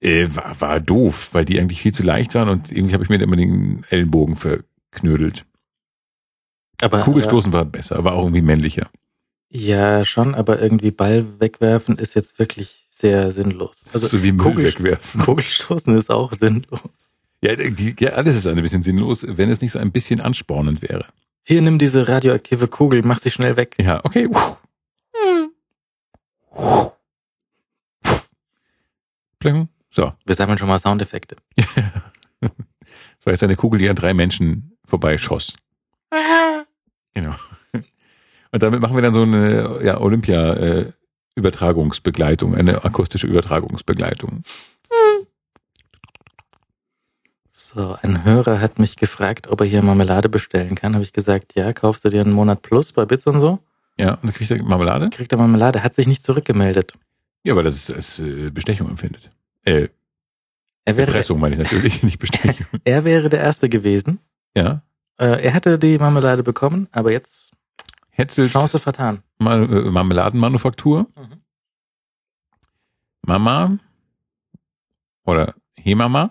äh, 0.00 0.26
war, 0.30 0.60
war 0.60 0.80
doof, 0.80 1.30
weil 1.32 1.44
die 1.44 1.60
eigentlich 1.60 1.80
viel 1.80 1.92
zu 1.92 2.02
leicht 2.02 2.34
waren 2.34 2.48
und 2.48 2.72
irgendwie 2.72 2.94
habe 2.94 3.04
ich 3.04 3.10
mir 3.10 3.18
da 3.18 3.24
immer 3.24 3.36
den 3.36 3.84
Ellenbogen 3.88 4.36
verknödelt. 4.36 5.46
Aber, 6.82 7.02
Kugelstoßen 7.02 7.52
war 7.52 7.64
besser, 7.64 8.04
war 8.04 8.14
auch 8.14 8.24
irgendwie 8.24 8.42
männlicher. 8.42 8.90
Ja, 9.48 10.04
schon, 10.04 10.34
aber 10.34 10.60
irgendwie 10.60 10.90
Ball 10.90 11.24
wegwerfen 11.38 11.96
ist 11.96 12.14
jetzt 12.14 12.40
wirklich 12.40 12.83
sehr 12.94 13.32
sinnlos. 13.32 13.86
Also 13.92 14.06
so 14.06 14.22
wie 14.22 14.32
Müll 14.32 14.44
Kugel- 14.46 14.66
wegwerfen. 14.66 15.20
Kugelstoßen 15.20 15.96
ist 15.96 16.10
auch 16.10 16.32
sinnlos. 16.32 17.16
Ja, 17.42 17.56
die, 17.56 17.94
ja, 17.98 18.10
alles 18.10 18.36
ist 18.36 18.46
ein 18.46 18.54
bisschen 18.62 18.82
sinnlos, 18.82 19.26
wenn 19.28 19.50
es 19.50 19.60
nicht 19.60 19.72
so 19.72 19.78
ein 19.78 19.92
bisschen 19.92 20.20
anspornend 20.20 20.80
wäre. 20.80 21.06
Hier, 21.42 21.60
nimm 21.60 21.78
diese 21.78 22.08
radioaktive 22.08 22.68
Kugel, 22.68 23.02
mach 23.02 23.18
sie 23.18 23.30
schnell 23.30 23.56
weg. 23.56 23.74
Ja, 23.78 24.00
okay. 24.04 24.28
Pling. 29.38 29.68
So. 29.90 30.12
Wir 30.24 30.34
sammeln 30.34 30.58
schon 30.58 30.68
mal 30.68 30.78
Soundeffekte. 30.78 31.36
Das 32.40 32.50
war 33.24 33.32
jetzt 33.32 33.42
eine 33.42 33.56
Kugel, 33.56 33.78
die 33.78 33.88
an 33.88 33.96
drei 33.96 34.14
Menschen 34.14 34.76
vorbeischoss. 34.84 35.54
Genau. 37.14 37.34
Und 38.52 38.62
damit 38.62 38.80
machen 38.80 38.94
wir 38.94 39.02
dann 39.02 39.12
so 39.14 39.22
eine 39.22 39.80
ja, 39.82 39.98
Olympia-Übertragungsbegleitung, 41.36 42.54
eine 42.54 42.84
akustische 42.84 43.26
Übertragungsbegleitung. 43.26 44.42
So, 47.50 47.96
ein 48.02 48.24
Hörer 48.24 48.60
hat 48.60 48.78
mich 48.78 48.96
gefragt, 48.96 49.48
ob 49.48 49.60
er 49.60 49.66
hier 49.66 49.82
Marmelade 49.82 50.28
bestellen 50.28 50.74
kann. 50.74 50.94
Habe 50.94 51.04
ich 51.04 51.12
gesagt, 51.12 51.54
ja, 51.54 51.72
kaufst 51.72 52.04
du 52.04 52.08
dir 52.10 52.20
einen 52.20 52.32
Monat 52.32 52.62
plus 52.62 52.92
bei 52.92 53.04
Bits 53.04 53.26
und 53.26 53.40
so? 53.40 53.60
Ja, 53.98 54.14
und 54.14 54.24
dann 54.24 54.32
kriegt 54.32 54.50
er 54.50 54.62
Marmelade? 54.62 55.10
Kriegt 55.10 55.32
er 55.32 55.38
Marmelade, 55.38 55.82
hat 55.82 55.94
sich 55.94 56.06
nicht 56.08 56.24
zurückgemeldet. 56.24 56.94
Ja, 57.44 57.54
weil 57.54 57.64
das 57.64 57.76
es 57.76 57.90
als 57.94 58.18
äh, 58.18 58.50
Bestechung 58.50 58.88
empfindet. 58.88 59.30
Äh, 59.64 59.88
Er 60.84 60.96
wäre, 60.96 61.08
Erpressung 61.08 61.38
meine 61.38 61.54
ich 61.54 61.60
natürlich, 61.60 62.02
nicht 62.02 62.18
Bestechung. 62.18 62.66
er 62.84 63.04
wäre 63.04 63.28
der 63.28 63.40
Erste 63.40 63.68
gewesen. 63.68 64.18
Ja. 64.56 64.82
Äh, 65.18 65.44
er 65.44 65.52
hätte 65.52 65.78
die 65.78 65.98
Marmelade 65.98 66.42
bekommen, 66.42 66.88
aber 66.90 67.12
jetzt 67.12 67.52
Hetzels 68.16 68.52
Chance 68.52 68.78
vertan. 68.78 69.22
Äh, 69.40 69.44
Marmeladenmanufaktur. 69.90 71.06
Mhm. 71.16 71.40
Mama 73.26 73.78
oder 75.24 75.54
Hey 75.76 75.94
Mama. 75.94 76.30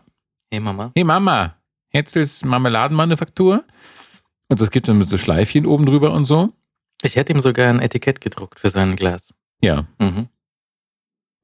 Hey 0.52 0.60
Mama. 0.60 0.92
Hey 0.96 1.04
Mama, 1.04 1.56
Hetzels 1.90 2.44
Marmeladenmanufaktur. 2.46 3.64
Und 4.50 4.62
das 4.62 4.70
gibt 4.72 4.88
dann 4.88 4.98
mit 5.00 5.10
so 5.10 5.18
Schleifchen 5.18 5.66
oben 5.66 5.86
drüber 5.86 6.12
und 6.14 6.26
so. 6.26 6.54
Ich 7.02 7.16
hätte 7.16 7.34
ihm 7.34 7.40
sogar 7.40 7.70
ein 7.70 7.80
Etikett 7.80 8.22
gedruckt 8.22 8.60
für 8.60 8.70
sein 8.70 8.96
Glas. 8.96 9.34
Ja, 9.62 9.88
Mhm. 10.00 10.28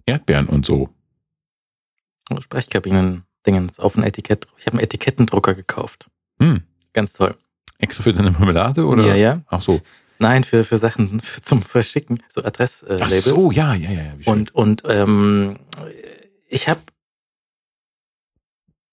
Erdbeeren 0.05 0.47
und 0.47 0.65
so. 0.65 0.89
Sprechkabinen-Dingens 2.39 3.79
auf 3.79 3.97
ein 3.97 4.03
Etikett. 4.03 4.47
Ich 4.57 4.65
habe 4.67 4.77
einen 4.77 4.83
Etikettendrucker 4.83 5.55
gekauft. 5.55 6.09
Hm. 6.39 6.63
Ganz 6.93 7.13
toll. 7.13 7.35
Extra 7.79 8.03
für 8.03 8.13
deine 8.13 8.31
Marmelade 8.31 8.85
oder? 8.85 9.05
Ja, 9.05 9.15
ja. 9.15 9.41
Ach 9.47 9.61
so. 9.61 9.81
Nein, 10.19 10.43
für, 10.43 10.65
für 10.65 10.77
Sachen 10.77 11.21
für, 11.21 11.41
zum 11.41 11.63
Verschicken, 11.63 12.21
so 12.29 12.41
Ach 12.41 12.47
Adresslabels. 12.47 13.23
so, 13.23 13.51
ja, 13.51 13.73
ja, 13.73 13.91
ja. 13.91 14.03
ja. 14.03 14.13
Und, 14.25 14.53
und 14.53 14.83
ähm, 14.87 15.57
ich 16.47 16.67
habe 16.67 16.81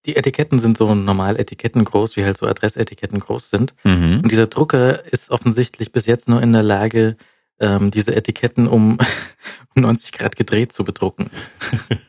die 0.07 0.15
Etiketten 0.15 0.61
sind 0.61 0.79
so 0.79 0.95
normal 0.95 1.37
Etiketten 1.37 1.85
groß, 1.85 2.17
wie 2.17 2.25
halt 2.25 2.39
so 2.39 2.47
Adressetiketten 2.47 3.19
groß 3.19 3.51
sind. 3.51 3.75
mhm. 3.83 4.21
Und 4.23 4.31
dieser 4.31 4.47
Drucker 4.47 5.05
ist 5.13 5.31
offensichtlich 5.31 5.91
bis 5.91 6.07
jetzt 6.07 6.29
nur 6.29 6.41
in 6.41 6.53
der 6.53 6.63
Lage, 6.63 7.17
ähm, 7.59 7.91
diese 7.91 8.15
Etiketten 8.15 8.69
um, 8.69 8.99
um 9.75 9.83
90 9.83 10.13
Grad 10.13 10.37
gedreht 10.37 10.73
zu 10.73 10.85
bedrucken. 10.85 11.31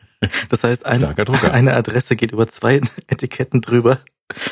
Das 0.48 0.64
heißt, 0.64 0.84
ein, 0.84 1.04
eine 1.04 1.76
Adresse 1.76 2.16
geht 2.16 2.32
über 2.32 2.48
zwei 2.48 2.80
Etiketten 3.06 3.60
drüber 3.60 4.00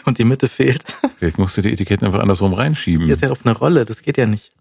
und 0.04 0.18
die 0.18 0.24
Mitte 0.24 0.48
fehlt. 0.48 0.84
Vielleicht 1.18 1.38
musst 1.38 1.56
du 1.56 1.62
die 1.62 1.72
Etiketten 1.72 2.06
einfach 2.06 2.20
andersrum 2.20 2.54
reinschieben. 2.54 3.06
Hier 3.06 3.14
ist 3.14 3.22
ja 3.22 3.30
auf 3.30 3.44
einer 3.46 3.56
Rolle, 3.56 3.84
das 3.84 4.02
geht 4.02 4.16
ja 4.18 4.26
nicht. 4.26 4.52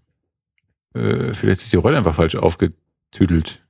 Äh, 0.94 1.34
vielleicht 1.34 1.62
ist 1.62 1.72
die 1.74 1.78
Rolle 1.78 1.98
einfach 1.98 2.16
falsch 2.16 2.36
aufgetüdelt. 2.36 3.62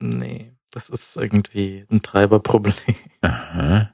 Nee, 0.00 0.52
das 0.72 0.88
ist 0.90 1.16
irgendwie 1.16 1.84
ein 1.90 2.02
Treiberproblem. 2.02 2.74
Aha. 3.22 3.90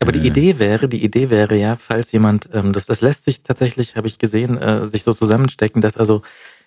Aber 0.00 0.10
die 0.12 0.18
Ja. 0.20 0.24
Idee 0.26 0.58
wäre, 0.58 0.88
die 0.88 1.04
Idee 1.04 1.30
wäre 1.30 1.56
ja, 1.56 1.76
falls 1.76 2.10
jemand, 2.10 2.48
ähm, 2.52 2.72
das, 2.72 2.86
das 2.86 3.00
lässt 3.00 3.24
sich 3.24 3.42
tatsächlich, 3.42 3.94
habe 3.96 4.08
ich 4.08 4.18
gesehen, 4.18 4.58
äh, 4.58 4.86
sich 4.88 5.04
so 5.04 5.12
zusammenstecken, 5.14 5.80
dass 5.80 5.96
also 5.96 6.22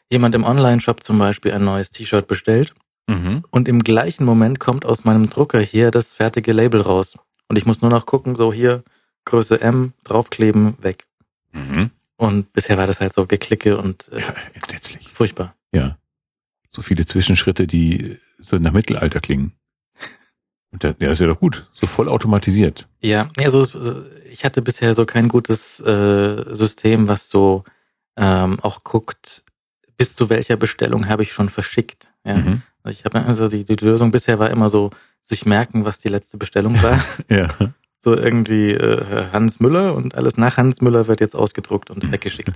jemand 0.10 0.36
im 0.36 0.46
Online-Shop 0.46 1.04
zum 1.04 1.20
Beispiel 1.20 1.52
ein 1.52 1.64
neues 1.66 1.92
T-Shirt 1.92 2.28
bestellt 2.28 2.74
Mhm. 3.08 3.44
und 3.52 3.68
im 3.68 3.84
gleichen 3.84 4.24
Moment 4.26 4.60
kommt 4.60 4.84
aus 4.86 5.04
meinem 5.04 5.30
Drucker 5.30 5.60
hier 5.60 5.92
das 5.92 6.14
fertige 6.14 6.54
Label 6.54 6.82
raus. 6.82 7.18
Und 7.48 7.58
ich 7.58 7.66
muss 7.66 7.82
nur 7.82 7.92
noch 7.92 8.06
gucken, 8.06 8.36
so 8.36 8.52
hier 8.54 8.84
Größe 9.26 9.60
M, 9.62 9.94
draufkleben, 10.04 10.76
weg. 10.82 11.06
Mhm. 11.52 11.92
Und 12.18 12.54
bisher 12.54 12.78
war 12.78 12.88
das 12.88 13.02
halt 13.02 13.14
so 13.14 13.26
geklicke 13.26 13.78
und 13.78 14.10
äh, 14.12 14.22
Ja, 14.22 14.36
entsetzlich. 14.54 15.10
furchtbar. 15.14 15.56
Ja. 15.74 15.98
So 16.70 16.82
viele 16.82 17.06
Zwischenschritte, 17.06 17.68
die 17.68 18.20
so 18.40 18.58
nach 18.58 18.72
Mittelalter 18.72 19.20
klingen. 19.20 19.54
Und 20.72 20.84
da, 20.84 20.90
ja, 21.00 21.08
das 21.08 21.20
wäre 21.22 21.34
doch 21.34 21.40
gut. 21.40 21.70
So 21.74 21.88
voll 21.88 22.10
automatisiert. 22.10 22.88
Ja, 23.02 23.30
also 23.40 23.66
ich 24.30 24.44
hatte 24.44 24.62
bisher 24.62 24.94
so 24.94 25.06
kein 25.06 25.30
gutes 25.30 25.80
äh, 25.80 26.54
System, 26.54 27.08
was 27.08 27.30
so 27.30 27.64
ähm, 28.18 28.60
auch 28.62 28.84
guckt, 28.84 29.44
bis 29.98 30.16
zu 30.16 30.30
welcher 30.30 30.58
Bestellung 30.58 31.08
habe 31.08 31.24
ich 31.24 31.32
schon 31.32 31.48
verschickt. 31.50 32.10
Ja. 32.26 32.36
Mhm. 32.38 32.62
Ich 32.90 33.06
habe 33.06 33.24
also 33.26 33.48
die, 33.48 33.64
die 33.64 33.76
Lösung 33.78 34.12
bisher 34.12 34.38
war 34.38 34.50
immer 34.50 34.68
so, 34.70 34.92
sich 35.26 35.46
merken, 35.46 35.86
was 35.86 36.00
die 36.00 36.10
letzte 36.10 36.38
Bestellung 36.38 36.82
war. 36.82 37.04
Ja. 37.30 37.50
so 38.00 38.16
irgendwie 38.16 38.72
äh, 38.72 39.32
Hans 39.32 39.60
Müller 39.60 39.96
und 39.96 40.16
alles 40.16 40.38
nach 40.38 40.58
Hans 40.58 40.82
Müller 40.82 41.08
wird 41.08 41.20
jetzt 41.22 41.36
ausgedruckt 41.36 41.90
und 41.90 42.12
weggeschickt. 42.12 42.52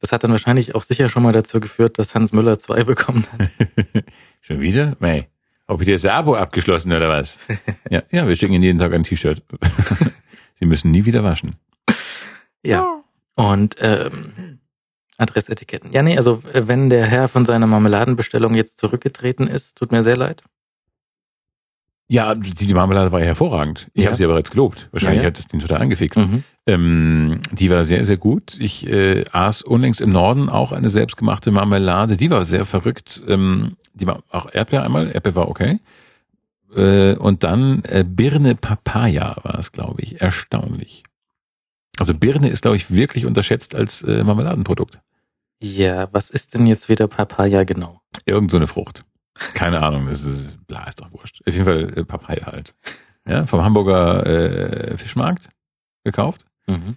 Das 0.00 0.12
hat 0.12 0.22
dann 0.22 0.30
wahrscheinlich 0.30 0.74
auch 0.74 0.82
sicher 0.82 1.08
schon 1.08 1.22
mal 1.22 1.32
dazu 1.32 1.60
geführt, 1.60 1.98
dass 1.98 2.14
Hans 2.14 2.32
Müller 2.32 2.58
zwei 2.58 2.84
bekommen 2.92 3.26
hat. 3.32 3.50
Schon 4.40 4.60
wieder? 4.60 4.96
Nee. 5.00 5.28
Ob 5.66 5.80
ich 5.80 5.88
das 5.88 6.04
Abo 6.04 6.34
abgeschlossen 6.34 6.92
oder 6.92 7.08
was? 7.08 7.38
ja, 7.90 8.02
ja, 8.10 8.28
wir 8.28 8.36
schicken 8.36 8.52
Ihnen 8.52 8.62
jeden 8.64 8.78
Tag 8.78 8.92
ein 8.92 9.02
T-Shirt. 9.02 9.42
Sie 10.56 10.66
müssen 10.66 10.90
nie 10.90 11.06
wieder 11.06 11.24
waschen. 11.24 11.56
Ja. 12.62 13.02
Und 13.34 13.76
ähm, 13.80 14.60
Adressetiketten. 15.16 15.90
Ja, 15.92 16.02
nee, 16.02 16.16
also 16.16 16.42
äh, 16.52 16.68
wenn 16.68 16.90
der 16.90 17.06
Herr 17.06 17.28
von 17.28 17.46
seiner 17.46 17.66
Marmeladenbestellung 17.66 18.54
jetzt 18.54 18.78
zurückgetreten 18.78 19.48
ist, 19.48 19.78
tut 19.78 19.90
mir 19.90 20.02
sehr 20.02 20.16
leid. 20.16 20.44
Ja, 22.06 22.34
die, 22.34 22.74
Marmelade 22.74 23.10
war 23.12 23.20
ja 23.20 23.26
hervorragend. 23.26 23.88
Ich 23.94 24.02
Ja. 24.02 24.08
habe 24.08 24.16
sie 24.16 24.24
aber 24.24 24.34
bereits 24.34 24.50
gelobt. 24.50 24.88
Wahrscheinlich 24.92 25.18
Ja, 25.22 25.22
ja. 25.22 25.26
hat 25.28 25.38
es 25.38 25.46
den 25.46 25.60
total 25.60 25.80
angefixt. 25.80 26.18
Mhm. 26.18 26.44
Ähm, 26.66 27.40
die 27.50 27.70
war 27.70 27.84
sehr, 27.84 28.04
sehr 28.04 28.18
gut. 28.18 28.56
Ich 28.60 28.86
äh, 28.86 29.24
aß 29.32 29.62
unlängst 29.62 30.00
im 30.02 30.10
Norden 30.10 30.48
auch 30.50 30.72
eine 30.72 30.90
selbstgemachte 30.90 31.50
Marmelade. 31.50 32.16
Die 32.18 32.30
war 32.30 32.44
sehr 32.44 32.66
verrückt. 32.66 33.22
Ähm, 33.26 33.76
die 33.94 34.06
war 34.06 34.22
auch 34.30 34.52
Erdbeer 34.52 34.82
einmal. 34.82 35.10
Erdbeer 35.12 35.34
war 35.34 35.48
okay. 35.48 35.80
Äh, 36.76 37.14
und 37.16 37.42
dann 37.42 37.82
äh, 37.84 38.04
Birne 38.06 38.54
Papaya 38.54 39.36
war 39.42 39.58
es, 39.58 39.72
glaube 39.72 40.02
ich. 40.02 40.20
Erstaunlich. 40.20 41.04
Also 41.98 42.12
Birne 42.12 42.48
ist, 42.48 42.62
glaube 42.62 42.76
ich, 42.76 42.90
wirklich 42.90 43.24
unterschätzt 43.24 43.74
als 43.74 44.02
äh, 44.02 44.24
Marmeladenprodukt. 44.24 44.98
Ja, 45.62 46.08
was 46.12 46.28
ist 46.30 46.52
denn 46.54 46.66
jetzt 46.66 46.88
wieder 46.90 47.06
Papaya 47.08 47.64
genau? 47.64 48.00
Irgend 48.26 48.50
so 48.50 48.56
eine 48.58 48.66
Frucht. 48.66 49.04
Keine 49.34 49.82
Ahnung, 49.82 50.06
das 50.08 50.22
ist, 50.22 50.66
bla, 50.66 50.84
ist 50.84 51.00
doch 51.00 51.12
wurscht. 51.12 51.42
Auf 51.46 51.52
jeden 51.52 51.66
Fall 51.66 51.98
äh, 51.98 52.04
Papaya 52.04 52.46
halt. 52.46 52.74
Ja, 53.26 53.46
vom 53.46 53.62
Hamburger 53.62 54.26
äh, 54.26 54.96
Fischmarkt 54.96 55.48
gekauft. 56.04 56.46
Mhm. 56.66 56.96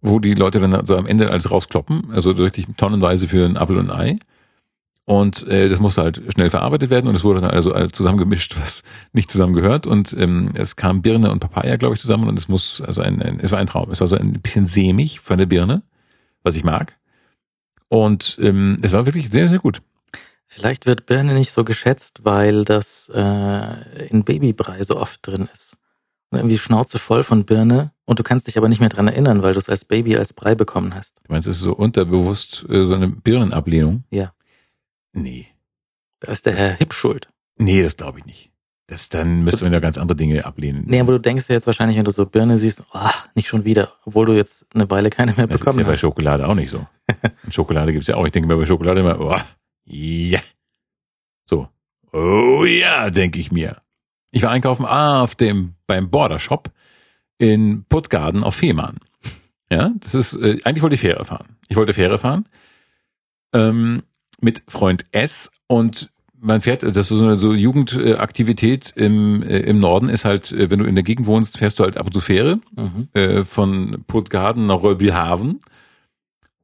wo 0.00 0.20
die 0.20 0.34
Leute 0.34 0.60
dann 0.60 0.86
so 0.86 0.96
am 0.96 1.06
Ende 1.06 1.30
alles 1.30 1.50
rauskloppen, 1.50 2.12
also 2.12 2.34
so 2.34 2.44
richtig 2.44 2.66
tonnenweise 2.76 3.26
für 3.26 3.44
ein 3.44 3.56
Apfel 3.56 3.78
und 3.78 3.90
ein 3.90 4.00
Ei. 4.00 4.18
Und 5.04 5.46
äh, 5.48 5.68
das 5.68 5.80
musste 5.80 6.02
halt 6.02 6.22
schnell 6.32 6.50
verarbeitet 6.50 6.88
werden 6.90 7.08
und 7.08 7.16
es 7.16 7.24
wurde 7.24 7.40
dann 7.40 7.50
also 7.50 7.72
alles 7.72 7.92
zusammengemischt, 7.92 8.56
was 8.60 8.82
nicht 9.12 9.30
zusammengehört. 9.30 9.86
Und 9.86 10.12
ähm, 10.16 10.50
es 10.54 10.76
kam 10.76 11.02
Birne 11.02 11.30
und 11.30 11.40
Papaya, 11.40 11.76
glaube 11.76 11.94
ich, 11.94 12.00
zusammen 12.00 12.28
und 12.28 12.38
es 12.38 12.48
muss, 12.48 12.80
also 12.80 13.02
ein, 13.02 13.20
ein, 13.20 13.40
es 13.40 13.50
war 13.50 13.58
ein 13.58 13.66
Traum. 13.66 13.90
Es 13.90 14.00
war 14.00 14.06
so 14.06 14.16
ein 14.16 14.32
bisschen 14.40 14.64
sämig 14.64 15.20
von 15.20 15.38
der 15.38 15.46
Birne, 15.46 15.82
was 16.44 16.56
ich 16.56 16.64
mag. 16.64 16.96
Und 17.88 18.38
ähm, 18.40 18.78
es 18.82 18.92
war 18.92 19.06
wirklich 19.06 19.30
sehr, 19.30 19.48
sehr 19.48 19.58
gut. 19.58 19.82
Vielleicht 20.54 20.84
wird 20.86 21.06
Birne 21.06 21.32
nicht 21.34 21.50
so 21.50 21.64
geschätzt, 21.64 22.20
weil 22.24 22.64
das 22.66 23.10
äh, 23.14 24.06
in 24.08 24.22
Babybrei 24.24 24.82
so 24.84 24.98
oft 24.98 25.26
drin 25.26 25.48
ist. 25.52 25.78
Und 26.30 26.38
irgendwie 26.38 26.58
Schnauze 26.58 26.98
voll 26.98 27.24
von 27.24 27.44
Birne 27.46 27.92
und 28.04 28.18
du 28.18 28.22
kannst 28.22 28.46
dich 28.46 28.58
aber 28.58 28.68
nicht 28.68 28.80
mehr 28.80 28.88
dran 28.90 29.08
erinnern, 29.08 29.42
weil 29.42 29.54
du 29.54 29.58
es 29.58 29.68
als 29.70 29.84
Baby 29.86 30.16
als 30.16 30.32
Brei 30.34 30.54
bekommen 30.54 30.94
hast. 30.94 31.20
Du 31.26 31.32
meinst, 31.32 31.48
es 31.48 31.56
ist 31.56 31.62
so 31.62 31.74
unterbewusst 31.74 32.66
äh, 32.68 32.84
so 32.86 32.92
eine 32.94 33.08
Birnenablehnung? 33.08 34.04
Ja. 34.10 34.32
Nee. 35.12 35.46
Da 36.20 36.32
ist 36.32 36.44
der 36.46 36.52
Das- 36.52 36.60
Herr 36.62 36.74
Hip 36.76 36.92
schuld. 36.92 37.28
Nee, 37.56 37.82
das 37.82 37.96
glaube 37.96 38.18
ich 38.18 38.26
nicht. 38.26 38.50
Das, 38.88 39.08
dann 39.08 39.42
müsste 39.44 39.64
man 39.64 39.72
ja 39.72 39.80
ganz 39.80 39.96
andere 39.96 40.16
Dinge 40.16 40.44
ablehnen. 40.44 40.84
Nee, 40.86 41.00
aber 41.00 41.12
du 41.12 41.18
denkst 41.20 41.46
dir 41.46 41.54
jetzt 41.54 41.66
wahrscheinlich, 41.66 41.96
wenn 41.96 42.04
du 42.04 42.10
so 42.10 42.26
Birne 42.26 42.58
siehst, 42.58 42.82
oh, 42.92 43.08
nicht 43.34 43.48
schon 43.48 43.64
wieder, 43.64 43.92
obwohl 44.04 44.26
du 44.26 44.32
jetzt 44.34 44.66
eine 44.74 44.90
Weile 44.90 45.08
keine 45.08 45.32
mehr 45.32 45.46
Das 45.46 45.56
ist 45.56 45.60
bekommen 45.64 45.78
ja 45.78 45.86
bei 45.86 45.92
hast. 45.92 46.00
Schokolade 46.00 46.46
auch 46.46 46.54
nicht 46.54 46.68
so. 46.68 46.86
Und 47.44 47.54
Schokolade 47.54 47.92
gibt's 47.94 48.08
ja 48.08 48.16
auch. 48.16 48.26
Ich 48.26 48.32
denke 48.32 48.48
mir 48.48 48.56
bei 48.56 48.66
Schokolade 48.66 49.00
immer, 49.00 49.18
oh, 49.18 49.36
ja. 49.84 50.40
So. 51.46 51.68
Oh 52.12 52.64
ja, 52.64 53.10
denke 53.10 53.38
ich 53.38 53.52
mir. 53.52 53.82
Ich 54.30 54.42
war 54.42 54.50
einkaufen 54.50 54.86
ah, 54.86 55.22
auf 55.22 55.34
dem, 55.34 55.74
beim 55.86 56.10
Border 56.10 56.38
Shop 56.38 56.70
in 57.38 57.84
Puttgarden 57.88 58.42
auf 58.42 58.54
Fehmarn. 58.54 58.98
Ja, 59.70 59.90
das 60.00 60.14
ist, 60.14 60.34
äh, 60.34 60.58
eigentlich 60.64 60.82
wollte 60.82 60.94
ich 60.94 61.00
Fähre 61.00 61.24
fahren. 61.24 61.56
Ich 61.68 61.76
wollte 61.76 61.92
Fähre 61.94 62.18
fahren, 62.18 62.46
ähm, 63.54 64.02
mit 64.40 64.62
Freund 64.68 65.06
S 65.12 65.50
und 65.66 66.10
man 66.38 66.60
fährt, 66.60 66.82
das 66.82 66.96
ist 66.96 67.08
so 67.08 67.22
eine 67.22 67.36
so 67.36 67.54
Jugendaktivität 67.54 68.92
im, 68.96 69.42
äh, 69.42 69.60
im 69.60 69.78
Norden 69.78 70.08
ist 70.08 70.24
halt, 70.24 70.50
äh, 70.52 70.70
wenn 70.70 70.80
du 70.80 70.84
in 70.86 70.96
der 70.96 71.04
Gegend 71.04 71.26
wohnst, 71.26 71.56
fährst 71.58 71.78
du 71.78 71.84
halt 71.84 71.96
ab 71.96 72.06
und 72.06 72.12
zu 72.12 72.20
Fähre 72.20 72.58
Mhm. 72.76 73.08
äh, 73.12 73.44
von 73.44 74.04
Puttgarden 74.08 74.66
nach 74.66 74.82
Röbelhaven. 74.82 75.60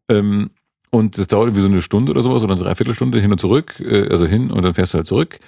Ähm, 0.09 0.51
und 0.91 1.19
das 1.19 1.27
dauert 1.27 1.49
irgendwie 1.49 1.63
so 1.63 1.69
eine 1.69 1.83
Stunde 1.83 2.11
oder 2.11 2.23
sowas 2.23 2.43
oder 2.43 2.55
eine 2.55 2.63
Dreiviertelstunde 2.63 3.21
hin 3.21 3.33
und 3.33 3.41
zurück, 3.41 3.81
äh, 3.81 4.09
also 4.09 4.27
hin 4.27 4.51
und 4.51 4.63
dann 4.63 4.75
fährst 4.75 4.95
du 4.95 4.99
halt 4.99 5.07
zurück. 5.07 5.39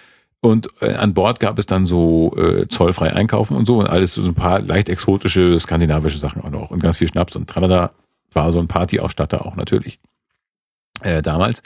Und 0.43 0.69
äh, 0.81 0.95
an 0.95 1.13
Bord 1.13 1.39
gab 1.39 1.59
es 1.59 1.67
dann 1.67 1.85
so 1.85 2.35
äh, 2.37 2.67
zollfrei 2.69 3.13
einkaufen 3.13 3.57
und 3.57 3.67
so 3.67 3.79
und 3.79 3.89
alles 3.89 4.15
so 4.15 4.23
ein 4.23 4.35
paar 4.35 4.61
leicht 4.61 4.89
exotische 4.89 5.59
skandinavische 5.59 6.19
Sachen 6.19 6.43
auch 6.43 6.51
noch 6.51 6.71
und 6.71 6.83
ganz 6.83 6.97
viel 6.97 7.09
Schnaps 7.09 7.37
und 7.37 7.49
tralala 7.49 7.93
war 8.33 8.53
so 8.53 8.59
ein 8.59 8.69
Partyausstatter 8.69 9.45
auch 9.45 9.57
natürlich 9.57 9.99
äh, 11.03 11.21
damals. 11.21 11.63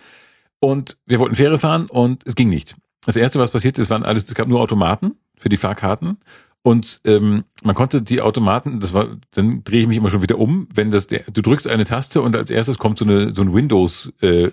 Und 0.59 0.97
wir 1.07 1.19
wollten 1.21 1.37
Fähre 1.37 1.59
fahren 1.59 1.87
und 1.87 2.27
es 2.27 2.35
ging 2.35 2.49
nicht. 2.49 2.75
Das 3.05 3.17
erste, 3.17 3.39
was 3.39 3.51
passiert 3.51 3.79
ist, 3.79 3.91
waren 3.91 4.03
alles, 4.03 4.25
es 4.25 4.35
gab 4.35 4.49
nur 4.49 4.61
Automaten 4.61 5.17
für 5.37 5.49
die 5.49 5.57
Fahrkarten 5.57 6.19
und 6.67 7.03
ähm, 7.05 7.45
man 7.63 7.75
konnte 7.75 8.01
die 8.01 8.23
Automaten, 8.23 8.81
das 8.81 8.95
war, 8.95 9.19
dann 9.33 9.65
drehe 9.65 9.83
ich 9.83 9.87
mich 9.87 9.99
immer 9.99 10.09
schon 10.09 10.23
wieder 10.23 10.39
um, 10.39 10.67
wenn 10.73 10.91
das, 10.91 11.07
der, 11.07 11.25
du 11.31 11.43
drückst 11.43 11.69
eine 11.69 11.85
Taste 11.85 12.23
und 12.23 12.35
als 12.35 12.51
erstes 12.51 12.79
kommt 12.79 12.99
so 12.99 13.05
eine 13.05 13.35
so 13.35 13.43
ein 13.43 13.53
Windows 13.53 14.15
äh, 14.23 14.51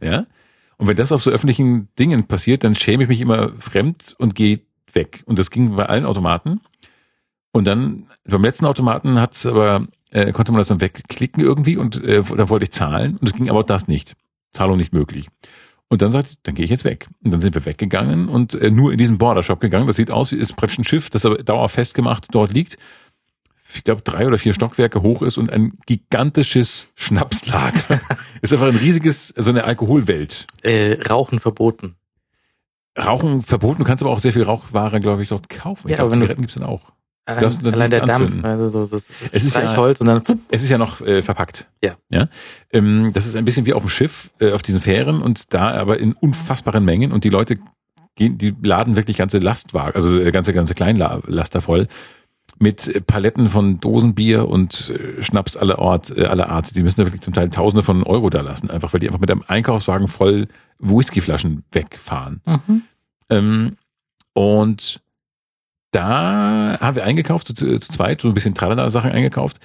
ja. 0.02 0.26
Und 0.76 0.86
wenn 0.86 0.98
das 0.98 1.10
auf 1.10 1.22
so 1.22 1.30
öffentlichen 1.30 1.88
Dingen 1.98 2.24
passiert, 2.24 2.62
dann 2.62 2.74
schäme 2.74 3.04
ich 3.04 3.08
mich 3.08 3.22
immer 3.22 3.52
fremd 3.58 4.16
und 4.18 4.34
gehe 4.34 4.60
weg. 4.92 5.22
Und 5.24 5.38
das 5.38 5.50
ging 5.50 5.76
bei 5.76 5.86
allen 5.86 6.04
Automaten. 6.04 6.60
Und 7.52 7.64
dann 7.64 8.08
beim 8.24 8.42
letzten 8.42 8.66
Automaten 8.66 9.18
hat's 9.18 9.46
aber 9.46 9.88
äh, 10.10 10.30
konnte 10.32 10.52
man 10.52 10.58
das 10.58 10.68
dann 10.68 10.82
wegklicken 10.82 11.42
irgendwie 11.42 11.78
und 11.78 12.04
äh, 12.04 12.22
da 12.22 12.50
wollte 12.50 12.64
ich 12.64 12.72
zahlen 12.72 13.16
und 13.16 13.26
es 13.26 13.32
ging 13.32 13.48
aber 13.48 13.60
auch 13.60 13.66
das 13.66 13.88
nicht. 13.88 14.14
Zahlung 14.52 14.76
nicht 14.76 14.92
möglich. 14.92 15.28
Und 15.88 16.02
dann 16.02 16.10
sagte 16.10 16.32
ich, 16.32 16.38
dann 16.42 16.54
gehe 16.54 16.64
ich 16.64 16.70
jetzt 16.70 16.84
weg. 16.84 17.08
Und 17.24 17.32
dann 17.32 17.40
sind 17.40 17.54
wir 17.54 17.64
weggegangen 17.64 18.28
und 18.28 18.54
äh, 18.54 18.70
nur 18.70 18.92
in 18.92 18.98
diesen 18.98 19.18
Border 19.18 19.42
Shop 19.42 19.60
gegangen. 19.60 19.86
Das 19.86 19.96
sieht 19.96 20.10
aus 20.10 20.32
wie 20.32 20.36
ist 20.36 20.54
praktisch 20.56 20.78
ein 20.78 20.84
Schiff, 20.84 21.08
das 21.10 21.24
aber 21.24 21.38
dauerfest 21.38 21.94
gemacht 21.94 22.26
dort 22.30 22.52
liegt. 22.52 22.76
Ich 23.74 23.84
glaube, 23.84 24.02
drei 24.02 24.26
oder 24.26 24.38
vier 24.38 24.54
Stockwerke 24.54 25.02
hoch 25.02 25.22
ist 25.22 25.36
und 25.38 25.50
ein 25.50 25.78
gigantisches 25.86 26.88
Schnapslager. 26.94 28.00
ist 28.42 28.52
einfach 28.52 28.68
ein 28.68 28.76
riesiges, 28.76 29.28
so 29.36 29.50
eine 29.50 29.64
Alkoholwelt. 29.64 30.46
Äh, 30.62 30.94
Rauchen 31.08 31.38
verboten. 31.38 31.96
Rauchen 32.98 33.42
verboten, 33.42 33.78
du 33.80 33.84
kannst 33.84 34.02
aber 34.02 34.10
auch 34.10 34.20
sehr 34.20 34.32
viel 34.32 34.42
Rauchware, 34.42 35.00
glaube 35.00 35.22
ich, 35.22 35.28
dort 35.28 35.48
kaufen. 35.48 35.88
Ich 35.88 35.92
Ja, 35.92 35.96
glaube, 35.98 36.14
Zigaretten 36.14 36.40
gibt's 36.40 36.56
dann 36.56 36.64
auch. 36.64 36.92
Allein, 37.28 37.42
darfst 37.42 37.64
dann 37.66 37.74
allein 37.74 37.90
der 37.90 38.00
nichts 38.00 38.16
Dampf, 38.16 38.26
anzünden. 38.26 38.50
also 38.50 38.68
so 38.68 38.80
das 38.96 39.08
Es 39.32 39.44
ist 39.44 39.54
ja- 39.56 39.78
und 39.78 40.04
dann 40.06 40.26
wupp, 40.26 40.38
Es 40.50 40.62
ist 40.62 40.70
ja 40.70 40.78
noch 40.78 41.00
äh, 41.02 41.22
verpackt. 41.22 41.68
Ja. 41.84 41.96
ja? 42.08 42.28
Ähm, 42.72 43.10
das 43.12 43.26
ist 43.26 43.36
ein 43.36 43.44
bisschen 43.44 43.66
wie 43.66 43.74
auf 43.74 43.82
dem 43.82 43.90
Schiff, 43.90 44.30
äh, 44.40 44.52
auf 44.52 44.62
diesen 44.62 44.80
Fähren 44.80 45.20
und 45.20 45.52
da 45.52 45.70
aber 45.72 45.98
in 45.98 46.14
unfassbaren 46.14 46.84
Mengen 46.84 47.12
und 47.12 47.24
die 47.24 47.28
Leute 47.28 47.58
gehen, 48.16 48.38
die 48.38 48.54
laden 48.62 48.96
wirklich 48.96 49.16
ganze 49.18 49.38
Lastwagen, 49.38 49.94
also 49.94 50.18
äh, 50.18 50.30
ganze, 50.30 50.52
ganze 50.54 50.74
Kleinlaster 50.74 51.60
voll 51.60 51.86
mit 52.58 53.06
Paletten 53.06 53.48
von 53.48 53.78
Dosenbier 53.78 54.48
und 54.48 54.90
äh, 54.90 55.22
Schnaps 55.22 55.56
aller 55.56 55.78
Art, 55.78 56.16
äh, 56.16 56.24
aller 56.24 56.48
Art. 56.48 56.74
Die 56.74 56.82
müssen 56.82 57.00
da 57.00 57.06
wirklich 57.06 57.20
zum 57.20 57.34
Teil 57.34 57.50
Tausende 57.50 57.82
von 57.82 58.02
Euro 58.02 58.30
da 58.30 58.40
lassen, 58.40 58.70
einfach 58.70 58.92
weil 58.92 59.00
die 59.00 59.06
einfach 59.06 59.20
mit 59.20 59.30
einem 59.30 59.44
Einkaufswagen 59.46 60.08
voll 60.08 60.48
Whiskyflaschen 60.78 61.64
wegfahren. 61.72 62.40
mhm. 62.46 62.82
Ähm, 63.30 63.76
und 64.32 65.00
da 65.90 66.78
haben 66.80 66.96
wir 66.96 67.04
eingekauft, 67.04 67.48
zu, 67.48 67.54
zu 67.54 67.78
zweit, 67.78 68.20
so 68.20 68.28
ein 68.28 68.34
bisschen 68.34 68.54
Tralala-Sachen 68.54 69.10
eingekauft 69.10 69.58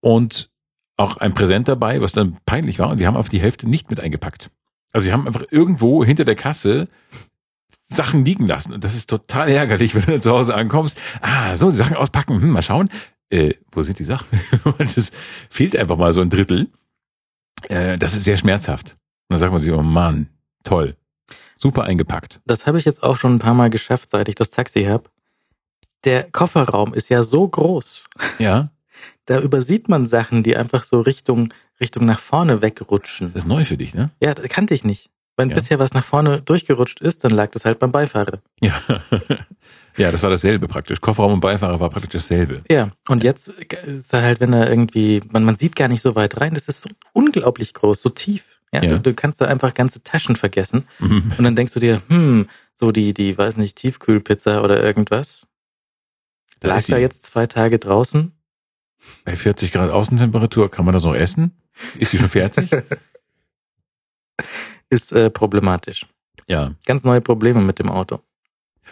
und 0.00 0.50
auch 0.96 1.16
ein 1.18 1.34
Präsent 1.34 1.68
dabei, 1.68 2.00
was 2.00 2.12
dann 2.12 2.38
peinlich 2.44 2.78
war. 2.78 2.90
Und 2.90 2.98
wir 2.98 3.06
haben 3.06 3.16
auf 3.16 3.28
die 3.28 3.40
Hälfte 3.40 3.68
nicht 3.68 3.88
mit 3.88 4.00
eingepackt. 4.00 4.50
Also 4.92 5.06
wir 5.06 5.12
haben 5.12 5.26
einfach 5.26 5.44
irgendwo 5.50 6.04
hinter 6.04 6.24
der 6.24 6.34
Kasse 6.34 6.88
Sachen 7.84 8.24
liegen 8.24 8.46
lassen. 8.46 8.72
Und 8.72 8.84
das 8.84 8.94
ist 8.94 9.08
total 9.08 9.48
ärgerlich, 9.48 9.94
wenn 9.94 10.02
du 10.02 10.12
dann 10.12 10.22
zu 10.22 10.30
Hause 10.30 10.54
ankommst. 10.54 10.98
Ah, 11.20 11.54
so, 11.56 11.70
die 11.70 11.76
Sachen 11.76 11.96
auspacken, 11.96 12.40
hm, 12.40 12.50
mal 12.50 12.62
schauen. 12.62 12.90
Äh, 13.30 13.54
wo 13.72 13.82
sind 13.82 13.98
die 13.98 14.04
Sachen? 14.04 14.40
Und 14.64 14.96
es 14.96 15.12
fehlt 15.50 15.76
einfach 15.76 15.96
mal 15.96 16.12
so 16.12 16.20
ein 16.20 16.30
Drittel. 16.30 16.68
Äh, 17.68 17.98
das 17.98 18.16
ist 18.16 18.24
sehr 18.24 18.36
schmerzhaft. 18.36 18.92
Und 19.28 19.34
dann 19.34 19.38
sagt 19.38 19.52
man 19.52 19.60
sich, 19.60 19.72
oh 19.72 19.82
Mann, 19.82 20.28
toll. 20.64 20.96
Super 21.56 21.84
eingepackt. 21.84 22.40
Das 22.46 22.66
habe 22.66 22.78
ich 22.78 22.84
jetzt 22.84 23.02
auch 23.02 23.16
schon 23.16 23.34
ein 23.34 23.38
paar 23.38 23.54
Mal 23.54 23.68
geschafft, 23.68 24.10
seit 24.10 24.28
ich 24.28 24.34
das 24.34 24.50
Taxi 24.50 24.84
habe. 24.84 25.10
Der 26.04 26.24
Kofferraum 26.30 26.94
ist 26.94 27.08
ja 27.08 27.22
so 27.22 27.46
groß. 27.48 28.04
Ja, 28.38 28.70
Da 29.26 29.40
übersieht 29.40 29.88
man 29.88 30.06
Sachen, 30.06 30.42
die 30.42 30.56
einfach 30.56 30.82
so 30.82 31.00
Richtung, 31.00 31.52
Richtung 31.80 32.06
nach 32.06 32.20
vorne 32.20 32.62
wegrutschen. 32.62 33.28
das 33.34 33.42
ist 33.44 33.48
neu 33.48 33.64
für 33.64 33.76
dich, 33.76 33.94
ne? 33.94 34.10
Ja, 34.20 34.34
das 34.34 34.48
kannte 34.48 34.74
ich 34.74 34.84
nicht. 34.84 35.10
Wenn 35.36 35.50
Ja. 35.50 35.54
bisher 35.56 35.78
was 35.78 35.92
nach 35.92 36.04
vorne 36.04 36.40
durchgerutscht 36.42 37.00
ist, 37.00 37.22
dann 37.24 37.30
lag 37.30 37.50
das 37.52 37.64
halt 37.64 37.78
beim 37.78 37.92
Beifahrer. 37.92 38.38
Ja. 38.60 38.80
ja, 39.96 40.10
das 40.10 40.22
war 40.22 40.30
dasselbe 40.30 40.66
praktisch. 40.66 41.00
Kofferraum 41.00 41.34
und 41.34 41.40
Beifahrer 41.40 41.78
war 41.78 41.90
praktisch 41.90 42.10
dasselbe. 42.22 42.62
Ja, 42.70 42.90
und 43.08 43.22
jetzt 43.22 43.48
ist 43.48 44.12
da 44.12 44.20
halt, 44.22 44.40
wenn 44.40 44.52
er 44.52 44.68
irgendwie, 44.68 45.20
man, 45.30 45.44
man 45.44 45.56
sieht 45.56 45.76
gar 45.76 45.88
nicht 45.88 46.02
so 46.02 46.14
weit 46.16 46.40
rein, 46.40 46.54
das 46.54 46.66
ist 46.68 46.80
so 46.82 46.88
unglaublich 47.12 47.72
groß, 47.74 48.02
so 48.02 48.08
tief. 48.08 48.60
Ja, 48.72 48.82
Ja. 48.82 48.90
Du, 48.92 49.00
du 49.00 49.14
kannst 49.14 49.40
da 49.40 49.44
einfach 49.46 49.74
ganze 49.74 50.02
Taschen 50.02 50.34
vergessen. 50.36 50.84
Mhm. 50.98 51.32
Und 51.38 51.44
dann 51.44 51.54
denkst 51.54 51.74
du 51.74 51.80
dir, 51.80 52.02
hm, 52.08 52.48
so 52.74 52.90
die, 52.92 53.14
die, 53.14 53.36
weiß 53.38 53.56
nicht, 53.58 53.76
Tiefkühlpizza 53.76 54.62
oder 54.62 54.82
irgendwas. 54.82 55.46
Da 56.60 56.68
Lag 56.68 56.84
da 56.86 56.98
jetzt 56.98 57.26
zwei 57.26 57.46
Tage 57.46 57.78
draußen. 57.78 58.32
Bei 59.24 59.36
40 59.36 59.72
Grad 59.72 59.90
Außentemperatur 59.90 60.70
kann 60.70 60.84
man 60.84 60.94
das 60.94 61.04
noch 61.04 61.14
essen? 61.14 61.52
Ist 61.98 62.10
sie 62.10 62.18
schon 62.18 62.28
fertig? 62.28 62.70
Ist 64.90 65.12
äh, 65.12 65.30
problematisch. 65.30 66.06
ja. 66.46 66.74
Ganz 66.86 67.04
neue 67.04 67.20
Probleme 67.20 67.60
mit 67.60 67.78
dem 67.78 67.90
Auto. 67.90 68.20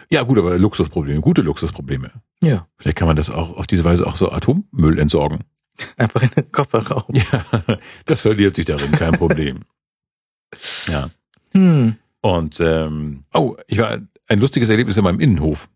Ja, 0.09 0.21
gut, 0.23 0.37
aber 0.37 0.57
Luxusprobleme, 0.57 1.21
gute 1.21 1.41
Luxusprobleme. 1.41 2.11
Ja. 2.41 2.67
Vielleicht 2.77 2.97
kann 2.97 3.07
man 3.07 3.15
das 3.15 3.31
auch 3.31 3.57
auf 3.57 3.65
diese 3.65 3.83
Weise 3.83 4.05
auch 4.05 4.15
so 4.15 4.31
Atommüll 4.31 4.99
entsorgen. 4.99 5.39
Einfach 5.97 6.21
in 6.21 6.29
den 6.29 6.51
Kofferraum. 6.51 7.13
Ja, 7.13 7.45
das 8.05 8.21
verliert 8.21 8.55
sich 8.55 8.65
darin, 8.65 8.91
kein 8.91 9.13
Problem. 9.13 9.61
Ja. 10.87 11.09
Hm. 11.51 11.97
Und 12.21 12.61
ähm, 12.61 13.25
oh, 13.33 13.57
ich 13.67 13.79
war 13.79 13.97
ein 14.27 14.39
lustiges 14.39 14.69
Erlebnis 14.69 14.95
in 14.95 15.03
meinem 15.03 15.19
Innenhof. 15.19 15.67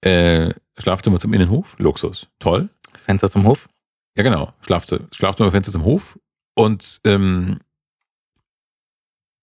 Äh, 0.00 0.54
Schlafzimmer 0.78 1.18
zum 1.18 1.32
Innenhof, 1.32 1.76
Luxus, 1.78 2.28
toll. 2.38 2.68
Fenster 3.04 3.28
zum 3.28 3.44
Hof. 3.44 3.68
Ja, 4.16 4.22
genau. 4.22 4.52
Schlafzimmer, 4.60 5.06
Schlafzimmer, 5.12 5.50
Fenster 5.50 5.72
zum 5.72 5.84
Hof. 5.84 6.18
Und 6.54 7.00
ähm, 7.04 7.60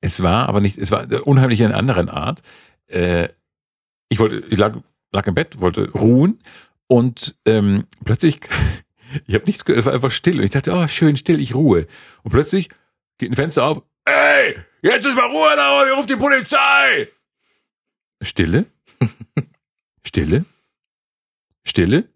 es 0.01 0.21
war 0.21 0.47
aber 0.47 0.61
nicht, 0.61 0.77
es 0.77 0.91
war 0.91 1.07
unheimlich 1.25 1.61
in 1.61 1.67
einer 1.67 1.77
anderen 1.77 2.09
Art. 2.09 2.41
Äh, 2.87 3.29
ich 4.09 4.19
wollte, 4.19 4.45
ich 4.49 4.57
lag, 4.57 4.77
lag 5.11 5.25
im 5.27 5.33
Bett, 5.33 5.59
wollte 5.59 5.89
ruhen 5.91 6.39
und 6.87 7.35
ähm, 7.45 7.87
plötzlich, 8.03 8.39
ich 9.27 9.33
habe 9.33 9.45
nichts 9.45 9.65
gehört, 9.65 9.79
es 9.79 9.85
war 9.85 9.93
einfach 9.93 10.11
still. 10.11 10.37
Und 10.37 10.43
ich 10.45 10.51
dachte, 10.51 10.73
oh, 10.73 10.87
schön 10.87 11.17
still, 11.17 11.39
ich 11.39 11.55
ruhe. 11.55 11.87
Und 12.23 12.31
plötzlich 12.31 12.69
geht 13.17 13.31
ein 13.31 13.35
Fenster 13.35 13.65
auf. 13.65 13.81
Ey, 14.05 14.57
jetzt 14.81 15.07
ist 15.07 15.15
mal 15.15 15.25
Ruhe 15.31 15.55
da, 15.55 15.85
ich 15.85 15.97
rufe 15.97 16.07
die 16.07 16.15
Polizei. 16.15 17.09
Stille. 18.21 18.65
Stille. 20.15 20.45
Stille. 21.65 22.07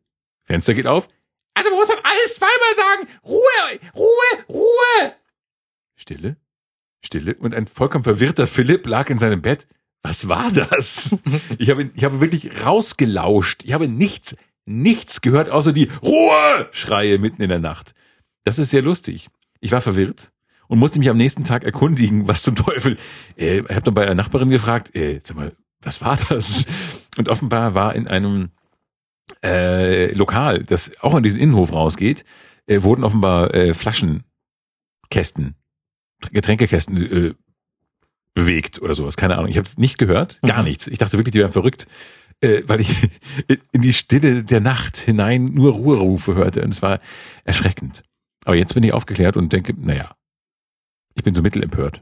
Fenster 0.45 0.73
geht 0.73 0.87
auf. 0.87 1.09
Also 1.53 1.69
man 1.69 1.79
muss 1.79 1.89
doch 1.89 2.01
alles 2.01 2.35
zweimal 2.35 2.75
sagen. 2.77 3.09
Ruhe, 3.25 3.79
Ruhe, 3.93 4.45
Ruhe. 4.47 5.15
Stille. 5.97 6.37
Stille. 7.03 7.35
Und 7.35 7.53
ein 7.53 7.67
vollkommen 7.67 8.05
verwirrter 8.05 8.47
Philipp 8.47 8.87
lag 8.87 9.09
in 9.09 9.19
seinem 9.19 9.41
Bett. 9.41 9.67
Was 10.01 10.29
war 10.29 10.49
das? 10.49 11.17
Ich 11.57 11.69
habe, 11.69 11.91
ich 11.93 12.05
habe 12.05 12.21
wirklich 12.21 12.63
rausgelauscht. 12.63 13.65
Ich 13.65 13.73
habe 13.73 13.89
nichts, 13.89 14.33
nichts 14.65 15.19
gehört, 15.19 15.49
außer 15.49 15.73
die 15.73 15.89
Ruhe-Schreie 16.01 17.17
mitten 17.17 17.41
in 17.41 17.49
der 17.49 17.59
Nacht. 17.59 17.93
Das 18.45 18.59
ist 18.59 18.69
sehr 18.69 18.81
lustig. 18.81 19.27
Ich 19.59 19.73
war 19.73 19.81
verwirrt 19.81 20.31
und 20.69 20.79
musste 20.79 20.99
mich 20.99 21.09
am 21.09 21.17
nächsten 21.17 21.43
Tag 21.43 21.65
erkundigen, 21.65 22.29
was 22.29 22.43
zum 22.43 22.55
Teufel. 22.55 22.97
Äh, 23.35 23.59
ich 23.59 23.69
habe 23.69 23.81
dann 23.81 23.93
bei 23.93 24.03
einer 24.03 24.15
Nachbarin 24.15 24.51
gefragt, 24.51 24.95
äh, 24.95 25.19
sag 25.21 25.35
mal, 25.35 25.51
was 25.81 25.99
war 25.99 26.17
das? 26.29 26.65
Und 27.19 27.27
offenbar 27.27 27.75
war 27.75 27.93
in 27.95 28.07
einem 28.07 28.51
äh, 29.43 30.13
Lokal, 30.13 30.63
das 30.63 30.89
auch 31.01 31.13
an 31.13 31.21
diesen 31.21 31.41
Innenhof 31.41 31.73
rausgeht, 31.73 32.23
äh, 32.65 32.81
wurden 32.81 33.03
offenbar 33.03 33.53
äh, 33.53 33.73
Flaschenkästen, 33.73 35.55
Getränkekästen 36.31 37.11
äh, 37.11 37.33
bewegt 38.33 38.81
oder 38.81 38.95
sowas. 38.95 39.17
Keine 39.17 39.37
Ahnung. 39.37 39.49
Ich 39.49 39.57
habe 39.57 39.65
es 39.67 39.77
nicht 39.77 39.97
gehört, 39.97 40.39
gar 40.43 40.59
Mhm. 40.59 40.69
nichts. 40.69 40.87
Ich 40.87 40.97
dachte 40.97 41.17
wirklich, 41.17 41.33
die 41.33 41.39
wären 41.39 41.51
verrückt, 41.51 41.87
äh, 42.39 42.63
weil 42.67 42.79
ich 42.79 42.89
in 43.73 43.81
die 43.81 43.91
Stille 43.91 44.45
der 44.45 44.61
Nacht 44.61 44.95
hinein 44.95 45.43
nur 45.53 45.73
Ruherufe 45.73 46.35
hörte 46.35 46.63
und 46.63 46.69
es 46.73 46.81
war 46.81 47.01
erschreckend. 47.43 48.03
Aber 48.45 48.55
jetzt 48.55 48.73
bin 48.75 48.83
ich 48.83 48.93
aufgeklärt 48.93 49.35
und 49.35 49.51
denke, 49.51 49.73
naja, 49.77 50.15
ich 51.15 51.23
bin 51.25 51.35
so 51.35 51.41
mittelempört. 51.41 52.01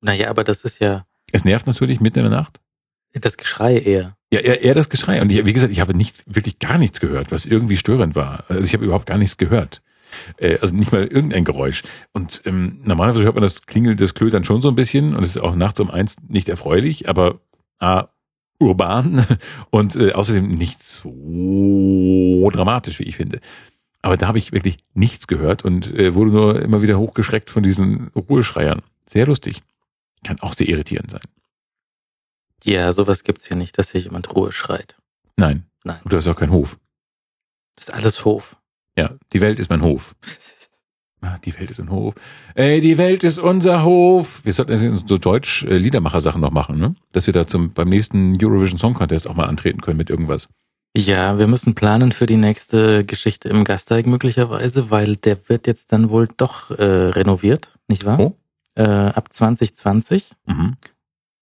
Naja, 0.00 0.30
aber 0.30 0.42
das 0.42 0.64
ist 0.64 0.78
ja 0.78 1.06
Es 1.32 1.44
nervt 1.44 1.66
natürlich 1.66 2.00
mitten 2.00 2.20
in 2.20 2.30
der 2.30 2.38
Nacht. 2.38 2.62
Das 3.20 3.36
Geschrei 3.36 3.78
eher. 3.78 4.16
Ja, 4.32 4.40
eher, 4.40 4.62
eher 4.62 4.74
das 4.74 4.88
Geschrei. 4.88 5.22
Und 5.22 5.30
ich, 5.30 5.44
wie 5.46 5.52
gesagt, 5.52 5.72
ich 5.72 5.80
habe 5.80 5.94
nicht, 5.94 6.24
wirklich 6.26 6.58
gar 6.58 6.78
nichts 6.78 7.00
gehört, 7.00 7.30
was 7.30 7.46
irgendwie 7.46 7.76
störend 7.76 8.16
war. 8.16 8.44
Also 8.48 8.62
ich 8.62 8.74
habe 8.74 8.84
überhaupt 8.84 9.06
gar 9.06 9.18
nichts 9.18 9.36
gehört. 9.36 9.82
Äh, 10.38 10.58
also 10.58 10.74
nicht 10.74 10.92
mal 10.92 11.06
irgendein 11.06 11.44
Geräusch. 11.44 11.82
Und 12.12 12.42
ähm, 12.44 12.80
normalerweise 12.84 13.24
hört 13.24 13.34
man 13.34 13.42
das 13.42 13.62
Klingeln 13.66 13.96
des 13.96 14.14
Klötern 14.14 14.44
schon 14.44 14.62
so 14.62 14.68
ein 14.68 14.74
bisschen 14.74 15.14
und 15.14 15.22
es 15.22 15.36
ist 15.36 15.42
auch 15.42 15.54
nachts 15.54 15.80
um 15.80 15.90
eins 15.90 16.16
nicht 16.28 16.48
erfreulich, 16.48 17.08
aber 17.08 17.40
A, 17.78 18.08
urban 18.58 19.26
und 19.70 19.96
äh, 19.96 20.12
außerdem 20.12 20.48
nicht 20.48 20.82
so 20.82 22.50
dramatisch, 22.52 22.98
wie 22.98 23.04
ich 23.04 23.16
finde. 23.16 23.40
Aber 24.02 24.16
da 24.16 24.26
habe 24.26 24.38
ich 24.38 24.52
wirklich 24.52 24.78
nichts 24.92 25.26
gehört 25.26 25.64
und 25.64 25.94
äh, 25.94 26.14
wurde 26.14 26.30
nur 26.30 26.62
immer 26.62 26.82
wieder 26.82 26.98
hochgeschreckt 26.98 27.50
von 27.50 27.62
diesen 27.62 28.08
Ruheschreiern. 28.08 28.82
Sehr 29.06 29.26
lustig. 29.26 29.62
Kann 30.24 30.40
auch 30.40 30.54
sehr 30.54 30.68
irritierend 30.68 31.10
sein. 31.10 31.22
Ja, 32.64 32.90
sowas 32.92 33.24
gibt's 33.24 33.46
hier 33.46 33.56
nicht, 33.56 33.78
dass 33.78 33.92
hier 33.92 34.00
jemand 34.00 34.34
Ruhe 34.34 34.50
schreit. 34.52 34.96
Nein. 35.36 35.66
Nein. 35.84 35.98
Und 36.02 36.12
du 36.12 36.16
hast 36.16 36.26
auch 36.26 36.36
keinen 36.36 36.52
Hof. 36.52 36.78
Das 37.76 37.88
ist 37.88 37.94
alles 37.94 38.24
Hof. 38.24 38.56
Ja, 38.98 39.10
die 39.32 39.40
Welt 39.40 39.60
ist 39.60 39.70
mein 39.70 39.82
Hof. 39.82 40.14
Die 41.44 41.58
Welt 41.58 41.70
ist 41.70 41.80
ein 41.80 41.90
Hof. 41.90 42.14
Ey, 42.54 42.82
die 42.82 42.98
Welt 42.98 43.24
ist 43.24 43.38
unser 43.38 43.82
Hof. 43.82 44.44
Wir 44.44 44.52
sollten 44.52 45.02
so 45.06 45.16
deutsch 45.16 45.64
äh, 45.64 45.78
Liedermacher-Sachen 45.78 46.40
noch 46.40 46.50
machen, 46.50 46.78
ne? 46.78 46.94
Dass 47.12 47.26
wir 47.26 47.32
da 47.32 47.46
zum, 47.46 47.72
beim 47.72 47.88
nächsten 47.88 48.36
Eurovision 48.42 48.78
Song 48.78 48.92
Contest 48.92 49.26
auch 49.26 49.34
mal 49.34 49.46
antreten 49.46 49.80
können 49.80 49.96
mit 49.96 50.10
irgendwas. 50.10 50.48
Ja, 50.96 51.38
wir 51.38 51.46
müssen 51.46 51.74
planen 51.74 52.12
für 52.12 52.26
die 52.26 52.36
nächste 52.36 53.04
Geschichte 53.04 53.48
im 53.48 53.64
Gasteig 53.64 54.06
möglicherweise, 54.06 54.90
weil 54.90 55.16
der 55.16 55.48
wird 55.48 55.66
jetzt 55.66 55.92
dann 55.92 56.10
wohl 56.10 56.28
doch 56.36 56.70
äh, 56.70 56.84
renoviert, 56.84 57.72
nicht 57.88 58.04
wahr? 58.04 58.20
Oh. 58.20 58.36
Äh, 58.74 58.82
ab 58.82 59.32
2020, 59.32 60.32
Mhm. 60.46 60.76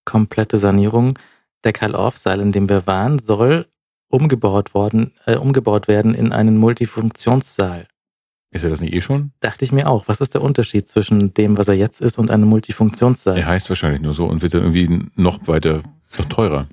Komplette 0.04 0.58
Sanierung. 0.58 1.18
Der 1.64 1.72
Karl-Orff-Saal, 1.72 2.40
in 2.40 2.52
dem 2.52 2.68
wir 2.68 2.86
waren, 2.86 3.18
soll 3.18 3.66
umgebaut 4.08 4.74
worden, 4.74 5.12
äh, 5.26 5.36
umgebaut 5.36 5.88
werden 5.88 6.14
in 6.14 6.32
einen 6.32 6.58
Multifunktionssaal. 6.58 7.86
Ist 8.50 8.64
er 8.64 8.70
das 8.70 8.82
nicht 8.82 8.92
eh 8.92 9.00
schon? 9.00 9.32
Dachte 9.40 9.64
ich 9.64 9.72
mir 9.72 9.88
auch. 9.88 10.08
Was 10.08 10.20
ist 10.20 10.34
der 10.34 10.42
Unterschied 10.42 10.88
zwischen 10.88 11.32
dem, 11.32 11.56
was 11.56 11.68
er 11.68 11.74
jetzt 11.74 12.02
ist, 12.02 12.18
und 12.18 12.30
einem 12.30 12.48
Multifunktionssaal? 12.48 13.38
Er 13.38 13.46
heißt 13.46 13.70
wahrscheinlich 13.70 14.02
nur 14.02 14.12
so 14.12 14.26
und 14.26 14.42
wird 14.42 14.52
dann 14.52 14.62
irgendwie 14.62 15.08
noch 15.14 15.46
weiter, 15.48 15.82
noch 16.18 16.26
teurer. 16.26 16.68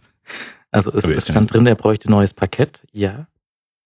Also 0.71 0.91
es, 0.91 1.05
es 1.05 1.27
stand 1.27 1.53
drin, 1.53 1.65
er 1.65 1.75
bräuchte 1.75 2.11
neues 2.11 2.33
Parkett. 2.33 2.85
Ja, 2.91 3.27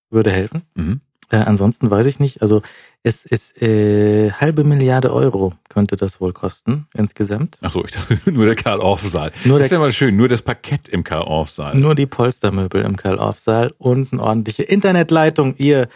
würde 0.09 0.31
helfen. 0.31 0.63
Mhm. 0.73 1.01
Äh, 1.29 1.37
ansonsten 1.37 1.89
weiß 1.89 2.07
ich 2.07 2.19
nicht. 2.19 2.41
Also 2.41 2.63
es 3.03 3.25
ist 3.25 3.61
äh, 3.61 4.31
halbe 4.31 4.63
Milliarde 4.63 5.13
Euro 5.13 5.53
könnte 5.73 5.97
das 5.97 6.21
wohl 6.21 6.31
kosten 6.33 6.87
insgesamt. 6.93 7.57
Ach 7.61 7.71
so, 7.71 7.83
ich 7.83 7.91
dachte 7.91 8.19
nur 8.31 8.45
der 8.45 8.55
Karl-Orff-Saal. 8.55 9.31
Nur, 9.45 9.59
Das 9.59 9.71
wäre 9.71 9.81
mal 9.81 9.91
schön, 9.91 10.15
nur 10.15 10.27
das 10.29 10.41
Parkett 10.41 10.87
im 10.89 11.03
Karl-Orff-Saal. 11.03 11.75
nur 11.77 11.95
die 11.95 12.05
Polstermöbel 12.05 12.83
im 12.83 12.95
Karl-Orff-Saal 12.95 13.73
und 13.77 14.13
eine 14.13 14.21
ordentliche 14.21 14.63
Internetleitung, 14.63 15.55
ihr 15.57 15.87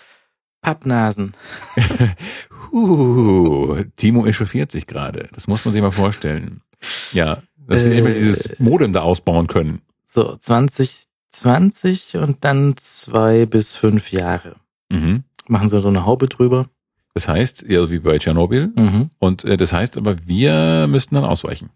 Pappnasen. 0.62 1.34
Uh, 2.72 3.82
Timo 3.96 4.26
echauffiert 4.26 4.72
sich 4.74 4.88
gerade. 4.88 5.30
Das 5.34 5.48
muss 5.48 5.64
man 5.64 5.74
sich 5.74 5.82
mal 5.82 5.92
vorstellen. 5.92 6.62
Ja, 7.14 7.42
dass 7.68 7.86
sie 7.86 7.94
Äh, 7.94 8.00
immer 8.00 8.10
dieses 8.10 8.60
Modem 8.60 8.92
da 8.92 9.02
ausbauen 9.04 9.48
können. 9.48 9.82
So, 10.06 10.36
2020 10.36 12.18
und 12.18 12.44
dann 12.44 12.76
zwei 12.78 13.46
bis 13.46 13.78
fünf 13.78 14.12
Jahre. 14.12 14.56
Mhm. 14.90 15.24
Machen 15.48 15.70
sie 15.70 15.80
so 15.80 15.88
eine 15.88 16.06
Haube 16.06 16.28
drüber. 16.28 16.68
Das 17.18 17.28
heißt, 17.28 17.66
ja, 17.68 17.90
wie 17.90 17.98
bei 17.98 18.20
Tschernobyl. 18.20 18.72
Mhm. 18.76 19.10
Und 19.18 19.44
äh, 19.44 19.58
das 19.58 19.74
heißt 19.74 19.98
aber, 19.98 20.16
wir 20.28 20.86
müssten 20.88 21.16
dann 21.16 21.26
ausweichen. 21.26 21.72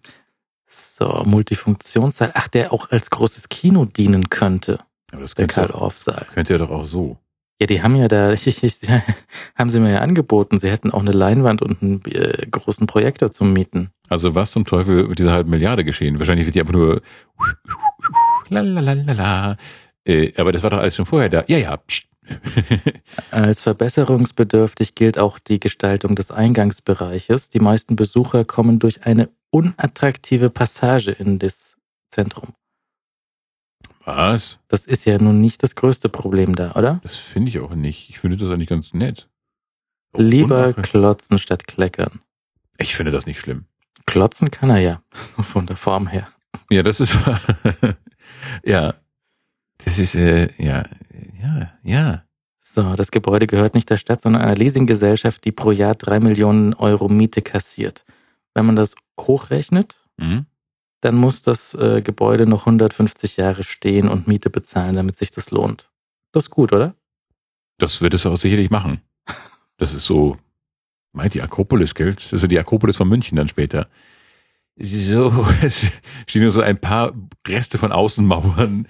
So, 0.68 1.23
Multifunktionssaal. 1.26 2.30
Ach, 2.35 2.47
der 2.47 2.72
auch 2.72 2.91
als 2.91 3.09
großes 3.09 3.49
Kino 3.49 3.85
dienen 3.85 4.30
könnte, 4.30 4.77
Aber 5.11 5.22
das 5.23 5.34
der 5.34 5.47
könnte, 5.47 5.61
ja- 5.61 5.68
Karl-Orff-Saal. 5.73 6.27
könnte 6.31 6.53
ja 6.53 6.59
doch 6.59 6.69
auch 6.69 6.85
so. 6.85 7.18
Ja, 7.59 7.65
die 7.65 7.81
haben 7.81 7.95
ja 7.95 8.07
da, 8.07 8.35
haben 9.55 9.69
sie 9.72 9.80
mir 9.80 9.91
ja 9.93 9.99
angeboten, 10.01 10.59
sie 10.59 10.69
hätten 10.69 10.91
auch 10.91 10.99
eine 11.01 11.11
Leinwand 11.11 11.63
und 11.63 11.81
einen 11.81 12.03
äh, 12.05 12.45
großen 12.51 12.85
Projektor 12.85 13.31
zum 13.31 13.51
Mieten. 13.51 13.89
Also 14.07 14.35
was 14.35 14.51
zum 14.51 14.63
Teufel 14.65 14.95
wird 14.97 15.09
mit 15.09 15.18
dieser 15.19 15.31
halben 15.34 15.49
Milliarde 15.49 15.84
geschehen? 15.84 16.19
Wahrscheinlich 16.19 16.45
wird 16.45 16.53
die 16.55 16.59
einfach 16.59 16.73
nur 16.73 17.01
lalalala. 18.49 19.57
Äh, 20.05 20.34
aber 20.38 20.51
das 20.51 20.61
war 20.61 20.69
doch 20.69 20.77
alles 20.80 20.95
schon 20.95 21.07
vorher 21.07 21.30
da. 21.30 21.43
Ja, 21.47 21.57
ja. 21.57 21.77
pst. 21.77 22.05
Als 23.31 23.61
verbesserungsbedürftig 23.61 24.95
gilt 24.95 25.18
auch 25.18 25.39
die 25.39 25.60
Gestaltung 25.60 26.15
des 26.15 26.31
Eingangsbereiches. 26.31 27.49
Die 27.49 27.60
meisten 27.60 27.95
Besucher 27.95 28.45
kommen 28.45 28.80
durch 28.80 29.06
eine 29.06 29.30
unattraktive 29.49 30.49
Passage 30.49 31.11
in 31.11 31.39
das 31.39 31.77
Zentrum. 32.10 32.53
Was? 34.06 34.60
Das 34.68 34.85
ist 34.85 35.06
ja 35.06 35.18
nun 35.18 35.41
nicht 35.41 35.64
das 35.64 35.76
größte 35.76 36.10
Problem 36.10 36.56
da, 36.56 36.73
oder? 36.73 36.99
Das 37.03 37.15
finde 37.15 37.49
ich 37.49 37.60
auch 37.60 37.76
nicht. 37.76 38.10
Ich 38.10 38.19
finde 38.19 38.38
das 38.38 38.49
eigentlich 38.49 38.69
ganz 38.69 38.93
nett. 38.93 39.30
Lieber 40.15 40.64
Unattraktiv. 40.65 40.91
klotzen 40.91 41.39
statt 41.39 41.68
kleckern. 41.68 42.22
Ich 42.77 42.95
finde 42.95 43.11
das 43.11 43.26
nicht 43.26 43.39
schlimm. 43.39 43.65
Klotzen 44.06 44.52
kann 44.52 44.69
er 44.69 44.80
ja, 44.80 45.02
von 45.11 45.68
der 45.68 45.76
Form 45.76 46.07
her. 46.07 46.27
Ja, 46.69 46.84
das 46.84 46.99
ist 46.99 47.18
ja. 48.64 48.95
Das 49.86 49.98
ist 49.98 50.16
äh, 50.16 50.49
ja, 50.58 50.86
ja, 51.41 51.72
ja. 51.84 52.24
So, 52.60 52.95
das 52.95 53.12
Gebäude 53.12 53.48
gehört 53.48 53.76
nicht 53.76 53.90
der 53.90 53.98
Stadt, 53.98 54.22
sondern 54.22 54.41
einer 54.44 54.56
Leasinggesellschaft, 54.56 55.44
die 55.44 55.52
pro 55.52 55.72
Jahr 55.72 55.95
drei 55.95 56.20
Millionen 56.20 56.74
Euro 56.74 57.10
Miete 57.10 57.41
kassiert. 57.41 58.06
Wenn 58.53 58.66
man 58.66 58.76
das 58.76 58.95
hochrechnet, 59.20 59.98
Mhm. 60.18 60.45
dann 61.02 61.16
muss 61.16 61.41
das 61.41 61.74
äh, 61.74 62.02
Gebäude 62.03 62.45
noch 62.48 62.62
150 62.68 63.38
Jahre 63.38 63.64
stehen 63.64 64.08
und 64.08 64.28
Miete 64.28 64.49
bezahlen, 64.52 64.95
damit 64.95 65.16
sich 65.16 65.32
das 65.32 65.49
lohnt. 65.49 65.90
Das 66.32 66.44
ist 66.44 66.49
gut, 66.52 66.72
oder? 66.74 66.95
Das 67.80 68.02
wird 68.02 68.14
es 68.14 68.26
auch 68.28 68.38
sicherlich 68.38 68.70
machen. 68.70 69.02
Das 69.78 69.94
ist 69.95 70.06
so, 70.06 70.38
meint 71.12 71.34
die 71.34 71.41
Akropolis, 71.41 71.95
gell? 71.95 72.14
Das 72.14 72.32
ist 72.32 72.41
so 72.41 72.48
die 72.48 72.60
Akropolis 72.60 72.98
von 72.98 73.10
München 73.10 73.36
dann 73.36 73.49
später. 73.49 73.88
so, 74.78 75.48
es 75.64 75.86
stehen 76.28 76.44
nur 76.44 76.52
so 76.52 76.62
ein 76.62 76.80
paar 76.80 77.14
Reste 77.48 77.78
von 77.80 77.91
Außenmauern 77.91 78.88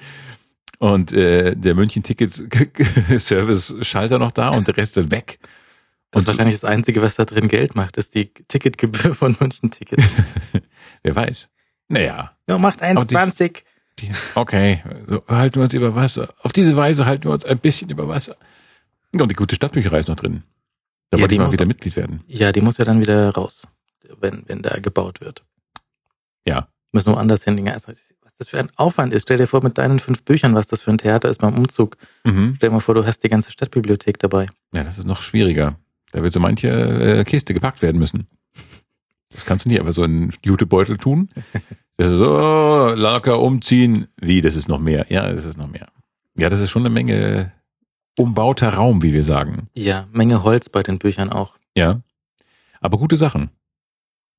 und 0.82 1.14
äh, 1.14 1.56
der 1.56 1.76
München-Ticket-Service-Schalter 1.76 4.18
noch 4.20 4.32
da 4.32 4.49
und 4.49 4.68
der 4.68 4.76
Rest 4.78 4.98
ist 4.98 5.12
weg. 5.12 5.38
Das 6.10 6.24
ist 6.24 6.28
wahrscheinlich 6.28 6.56
das 6.56 6.66
Einzige, 6.66 7.02
was 7.03 7.16
da 7.16 7.24
drin 7.26 7.48
Geld 7.48 7.76
macht, 7.76 7.98
ist 7.98 8.16
die 8.16 8.34
Ticketgebühr 8.34 9.14
von 9.16 9.38
München 9.40 9.70
Ticket. 9.70 9.99
Wer 11.03 11.16
weiß. 11.16 11.48
Naja. 11.88 12.36
Ja, 12.48 12.58
macht 12.58 12.82
1,20. 12.84 13.62
Okay, 14.34 14.82
so 15.08 15.22
halten 15.28 15.58
wir 15.58 15.64
uns 15.64 15.74
über 15.76 15.94
Wasser. 15.94 16.34
Auf 16.41 16.52
diese 16.52 16.76
Weise 16.76 17.06
halten 17.06 17.26
wir 17.26 17.32
uns 17.32 17.45
ein 17.45 17.60
bisschen 17.60 17.91
über 17.91 18.08
Wasser. 18.08 18.36
Und 19.14 19.30
die 19.32 19.36
gute 19.36 19.53
Stadtbücherei 19.56 19.99
ist 19.99 20.08
noch 20.08 20.16
drin. 20.16 20.41
Da 21.12 21.18
Ja, 21.18 21.22
wollte 21.22 21.36
ich 21.36 21.41
mal 21.41 21.52
wieder 21.52 21.66
auch- 21.66 21.68
Mitglied 21.68 21.95
werden. 21.95 22.24
Ja, 22.28 22.52
die 22.52 22.62
muss 22.62 22.80
ja 22.80 22.86
dann 22.86 22.99
wieder 23.02 23.30
raus, 23.36 23.68
wenn, 24.20 24.44
wenn 24.48 24.64
da 24.64 24.80
gebaut 24.80 25.22
wird. 25.22 25.44
Ja. 26.45 26.68
Müssen 26.91 27.14
woanders 27.14 27.44
hin. 27.44 27.70
Also, 27.70 27.91
das 28.42 28.50
für 28.50 28.60
ein 28.60 28.70
Aufwand 28.76 29.14
ist. 29.14 29.24
Stell 29.24 29.38
dir 29.38 29.48
vor, 29.48 29.64
mit 29.64 29.78
deinen 29.78 30.00
fünf 30.00 30.24
Büchern, 30.24 30.56
was 30.56 30.68
das 30.68 30.82
für 30.82 30.92
ein 30.92 30.98
Theater 30.98 31.30
ist 31.30 31.40
beim 31.40 31.58
Umzug. 31.58 31.98
Mhm. 32.24 32.56
Stell 32.58 32.70
dir 32.70 32.74
mal 32.74 32.80
vor, 32.80 32.96
du 32.96 33.06
hast 33.06 33.20
die 33.24 33.30
ganze 33.30 33.52
Stadtbibliothek 33.52 34.20
dabei. 34.20 34.48
Ja, 34.74 34.84
das 34.84 34.98
ist 34.98 35.06
noch 35.06 35.22
schwieriger. 35.22 35.76
Da 36.12 36.24
wird 36.24 36.34
so 36.34 36.40
manche 36.40 36.68
äh, 36.68 37.24
Kiste 37.24 37.54
gepackt 37.54 37.82
werden 37.82 38.00
müssen. 38.00 38.28
Das 39.30 39.46
kannst 39.46 39.66
du 39.66 39.70
nicht 39.70 39.80
einfach 39.80 39.94
so 39.94 40.04
in 40.04 40.34
Jutebeutel 40.44 40.98
tun. 40.98 41.30
Das 41.98 42.10
ist 42.10 42.18
so, 42.18 42.36
oh, 42.36 42.94
locker 42.96 43.40
umziehen. 43.40 44.08
Wie, 44.20 44.42
das 44.42 44.56
ist 44.56 44.68
noch 44.68 44.80
mehr. 44.80 45.06
Ja, 45.10 45.32
das 45.32 45.46
ist 45.46 45.58
noch 45.58 45.70
mehr. 45.70 45.88
Ja, 46.36 46.50
das 46.50 46.60
ist 46.60 46.72
schon 46.72 46.82
eine 46.82 46.90
Menge 46.90 47.52
umbauter 48.18 48.74
Raum, 48.74 49.04
wie 49.04 49.14
wir 49.14 49.24
sagen. 49.24 49.70
Ja, 49.74 50.08
Menge 50.12 50.44
Holz 50.44 50.70
bei 50.70 50.84
den 50.84 50.98
Büchern 50.98 51.30
auch. 51.30 51.58
Ja. 51.76 52.02
Aber 52.80 52.98
gute 52.98 53.18
Sachen. 53.18 53.52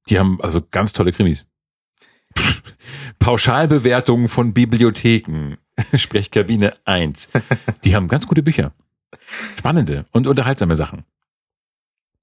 Die 0.08 0.18
haben 0.18 0.40
also 0.40 0.60
ganz 0.70 0.92
tolle 0.92 1.12
Krimis. 1.12 1.46
Pauschalbewertungen 3.22 4.28
von 4.28 4.52
Bibliotheken. 4.52 5.56
Sprechkabine 5.94 6.74
1. 6.84 7.28
Die 7.84 7.94
haben 7.94 8.08
ganz 8.08 8.26
gute 8.26 8.42
Bücher. 8.42 8.72
Spannende 9.56 10.06
und 10.10 10.26
unterhaltsame 10.26 10.74
Sachen. 10.74 11.04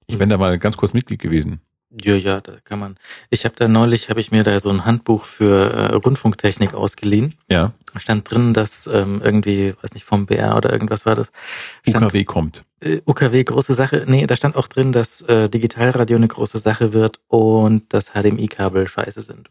Ich 0.06 0.18
bin 0.18 0.28
da 0.28 0.36
mal 0.36 0.58
ganz 0.58 0.76
kurz 0.76 0.92
Mitglied 0.92 1.20
gewesen. 1.20 1.60
Ja, 1.90 2.14
ja, 2.14 2.40
da 2.42 2.52
kann 2.62 2.78
man. 2.78 2.96
Ich 3.30 3.46
habe 3.46 3.54
da 3.56 3.66
neulich, 3.66 4.10
habe 4.10 4.20
ich 4.20 4.30
mir 4.30 4.42
da 4.42 4.60
so 4.60 4.68
ein 4.68 4.84
Handbuch 4.84 5.24
für 5.24 5.72
äh, 5.72 5.94
Rundfunktechnik 5.94 6.74
ausgeliehen. 6.74 7.34
Ja. 7.48 7.72
Da 7.94 7.98
stand 7.98 8.30
drin, 8.30 8.52
dass 8.52 8.86
ähm, 8.86 9.22
irgendwie, 9.24 9.74
weiß 9.80 9.94
nicht, 9.94 10.04
vom 10.04 10.26
BR 10.26 10.54
oder 10.56 10.70
irgendwas 10.70 11.06
war 11.06 11.14
das. 11.16 11.32
Stand, 11.88 12.04
UKW 12.04 12.24
kommt. 12.24 12.64
äh, 12.80 13.00
UKW 13.06 13.42
große 13.42 13.74
Sache. 13.74 14.04
Nee, 14.06 14.26
da 14.26 14.36
stand 14.36 14.54
auch 14.54 14.68
drin, 14.68 14.92
dass 14.92 15.22
äh, 15.22 15.48
Digitalradio 15.48 16.16
eine 16.16 16.28
große 16.28 16.58
Sache 16.58 16.92
wird 16.92 17.20
und 17.26 17.92
dass 17.92 18.12
HDMI-Kabel 18.12 18.86
scheiße 18.86 19.22
sind. 19.22 19.50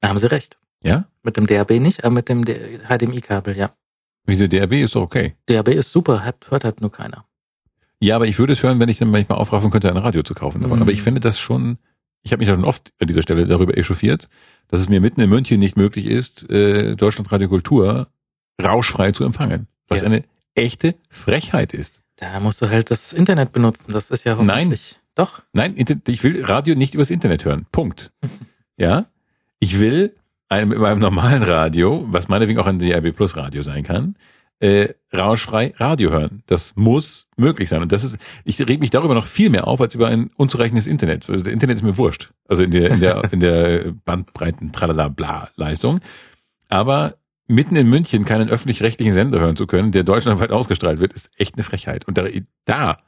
Da 0.00 0.08
haben 0.08 0.18
sie 0.18 0.30
recht. 0.30 0.56
Ja? 0.82 1.06
Mit 1.22 1.36
dem 1.36 1.46
DAB 1.46 1.70
nicht, 1.80 2.04
aber 2.04 2.14
mit 2.14 2.28
dem 2.28 2.44
HDMI-Kabel, 2.44 3.56
ja. 3.56 3.70
Wieso 4.24 4.46
DRB 4.46 4.72
ist 4.74 4.94
doch 4.94 5.02
okay. 5.02 5.34
DAB 5.46 5.68
ist 5.68 5.90
super, 5.90 6.24
hat, 6.24 6.46
hört 6.50 6.64
halt 6.64 6.80
nur 6.80 6.92
keiner. 6.92 7.24
Ja, 8.00 8.14
aber 8.16 8.26
ich 8.26 8.38
würde 8.38 8.52
es 8.52 8.62
hören, 8.62 8.78
wenn 8.78 8.88
ich 8.88 8.98
dann 8.98 9.10
manchmal 9.10 9.38
aufraffen 9.38 9.70
könnte, 9.70 9.90
ein 9.90 9.96
Radio 9.96 10.22
zu 10.22 10.34
kaufen. 10.34 10.64
Aber, 10.64 10.76
Mhm. 10.76 10.82
aber 10.82 10.92
ich 10.92 11.02
finde 11.02 11.20
das 11.20 11.38
schon, 11.38 11.78
ich 12.22 12.30
habe 12.32 12.38
mich 12.40 12.48
ja 12.48 12.54
schon 12.54 12.64
oft 12.64 12.92
an 13.00 13.08
dieser 13.08 13.22
Stelle 13.22 13.46
darüber 13.46 13.76
echauffiert, 13.76 14.28
dass 14.68 14.80
es 14.80 14.88
mir 14.88 15.00
mitten 15.00 15.20
in 15.20 15.28
München 15.30 15.58
nicht 15.58 15.76
möglich 15.76 16.06
ist, 16.06 16.48
äh, 16.50 16.94
Deutschlandradio 16.94 17.48
Kultur 17.48 18.08
rauschfrei 18.62 19.12
zu 19.12 19.24
empfangen. 19.24 19.66
Was 19.88 20.00
Ja. 20.02 20.06
eine 20.06 20.24
echte 20.54 20.94
Frechheit 21.10 21.72
ist. 21.74 22.02
Da 22.16 22.38
musst 22.40 22.60
du 22.60 22.68
halt 22.68 22.90
das 22.90 23.12
Internet 23.12 23.52
benutzen. 23.52 23.92
Das 23.92 24.10
ist 24.10 24.24
ja 24.24 24.34
Nein. 24.36 24.66
hoffentlich. 24.68 24.98
Doch. 25.14 25.42
Nein, 25.52 25.74
ich 26.06 26.22
will 26.22 26.44
Radio 26.44 26.74
nicht 26.76 26.94
übers 26.94 27.10
Internet 27.10 27.44
hören. 27.44 27.66
Punkt. 27.72 28.12
Ja? 28.76 29.06
Ich 29.58 29.80
will 29.80 30.14
einem, 30.48 30.72
in 30.72 30.80
meinem 30.80 30.98
normalen 30.98 31.42
Radio, 31.42 32.06
was 32.10 32.28
meinetwegen 32.28 32.58
auch 32.58 32.66
ein 32.66 32.78
DRB 32.78 33.14
Plus 33.14 33.36
Radio 33.36 33.62
sein 33.62 33.84
kann, 33.84 34.16
äh, 34.60 34.94
rauschfrei 35.14 35.72
Radio 35.76 36.10
hören. 36.10 36.42
Das 36.46 36.74
muss 36.74 37.28
möglich 37.36 37.68
sein. 37.68 37.82
Und 37.82 37.92
das 37.92 38.04
ist, 38.04 38.18
ich 38.44 38.60
reg 38.60 38.80
mich 38.80 38.90
darüber 38.90 39.14
noch 39.14 39.26
viel 39.26 39.50
mehr 39.50 39.68
auf, 39.68 39.80
als 39.80 39.94
über 39.94 40.08
ein 40.08 40.30
unzureichendes 40.36 40.86
Internet. 40.86 41.28
Also, 41.28 41.44
Das 41.44 41.52
Internet 41.52 41.76
ist 41.76 41.82
mir 41.82 41.96
wurscht. 41.96 42.32
Also 42.48 42.62
in 42.62 42.70
der, 42.72 42.90
in 42.90 43.00
der, 43.00 43.32
in 43.32 43.40
der 43.40 43.92
Bandbreiten 44.04 44.72
tralala 44.72 45.08
bla 45.08 45.50
Leistung. 45.56 46.00
Aber 46.68 47.14
mitten 47.46 47.76
in 47.76 47.88
München 47.88 48.24
keinen 48.24 48.48
öffentlich-rechtlichen 48.48 49.12
Sender 49.12 49.40
hören 49.40 49.56
zu 49.56 49.66
können, 49.66 49.92
der 49.92 50.02
deutschlandweit 50.02 50.50
ausgestrahlt 50.50 51.00
wird, 51.00 51.12
ist 51.12 51.30
echt 51.36 51.54
eine 51.54 51.62
Frechheit. 51.62 52.06
Und 52.06 52.18
da, 52.18 52.24
da 52.64 52.98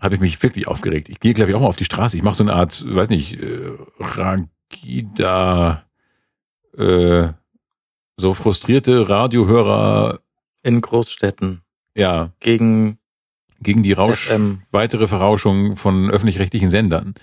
habe 0.00 0.14
ich 0.14 0.20
mich 0.20 0.42
wirklich 0.42 0.66
aufgeregt. 0.68 1.08
Ich 1.08 1.20
gehe, 1.20 1.34
glaube 1.34 1.50
ich, 1.50 1.56
auch 1.56 1.60
mal 1.60 1.66
auf 1.68 1.76
die 1.76 1.84
Straße. 1.84 2.16
Ich 2.16 2.22
mache 2.22 2.34
so 2.34 2.44
eine 2.44 2.52
Art, 2.54 2.84
weiß 2.86 3.08
nicht, 3.08 3.40
äh, 3.40 3.70
Rangida, 3.98 5.84
äh, 6.78 7.32
so 8.16 8.34
frustrierte 8.34 9.08
Radiohörer, 9.08 10.20
In 10.62 10.80
Großstädten. 10.80 11.62
ja, 11.94 12.30
Gegen 12.40 12.98
gegen 13.60 13.82
die 13.82 13.92
Rausch, 13.92 14.28
FM. 14.28 14.62
weitere 14.70 15.06
Verrauschung 15.08 15.76
von 15.76 16.10
öffentlich-rechtlichen 16.10 16.70
Sendern. 16.70 17.14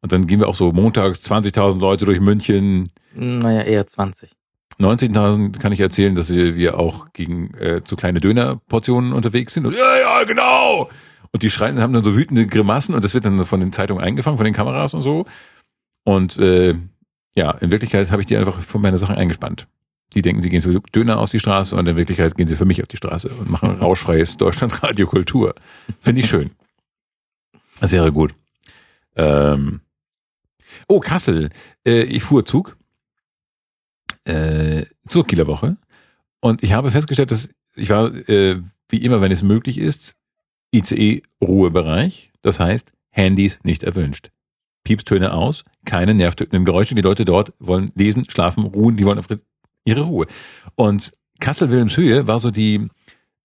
Und 0.00 0.12
dann 0.12 0.26
gehen 0.26 0.40
wir 0.40 0.48
auch 0.48 0.54
so 0.54 0.72
montags 0.72 1.20
20.000 1.30 1.78
Leute 1.78 2.04
durch 2.06 2.18
München. 2.20 2.90
Naja, 3.14 3.62
eher 3.62 3.86
20. 3.86 4.30
19.000 4.80 5.58
kann 5.58 5.72
ich 5.72 5.80
erzählen, 5.80 6.14
dass 6.14 6.28
wir 6.32 6.78
auch 6.78 7.12
gegen 7.12 7.54
äh, 7.54 7.82
zu 7.84 7.96
kleine 7.96 8.20
Dönerportionen 8.20 9.12
unterwegs 9.12 9.54
sind. 9.54 9.64
Und, 9.66 9.74
ja, 9.76 9.98
ja, 9.98 10.24
genau. 10.24 10.90
Und 11.32 11.42
die 11.42 11.50
schreien, 11.50 11.80
haben 11.80 11.92
dann 11.92 12.04
so 12.04 12.14
wütende 12.16 12.46
Grimassen 12.46 12.94
und 12.94 13.02
das 13.04 13.14
wird 13.14 13.24
dann 13.24 13.44
von 13.46 13.60
den 13.60 13.72
Zeitungen 13.72 14.02
eingefangen, 14.04 14.38
von 14.38 14.44
den 14.44 14.54
Kameras 14.54 14.92
und 14.92 15.02
so. 15.02 15.24
Und 16.04 16.36
äh, 16.38 16.74
ja, 17.36 17.50
in 17.52 17.70
Wirklichkeit 17.70 18.10
habe 18.10 18.22
ich 18.22 18.26
die 18.26 18.36
einfach 18.36 18.60
von 18.62 18.80
meiner 18.80 18.98
Sachen 18.98 19.14
eingespannt. 19.14 19.68
Die 20.14 20.22
denken, 20.22 20.40
sie 20.40 20.50
gehen 20.50 20.62
für 20.62 20.80
Döner 20.94 21.18
auf 21.18 21.30
die 21.30 21.40
Straße 21.40 21.76
und 21.76 21.86
in 21.86 21.96
Wirklichkeit 21.96 22.34
gehen 22.36 22.48
sie 22.48 22.56
für 22.56 22.64
mich 22.64 22.80
auf 22.80 22.88
die 22.88 22.96
Straße 22.96 23.28
und 23.28 23.50
machen 23.50 23.70
rauschfreies 23.80 24.36
Deutschland-Radio 24.36 25.06
Kultur. 25.06 25.54
Finde 26.00 26.22
ich 26.22 26.28
schön. 26.28 26.50
Das 27.80 27.92
wäre 27.92 28.12
gut. 28.12 28.34
Ähm, 29.16 29.80
oh, 30.88 31.00
Kassel. 31.00 31.50
Äh, 31.84 32.04
ich 32.04 32.22
fuhr 32.22 32.44
Zug 32.44 32.76
äh, 34.24 34.86
zur 35.08 35.26
Kieler 35.26 35.46
Woche 35.46 35.76
und 36.40 36.62
ich 36.62 36.72
habe 36.72 36.90
festgestellt, 36.90 37.30
dass 37.30 37.50
ich 37.74 37.90
war, 37.90 38.14
äh, 38.28 38.62
wie 38.88 39.02
immer, 39.02 39.20
wenn 39.20 39.32
es 39.32 39.42
möglich 39.42 39.78
ist, 39.78 40.16
ICE-Ruhebereich. 40.74 42.32
Das 42.40 42.60
heißt, 42.60 42.92
Handys 43.10 43.58
nicht 43.62 43.82
erwünscht. 43.82 44.30
Piepstöne 44.86 45.34
aus, 45.34 45.64
keine 45.84 46.14
nervtötenden 46.14 46.64
Geräusche. 46.64 46.94
Die 46.94 47.02
Leute 47.02 47.24
dort 47.24 47.52
wollen 47.58 47.90
lesen, 47.96 48.24
schlafen, 48.30 48.64
ruhen, 48.64 48.96
die 48.96 49.04
wollen 49.04 49.18
auf 49.18 49.26
ihre 49.84 50.02
Ruhe. 50.02 50.26
Und 50.76 51.10
Kassel-Wilhelmshöhe 51.40 52.28
war 52.28 52.38
so 52.38 52.52
die 52.52 52.86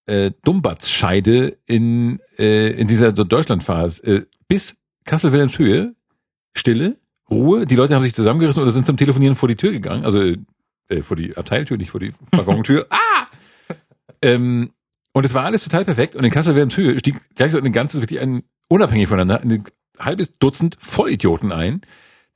äh, 0.05 0.31
Dumbatz-Scheide 0.43 1.57
in, 1.65 2.19
äh, 2.37 2.69
in 2.79 2.87
dieser 2.87 3.15
so 3.15 3.23
Deutschlandphase. 3.23 4.03
Äh, 4.03 4.25
bis 4.47 4.77
Kassel-Wilhelmshöhe, 5.05 5.95
Stille, 6.55 6.97
Ruhe, 7.29 7.65
die 7.65 7.75
Leute 7.75 7.95
haben 7.95 8.03
sich 8.03 8.13
zusammengerissen 8.13 8.61
oder 8.61 8.71
sind 8.71 8.85
zum 8.85 8.97
Telefonieren 8.97 9.35
vor 9.35 9.49
die 9.49 9.55
Tür 9.55 9.71
gegangen, 9.71 10.05
also 10.05 10.21
äh, 10.89 11.01
vor 11.01 11.17
die 11.17 11.35
Abteiltür, 11.35 11.77
nicht 11.77 11.89
vor 11.89 11.99
die 11.99 12.13
Waggontür. 12.31 12.85
ah! 12.91 13.27
Ähm, 14.21 14.73
und 15.13 15.25
es 15.25 15.33
war 15.33 15.45
alles 15.45 15.63
total 15.63 15.85
perfekt. 15.85 16.15
Und 16.15 16.23
in 16.23 16.29
Kassel-Wilhelmshöhe 16.29 16.99
stieg 16.99 17.15
gleich 17.33 17.51
so 17.51 17.57
ein 17.57 17.71
ganzes, 17.71 18.01
wirklich 18.01 18.19
ein, 18.19 18.43
unabhängig 18.67 19.07
voneinander, 19.07 19.41
ein 19.41 19.63
halbes 20.05 20.37
Dutzend 20.37 20.77
Vollidioten 20.79 21.51
ein, 21.51 21.81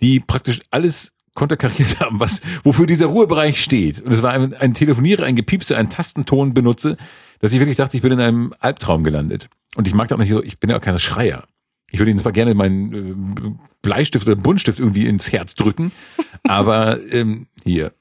die 0.01 0.19
praktisch 0.19 0.61
alles 0.71 1.13
konterkariert 1.33 1.99
haben, 1.99 2.19
was, 2.19 2.41
wofür 2.63 2.85
dieser 2.85 3.07
Ruhebereich 3.07 3.61
steht. 3.61 4.01
Und 4.01 4.11
es 4.11 4.23
war 4.23 4.31
ein, 4.31 4.53
ein 4.53 4.73
Telefoniere, 4.73 5.25
ein 5.25 5.35
Gepiepse, 5.35 5.77
ein 5.77 5.89
Tastenton 5.89 6.53
benutze, 6.53 6.97
dass 7.39 7.53
ich 7.53 7.59
wirklich 7.59 7.77
dachte, 7.77 7.97
ich 7.97 8.01
bin 8.01 8.13
in 8.13 8.21
einem 8.21 8.53
Albtraum 8.59 9.03
gelandet. 9.03 9.49
Und 9.75 9.87
ich 9.87 9.93
mag 9.93 10.07
da 10.07 10.15
auch 10.15 10.19
nicht 10.19 10.31
so, 10.31 10.41
ich 10.41 10.59
bin 10.59 10.69
ja 10.69 10.77
auch 10.77 10.81
kein 10.81 10.97
Schreier. 10.97 11.45
Ich 11.91 11.99
würde 11.99 12.09
Ihnen 12.09 12.19
zwar 12.19 12.31
gerne 12.31 12.55
meinen 12.55 12.93
äh, 13.37 13.51
Bleistift 13.81 14.27
oder 14.27 14.35
Buntstift 14.35 14.79
irgendwie 14.79 15.05
ins 15.05 15.31
Herz 15.31 15.55
drücken, 15.55 15.91
aber 16.43 16.99
ähm, 17.11 17.47
hier, 17.63 17.93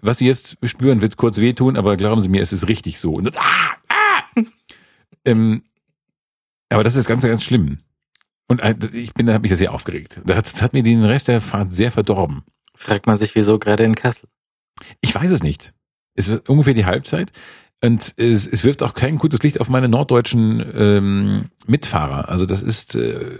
was 0.00 0.18
Sie 0.18 0.26
jetzt 0.26 0.56
spüren, 0.62 1.02
wird 1.02 1.16
kurz 1.16 1.38
wehtun, 1.38 1.76
aber 1.76 1.96
glauben 1.96 2.22
Sie 2.22 2.28
mir, 2.28 2.42
es 2.42 2.52
ist 2.52 2.68
richtig 2.68 3.00
so. 3.00 3.14
Und 3.14 3.24
das, 3.24 3.36
ah, 3.36 3.70
ah! 3.88 4.42
Ähm, 5.24 5.62
aber 6.70 6.84
das 6.84 6.96
ist 6.96 7.06
ganz, 7.06 7.22
ganz 7.22 7.42
schlimm. 7.42 7.80
Und 8.48 8.62
ich 8.94 9.12
bin, 9.14 9.26
da 9.26 9.34
habe 9.34 9.42
mich 9.42 9.54
sehr 9.54 9.72
aufgeregt. 9.72 10.20
Das 10.24 10.36
hat, 10.36 10.46
das 10.46 10.62
hat 10.62 10.72
mir 10.72 10.82
den 10.82 11.04
Rest 11.04 11.28
der 11.28 11.40
Fahrt 11.40 11.72
sehr 11.72 11.92
verdorben. 11.92 12.42
Fragt 12.74 13.06
man 13.06 13.16
sich, 13.16 13.34
wieso 13.34 13.58
gerade 13.58 13.84
in 13.84 13.94
Kassel? 13.94 14.28
Ich 15.00 15.14
weiß 15.14 15.30
es 15.30 15.42
nicht. 15.42 15.74
Es 16.14 16.28
wird 16.30 16.48
ungefähr 16.48 16.74
die 16.74 16.86
Halbzeit. 16.86 17.32
Und 17.82 18.14
es, 18.16 18.46
es 18.46 18.64
wirft 18.64 18.82
auch 18.82 18.94
kein 18.94 19.18
gutes 19.18 19.42
Licht 19.42 19.60
auf 19.60 19.68
meine 19.68 19.88
norddeutschen 19.88 20.64
ähm, 20.74 21.50
Mitfahrer. 21.66 22.28
Also 22.28 22.46
das 22.46 22.62
ist, 22.62 22.96
äh, 22.96 23.38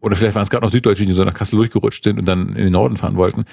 oder 0.00 0.16
vielleicht 0.16 0.34
waren 0.34 0.42
es 0.42 0.50
gerade 0.50 0.64
noch 0.64 0.72
Süddeutsche, 0.72 1.06
die 1.06 1.12
so 1.12 1.24
nach 1.24 1.34
Kassel 1.34 1.56
durchgerutscht 1.56 2.04
sind 2.04 2.18
und 2.18 2.26
dann 2.26 2.48
in 2.50 2.64
den 2.64 2.72
Norden 2.72 2.96
fahren 2.96 3.16
wollten. 3.16 3.44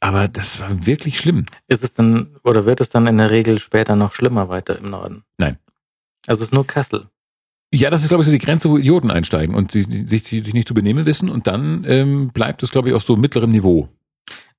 Aber 0.00 0.28
das 0.28 0.60
war 0.60 0.86
wirklich 0.86 1.18
schlimm. 1.18 1.44
Ist 1.68 1.82
es 1.82 1.94
dann, 1.94 2.36
oder 2.44 2.66
wird 2.66 2.80
es 2.80 2.90
dann 2.90 3.06
in 3.06 3.18
der 3.18 3.30
Regel 3.30 3.58
später 3.58 3.96
noch 3.96 4.12
schlimmer 4.12 4.48
weiter 4.48 4.78
im 4.78 4.90
Norden? 4.90 5.24
Nein. 5.38 5.58
Also 6.26 6.42
es 6.42 6.48
ist 6.48 6.54
nur 6.54 6.66
Kassel. 6.66 7.08
Ja, 7.76 7.90
das 7.90 8.02
ist, 8.02 8.08
glaube 8.08 8.22
ich, 8.22 8.26
so 8.26 8.32
die 8.32 8.38
Grenze, 8.38 8.70
wo 8.70 8.78
Idioten 8.78 9.10
einsteigen 9.10 9.54
und 9.54 9.74
die, 9.74 10.06
sich, 10.06 10.24
sich 10.24 10.54
nicht 10.54 10.68
zu 10.68 10.74
benehmen 10.74 11.06
wissen. 11.06 11.28
Und 11.28 11.46
dann 11.46 11.84
ähm, 11.86 12.30
bleibt 12.30 12.62
es, 12.62 12.70
glaube 12.70 12.88
ich, 12.88 12.94
auf 12.94 13.02
so 13.02 13.16
mittlerem 13.16 13.50
Niveau. 13.50 13.88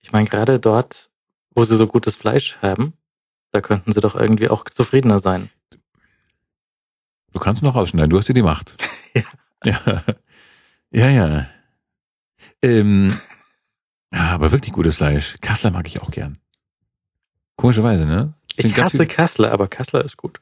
Ich 0.01 0.11
meine, 0.11 0.27
gerade 0.27 0.59
dort, 0.59 1.09
wo 1.55 1.63
sie 1.63 1.75
so 1.75 1.87
gutes 1.87 2.15
Fleisch 2.15 2.57
haben, 2.61 2.93
da 3.51 3.61
könnten 3.61 3.91
sie 3.91 4.01
doch 4.01 4.15
irgendwie 4.15 4.49
auch 4.49 4.63
zufriedener 4.65 5.19
sein. 5.19 5.49
Du 7.33 7.39
kannst 7.39 7.61
noch 7.63 7.75
ausschneiden, 7.75 8.09
du 8.09 8.17
hast 8.17 8.27
ja 8.27 8.33
die 8.33 8.41
Macht. 8.41 8.77
Ja. 9.65 10.03
Ja, 10.91 11.09
ja. 11.09 11.27
ja. 11.27 11.47
Ähm, 12.61 13.17
ja, 14.13 14.29
aber 14.29 14.51
wirklich 14.51 14.71
gutes 14.71 14.95
Fleisch. 14.95 15.35
Kassler 15.41 15.71
mag 15.71 15.87
ich 15.87 15.99
auch 15.99 16.11
gern. 16.11 16.37
Komischerweise, 17.55 18.05
ne? 18.05 18.35
Sind 18.55 18.71
Ich 18.71 18.77
hasse 18.77 19.07
Kassler, 19.07 19.51
aber 19.51 19.67
Kassler 19.67 20.05
ist 20.05 20.15
gut. 20.15 20.39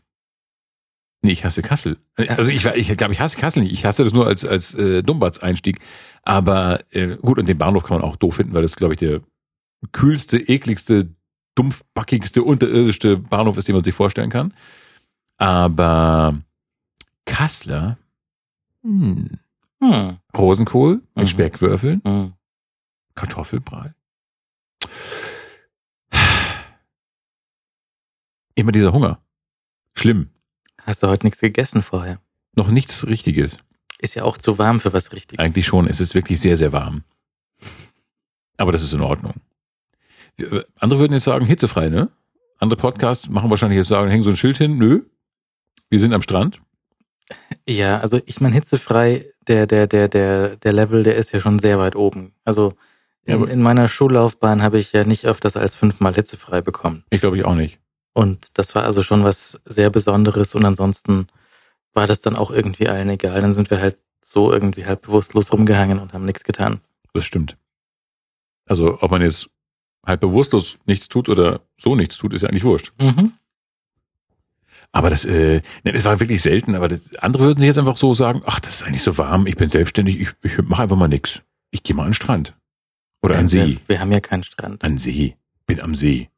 Nee, 1.26 1.32
ich 1.32 1.44
hasse 1.44 1.62
Kassel. 1.64 1.98
Also 2.16 2.52
ich, 2.52 2.64
ich 2.66 2.96
glaube, 2.98 3.14
ich 3.14 3.20
hasse 3.20 3.38
Kassel 3.38 3.64
nicht. 3.64 3.72
Ich 3.74 3.84
hasse 3.84 4.04
das 4.04 4.14
nur 4.14 4.28
als, 4.28 4.46
als 4.46 4.76
äh, 4.76 5.02
Dummbatz-Einstieg. 5.02 5.80
Aber 6.22 6.82
äh, 6.92 7.18
gut, 7.18 7.40
und 7.40 7.48
den 7.50 7.58
Bahnhof 7.58 7.84
kann 7.84 8.00
man 8.00 8.08
auch 8.08 8.16
doof 8.16 8.36
finden, 8.36 8.54
weil 8.54 8.62
das, 8.62 8.76
glaube 8.76 8.94
ich, 8.94 9.00
der 9.00 9.22
kühlste, 9.92 10.38
ekligste, 10.38 11.10
dumpfbackigste, 11.56 12.44
unterirdischste 12.44 13.18
Bahnhof 13.18 13.58
ist, 13.58 13.68
den 13.68 13.76
man 13.76 13.84
sich 13.84 13.96
vorstellen 13.96 14.30
kann. 14.30 14.54
Aber 15.38 16.40
Kassler, 17.26 17.98
hm, 18.84 19.40
Hm. 19.82 20.18
Rosenkohl 20.38 21.02
mit 21.16 21.26
Mhm. 21.26 21.28
Speckwürfeln, 21.28 22.02
Hm. 22.06 22.34
Kartoffelbrei. 23.16 23.94
Immer 28.56 28.72
dieser 28.72 28.94
Hunger. 28.94 29.20
Schlimm. 29.96 30.30
Hast 30.86 31.02
du 31.02 31.08
heute 31.08 31.26
nichts 31.26 31.42
gegessen 31.42 31.82
vorher? 31.82 32.20
Noch 32.56 32.70
nichts 32.70 33.08
Richtiges. 33.08 33.58
Ist 34.00 34.14
ja 34.14 34.24
auch 34.24 34.38
zu 34.38 34.60
warm 34.60 34.80
für 34.80 34.94
was 34.94 35.14
Richtiges. 35.14 35.44
Eigentlich 35.44 35.66
schon. 35.66 35.88
Es 35.88 36.00
ist 36.00 36.14
wirklich 36.14 36.40
sehr, 36.40 36.58
sehr 36.58 36.72
warm. 36.74 37.04
Aber 38.58 38.72
das 38.72 38.84
ist 38.84 38.94
in 38.94 39.02
Ordnung. 39.02 39.34
Äh, 40.38 40.62
Andere 40.80 41.00
würden 41.00 41.14
jetzt 41.14 41.24
sagen, 41.24 41.48
hitzefrei, 41.48 41.90
ne? 41.90 42.10
Andere 42.60 42.80
Podcasts 42.80 43.28
machen 43.30 43.50
wahrscheinlich 43.50 43.78
jetzt 43.78 43.88
sagen, 43.88 44.10
hängen 44.10 44.24
so 44.24 44.30
ein 44.30 44.38
Schild 44.38 44.60
hin. 44.60 44.78
Nö. 44.78 45.02
Wir 45.90 46.00
sind 46.00 46.14
am 46.14 46.22
Strand. 46.22 46.62
Ja, 47.68 48.00
also 48.00 48.22
ich 48.28 48.40
meine, 48.40 48.54
hitzefrei, 48.54 49.26
der, 49.48 49.66
der, 49.66 49.88
der, 49.88 50.08
der, 50.08 50.56
der 50.58 50.74
Level, 50.74 51.02
der 51.02 51.16
ist 51.16 51.32
ja 51.32 51.40
schon 51.42 51.58
sehr 51.58 51.80
weit 51.80 51.96
oben. 51.96 52.34
Also 52.44 52.74
in, 53.24 53.48
in 53.48 53.62
meiner 53.64 53.88
Schullaufbahn 53.88 54.62
habe 54.62 54.78
ich 54.78 54.94
ja 54.94 55.04
nicht 55.04 55.26
öfters 55.26 55.58
als 55.58 55.74
fünfmal 55.74 56.14
hitzefrei 56.14 56.62
bekommen. 56.62 57.04
Ich 57.10 57.22
glaube 57.22 57.38
ich 57.38 57.46
auch 57.46 57.56
nicht. 57.56 57.80
Und 58.16 58.58
das 58.58 58.76
war 58.76 58.86
also 58.86 59.02
schon 59.02 59.26
was 59.26 59.60
sehr 59.66 59.90
Besonderes 59.90 60.56
und 60.56 60.64
ansonsten 60.64 61.28
war 61.94 62.08
das 62.08 62.22
dann 62.22 62.38
auch 62.38 62.50
irgendwie 62.50 62.88
allen 62.88 63.10
egal. 63.10 63.42
Dann 63.42 63.54
sind 63.54 63.70
wir 63.70 63.82
halt 63.82 63.98
so 64.22 64.54
irgendwie 64.54 64.86
halb 64.86 65.02
bewusstlos 65.02 65.52
rumgehangen 65.52 66.00
und 66.00 66.14
haben 66.14 66.24
nichts 66.24 66.46
getan. 66.46 66.80
Das 67.14 67.26
stimmt. 67.26 67.58
Also, 68.68 69.02
ob 69.02 69.12
man 69.12 69.22
jetzt 69.22 69.50
halb 70.06 70.22
bewusstlos 70.22 70.80
nichts 70.86 71.10
tut 71.10 71.28
oder 71.28 71.60
so 71.78 71.94
nichts 71.94 72.18
tut, 72.18 72.34
ist 72.34 72.44
ja 72.44 72.50
eigentlich 72.50 72.64
wurscht. 72.64 72.94
Mhm. 73.02 73.34
Aber 74.94 75.10
das, 75.10 75.26
äh, 75.26 75.62
ne, 75.84 75.92
das 75.92 76.06
war 76.06 76.22
wirklich 76.22 76.42
selten. 76.42 76.74
Aber 76.74 76.88
das, 76.88 77.02
andere 77.18 77.44
würden 77.44 77.60
sich 77.60 77.68
jetzt 77.68 77.78
einfach 77.78 77.98
so 77.98 78.14
sagen, 78.14 78.44
ach, 78.46 78.62
das 78.62 78.76
ist 78.76 78.84
eigentlich 78.84 79.04
so 79.04 79.18
warm, 79.18 79.46
ich 79.46 79.58
bin 79.58 79.68
selbstständig, 79.68 80.22
ich, 80.22 80.30
ich 80.42 80.58
mache 80.60 80.84
einfach 80.84 80.96
mal 80.96 81.10
nix. 81.10 81.42
Ich 81.72 81.84
gehe 81.84 81.94
mal 81.94 82.04
an 82.04 82.10
den 82.12 82.14
Strand. 82.14 82.56
Oder 83.22 83.36
an 83.36 83.42
den 83.42 83.48
See. 83.50 83.68
Wir, 83.68 83.80
wir 83.88 84.00
haben 84.00 84.14
ja 84.14 84.22
keinen 84.22 84.44
Strand. 84.44 84.86
An 84.86 84.98
See. 84.98 85.36
Bin 85.66 85.82
am 85.82 85.96
See. 85.96 86.30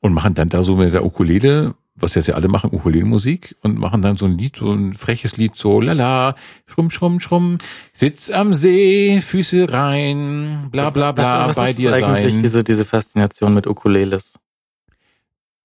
Und 0.00 0.12
machen 0.12 0.34
dann 0.34 0.48
da 0.48 0.62
so 0.62 0.76
mit 0.76 0.92
der 0.92 1.04
Ukulele, 1.04 1.74
was 1.94 2.14
jetzt 2.14 2.26
ja 2.28 2.34
alle 2.34 2.48
machen, 2.48 2.70
Ukulele-Musik 2.72 3.56
und 3.62 3.78
machen 3.78 4.02
dann 4.02 4.16
so 4.16 4.26
ein 4.26 4.36
Lied, 4.36 4.56
so 4.56 4.72
ein 4.72 4.94
freches 4.94 5.36
Lied, 5.36 5.56
so 5.56 5.80
lala, 5.80 6.36
schrumm, 6.66 6.90
schrumm, 6.90 7.20
schrumm, 7.20 7.58
sitz 7.92 8.30
am 8.30 8.54
See, 8.54 9.20
Füße 9.20 9.72
rein, 9.72 10.68
bla 10.70 10.90
bla 10.90 11.12
bla, 11.12 11.40
was, 11.40 11.48
was 11.48 11.56
bei 11.56 11.70
ist 11.70 11.78
dir 11.78 11.92
eigentlich 11.94 12.34
sein. 12.34 12.42
diese, 12.42 12.64
diese 12.64 12.84
Faszination 12.84 13.54
mit 13.54 13.66
Ukuleles? 13.66 14.38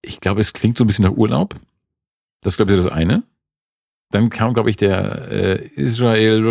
Ich 0.02 0.20
glaube, 0.20 0.40
es 0.42 0.54
klingt 0.54 0.78
so 0.78 0.84
ein 0.84 0.88
bisschen 0.88 1.06
nach 1.06 1.18
Urlaub. 1.18 1.56
Das 2.42 2.54
ist, 2.54 2.58
glaube 2.58 2.72
ich, 2.74 2.78
das 2.78 2.92
eine. 2.92 3.24
Dann 4.10 4.30
kam, 4.30 4.54
glaube 4.54 4.70
ich, 4.70 4.76
der 4.76 5.32
äh, 5.32 5.68
Israel 5.76 6.42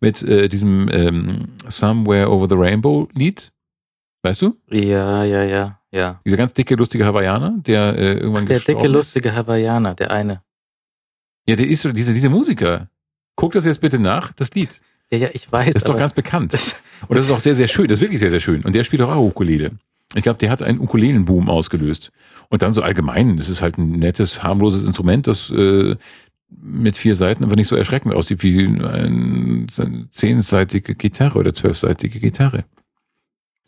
mit 0.00 0.22
äh, 0.22 0.48
diesem 0.48 0.88
ähm, 0.90 1.48
Somewhere 1.68 2.30
Over 2.30 2.48
the 2.48 2.54
Rainbow 2.54 3.08
Lied. 3.14 3.51
Weißt 4.22 4.40
du? 4.42 4.56
Ja, 4.70 5.24
ja, 5.24 5.42
ja, 5.42 5.80
ja. 5.90 6.20
Dieser 6.24 6.36
ganz 6.36 6.52
dicke, 6.54 6.74
lustige 6.76 7.04
Hawaiianer, 7.04 7.54
der 7.66 7.96
äh, 7.96 8.12
irgendwann 8.14 8.46
Der 8.46 8.56
gestorben 8.56 8.78
dicke, 8.78 8.88
ist. 8.88 8.94
lustige 8.94 9.34
Hawaiianer, 9.34 9.94
der 9.94 10.10
eine. 10.12 10.42
Ja, 11.46 11.56
der 11.56 11.66
ist 11.66 11.82
so, 11.82 11.90
dieser, 11.92 12.12
dieser 12.12 12.28
Musiker. 12.28 12.88
Guck 13.34 13.52
das 13.52 13.64
jetzt 13.64 13.80
bitte 13.80 13.98
nach, 13.98 14.32
das 14.32 14.54
Lied. 14.54 14.80
Ja, 15.10 15.18
ja, 15.18 15.28
ich 15.32 15.50
weiß. 15.50 15.74
Das 15.74 15.82
ist 15.82 15.88
doch 15.88 15.98
ganz 15.98 16.12
bekannt. 16.12 16.54
Und 17.08 17.16
das 17.16 17.26
ist 17.26 17.30
auch 17.32 17.40
sehr, 17.40 17.54
sehr 17.54 17.68
schön. 17.68 17.88
Das 17.88 17.98
ist 17.98 18.02
wirklich 18.02 18.20
sehr, 18.20 18.30
sehr 18.30 18.40
schön. 18.40 18.62
Und 18.64 18.74
der 18.74 18.84
spielt 18.84 19.02
doch 19.02 19.10
auch 19.10 19.24
Ukulele. 19.24 19.72
Ich 20.14 20.22
glaube, 20.22 20.38
der 20.38 20.50
hat 20.50 20.62
einen 20.62 20.78
Ukulelenboom 20.78 21.48
ausgelöst. 21.48 22.12
Und 22.48 22.62
dann 22.62 22.74
so 22.74 22.82
allgemein, 22.82 23.36
das 23.38 23.48
ist 23.48 23.60
halt 23.60 23.76
ein 23.78 23.92
nettes, 23.92 24.42
harmloses 24.42 24.86
Instrument, 24.86 25.26
das 25.26 25.50
äh, 25.50 25.96
mit 26.48 26.96
vier 26.96 27.16
Seiten 27.16 27.44
aber 27.44 27.56
nicht 27.56 27.68
so 27.68 27.76
erschreckend 27.76 28.14
aussieht 28.14 28.42
wie 28.42 28.66
eine 28.66 29.66
zehnseitige 30.10 30.94
Gitarre 30.94 31.38
oder 31.38 31.54
zwölfseitige 31.54 32.20
Gitarre. 32.20 32.64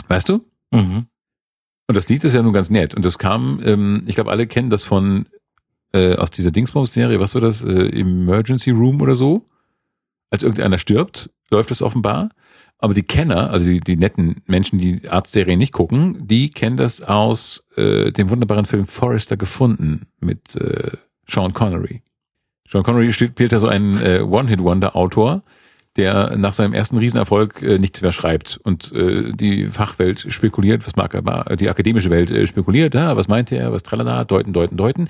Weißt 0.08 0.28
du? 0.28 0.44
mhm. 0.70 1.06
Und 1.86 1.96
das 1.96 2.08
Lied 2.08 2.24
ist 2.24 2.32
ja 2.32 2.42
nun 2.42 2.54
ganz 2.54 2.70
nett. 2.70 2.94
Und 2.94 3.04
das 3.04 3.18
kam, 3.18 3.60
ähm, 3.62 4.04
ich 4.06 4.14
glaube, 4.14 4.30
alle 4.30 4.46
kennen 4.46 4.70
das 4.70 4.84
von 4.84 5.26
äh, 5.92 6.16
aus 6.16 6.30
dieser 6.30 6.50
Dingsbums-Serie, 6.50 7.20
was 7.20 7.34
war 7.34 7.42
das? 7.42 7.62
Äh, 7.62 7.88
Emergency 8.00 8.70
Room 8.70 9.00
oder 9.02 9.14
so? 9.14 9.46
Als 10.30 10.42
irgendeiner 10.42 10.78
stirbt, 10.78 11.30
läuft 11.50 11.70
das 11.70 11.82
offenbar. 11.82 12.30
Aber 12.78 12.94
die 12.94 13.02
Kenner, 13.02 13.50
also 13.50 13.66
die, 13.70 13.80
die 13.80 13.96
netten 13.96 14.42
Menschen, 14.46 14.78
die 14.78 15.08
Arztserien 15.08 15.58
nicht 15.58 15.72
gucken, 15.72 16.26
die 16.26 16.50
kennen 16.50 16.76
das 16.76 17.02
aus 17.02 17.64
äh, 17.76 18.10
dem 18.10 18.30
wunderbaren 18.30 18.66
Film 18.66 18.86
Forrester 18.86 19.36
gefunden 19.36 20.06
mit 20.20 20.56
äh, 20.56 20.90
Sean 21.28 21.52
Connery. 21.52 22.02
Sean 22.68 22.82
Connery 22.82 23.12
spielt 23.12 23.52
da 23.52 23.58
so 23.58 23.68
einen 23.68 24.00
äh, 24.02 24.20
One-Hit-Wonder-Autor, 24.20 25.42
der 25.96 26.36
nach 26.36 26.52
seinem 26.52 26.72
ersten 26.72 26.98
Riesenerfolg 26.98 27.62
äh, 27.62 27.78
nichts 27.78 28.02
mehr 28.02 28.12
schreibt 28.12 28.58
und 28.62 28.92
äh, 28.92 29.32
die 29.32 29.68
Fachwelt 29.68 30.26
spekuliert, 30.32 30.86
was 30.86 30.96
mag 30.96 31.14
er, 31.14 31.56
die 31.56 31.68
akademische 31.68 32.10
Welt 32.10 32.30
äh, 32.30 32.46
spekuliert, 32.46 32.94
ja, 32.94 33.16
was 33.16 33.28
meinte 33.28 33.56
er, 33.56 33.72
was 33.72 33.82
tralala, 33.82 34.24
deuten, 34.24 34.52
deuten, 34.52 34.76
deuten. 34.76 35.08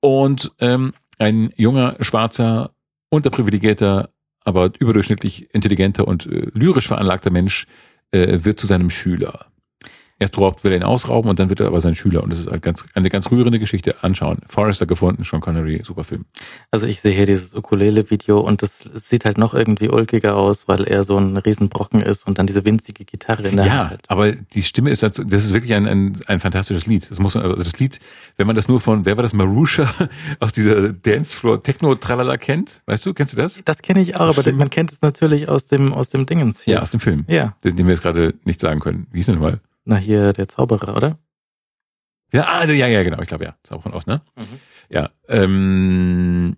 Und 0.00 0.52
ähm, 0.58 0.94
ein 1.18 1.52
junger, 1.56 1.96
schwarzer, 2.00 2.70
unterprivilegierter, 3.10 4.10
aber 4.44 4.72
überdurchschnittlich 4.78 5.54
intelligenter 5.54 6.08
und 6.08 6.26
äh, 6.26 6.48
lyrisch 6.54 6.88
veranlagter 6.88 7.30
Mensch 7.30 7.66
äh, 8.10 8.38
wird 8.42 8.58
zu 8.58 8.66
seinem 8.66 8.90
Schüler. 8.90 9.51
Erst 10.22 10.36
überhaupt 10.36 10.62
will 10.62 10.70
er 10.72 10.78
ihn 10.78 10.84
ausrauben 10.84 11.28
und 11.28 11.38
dann 11.40 11.48
wird 11.50 11.58
er 11.60 11.66
aber 11.66 11.80
sein 11.80 11.94
Schüler. 11.96 12.22
Und 12.22 12.30
das 12.32 12.38
ist 12.38 12.48
eine 12.48 12.60
ganz, 12.60 12.84
eine 12.94 13.08
ganz 13.10 13.28
rührende 13.30 13.58
Geschichte. 13.58 13.96
Anschauen. 14.02 14.38
Forrester 14.48 14.86
gefunden, 14.86 15.24
Sean 15.24 15.40
Connery, 15.40 15.80
super 15.84 16.04
Film. 16.04 16.24
Also 16.70 16.86
ich 16.86 17.00
sehe 17.00 17.12
hier 17.12 17.26
dieses 17.26 17.54
Ukulele-Video 17.54 18.38
und 18.40 18.62
das 18.62 18.88
sieht 18.94 19.24
halt 19.24 19.36
noch 19.36 19.52
irgendwie 19.54 19.88
ulkiger 19.88 20.36
aus, 20.36 20.68
weil 20.68 20.84
er 20.84 21.02
so 21.04 21.18
ein 21.18 21.36
Riesenbrocken 21.36 22.00
ist 22.02 22.26
und 22.26 22.38
dann 22.38 22.46
diese 22.46 22.64
winzige 22.64 23.04
Gitarre 23.04 23.48
in 23.48 23.56
der 23.56 23.64
Hand 23.70 23.82
Ja, 23.82 23.90
hat. 23.90 24.00
aber 24.08 24.32
die 24.32 24.62
Stimme 24.62 24.90
ist, 24.90 25.02
halt, 25.02 25.18
das 25.18 25.44
ist 25.44 25.52
wirklich 25.54 25.74
ein, 25.74 25.86
ein, 25.88 26.16
ein 26.26 26.38
fantastisches 26.38 26.86
Lied. 26.86 27.10
Das 27.10 27.18
muss 27.18 27.34
man, 27.34 27.42
also 27.44 27.62
das 27.62 27.78
Lied, 27.80 27.98
wenn 28.36 28.46
man 28.46 28.54
das 28.54 28.68
nur 28.68 28.80
von, 28.80 29.04
wer 29.04 29.16
war 29.16 29.22
das, 29.22 29.32
Marusha 29.32 29.92
aus 30.40 30.52
dieser 30.52 30.92
Dancefloor 30.92 31.62
Techno 31.62 31.94
Tralala 31.96 32.36
kennt, 32.36 32.82
weißt 32.86 33.04
du, 33.06 33.12
kennst 33.14 33.32
du 33.32 33.36
das? 33.38 33.60
Das 33.64 33.82
kenne 33.82 34.00
ich 34.02 34.14
auch, 34.16 34.28
aber 34.28 34.42
Stimmt. 34.42 34.58
man 34.58 34.70
kennt 34.70 34.92
es 34.92 35.02
natürlich 35.02 35.48
aus 35.48 35.66
dem, 35.66 35.92
aus 35.92 36.10
dem 36.10 36.26
Dingens 36.26 36.62
hier. 36.62 36.74
Ja, 36.74 36.82
aus 36.82 36.90
dem 36.90 37.00
Film, 37.00 37.24
Ja. 37.28 37.54
den, 37.64 37.74
den 37.76 37.86
wir 37.86 37.92
jetzt 37.94 38.02
gerade 38.02 38.34
nicht 38.44 38.60
sagen 38.60 38.78
können. 38.80 39.06
Wie 39.12 39.18
hieß 39.18 39.26
denn 39.26 39.38
mal? 39.40 39.60
Na 39.84 39.96
hier, 39.96 40.32
der 40.32 40.48
Zauberer, 40.48 40.96
oder? 40.96 41.18
Ja, 42.32 42.46
ah, 42.46 42.64
ja, 42.64 42.86
ja, 42.86 43.02
genau, 43.02 43.20
ich 43.20 43.28
glaube 43.28 43.44
ja. 43.44 43.56
Auch 43.70 43.82
von 43.82 43.92
aus, 43.92 44.06
ne? 44.06 44.22
Mhm. 44.36 44.60
Ja, 44.88 45.10
ähm, 45.28 46.56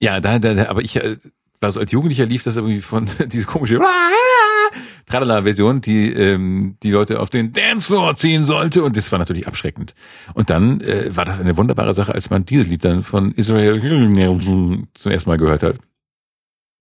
ja, 0.00 0.20
da, 0.20 0.38
da, 0.38 0.54
da 0.54 0.68
aber 0.68 0.82
ich, 0.82 0.96
äh, 0.96 1.18
war 1.60 1.70
so 1.70 1.80
als 1.80 1.92
Jugendlicher 1.92 2.26
lief 2.26 2.42
das 2.42 2.56
irgendwie 2.56 2.80
von 2.80 3.08
diese 3.26 3.46
komische 3.46 3.80
Tralala-Version, 5.06 5.80
die 5.80 6.12
ähm, 6.12 6.76
die 6.82 6.90
Leute 6.90 7.20
auf 7.20 7.30
den 7.30 7.52
Dancefloor 7.52 8.16
ziehen 8.16 8.44
sollte 8.44 8.82
und 8.82 8.96
das 8.96 9.10
war 9.10 9.18
natürlich 9.18 9.46
abschreckend. 9.46 9.94
Und 10.34 10.50
dann 10.50 10.80
äh, 10.80 11.14
war 11.16 11.24
das 11.24 11.40
eine 11.40 11.56
wunderbare 11.56 11.94
Sache, 11.94 12.14
als 12.14 12.30
man 12.30 12.44
dieses 12.44 12.66
Lied 12.66 12.84
dann 12.84 13.02
von 13.02 13.32
Israel 13.32 13.80
zum 14.94 15.12
ersten 15.12 15.30
Mal 15.30 15.38
gehört 15.38 15.62
hat. 15.62 15.78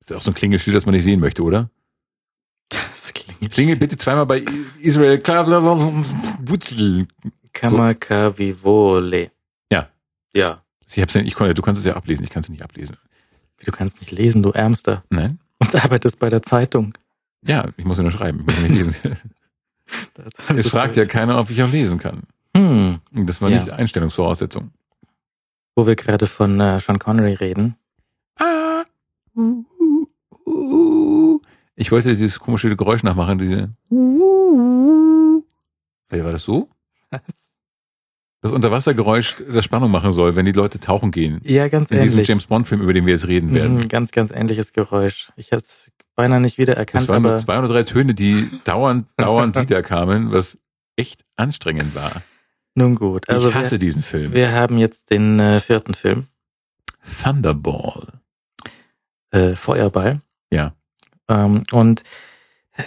Ist 0.02 0.14
auch 0.14 0.22
so 0.22 0.32
ein 0.32 0.36
Klingelschild, 0.36 0.76
das 0.76 0.86
man 0.86 0.96
nicht 0.96 1.04
sehen 1.04 1.20
möchte, 1.20 1.44
oder? 1.44 1.70
Klingel 3.50 3.76
bitte 3.76 3.98
zweimal 3.98 4.26
bei 4.26 4.44
Israel. 4.82 5.20
Kamakavivole. 7.54 9.32
Ja. 9.72 9.90
Ja. 10.34 10.62
Ich 10.90 11.02
hab's 11.02 11.14
ja, 11.14 11.22
ich 11.22 11.36
konnte, 11.36 11.54
du 11.54 11.62
kannst 11.62 11.80
es 11.80 11.86
ja 11.86 11.96
ablesen, 11.96 12.24
ich 12.24 12.30
kann 12.30 12.42
es 12.42 12.50
nicht 12.50 12.62
ablesen. 12.64 12.98
Du 13.66 13.72
kannst 13.72 14.00
nicht 14.00 14.12
lesen, 14.12 14.44
du 14.44 14.52
Ärmster. 14.52 15.04
Nein? 15.10 15.40
Und 15.60 15.74
arbeitest 15.76 16.20
bei 16.20 16.30
der 16.30 16.44
Zeitung. 16.44 16.94
Ja, 17.46 17.70
ich 17.78 17.86
muss 17.86 17.98
ja 17.98 18.04
nur 18.04 18.12
schreiben, 18.12 18.40
ich 18.40 18.46
muss 18.46 18.70
nicht 18.70 18.78
lesen. 18.78 18.96
Es 20.58 20.68
fragt 20.70 20.98
ja 20.98 21.06
keiner, 21.06 21.40
ob 21.40 21.50
ich 21.50 21.64
auch 21.64 21.72
lesen 21.72 21.98
kann. 21.98 22.24
Hm. 22.54 23.00
Das 23.12 23.42
war 23.42 23.50
Ja. 23.50 23.60
nicht 23.60 23.72
Einstellungsvoraussetzung. 23.72 24.72
Wo 25.78 25.88
wir 25.88 25.96
gerade 25.96 26.28
von 26.28 26.60
äh, 26.60 26.82
Sean 26.82 27.00
Connery 27.00 27.36
reden. 27.36 27.78
Ah, 28.38 28.84
uh. 29.36 29.64
Ich 31.80 31.92
wollte 31.92 32.16
dieses 32.16 32.40
komische 32.40 32.76
Geräusch 32.76 33.04
nachmachen, 33.04 33.38
diese. 33.38 33.70
Hey, 36.10 36.24
war 36.26 36.32
das 36.32 36.44
so? 36.44 36.70
Was? 37.12 37.54
Das 38.42 38.52
Unterwassergeräusch, 38.52 39.44
das 39.52 39.64
Spannung 39.66 39.92
machen 39.92 40.12
soll, 40.12 40.36
wenn 40.36 40.46
die 40.46 40.52
Leute 40.52 40.80
tauchen 40.80 41.12
gehen. 41.12 41.40
Ja, 41.44 41.68
ganz 41.70 41.92
In 41.92 41.98
diesem 42.02 42.14
ähnlich. 42.18 42.28
James 42.28 42.48
Bond 42.48 42.68
Film, 42.68 42.82
über 42.82 42.94
den 42.94 43.06
wir 43.06 43.14
jetzt 43.14 43.28
reden 43.28 43.54
werden. 43.54 43.76
Mhm, 43.76 43.88
ganz, 43.90 44.12
ganz 44.12 44.32
ähnliches 44.32 44.74
Geräusch. 44.74 45.32
Ich 45.36 45.52
habe 45.52 45.62
es 45.62 45.92
beinahe 46.16 46.40
nicht 46.42 46.58
wiedererkannt, 46.58 47.04
Das 47.04 47.08
waren 47.10 47.22
nur 47.24 47.36
zwei 47.36 47.60
oder 47.60 47.68
drei 47.68 47.84
Töne, 47.84 48.14
die 48.16 48.50
dauernd, 48.64 49.08
dauernd 49.18 49.56
wiederkamen, 49.60 50.32
was 50.32 50.58
echt 50.96 51.22
anstrengend 51.36 51.94
war. 51.94 52.24
nun 52.76 52.96
gut. 52.96 53.30
Also 53.30 53.50
ich 53.50 53.56
hasse 53.56 53.72
wir, 53.72 53.80
diesen 53.80 54.02
Film. 54.04 54.34
wir 54.34 54.52
haben 54.52 54.78
jetzt 54.80 55.10
den 55.12 55.40
äh, 55.40 55.60
vierten 55.60 55.94
Film, 55.94 56.28
Thunderball. 57.24 58.08
äh, 59.32 59.56
Feuerball. 59.56 60.22
Ja. 60.52 60.74
Ähm, 61.30 61.64
und 61.72 62.04
äh, 62.74 62.84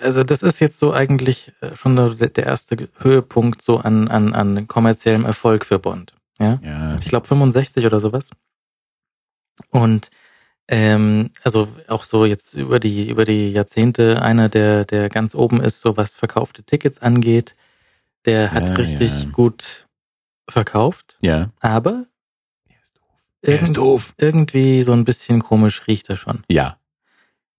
also 0.00 0.24
das 0.24 0.42
ist 0.42 0.60
jetzt 0.60 0.78
so 0.78 0.92
eigentlich 0.92 1.52
äh, 1.60 1.76
schon 1.76 1.96
der 1.96 2.44
erste 2.46 2.88
Höhepunkt 2.98 3.62
so 3.62 3.78
an, 3.78 4.08
an, 4.08 4.34
an 4.34 4.66
kommerziellem 4.66 5.24
Erfolg 5.24 5.64
für 5.64 5.78
Bond. 5.78 6.14
Ja. 6.38 6.58
Ja. 6.62 6.98
Ich 6.98 7.08
glaube 7.08 7.26
65 7.28 7.86
oder 7.86 8.00
sowas. 8.00 8.30
Und 9.70 10.10
ähm, 10.68 11.30
also 11.42 11.68
auch 11.88 12.04
so 12.04 12.24
jetzt 12.24 12.54
über 12.54 12.80
die 12.80 13.08
über 13.10 13.24
die 13.24 13.52
Jahrzehnte 13.52 14.22
einer, 14.22 14.48
der 14.48 14.84
der 14.84 15.08
ganz 15.08 15.34
oben 15.34 15.60
ist, 15.60 15.80
so 15.80 15.96
was 15.96 16.16
verkaufte 16.16 16.62
Tickets 16.64 17.00
angeht. 17.00 17.54
Der 18.24 18.52
hat 18.52 18.68
Ja, 18.70 18.74
richtig 18.76 19.24
ja. 19.24 19.30
gut 19.30 19.86
verkauft, 20.48 21.18
Ja. 21.20 21.50
aber 21.60 22.06
Er 23.42 23.54
ist 23.54 23.60
irgend, 23.62 23.76
doof. 23.76 24.14
irgendwie 24.18 24.82
so 24.82 24.92
ein 24.92 25.04
bisschen 25.04 25.40
komisch 25.40 25.82
riecht 25.88 26.08
er 26.08 26.16
schon. 26.16 26.42
Ja. 26.48 26.78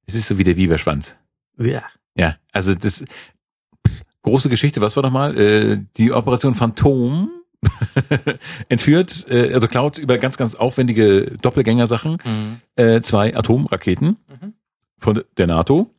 Es 0.05 0.15
ist 0.15 0.27
so 0.27 0.38
wie 0.38 0.43
der 0.43 0.55
Biberschwanz. 0.55 1.15
Ja. 1.57 1.84
Ja, 2.15 2.38
also 2.51 2.73
das 2.76 3.03
große 4.22 4.49
Geschichte, 4.49 4.81
was 4.81 4.95
war 4.95 5.03
nochmal? 5.03 5.38
Äh, 5.38 5.80
die 5.97 6.11
Operation 6.11 6.53
Phantom 6.53 7.30
entführt, 8.69 9.26
äh, 9.30 9.53
also 9.53 9.68
klaut 9.68 9.97
über 9.97 10.18
ganz, 10.18 10.38
ganz 10.38 10.55
aufwendige 10.55 11.38
Doppelgängersachen 11.41 12.18
Mhm. 12.23 12.61
äh, 12.76 13.01
zwei 13.01 13.35
Atomraketen 13.35 14.18
Mhm. 14.27 14.53
von 14.99 15.23
der 15.38 15.47
NATO 15.47 15.89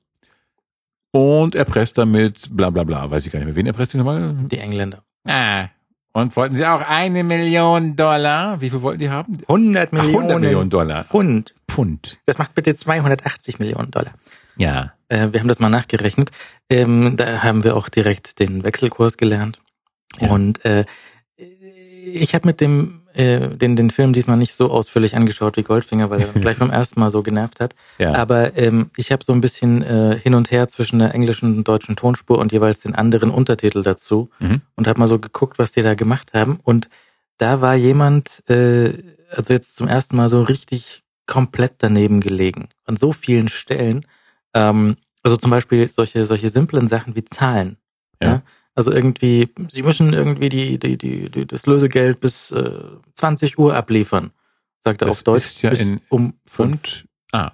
und 1.11 1.55
erpresst 1.55 1.97
damit 1.99 2.49
bla 2.53 2.71
bla 2.71 2.85
bla, 2.85 3.11
weiß 3.11 3.27
ich 3.27 3.33
gar 3.33 3.39
nicht 3.39 3.47
mehr. 3.47 3.57
Wen 3.57 3.67
erpresst 3.67 3.93
sie 3.93 3.99
nochmal? 3.99 4.35
Die 4.51 4.59
Engländer. 4.59 5.05
Ah. 5.27 5.69
Und 6.17 6.37
wollten 6.37 6.55
sie 6.55 6.65
auch 6.65 6.81
eine 6.81 7.25
Million 7.25 7.97
Dollar? 7.97 8.61
Wie 8.61 8.71
viel 8.71 8.83
wollten 8.83 9.01
die 9.01 9.11
haben? 9.11 9.39
100 9.49 9.89
Ach, 9.89 9.93
Millionen, 9.93 10.17
100 10.17 10.41
Millionen 10.41 10.71
Dollar. 10.71 11.03
Pfund. 11.03 11.55
Pfund. 11.69 12.21
Das 12.25 12.39
macht 12.39 12.55
bitte 12.55 12.77
280 12.77 13.59
Millionen 13.59 13.91
Dollar. 13.91 14.13
Ja. 14.57 14.93
Äh, 15.09 15.33
wir 15.33 15.41
haben 15.41 15.49
das 15.49 15.59
mal 15.59 15.71
nachgerechnet. 15.71 16.31
Ähm, 16.71 17.17
da 17.17 17.43
haben 17.43 17.65
wir 17.65 17.77
auch 17.77 17.89
direkt 17.89 18.39
den 18.39 18.63
Wechselkurs 18.63 19.17
gelernt. 19.17 19.61
Ja. 20.21 20.31
Und 20.31 20.65
äh, 20.65 20.85
ich 21.37 22.33
habe 22.37 22.47
mit 22.47 22.61
dem 22.61 23.03
äh, 23.15 23.49
den, 23.57 23.77
den 23.77 23.91
Film 23.91 24.13
diesmal 24.13 24.37
nicht 24.37 24.55
so 24.55 24.71
ausführlich 24.71 25.17
angeschaut 25.17 25.57
wie 25.57 25.63
Goldfinger, 25.63 26.11
weil 26.11 26.21
er 26.21 26.33
gleich 26.41 26.59
beim 26.59 26.71
ersten 26.71 27.01
Mal 27.01 27.11
so 27.11 27.23
genervt 27.23 27.61
hat. 27.61 27.75
Ja. 27.99 28.15
Aber 28.15 28.57
ähm, 28.59 28.91
ich 28.97 29.13
habe 29.13 29.25
so 29.25 29.33
ein 29.33 29.41
bisschen 29.41 29.83
äh, 29.83 30.19
hin 30.23 30.35
und 30.35 30.51
her 30.51 30.69
zwischen 30.69 30.99
der 30.99 31.15
englischen 31.15 31.57
und 31.59 31.69
deutschen 31.69 31.97
Tonspur 31.97 32.39
und 32.39 32.53
jeweils 32.53 32.81
den 32.81 32.95
anderen 32.95 33.31
Untertitel 33.31 33.83
dazu 33.83 34.31
Mhm. 34.39 34.61
und 34.77 34.87
habe 34.89 34.99
mal 35.01 35.07
so 35.09 35.19
geguckt, 35.19 35.59
was 35.59 35.73
die 35.73 35.83
da 35.83 35.95
gemacht 35.95 36.35
haben. 36.35 36.59
Und 36.63 36.89
da 37.39 37.61
war 37.61 37.75
jemand, 37.75 38.43
äh, 38.49 38.93
also 39.31 39.53
jetzt 39.53 39.77
zum 39.77 39.89
ersten 39.89 40.17
Mal 40.17 40.29
so 40.29 40.43
richtig 40.43 41.03
komplett 41.27 41.75
daneben 41.79 42.21
gelegen. 42.21 42.69
An 42.85 42.97
so 42.97 43.13
vielen 43.13 43.49
Stellen. 43.49 44.07
Ähm, 44.55 44.97
also 45.23 45.37
zum 45.37 45.51
Beispiel 45.51 45.89
solche, 45.89 46.27
solche 46.27 46.49
simplen 46.49 46.87
Sachen 46.87 47.17
wie 47.17 47.25
Zahlen. 47.25 47.77
Ja. 48.23 48.29
Ja. 48.29 48.43
Also 48.75 48.91
irgendwie, 48.93 49.49
sie 49.71 49.83
müssen 49.83 50.13
irgendwie 50.13 50.49
die, 50.49 50.79
die, 50.79 50.99
die, 50.99 51.31
die 51.31 51.47
das 51.47 51.67
Lösegeld 51.67 52.21
bis 52.21 52.51
äh, 52.51 52.81
20 53.15 53.59
Uhr 53.59 53.75
abliefern, 53.77 54.33
sagt 54.81 55.03
er 55.03 55.07
Das 55.09 55.19
auf 55.19 55.23
Deutsch. 55.23 55.45
ist 55.45 55.63
ja 55.63 55.71
in 55.71 56.01
um 56.09 56.35
fünf. 56.47 57.05
Ah. 57.33 57.53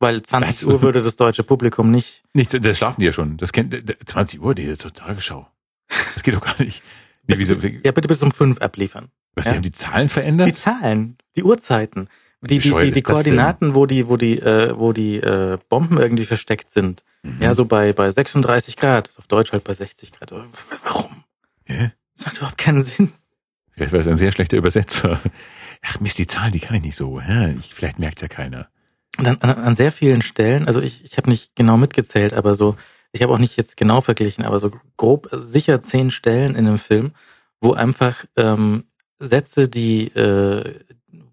Weil 0.00 0.22
20 0.22 0.48
Was? 0.48 0.64
Uhr 0.64 0.82
würde 0.82 1.00
das 1.02 1.16
deutsche 1.16 1.44
Publikum 1.44 1.90
nicht. 1.90 2.22
Nicht, 2.34 2.52
da 2.64 2.74
schlafen 2.74 3.00
die 3.00 3.06
ja 3.06 3.12
schon. 3.12 3.36
Das 3.36 3.52
kennt, 3.52 3.74
20 4.06 4.40
Uhr, 4.42 4.54
die 4.54 4.64
ist 4.64 4.82
zur 4.82 4.92
Tagesschau. 4.92 5.46
Das 6.14 6.22
geht 6.22 6.34
doch 6.34 6.40
gar 6.40 6.60
nicht. 6.60 6.82
Nee, 7.26 7.36
wieso, 7.38 7.54
Ja, 7.54 7.92
bitte 7.92 8.08
bis 8.08 8.22
um 8.22 8.32
fünf 8.32 8.60
abliefern. 8.60 9.08
was, 9.34 9.46
ja. 9.46 9.52
die 9.52 9.56
haben 9.56 9.62
die 9.62 9.70
Zahlen 9.70 10.08
verändert? 10.08 10.48
Die 10.48 10.54
Zahlen, 10.54 11.16
die 11.36 11.44
Uhrzeiten, 11.44 12.08
die, 12.42 12.58
die, 12.58 12.70
die, 12.70 12.78
die 12.86 12.90
das 12.92 13.04
Koordinaten, 13.04 13.74
wo 13.74 13.86
die, 13.86 14.08
wo 14.08 14.16
die, 14.18 14.38
äh, 14.40 14.76
wo 14.76 14.92
die 14.92 15.16
äh, 15.16 15.58
Bomben 15.70 15.96
irgendwie 15.98 16.26
versteckt 16.26 16.70
sind. 16.70 17.02
Mhm. 17.24 17.42
Ja, 17.42 17.54
so 17.54 17.64
bei, 17.64 17.92
bei 17.92 18.10
36 18.10 18.76
Grad, 18.76 19.10
auf 19.16 19.26
Deutsch 19.26 19.52
halt 19.52 19.64
bei 19.64 19.72
60 19.72 20.12
Grad. 20.12 20.32
Warum? 20.84 21.24
Hä? 21.64 21.92
Das 22.16 22.26
macht 22.26 22.36
überhaupt 22.36 22.58
keinen 22.58 22.82
Sinn. 22.82 23.12
Vielleicht 23.72 23.92
war 23.92 24.00
es 24.00 24.06
ein 24.06 24.16
sehr 24.16 24.30
schlechter 24.30 24.56
Übersetzer. 24.56 25.20
Ach 25.82 26.00
Mist, 26.00 26.18
die 26.18 26.26
Zahlen, 26.26 26.52
die 26.52 26.60
kann 26.60 26.76
ich 26.76 26.82
nicht 26.82 26.96
so. 26.96 27.18
Ja, 27.20 27.48
ich, 27.48 27.74
vielleicht 27.74 27.98
merkt 27.98 28.22
ja 28.22 28.28
keiner. 28.28 28.68
Und 29.18 29.26
an, 29.26 29.38
an, 29.40 29.50
an 29.50 29.74
sehr 29.74 29.90
vielen 29.90 30.22
Stellen, 30.22 30.66
also 30.66 30.80
ich, 30.80 31.04
ich 31.04 31.16
habe 31.16 31.30
nicht 31.30 31.56
genau 31.56 31.76
mitgezählt, 31.76 32.34
aber 32.34 32.54
so, 32.54 32.76
ich 33.12 33.22
habe 33.22 33.32
auch 33.32 33.38
nicht 33.38 33.56
jetzt 33.56 33.76
genau 33.76 34.00
verglichen, 34.00 34.44
aber 34.44 34.58
so 34.58 34.70
grob 34.96 35.28
also 35.32 35.44
sicher 35.44 35.80
zehn 35.80 36.10
Stellen 36.10 36.54
in 36.54 36.66
dem 36.66 36.78
Film, 36.78 37.12
wo 37.60 37.72
einfach 37.72 38.24
ähm, 38.36 38.84
Sätze, 39.18 39.68
die, 39.68 40.08
äh, 40.08 40.80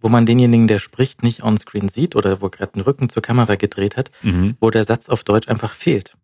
wo 0.02 0.10
man 0.10 0.26
denjenigen, 0.26 0.68
der 0.68 0.80
spricht, 0.80 1.24
nicht 1.24 1.44
onscreen 1.44 1.88
sieht 1.90 2.16
oder 2.16 2.42
wo 2.42 2.50
gerade 2.50 2.74
den 2.74 2.82
Rücken 2.82 3.08
zur 3.10 3.22
Kamera 3.22 3.56
gedreht 3.56 3.96
hat, 3.98 4.12
Mhm. 4.24 4.58
wo 4.60 4.70
der 4.70 4.84
Satz 4.84 5.08
auf 5.10 5.24
Deutsch 5.24 5.48
einfach 5.48 5.74
fehlt. 5.74 6.18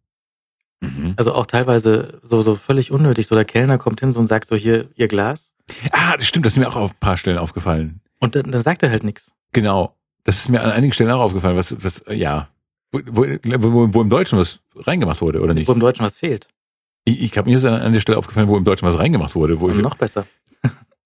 Mhm. 0.81 1.13
Also 1.17 1.33
auch 1.33 1.45
teilweise 1.45 2.19
so, 2.21 2.41
so 2.41 2.55
völlig 2.55 2.91
unnötig. 2.91 3.27
So 3.27 3.35
der 3.35 3.45
Kellner 3.45 3.77
kommt 3.77 3.99
hin 3.99 4.11
so 4.13 4.19
und 4.19 4.27
sagt 4.27 4.47
so 4.47 4.55
hier, 4.55 4.89
ihr 4.95 5.07
Glas. 5.07 5.53
Ah, 5.91 6.15
das 6.17 6.27
stimmt, 6.27 6.45
das 6.45 6.53
ist 6.53 6.59
mir 6.59 6.67
auch 6.67 6.75
auf 6.75 6.91
ein 6.91 6.99
paar 6.99 7.17
Stellen 7.17 7.37
aufgefallen. 7.37 8.01
Und 8.19 8.35
dann, 8.35 8.51
dann 8.51 8.61
sagt 8.61 8.83
er 8.83 8.89
halt 8.89 9.03
nichts. 9.03 9.33
Genau. 9.53 9.95
Das 10.23 10.35
ist 10.37 10.49
mir 10.49 10.61
an 10.61 10.71
einigen 10.71 10.93
Stellen 10.93 11.11
auch 11.11 11.21
aufgefallen, 11.21 11.55
was, 11.57 11.75
was, 11.83 12.03
ja. 12.09 12.49
Wo, 12.91 12.99
wo, 13.05 13.93
wo, 13.93 14.01
im 14.01 14.09
Deutschen 14.09 14.37
was 14.39 14.59
reingemacht 14.75 15.21
wurde, 15.21 15.41
oder 15.41 15.53
nicht? 15.53 15.67
Wo 15.67 15.73
im 15.73 15.79
Deutschen 15.79 16.05
was 16.05 16.15
fehlt. 16.17 16.47
Ich, 17.05 17.21
ich 17.21 17.37
habe 17.37 17.49
mir 17.49 17.57
ist 17.57 17.65
an, 17.65 17.73
an 17.73 17.93
der 17.93 17.99
Stelle 17.99 18.17
aufgefallen, 18.17 18.47
wo 18.47 18.57
im 18.57 18.63
Deutschen 18.63 18.87
was 18.87 18.97
reingemacht 18.97 19.35
wurde, 19.35 19.59
wo 19.59 19.69
ich, 19.69 19.75
noch 19.77 19.95
besser. 19.95 20.25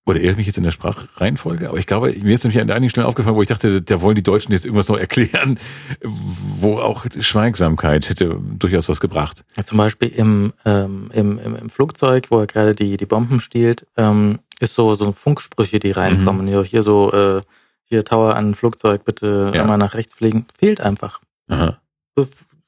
Oder 0.05 0.19
irre 0.19 0.31
ich 0.31 0.37
mich 0.37 0.47
jetzt 0.47 0.57
in 0.57 0.63
der 0.63 0.71
Sprachreihenfolge, 0.71 1.69
aber 1.69 1.77
ich 1.77 1.85
glaube, 1.85 2.11
mir 2.11 2.33
ist 2.33 2.43
nämlich 2.43 2.59
an 2.59 2.71
einigen 2.71 2.89
Stellen 2.89 3.05
aufgefallen, 3.07 3.35
wo 3.35 3.41
ich 3.43 3.47
dachte, 3.47 3.81
da 3.81 4.01
wollen 4.01 4.15
die 4.15 4.23
Deutschen 4.23 4.51
jetzt 4.51 4.65
irgendwas 4.65 4.87
noch 4.87 4.97
erklären, 4.97 5.59
wo 6.01 6.79
auch 6.79 7.05
Schweigsamkeit 7.19 8.09
hätte 8.09 8.37
durchaus 8.57 8.89
was 8.89 8.99
gebracht. 8.99 9.43
Ja, 9.55 9.63
zum 9.63 9.77
Beispiel 9.77 10.09
im, 10.09 10.53
ähm, 10.65 11.11
im, 11.13 11.37
im, 11.39 11.55
im 11.55 11.69
Flugzeug, 11.69 12.27
wo 12.31 12.39
er 12.39 12.47
gerade 12.47 12.73
die, 12.75 12.97
die 12.97 13.05
Bomben 13.05 13.39
stiehlt, 13.39 13.85
ähm, 13.97 14.39
ist 14.59 14.75
so, 14.75 14.95
so 14.95 15.11
Funksprüche, 15.11 15.79
die 15.79 15.91
reinkommen. 15.91 16.47
Hier, 16.47 16.63
hier 16.63 16.83
so, 16.83 17.11
äh, 17.13 17.41
hier 17.83 18.03
Tower 18.05 18.35
an 18.35 18.55
Flugzeug, 18.55 19.05
bitte 19.05 19.51
Ja. 19.53 19.61
einmal 19.61 19.77
nach 19.77 19.93
rechts 19.95 20.13
fliegen. 20.13 20.45
Fehlt 20.57 20.81
einfach. 20.81 21.19
Aha. 21.47 21.77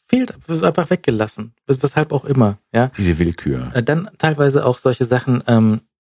Fehlt, 0.06 0.34
wird 0.48 0.64
einfach 0.64 0.90
weggelassen. 0.90 1.54
Wes- 1.66 1.82
Weshalb 1.82 2.12
auch 2.12 2.26
immer, 2.26 2.58
ja. 2.74 2.90
Diese 2.98 3.18
Willkür. 3.20 3.72
Äh, 3.74 3.82
Dann 3.84 4.10
teilweise 4.18 4.66
auch 4.66 4.78
solche 4.78 5.06
Sachen, 5.06 5.44
ähm, 5.48 5.82
äh, 5.86 5.93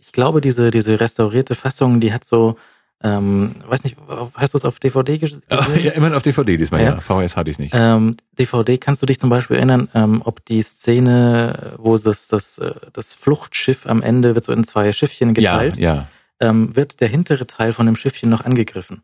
ich 0.00 0.12
glaube, 0.12 0.40
diese, 0.40 0.70
diese 0.70 0.98
restaurierte 1.00 1.54
Fassung, 1.54 2.00
die 2.00 2.12
hat 2.12 2.24
so, 2.24 2.56
ähm, 3.02 3.56
weiß 3.66 3.84
nicht, 3.84 3.96
hast 4.34 4.54
du 4.54 4.58
es 4.58 4.64
auf 4.64 4.78
DVD 4.78 5.14
ges- 5.16 5.40
gesehen? 5.48 5.84
Ja, 5.84 5.92
immerhin 5.92 6.14
auf 6.14 6.22
DVD 6.22 6.56
diesmal, 6.56 6.80
ja. 6.82 6.94
Ja. 6.94 7.00
VHS 7.00 7.36
hatte 7.36 7.50
ich 7.50 7.58
nicht. 7.58 7.72
Ähm, 7.74 8.16
DVD, 8.38 8.78
kannst 8.78 9.02
du 9.02 9.06
dich 9.06 9.18
zum 9.20 9.28
Beispiel 9.30 9.56
erinnern, 9.56 9.88
ähm, 9.94 10.22
ob 10.24 10.44
die 10.44 10.62
Szene, 10.62 11.74
wo 11.78 11.96
das, 11.96 12.28
das, 12.28 12.58
äh, 12.58 12.72
das 12.92 13.14
Fluchtschiff 13.14 13.86
am 13.86 14.02
Ende 14.02 14.34
wird 14.34 14.44
so 14.44 14.52
in 14.52 14.64
zwei 14.64 14.92
Schiffchen 14.92 15.34
ja, 15.34 15.52
geteilt, 15.54 15.76
ja. 15.78 16.08
Ähm, 16.40 16.74
wird 16.74 17.00
der 17.00 17.08
hintere 17.08 17.46
Teil 17.46 17.72
von 17.72 17.86
dem 17.86 17.96
Schiffchen 17.96 18.28
noch 18.30 18.44
angegriffen. 18.44 19.02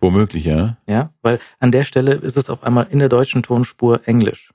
Womöglich, 0.00 0.44
ja. 0.44 0.76
Ja, 0.86 1.10
weil 1.22 1.40
an 1.58 1.72
der 1.72 1.84
Stelle 1.84 2.12
ist 2.14 2.36
es 2.36 2.48
auf 2.50 2.62
einmal 2.62 2.86
in 2.90 3.00
der 3.00 3.08
deutschen 3.08 3.42
Tonspur 3.42 4.00
Englisch. 4.06 4.52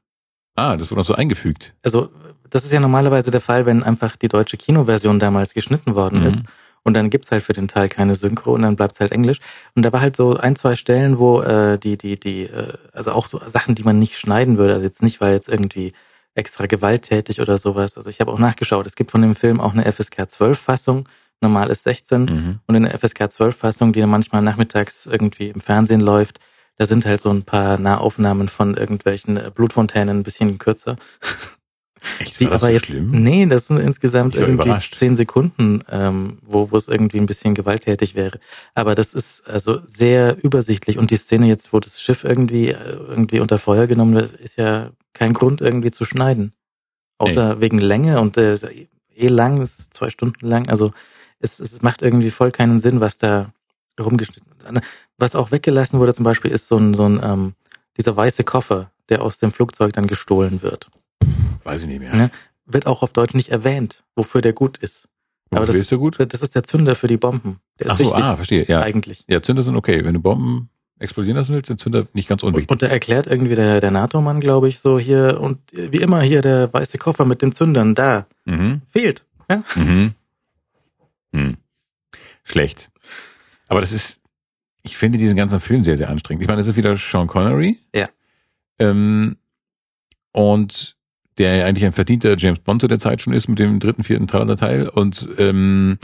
Ah, 0.56 0.78
das 0.78 0.92
wurde 0.92 1.00
noch 1.00 1.06
so 1.06 1.16
eingefügt. 1.16 1.74
Also 1.84 2.10
das 2.50 2.66
ist 2.66 2.72
ja 2.74 2.80
normalerweise 2.80 3.32
der 3.32 3.42
Fall, 3.42 3.66
wenn 3.66 3.82
einfach 3.84 4.16
die 4.16 4.28
deutsche 4.28 4.58
Kinoversion 4.58 5.20
damals 5.20 5.54
geschnitten 5.54 5.96
worden 5.96 6.22
Mhm. 6.22 6.28
ist. 6.28 6.44
Und 6.86 6.96
dann 6.96 7.10
gibt's 7.10 7.32
halt 7.32 7.44
für 7.44 7.54
den 7.54 7.68
Teil 7.70 7.88
keine 7.88 8.14
Synchro 8.16 8.54
und 8.54 8.62
dann 8.62 8.76
bleibt's 8.76 9.00
halt 9.00 9.12
Englisch. 9.14 9.40
Und 9.74 9.84
da 9.84 9.94
war 9.94 10.02
halt 10.02 10.16
so 10.18 10.36
ein, 10.36 10.56
zwei 10.58 10.76
Stellen, 10.76 11.18
wo 11.18 11.42
äh, 11.42 11.80
die, 11.80 11.98
die, 11.98 12.20
die, 12.20 12.44
äh, 12.44 12.74
also 12.92 13.14
auch 13.14 13.26
so 13.28 13.40
Sachen, 13.48 13.74
die 13.74 13.84
man 13.84 14.00
nicht 14.00 14.18
schneiden 14.18 14.58
würde. 14.58 14.74
Also 14.74 14.86
jetzt 14.86 15.02
nicht, 15.02 15.22
weil 15.22 15.34
jetzt 15.34 15.48
irgendwie 15.48 15.94
extra 16.36 16.66
gewalttätig 16.66 17.40
oder 17.40 17.58
sowas. 17.58 17.96
Also 17.98 18.10
ich 18.10 18.20
habe 18.20 18.32
auch 18.32 18.40
nachgeschaut. 18.40 18.86
Es 18.86 18.96
gibt 18.96 19.12
von 19.12 19.22
dem 19.22 19.36
Film 19.36 19.62
auch 19.62 19.72
eine 19.74 19.86
FSK 19.92 20.30
12 20.30 20.60
Fassung. 20.60 21.08
Normal 21.42 21.70
ist 21.72 21.84
16. 21.84 22.26
Mhm. 22.26 22.60
Und 22.68 22.76
in 22.76 22.84
der 22.84 23.00
FSK 23.00 23.32
12 23.32 23.56
Fassung, 23.56 23.94
die 23.94 24.02
dann 24.02 24.10
manchmal 24.10 24.42
nachmittags 24.42 25.06
irgendwie 25.06 25.48
im 25.50 25.62
Fernsehen 25.62 26.02
läuft, 26.02 26.40
da 26.84 26.88
sind 26.88 27.06
halt 27.06 27.22
so 27.22 27.30
ein 27.30 27.44
paar 27.44 27.78
Nahaufnahmen 27.78 28.50
von 28.50 28.76
irgendwelchen 28.76 29.38
äh, 29.38 29.52
Blutfontänen 29.54 30.20
ein 30.20 30.24
bisschen 30.24 30.58
kürzer. 30.58 30.98
Echt, 32.20 32.42
Die 32.42 32.48
aber 32.48 32.60
so 32.60 32.68
jetzt, 32.68 32.88
schlimm? 32.88 33.12
nee, 33.12 33.46
das 33.46 33.68
sind 33.68 33.78
insgesamt 33.78 34.36
irgendwie 34.36 34.64
überrascht. 34.66 34.96
zehn 34.96 35.16
Sekunden, 35.16 35.82
ähm, 35.90 36.40
wo, 36.42 36.70
wo 36.72 36.76
es 36.76 36.90
irgendwie 36.90 37.18
ein 37.20 37.26
bisschen 37.26 37.54
gewalttätig 37.54 38.16
wäre. 38.16 38.40
Aber 38.74 38.94
das 38.96 39.14
ist 39.14 39.48
also 39.48 39.80
sehr 39.86 40.44
übersichtlich 40.44 40.98
und 40.98 41.12
die 41.12 41.16
Szene 41.16 41.48
jetzt, 41.48 41.72
wo 41.72 41.80
das 41.80 42.02
Schiff 42.02 42.26
irgendwie, 42.26 42.70
äh, 42.72 42.98
irgendwie 43.08 43.40
unter 43.40 43.58
Feuer 43.58 43.88
genommen 43.88 44.16
wird, 44.16 44.34
ist 44.34 44.58
ja 44.58 44.90
kein 45.14 45.34
Grund 45.34 45.62
irgendwie 45.62 45.92
zu 45.92 46.04
schneiden. 46.04 46.52
Außer 47.20 47.62
wegen 47.62 47.78
Länge 47.78 48.20
und 48.20 48.36
äh, 48.36 48.56
eh- 49.16 49.28
lang, 49.28 49.62
es 49.62 49.80
ist 49.80 49.94
zwei 49.94 50.10
Stunden 50.10 50.46
lang. 50.46 50.68
Also 50.68 50.92
es, 51.40 51.62
es 51.62 51.82
macht 51.82 52.02
irgendwie 52.02 52.32
voll 52.32 52.52
keinen 52.52 52.82
Sinn, 52.82 53.00
was 53.00 53.18
da 53.18 53.54
rumgeschnitten 54.00 54.52
wird. 54.60 54.84
Was 55.18 55.36
auch 55.36 55.52
weggelassen 55.52 56.00
wurde 56.00 56.14
zum 56.14 56.24
Beispiel, 56.26 56.52
ist 56.52 56.68
so 56.68 56.78
ein, 56.78 56.94
so 56.94 57.06
ein 57.08 57.20
ähm, 57.24 57.54
dieser 57.98 58.16
weiße 58.16 58.44
Koffer, 58.44 58.92
der 59.10 59.22
aus 59.22 59.38
dem 59.38 59.52
Flugzeug 59.52 59.94
dann 59.94 60.08
gestohlen 60.08 60.62
wird. 60.62 60.90
Weiß 61.64 61.84
ich 61.84 61.88
nicht 61.88 62.00
mehr. 62.00 62.16
Ne? 62.16 62.32
Wird 62.66 62.88
auch 62.88 63.04
auf 63.04 63.14
Deutsch 63.14 63.34
nicht 63.36 63.50
erwähnt, 63.50 64.04
wofür 64.16 64.42
der 64.42 64.54
gut 64.54 64.78
ist. 64.78 65.08
Aber 65.52 65.66
das- 65.68 65.76
ist 65.76 65.92
ja 65.92 65.98
gut. 65.98 66.18
Das 66.20 66.42
ist 66.42 66.56
der 66.56 66.64
Zünder 66.64 66.96
für 66.96 67.08
die 67.08 67.18
Bomben. 67.18 67.60
Der 67.80 67.88
ist 67.88 67.92
Ach 67.92 67.98
so, 68.00 68.06
wichtig, 68.06 68.24
ah, 68.24 68.36
verstehe. 68.36 68.66
Ja, 68.68 68.82
eigentlich. 68.82 69.24
ja, 69.28 69.42
Zünder 69.44 69.62
sind 69.62 69.76
okay. 69.76 70.04
Wenn 70.04 70.16
du 70.16 70.20
Bomben 70.20 70.70
explodieren 71.00 71.38
lassen 71.38 71.54
willst, 71.54 71.68
sind 71.68 71.80
Zünder 71.80 72.08
nicht 72.14 72.28
ganz 72.28 72.42
Und, 72.44 72.50
unwichtig. 72.54 72.72
und 72.72 72.82
da 72.82 72.88
erklärt 72.88 73.28
irgendwie 73.28 73.56
der, 73.56 73.80
der 73.82 73.92
NATO-Mann, 73.92 74.40
glaube 74.40 74.68
ich, 74.70 74.80
so 74.80 74.98
hier, 74.98 75.40
und 75.42 75.60
wie 75.72 75.98
immer 75.98 76.22
hier 76.22 76.42
der 76.42 76.74
weiße 76.74 76.98
Koffer 76.98 77.26
mit 77.26 77.42
den 77.42 77.52
Zündern, 77.52 77.94
da, 77.94 78.26
Mhm. 78.46 78.82
fehlt. 78.90 79.26
Ja? 79.50 79.64
Mhm. 79.76 80.14
Hm. 81.34 81.58
Schlecht. 82.44 82.90
Aber 83.68 83.82
das 83.82 83.92
ist, 83.92 84.22
ich 84.84 84.98
finde 84.98 85.18
diesen 85.18 85.38
ganzen 85.38 85.60
Film 85.60 85.84
sehr, 85.84 85.98
sehr 85.98 86.10
anstrengend. 86.10 86.42
Ich 86.44 86.48
meine, 86.48 86.60
das 86.60 86.68
ist 86.68 86.76
wieder 86.76 86.98
Sean 86.98 87.28
Connery. 87.28 87.80
Ja. 87.96 88.10
Ähm, 88.80 89.38
und 90.32 90.98
der 91.38 91.56
ja 91.56 91.66
eigentlich 91.66 91.86
ein 91.86 91.94
verdienter 91.94 92.38
James 92.38 92.60
Bond 92.60 92.82
zu 92.82 92.88
der 92.88 93.00
Zeit 93.00 93.22
schon 93.22 93.34
ist 93.34 93.48
mit 93.48 93.60
dem 93.60 93.80
dritten, 93.80 94.04
vierten 94.04 94.28
Tralala 94.28 94.56
Teil. 94.56 94.88
Und 94.90 95.30
ähm, 95.38 95.98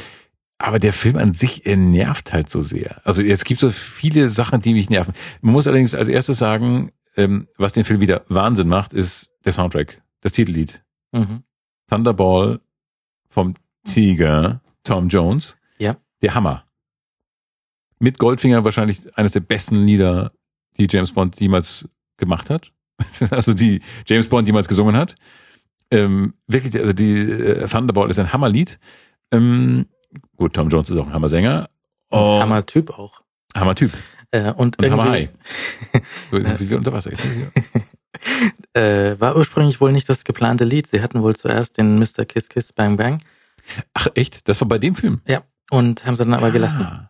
aber 0.58 0.80
der 0.80 0.94
Film 0.94 1.16
an 1.16 1.34
sich 1.34 1.66
er 1.66 1.78
nervt 1.78 2.34
halt 2.34 2.50
so 2.50 2.62
sehr. 2.62 3.02
Also 3.06 3.24
es 3.24 3.46
gibt 3.46 3.62
so 3.62 3.70
viele 3.72 4.28
Sachen, 4.28 4.62
die 4.62 4.74
mich 4.74 4.90
nerven. 4.90 5.14
Man 5.42 5.54
muss 5.54 5.68
allerdings 5.68 5.96
als 5.96 6.10
erstes 6.10 6.38
sagen, 6.38 6.92
ähm, 7.16 7.48
was 7.58 7.74
den 7.74 7.86
Film 7.86 8.02
wieder 8.02 8.24
Wahnsinn 8.28 8.68
macht, 8.68 8.94
ist 8.94 9.32
der 9.46 9.54
Soundtrack, 9.54 10.02
das 10.22 10.34
Titellied. 10.34 10.84
Mhm. 11.14 11.44
Thunderball 11.90 12.60
vom 13.30 13.56
Tiger, 13.86 14.62
Tom 14.84 15.08
Jones. 15.08 15.58
Ja. 15.78 15.96
Der 16.22 16.36
Hammer. 16.36 16.66
Mit 18.00 18.18
Goldfinger 18.18 18.64
wahrscheinlich 18.64 19.18
eines 19.18 19.34
der 19.34 19.42
besten 19.42 19.86
Lieder, 19.86 20.32
die 20.78 20.88
James 20.90 21.12
Bond 21.12 21.40
jemals 21.40 21.88
gemacht 22.18 22.50
hat. 22.50 22.72
Also 23.32 23.54
die 23.54 23.82
James 24.06 24.28
Bond 24.28 24.48
jemals 24.48 24.68
gesungen 24.68 24.98
hat. 24.98 25.16
Ähm, 25.92 26.34
wirklich, 26.48 26.76
also 26.78 26.94
die 26.94 27.18
äh, 27.18 27.66
Thunderball 27.68 28.10
ist 28.10 28.20
ein 28.20 28.34
Hammerlied. 28.34 28.78
Ähm, 29.32 29.86
gut, 30.36 30.54
Tom 30.54 30.70
Jones 30.70 30.90
ist 30.90 30.98
auch 30.98 31.08
ein 31.08 31.14
Hammersänger. 31.14 31.70
Oh, 32.12 32.40
Hammer-Typ 32.42 32.92
auch. 32.92 33.22
Hammertyp. 33.56 33.92
Äh, 34.32 34.52
und 34.52 34.78
Und 34.78 34.84
irgendwie, 34.84 35.02
Hammerhai. 35.02 35.30
So 36.30 36.42
sind 36.42 36.70
wir 36.70 36.78
unter 36.78 36.94
Wasser. 36.94 37.12
Äh, 38.74 39.20
war 39.20 39.36
ursprünglich 39.36 39.82
wohl 39.82 39.92
nicht 39.92 40.10
das 40.10 40.24
geplante 40.24 40.64
Lied. 40.64 40.88
Sie 40.88 41.02
hatten 41.02 41.22
wohl 41.24 41.36
zuerst 41.36 41.78
den 41.78 41.98
Mr. 41.98 42.26
Kiss 42.26 42.50
Kiss 42.50 42.74
Bang 42.74 42.98
Bang 42.98 43.20
Ach 43.94 44.08
echt? 44.14 44.48
Das 44.48 44.60
war 44.62 44.68
bei 44.68 44.78
dem 44.78 44.96
Film? 44.96 45.22
und 45.72 46.06
haben 46.06 46.16
sie 46.16 46.24
dann 46.24 46.34
aber 46.34 46.52
gelassen. 46.52 47.10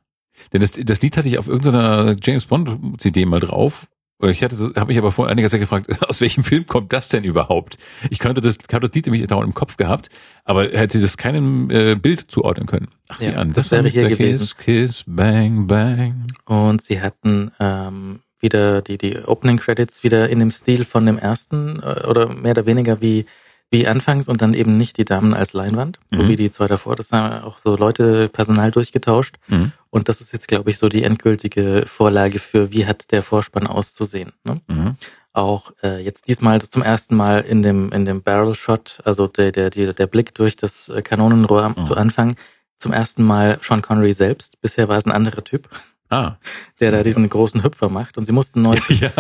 Denn 0.53 0.61
das, 0.61 0.71
das 0.71 1.01
Lied 1.01 1.17
hatte 1.17 1.27
ich 1.27 1.38
auf 1.38 1.47
irgendeiner 1.47 2.15
James 2.21 2.45
Bond 2.45 3.01
CD 3.01 3.26
mal 3.26 3.39
drauf. 3.39 3.88
Ich 4.21 4.43
hatte, 4.43 4.73
habe 4.76 4.88
mich 4.88 4.97
aber 4.97 5.13
vor 5.13 5.30
einiger 5.30 5.47
Zeit 5.47 5.61
gefragt, 5.61 5.88
aus 6.09 6.19
welchem 6.19 6.43
Film 6.43 6.65
kommt 6.65 6.91
das 6.91 7.07
denn 7.07 7.23
überhaupt? 7.23 7.77
Ich 8.09 8.19
kannte 8.19 8.41
das, 8.41 8.57
ich 8.57 8.73
habe 8.73 8.85
das 8.85 8.93
Lied 8.93 9.05
nämlich 9.05 9.26
dauernd 9.27 9.47
im 9.47 9.53
Kopf 9.53 9.77
gehabt, 9.77 10.09
aber 10.43 10.63
hätte 10.63 10.99
das 10.99 11.15
keinem 11.15 11.69
äh, 11.69 11.95
Bild 11.95 12.26
zuordnen 12.30 12.67
können. 12.67 12.89
Ach, 13.07 13.21
Ja, 13.21 13.35
an, 13.35 13.53
das 13.53 13.71
war 13.71 13.84
wäre 13.84 13.89
hier 13.89 14.03
Mr. 14.03 14.09
gewesen. 14.09 14.39
Kiss, 14.39 14.57
Kiss, 14.57 15.03
Bang, 15.07 15.67
Bang. 15.67 16.27
Und 16.45 16.84
sie 16.84 16.99
hatten 16.99 17.51
ähm, 17.61 18.19
wieder 18.41 18.81
die, 18.81 18.97
die 18.97 19.19
Opening 19.19 19.57
Credits 19.57 20.03
wieder 20.03 20.30
in 20.30 20.39
dem 20.39 20.51
Stil 20.51 20.84
von 20.84 21.05
dem 21.05 21.17
ersten 21.17 21.81
äh, 21.81 22.05
oder 22.05 22.27
mehr 22.27 22.51
oder 22.51 22.65
weniger 22.65 23.01
wie, 23.01 23.26
wie 23.72 23.88
anfangs 23.88 24.28
und 24.28 24.41
dann 24.41 24.54
eben 24.54 24.78
nicht 24.78 24.98
die 24.98 25.06
Damen 25.06 25.34
als 25.34 25.54
Leinwand, 25.54 26.00
so 26.12 26.24
Mhm. 26.24 26.28
wie 26.28 26.36
die 26.36 26.52
zwei 26.52 26.68
davor. 26.68 26.96
Das 26.96 27.12
haben 27.12 27.44
auch 27.44 27.60
so 27.60 27.76
Leute 27.76 28.28
Personal 28.30 28.72
durchgetauscht. 28.72 29.36
Mhm. 29.48 29.72
Und 29.91 30.10
das 30.10 30.22
ist 30.22 30.34
jetzt, 30.34 30.48
glaube 30.48 30.70
ich, 30.72 30.78
so 30.80 30.90
die 30.90 31.04
endgültige 31.04 31.84
Vorlage 31.88 32.40
für, 32.40 32.72
wie 32.72 32.86
hat 32.88 33.12
der 33.12 33.22
Vorspann 33.24 33.68
auszusehen. 33.68 34.32
Ne? 34.44 34.62
Mhm. 34.68 34.96
Auch 35.34 35.72
äh, 35.84 36.04
jetzt 36.04 36.28
diesmal 36.28 36.60
zum 36.62 36.82
ersten 36.82 37.16
Mal 37.16 37.41
in 37.41 37.62
dem, 37.62 37.91
in 37.91 38.06
dem 38.06 38.24
Barrel 38.24 38.56
Shot, 38.56 39.00
also 39.06 39.28
der, 39.28 39.52
der, 39.52 39.70
der, 39.70 39.94
der 39.94 40.08
Blick 40.08 40.34
durch 40.34 40.56
das 40.56 40.90
äh, 40.90 41.02
Kanonenrohr 41.04 41.70
Mhm. 41.78 41.84
zu 41.84 41.96
Anfang, 41.96 42.36
zum 42.78 42.91
ersten 42.91 43.24
Mal 43.24 43.60
Sean 43.62 43.82
Connery 43.84 44.14
selbst. 44.14 44.60
Bisher 44.62 44.88
war 44.90 44.98
es 44.98 45.06
ein 45.06 45.12
anderer 45.12 45.44
Typ, 45.44 45.70
Ah. 46.11 46.38
der 46.80 46.91
da 46.91 47.03
diesen 47.03 47.30
großen 47.30 47.64
Hüpfer 47.64 47.90
macht. 47.90 48.18
Und 48.18 48.26
sie 48.26 48.31
mussten 48.31 48.61
neu, 48.64 48.77
Ja. 48.90 49.11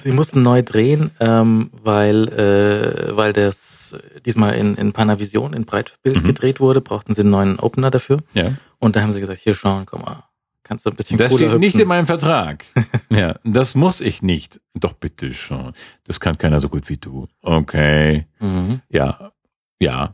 sie 0.00 0.12
mussten 0.12 0.42
neu 0.42 0.62
drehen, 0.62 1.10
ähm, 1.18 1.70
weil, 1.82 2.28
äh, 2.28 3.16
weil 3.16 3.32
das 3.32 3.96
diesmal 4.24 4.54
in, 4.54 4.76
in 4.76 4.92
Panavision, 4.92 5.52
in 5.54 5.64
Breitbild 5.64 6.22
Mhm. 6.22 6.26
gedreht 6.26 6.60
wurde, 6.60 6.80
brauchten 6.80 7.14
sie 7.14 7.22
einen 7.22 7.30
neuen 7.30 7.58
Opener 7.58 7.90
dafür. 7.90 8.18
ja. 8.34 8.52
Und 8.78 8.96
da 8.96 9.00
haben 9.02 9.12
sie 9.12 9.20
gesagt, 9.20 9.40
hier 9.40 9.54
Sean, 9.54 9.86
komm 9.86 10.02
mal, 10.02 10.24
kannst 10.62 10.84
du 10.86 10.90
ein 10.90 10.96
bisschen 10.96 11.16
Das 11.18 11.32
steht 11.32 11.48
nicht 11.58 11.68
hüpfen. 11.68 11.80
in 11.80 11.88
meinem 11.88 12.06
Vertrag. 12.06 12.64
ja, 13.08 13.36
das 13.44 13.74
muss 13.74 14.00
ich 14.02 14.20
nicht. 14.22 14.60
Doch 14.74 14.92
bitte 14.92 15.32
schon. 15.32 15.72
Das 16.04 16.20
kann 16.20 16.36
keiner 16.38 16.60
so 16.60 16.68
gut 16.68 16.88
wie 16.90 16.98
du. 16.98 17.26
Okay. 17.42 18.26
Mhm. 18.40 18.82
Ja, 18.90 19.32
ja. 19.80 20.12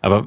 Aber 0.00 0.26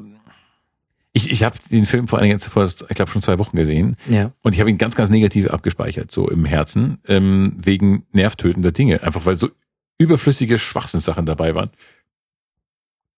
ich, 1.13 1.29
ich 1.31 1.43
habe 1.43 1.57
den 1.71 1.85
Film 1.85 2.07
vor 2.07 2.19
einiger 2.19 2.37
Zeit, 2.39 2.53
vor, 2.53 2.65
ich 2.65 2.95
glaube 2.95 3.11
schon 3.11 3.21
zwei 3.21 3.37
Wochen 3.39 3.55
gesehen 3.57 3.97
Ja. 4.09 4.31
und 4.41 4.53
ich 4.53 4.59
habe 4.59 4.69
ihn 4.69 4.77
ganz, 4.77 4.95
ganz 4.95 5.09
negativ 5.09 5.49
abgespeichert, 5.49 6.11
so 6.11 6.29
im 6.29 6.45
Herzen, 6.45 6.99
ähm, 7.07 7.53
wegen 7.57 8.05
nervtötender 8.11 8.71
Dinge. 8.71 9.03
Einfach 9.03 9.25
weil 9.25 9.35
so 9.35 9.49
überflüssige 9.97 10.57
Schwachsinnssachen 10.57 11.25
dabei 11.25 11.53
waren. 11.53 11.69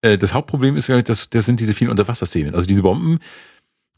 Äh, 0.02 0.18
das 0.18 0.34
Hauptproblem 0.34 0.76
ist, 0.76 0.86
glaub 0.86 0.98
ich, 0.98 1.04
das, 1.04 1.30
das 1.30 1.46
sind 1.46 1.60
diese 1.60 1.74
vielen 1.74 1.90
Unterwasserszenen. 1.90 2.54
Also 2.54 2.66
diese 2.66 2.82
Bomben, 2.82 3.20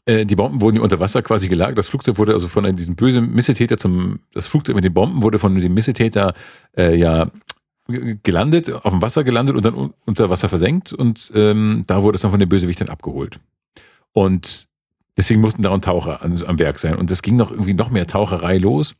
äh, 0.05 0.25
die 0.25 0.35
Bomben 0.35 0.61
wurden 0.61 0.77
ja 0.77 0.81
unter 0.83 0.99
Wasser 0.99 1.21
quasi 1.21 1.47
gelagert. 1.49 1.77
Das 1.77 1.87
Flugzeug 1.89 2.17
wurde 2.17 2.33
also 2.33 2.47
von 2.47 2.65
einem, 2.65 2.77
diesem 2.77 2.95
bösen 2.95 3.33
Missetäter 3.33 3.77
zum, 3.77 4.19
das 4.33 4.47
Flugzeug 4.47 4.75
mit 4.75 4.85
den 4.85 4.93
Bomben 4.93 5.23
wurde 5.23 5.39
von 5.39 5.59
dem 5.59 5.73
Missetäter 5.73 6.33
äh, 6.77 6.95
ja 6.95 7.29
gelandet, 8.23 8.69
auf 8.71 8.91
dem 8.91 9.01
Wasser 9.01 9.23
gelandet 9.23 9.55
und 9.55 9.65
dann 9.65 9.73
un 9.73 9.93
unter 10.05 10.29
Wasser 10.29 10.49
versenkt 10.49 10.91
und 10.91 11.31
ähm, 11.33 11.83
da 11.87 12.03
wurde 12.03 12.17
es 12.17 12.21
dann 12.21 12.31
von 12.31 12.39
den 12.39 12.49
Bösewichtern 12.49 12.89
abgeholt. 12.89 13.39
Und 14.17 14.67
deswegen 15.15 15.41
mussten 15.41 15.61
da 15.61 15.69
auch 15.69 15.79
Taucher 15.79 16.23
an, 16.23 16.43
am 16.43 16.57
Werk 16.57 16.79
sein. 16.79 16.95
Und 16.95 17.11
es 17.11 17.21
ging 17.21 17.35
noch 17.35 17.51
irgendwie 17.51 17.75
noch 17.75 17.91
mehr 17.91 18.07
Taucherei 18.07 18.57
los. 18.57 18.95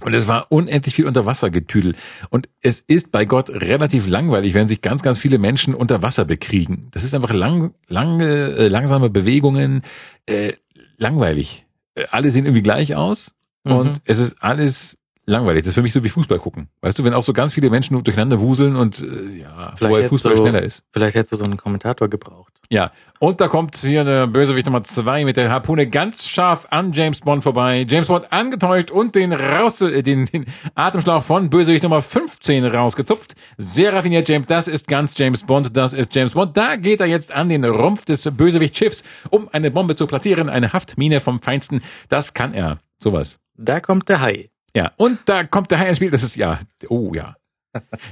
Und 0.00 0.14
es 0.14 0.26
war 0.26 0.50
unendlich 0.50 0.94
viel 0.94 1.06
Unterwassergetüdel. 1.06 1.94
Und 2.30 2.48
es 2.62 2.80
ist 2.80 3.12
bei 3.12 3.26
Gott 3.26 3.50
relativ 3.50 4.06
langweilig, 4.06 4.54
wenn 4.54 4.66
sich 4.66 4.80
ganz, 4.80 5.02
ganz 5.02 5.18
viele 5.18 5.38
Menschen 5.38 5.74
unter 5.74 6.00
Wasser 6.00 6.24
bekriegen. 6.24 6.88
Das 6.92 7.04
ist 7.04 7.12
einfach 7.14 7.34
lang, 7.34 7.74
lange, 7.86 8.56
äh, 8.56 8.68
langsame 8.68 9.10
Bewegungen, 9.10 9.82
äh, 10.24 10.54
langweilig. 10.96 11.66
Äh, 11.94 12.04
alle 12.10 12.30
sehen 12.30 12.46
irgendwie 12.46 12.62
gleich 12.62 12.96
aus 12.96 13.34
und 13.64 13.88
Mhm. 13.88 14.02
es 14.06 14.20
ist 14.20 14.42
alles 14.42 14.96
langweilig. 15.28 15.62
Das 15.62 15.68
ist 15.68 15.74
für 15.74 15.82
mich 15.82 15.92
so 15.92 16.02
wie 16.04 16.08
Fußball 16.08 16.38
gucken. 16.38 16.68
Weißt 16.80 16.98
du, 16.98 17.04
wenn 17.04 17.14
auch 17.14 17.22
so 17.22 17.32
ganz 17.32 17.52
viele 17.52 17.70
Menschen 17.70 18.02
durcheinander 18.02 18.40
wuseln 18.40 18.76
und 18.76 19.00
äh, 19.00 19.38
ja, 19.40 19.72
Vielleicht 19.76 19.96
jetzt 20.02 20.08
Fußball 20.08 20.36
so- 20.36 20.42
schneller 20.42 20.62
ist. 20.62 20.84
Vielleicht 20.92 21.14
hättest 21.14 21.32
du 21.32 21.36
so 21.36 21.44
einen 21.44 21.56
Kommentator 21.56 22.08
gebraucht. 22.08 22.52
Ja, 22.70 22.92
und 23.18 23.40
da 23.40 23.48
kommt 23.48 23.76
hier 23.76 24.04
der 24.04 24.26
Bösewicht 24.26 24.66
Nummer 24.66 24.82
zwei 24.84 25.24
mit 25.24 25.36
der 25.38 25.50
Harpune 25.50 25.86
ganz 25.88 26.28
scharf 26.28 26.66
an 26.70 26.92
James 26.92 27.20
Bond 27.20 27.42
vorbei. 27.42 27.86
James 27.88 28.08
Bond 28.08 28.30
angetäuscht 28.30 28.90
und 28.90 29.14
den 29.14 29.32
raus, 29.32 29.80
äh, 29.80 30.02
den, 30.02 30.26
den 30.26 30.44
Atemschlauch 30.74 31.22
von 31.22 31.48
Bösewicht 31.50 31.82
Nummer 31.82 32.02
15 32.02 32.64
rausgezupft. 32.66 33.34
Sehr 33.56 33.92
raffiniert, 33.92 34.28
James. 34.28 34.46
Das 34.46 34.68
ist 34.68 34.88
ganz 34.88 35.16
James 35.16 35.44
Bond. 35.44 35.76
Das 35.76 35.92
ist 35.94 36.14
James 36.14 36.32
Bond. 36.34 36.56
Da 36.56 36.76
geht 36.76 37.00
er 37.00 37.06
jetzt 37.06 37.32
an 37.32 37.48
den 37.48 37.64
Rumpf 37.64 38.04
des 38.04 38.30
Bösewicht-Schiffs, 38.30 39.02
um 39.30 39.48
eine 39.52 39.70
Bombe 39.70 39.96
zu 39.96 40.06
platzieren. 40.06 40.48
Eine 40.48 40.72
Haftmine 40.72 41.20
vom 41.20 41.40
Feinsten. 41.40 41.80
Das 42.08 42.34
kann 42.34 42.52
er. 42.54 42.78
Sowas. 43.02 43.38
Da 43.56 43.80
kommt 43.80 44.08
der 44.08 44.20
Hai. 44.20 44.50
Ja, 44.78 44.92
und 44.96 45.18
da 45.24 45.42
kommt 45.42 45.72
der 45.72 45.80
Hai 45.80 45.88
ins 45.88 45.96
Spiel. 45.96 46.10
Das 46.10 46.22
ist, 46.22 46.36
ja, 46.36 46.60
oh 46.88 47.12
ja. 47.12 47.36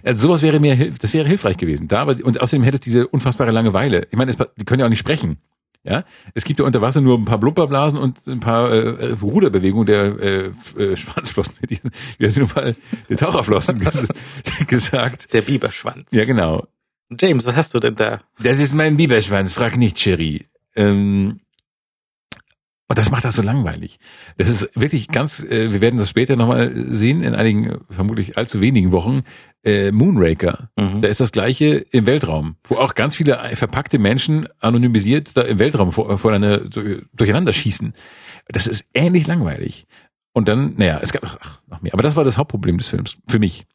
Also 0.03 0.27
sowas 0.27 0.43
wäre 0.43 0.59
mir, 0.59 0.91
das 0.91 1.15
wäre 1.15 1.29
hilfreich 1.29 1.57
gewesen. 1.57 1.87
Da, 1.87 2.03
aber, 2.03 2.17
und 2.25 2.41
außerdem 2.41 2.65
hätte 2.65 2.75
es 2.75 2.81
diese 2.81 3.07
unfassbare 3.07 3.53
Langeweile. 3.53 4.09
Ich 4.11 4.17
meine, 4.17 4.33
es, 4.33 4.37
die 4.57 4.65
können 4.65 4.81
ja 4.81 4.87
auch 4.87 4.91
nicht 4.91 4.99
sprechen. 4.99 5.39
Ja, 5.85 6.03
es 6.35 6.45
gibt 6.45 6.59
ja 6.59 6.67
unter 6.67 6.81
Wasser 6.83 7.01
nur 7.01 7.17
ein 7.17 7.25
paar 7.25 7.39
Blubberblasen 7.39 8.01
und 8.01 8.27
ein 8.27 8.41
paar 8.41 8.73
äh, 8.73 9.13
Ruderbewegungen 9.13 9.87
der 9.87 10.19
äh, 10.19 10.53
äh, 10.77 10.97
Schwanzflossen, 10.97 11.55
die, 11.71 11.79
wie 12.19 12.27
hast 12.27 12.37
du 12.37 12.47
mal, 12.47 12.73
der 13.09 13.17
Taucherflossen 13.17 13.79
ges 13.79 14.09
gesagt. 14.67 15.33
Der 15.33 15.43
Biberschwanz. 15.43 16.09
Ja, 16.11 16.25
genau. 16.25 16.67
James, 17.17 17.47
was 17.47 17.55
hast 17.55 17.73
du 17.75 17.79
denn 17.79 17.95
da? 17.95 18.23
Das 18.41 18.59
ist 18.59 18.75
mein 18.75 18.97
Biberschwanz, 18.97 19.53
frag 19.53 19.77
nicht, 19.77 19.97
Cherie. 19.99 20.47
Ähm, 20.75 21.39
Und 22.89 22.99
das 22.99 23.11
macht 23.11 23.25
das 23.25 23.35
so 23.35 23.43
langweilig. 23.43 23.99
Das 24.39 24.49
ist 24.49 24.71
wirklich 24.75 25.09
ganz, 25.09 25.43
äh, 25.43 25.73
wir 25.73 25.81
werden 25.81 25.99
das 25.99 26.09
später 26.09 26.37
nochmal 26.37 26.73
sehen, 26.89 27.23
in 27.23 27.35
einigen, 27.35 27.79
vermutlich 27.91 28.39
allzu 28.39 28.61
wenigen 28.61 28.93
Wochen, 28.93 29.25
äh, 29.65 29.91
Moonraker. 29.91 30.71
Mhm. 30.77 31.01
Da 31.03 31.09
ist 31.09 31.21
das 31.21 31.33
gleiche 31.33 31.79
im 31.91 32.07
Weltraum, 32.07 32.57
wo 32.65 32.77
auch 32.77 32.95
ganz 32.95 33.17
viele 33.17 33.39
verpackte 33.55 33.99
Menschen 33.99 34.49
anonymisiert 34.61 35.37
da 35.37 35.43
im 35.43 35.59
Weltraum 35.59 35.91
vor, 35.91 36.17
voreinander 36.19 36.61
durcheinander 37.13 37.53
schießen. 37.53 37.93
Das 38.49 38.69
ist 38.69 38.85
ähnlich 38.95 39.27
langweilig. 39.27 39.87
Und 40.33 40.49
dann, 40.49 40.75
naja, 40.77 41.01
es 41.03 41.13
gab 41.13 41.25
ach, 41.25 41.59
noch 41.67 41.83
mehr. 41.83 41.95
Aber 41.95 42.03
das 42.03 42.15
war 42.15 42.23
das 42.23 42.39
Hauptproblem 42.39 42.79
des 42.79 42.89
Films, 42.89 43.17
für 43.27 43.39
mich. 43.39 43.67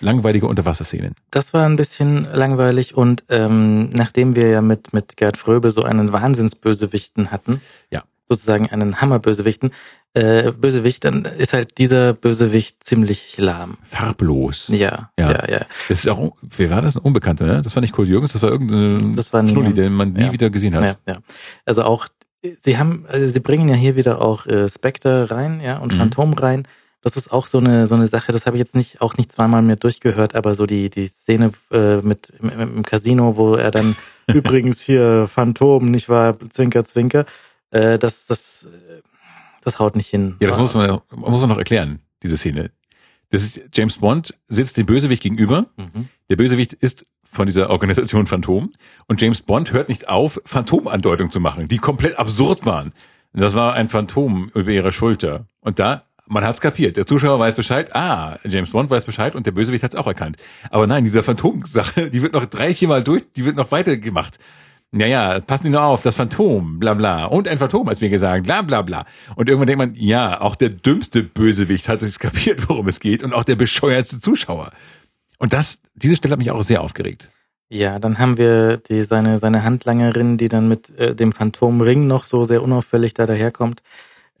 Langweilige 0.00 0.46
Unterwasserszenen. 0.46 1.14
Das 1.30 1.54
war 1.54 1.64
ein 1.64 1.76
bisschen 1.76 2.24
langweilig 2.24 2.94
und 2.94 3.24
ähm, 3.28 3.88
nachdem 3.90 4.36
wir 4.36 4.48
ja 4.48 4.60
mit, 4.60 4.92
mit 4.92 5.16
Gerd 5.16 5.36
Fröbe 5.36 5.70
so 5.70 5.82
einen 5.82 6.12
Wahnsinnsbösewichten 6.12 7.30
hatten, 7.30 7.60
Ja. 7.90 8.02
Sozusagen 8.30 8.70
einen 8.70 9.00
Hammerbösewichten, 9.00 9.72
äh, 10.14 10.52
Bösewicht, 10.52 11.04
dann 11.04 11.24
ist 11.24 11.52
halt 11.52 11.78
dieser 11.78 12.14
Bösewicht 12.14 12.82
ziemlich 12.82 13.36
lahm. 13.38 13.76
Farblos. 13.82 14.68
Ja, 14.68 15.10
Ja. 15.18 15.30
ja, 15.32 15.48
ja. 15.50 15.60
Das 15.88 15.98
ist 16.04 16.08
auch, 16.08 16.32
wer 16.40 16.70
war 16.70 16.80
das? 16.82 16.96
Ein 16.96 17.02
Unbekannter, 17.02 17.44
ne? 17.46 17.62
Das 17.62 17.76
war 17.76 17.80
nicht 17.80 17.92
Kurt 17.92 18.08
Jürgens, 18.08 18.32
das 18.32 18.42
war 18.42 18.50
irgendein 18.50 19.14
Das 19.16 19.32
war 19.32 19.46
Schnulli, 19.46 19.74
den 19.74 19.92
man 19.92 20.12
nie 20.14 20.22
Ja. 20.24 20.32
wieder 20.32 20.48
gesehen 20.50 20.74
hat. 20.74 20.82
Ja, 20.84 20.96
ja. 21.06 21.14
Also 21.66 21.82
auch, 21.84 22.06
sie 22.62 22.78
haben, 22.78 23.04
äh, 23.06 23.28
sie 23.28 23.40
bringen 23.40 23.68
ja 23.68 23.74
hier 23.74 23.94
wieder 23.96 24.20
auch 24.22 24.46
äh, 24.46 24.68
Spectre 24.68 25.30
rein, 25.30 25.60
ja, 25.62 25.78
und 25.78 25.92
Mhm. 25.92 25.98
Phantom 25.98 26.32
rein. 26.34 26.66
Das 27.02 27.16
ist 27.16 27.32
auch 27.32 27.46
so 27.46 27.58
eine 27.58 27.86
so 27.86 27.94
eine 27.94 28.06
Sache. 28.08 28.30
Das 28.30 28.44
habe 28.46 28.56
ich 28.56 28.60
jetzt 28.60 28.74
nicht 28.74 29.00
auch 29.00 29.16
nicht 29.16 29.32
zweimal 29.32 29.62
mehr 29.62 29.76
durchgehört, 29.76 30.34
aber 30.34 30.54
so 30.54 30.66
die 30.66 30.90
die 30.90 31.06
Szene 31.06 31.50
äh, 31.72 31.96
mit 32.02 32.30
im, 32.42 32.50
im 32.50 32.84
Casino, 32.84 33.36
wo 33.38 33.54
er 33.54 33.70
dann 33.70 33.96
übrigens 34.26 34.80
hier 34.82 35.26
Phantom, 35.26 35.90
nicht 35.90 36.08
wahr, 36.10 36.36
Zwinker 36.50 36.84
Zwinker, 36.84 37.24
äh, 37.70 37.98
das 37.98 38.26
das 38.26 38.64
äh, 38.64 39.02
das 39.62 39.78
haut 39.78 39.96
nicht 39.96 40.08
hin. 40.08 40.36
Ja, 40.40 40.48
das 40.48 40.58
muss 40.58 40.74
man, 40.74 41.00
muss 41.10 41.40
man 41.40 41.48
noch 41.48 41.58
erklären, 41.58 42.00
diese 42.22 42.36
Szene. 42.36 42.70
Das 43.30 43.42
ist, 43.42 43.62
James 43.74 43.98
Bond 43.98 44.34
sitzt 44.48 44.76
dem 44.76 44.86
Bösewicht 44.86 45.22
gegenüber. 45.22 45.66
Mhm. 45.76 46.08
Der 46.28 46.36
Bösewicht 46.36 46.72
ist 46.72 47.06
von 47.30 47.46
dieser 47.46 47.70
Organisation 47.70 48.26
Phantom. 48.26 48.70
Und 49.06 49.20
James 49.20 49.42
Bond 49.42 49.72
hört 49.72 49.88
nicht 49.88 50.08
auf, 50.08 50.40
Phantomandeutungen 50.44 51.30
zu 51.30 51.40
machen, 51.40 51.68
die 51.68 51.78
komplett 51.78 52.18
absurd 52.18 52.66
waren. 52.66 52.92
Das 53.32 53.54
war 53.54 53.74
ein 53.74 53.88
Phantom 53.88 54.50
über 54.54 54.70
ihrer 54.70 54.90
Schulter. 54.90 55.46
Und 55.60 55.78
da, 55.78 56.06
man 56.26 56.42
hat's 56.42 56.60
kapiert. 56.60 56.96
Der 56.96 57.06
Zuschauer 57.06 57.38
weiß 57.38 57.54
Bescheid. 57.54 57.94
Ah, 57.94 58.38
James 58.44 58.70
Bond 58.70 58.90
weiß 58.90 59.04
Bescheid 59.04 59.36
und 59.36 59.46
der 59.46 59.52
Bösewicht 59.52 59.84
hat's 59.84 59.94
auch 59.94 60.08
erkannt. 60.08 60.36
Aber 60.70 60.88
nein, 60.88 61.04
dieser 61.04 61.22
Phantom-Sache, 61.22 62.10
die 62.10 62.22
wird 62.22 62.32
noch 62.32 62.46
drei, 62.46 62.74
viermal 62.74 63.04
durch, 63.04 63.22
die 63.36 63.44
wird 63.44 63.54
noch 63.54 63.70
weiter 63.70 63.96
gemacht. 63.96 64.38
Naja, 64.92 65.40
passen 65.40 65.64
Sie 65.64 65.70
nur 65.70 65.82
auf, 65.82 66.02
das 66.02 66.16
Phantom, 66.16 66.80
bla 66.80 66.94
bla. 66.94 67.26
Und 67.26 67.46
ein 67.46 67.58
Phantom, 67.58 67.88
als 67.88 68.00
mir 68.00 68.10
gesagt, 68.10 68.44
bla 68.44 68.62
bla 68.62 68.82
bla. 68.82 69.06
Und 69.36 69.48
irgendwann 69.48 69.68
denkt 69.68 69.78
man, 69.78 69.94
ja, 69.94 70.40
auch 70.40 70.56
der 70.56 70.70
dümmste 70.70 71.22
Bösewicht 71.22 71.88
hat 71.88 72.02
es 72.02 72.18
kapiert, 72.18 72.68
worum 72.68 72.88
es 72.88 72.98
geht. 72.98 73.22
Und 73.22 73.32
auch 73.32 73.44
der 73.44 73.54
bescheuertste 73.54 74.20
Zuschauer. 74.20 74.72
Und 75.38 75.52
das, 75.52 75.80
diese 75.94 76.16
Stelle 76.16 76.32
hat 76.32 76.38
mich 76.38 76.50
auch 76.50 76.62
sehr 76.62 76.82
aufgeregt. 76.82 77.30
Ja, 77.68 78.00
dann 78.00 78.18
haben 78.18 78.36
wir 78.36 78.78
die 78.78 79.04
seine 79.04 79.38
seine 79.38 79.62
Handlangerin, 79.62 80.36
die 80.36 80.48
dann 80.48 80.66
mit 80.66 80.90
äh, 80.98 81.14
dem 81.14 81.32
Phantomring 81.32 82.08
noch 82.08 82.24
so 82.24 82.42
sehr 82.42 82.62
unauffällig 82.62 83.14
da 83.14 83.26
daherkommt. 83.26 83.82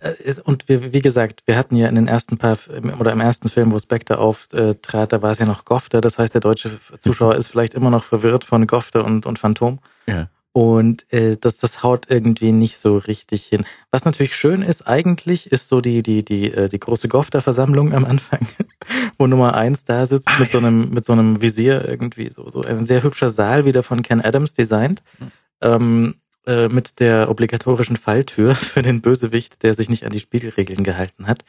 Äh, 0.00 0.14
ist- 0.20 0.40
und 0.44 0.68
wir, 0.68 0.92
wie 0.92 1.00
gesagt, 1.00 1.42
wir 1.46 1.56
hatten 1.56 1.76
ja 1.76 1.88
in 1.88 1.94
den 1.94 2.08
ersten 2.08 2.38
paar 2.38 2.58
oder 2.98 3.12
im 3.12 3.20
ersten 3.20 3.48
Film, 3.48 3.70
wo 3.70 3.78
Spectre 3.78 4.18
auftrat, 4.18 5.12
da 5.12 5.22
war 5.22 5.30
es 5.30 5.38
ja 5.38 5.46
noch 5.46 5.64
Gofter. 5.64 6.00
Das 6.00 6.18
heißt, 6.18 6.34
der 6.34 6.40
deutsche 6.40 6.80
Zuschauer 6.98 7.36
ist 7.36 7.46
vielleicht 7.46 7.74
immer 7.74 7.90
noch 7.90 8.02
verwirrt 8.02 8.44
von 8.44 8.66
Gofter 8.66 9.04
und 9.04 9.26
und 9.26 9.38
Phantom. 9.38 9.78
Ja. 10.08 10.28
Und 10.52 11.10
äh, 11.12 11.36
das, 11.36 11.58
das 11.58 11.84
haut 11.84 12.06
irgendwie 12.08 12.50
nicht 12.50 12.76
so 12.76 12.98
richtig 12.98 13.46
hin. 13.46 13.64
Was 13.92 14.04
natürlich 14.04 14.34
schön 14.34 14.62
ist, 14.62 14.86
eigentlich, 14.86 15.52
ist 15.52 15.68
so 15.68 15.80
die, 15.80 16.02
die, 16.02 16.24
die, 16.24 16.52
äh, 16.52 16.68
die 16.68 16.80
große 16.80 17.06
Gofter-Versammlung 17.06 17.92
am 17.94 18.04
Anfang, 18.04 18.48
wo 19.18 19.28
Nummer 19.28 19.54
eins 19.54 19.84
da 19.84 20.06
sitzt 20.06 20.26
Ah, 20.28 20.40
mit 20.40 20.50
so 20.50 20.58
einem, 20.58 20.90
mit 20.90 21.04
so 21.04 21.12
einem 21.12 21.40
Visier 21.40 21.86
irgendwie, 21.86 22.30
so, 22.30 22.48
so 22.48 22.62
ein 22.62 22.84
sehr 22.84 23.04
hübscher 23.04 23.30
Saal 23.30 23.64
wieder 23.64 23.84
von 23.84 24.02
Ken 24.02 24.20
Adams 24.20 24.52
designt. 24.52 25.02
Mhm. 25.20 25.32
Ähm, 25.62 26.14
äh, 26.46 26.68
mit 26.68 26.98
der 27.00 27.30
obligatorischen 27.30 27.96
Falltür 27.96 28.54
für 28.56 28.82
den 28.82 29.02
Bösewicht, 29.02 29.62
der 29.62 29.74
sich 29.74 29.88
nicht 29.88 30.04
an 30.04 30.12
die 30.12 30.20
Spielregeln 30.20 30.82
gehalten 30.82 31.28
hat. 31.28 31.44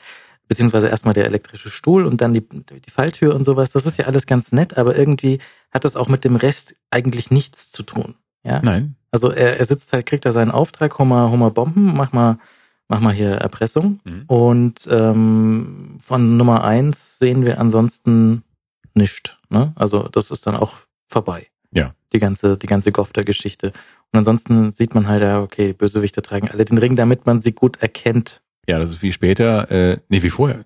Beziehungsweise 0.47 0.89
erstmal 0.89 1.13
der 1.13 1.25
elektrische 1.25 1.69
Stuhl 1.69 2.05
und 2.05 2.21
dann 2.21 2.33
die, 2.33 2.41
die 2.41 2.91
Falltür 2.91 3.33
und 3.33 3.45
sowas. 3.45 3.71
Das 3.71 3.85
ist 3.85 3.97
ja 3.97 4.05
alles 4.05 4.27
ganz 4.27 4.51
nett, 4.51 4.77
aber 4.77 4.97
irgendwie 4.97 5.39
hat 5.71 5.85
das 5.85 5.95
auch 5.95 6.09
mit 6.09 6.25
dem 6.25 6.35
Rest 6.35 6.75
eigentlich 6.91 7.31
nichts 7.31 7.71
zu 7.71 7.83
tun. 7.83 8.15
Ja, 8.43 8.61
Nein. 8.61 8.95
also 9.11 9.31
er, 9.31 9.59
er 9.59 9.65
sitzt 9.65 9.93
halt, 9.93 10.05
kriegt 10.05 10.25
da 10.25 10.31
seinen 10.31 10.51
Auftrag, 10.51 10.97
hol 10.97 11.05
mal, 11.05 11.29
hol 11.29 11.37
mal 11.37 11.51
Bomben, 11.51 11.95
mach 11.95 12.11
mal, 12.11 12.37
mach 12.87 12.99
mal 12.99 13.13
hier 13.13 13.31
Erpressung. 13.31 13.99
Mhm. 14.03 14.23
Und 14.27 14.87
ähm, 14.89 15.97
von 15.99 16.37
Nummer 16.37 16.63
eins 16.63 17.19
sehen 17.19 17.45
wir 17.45 17.59
ansonsten 17.59 18.43
nicht. 18.93 19.39
Ne? 19.49 19.73
Also 19.75 20.07
das 20.07 20.31
ist 20.31 20.47
dann 20.47 20.55
auch 20.55 20.73
vorbei. 21.07 21.47
Ja. 21.71 21.93
Die 22.13 22.19
ganze, 22.19 22.57
die 22.57 22.67
ganze 22.67 22.91
Gofter-Geschichte. 22.91 23.73
Und 24.11 24.17
ansonsten 24.17 24.73
sieht 24.73 24.93
man 24.93 25.07
halt, 25.07 25.21
ja, 25.21 25.41
okay, 25.41 25.73
Bösewichte 25.73 26.21
tragen 26.21 26.49
alle 26.49 26.65
den 26.65 26.77
Ring, 26.77 26.95
damit 26.95 27.25
man 27.25 27.41
sie 27.41 27.53
gut 27.53 27.77
erkennt. 27.77 28.41
Ja, 28.67 28.79
das 28.79 28.89
ist 28.89 29.01
wie 29.01 29.11
später, 29.11 29.71
äh, 29.71 29.99
nee, 30.09 30.21
wie 30.21 30.29
vorher. 30.29 30.63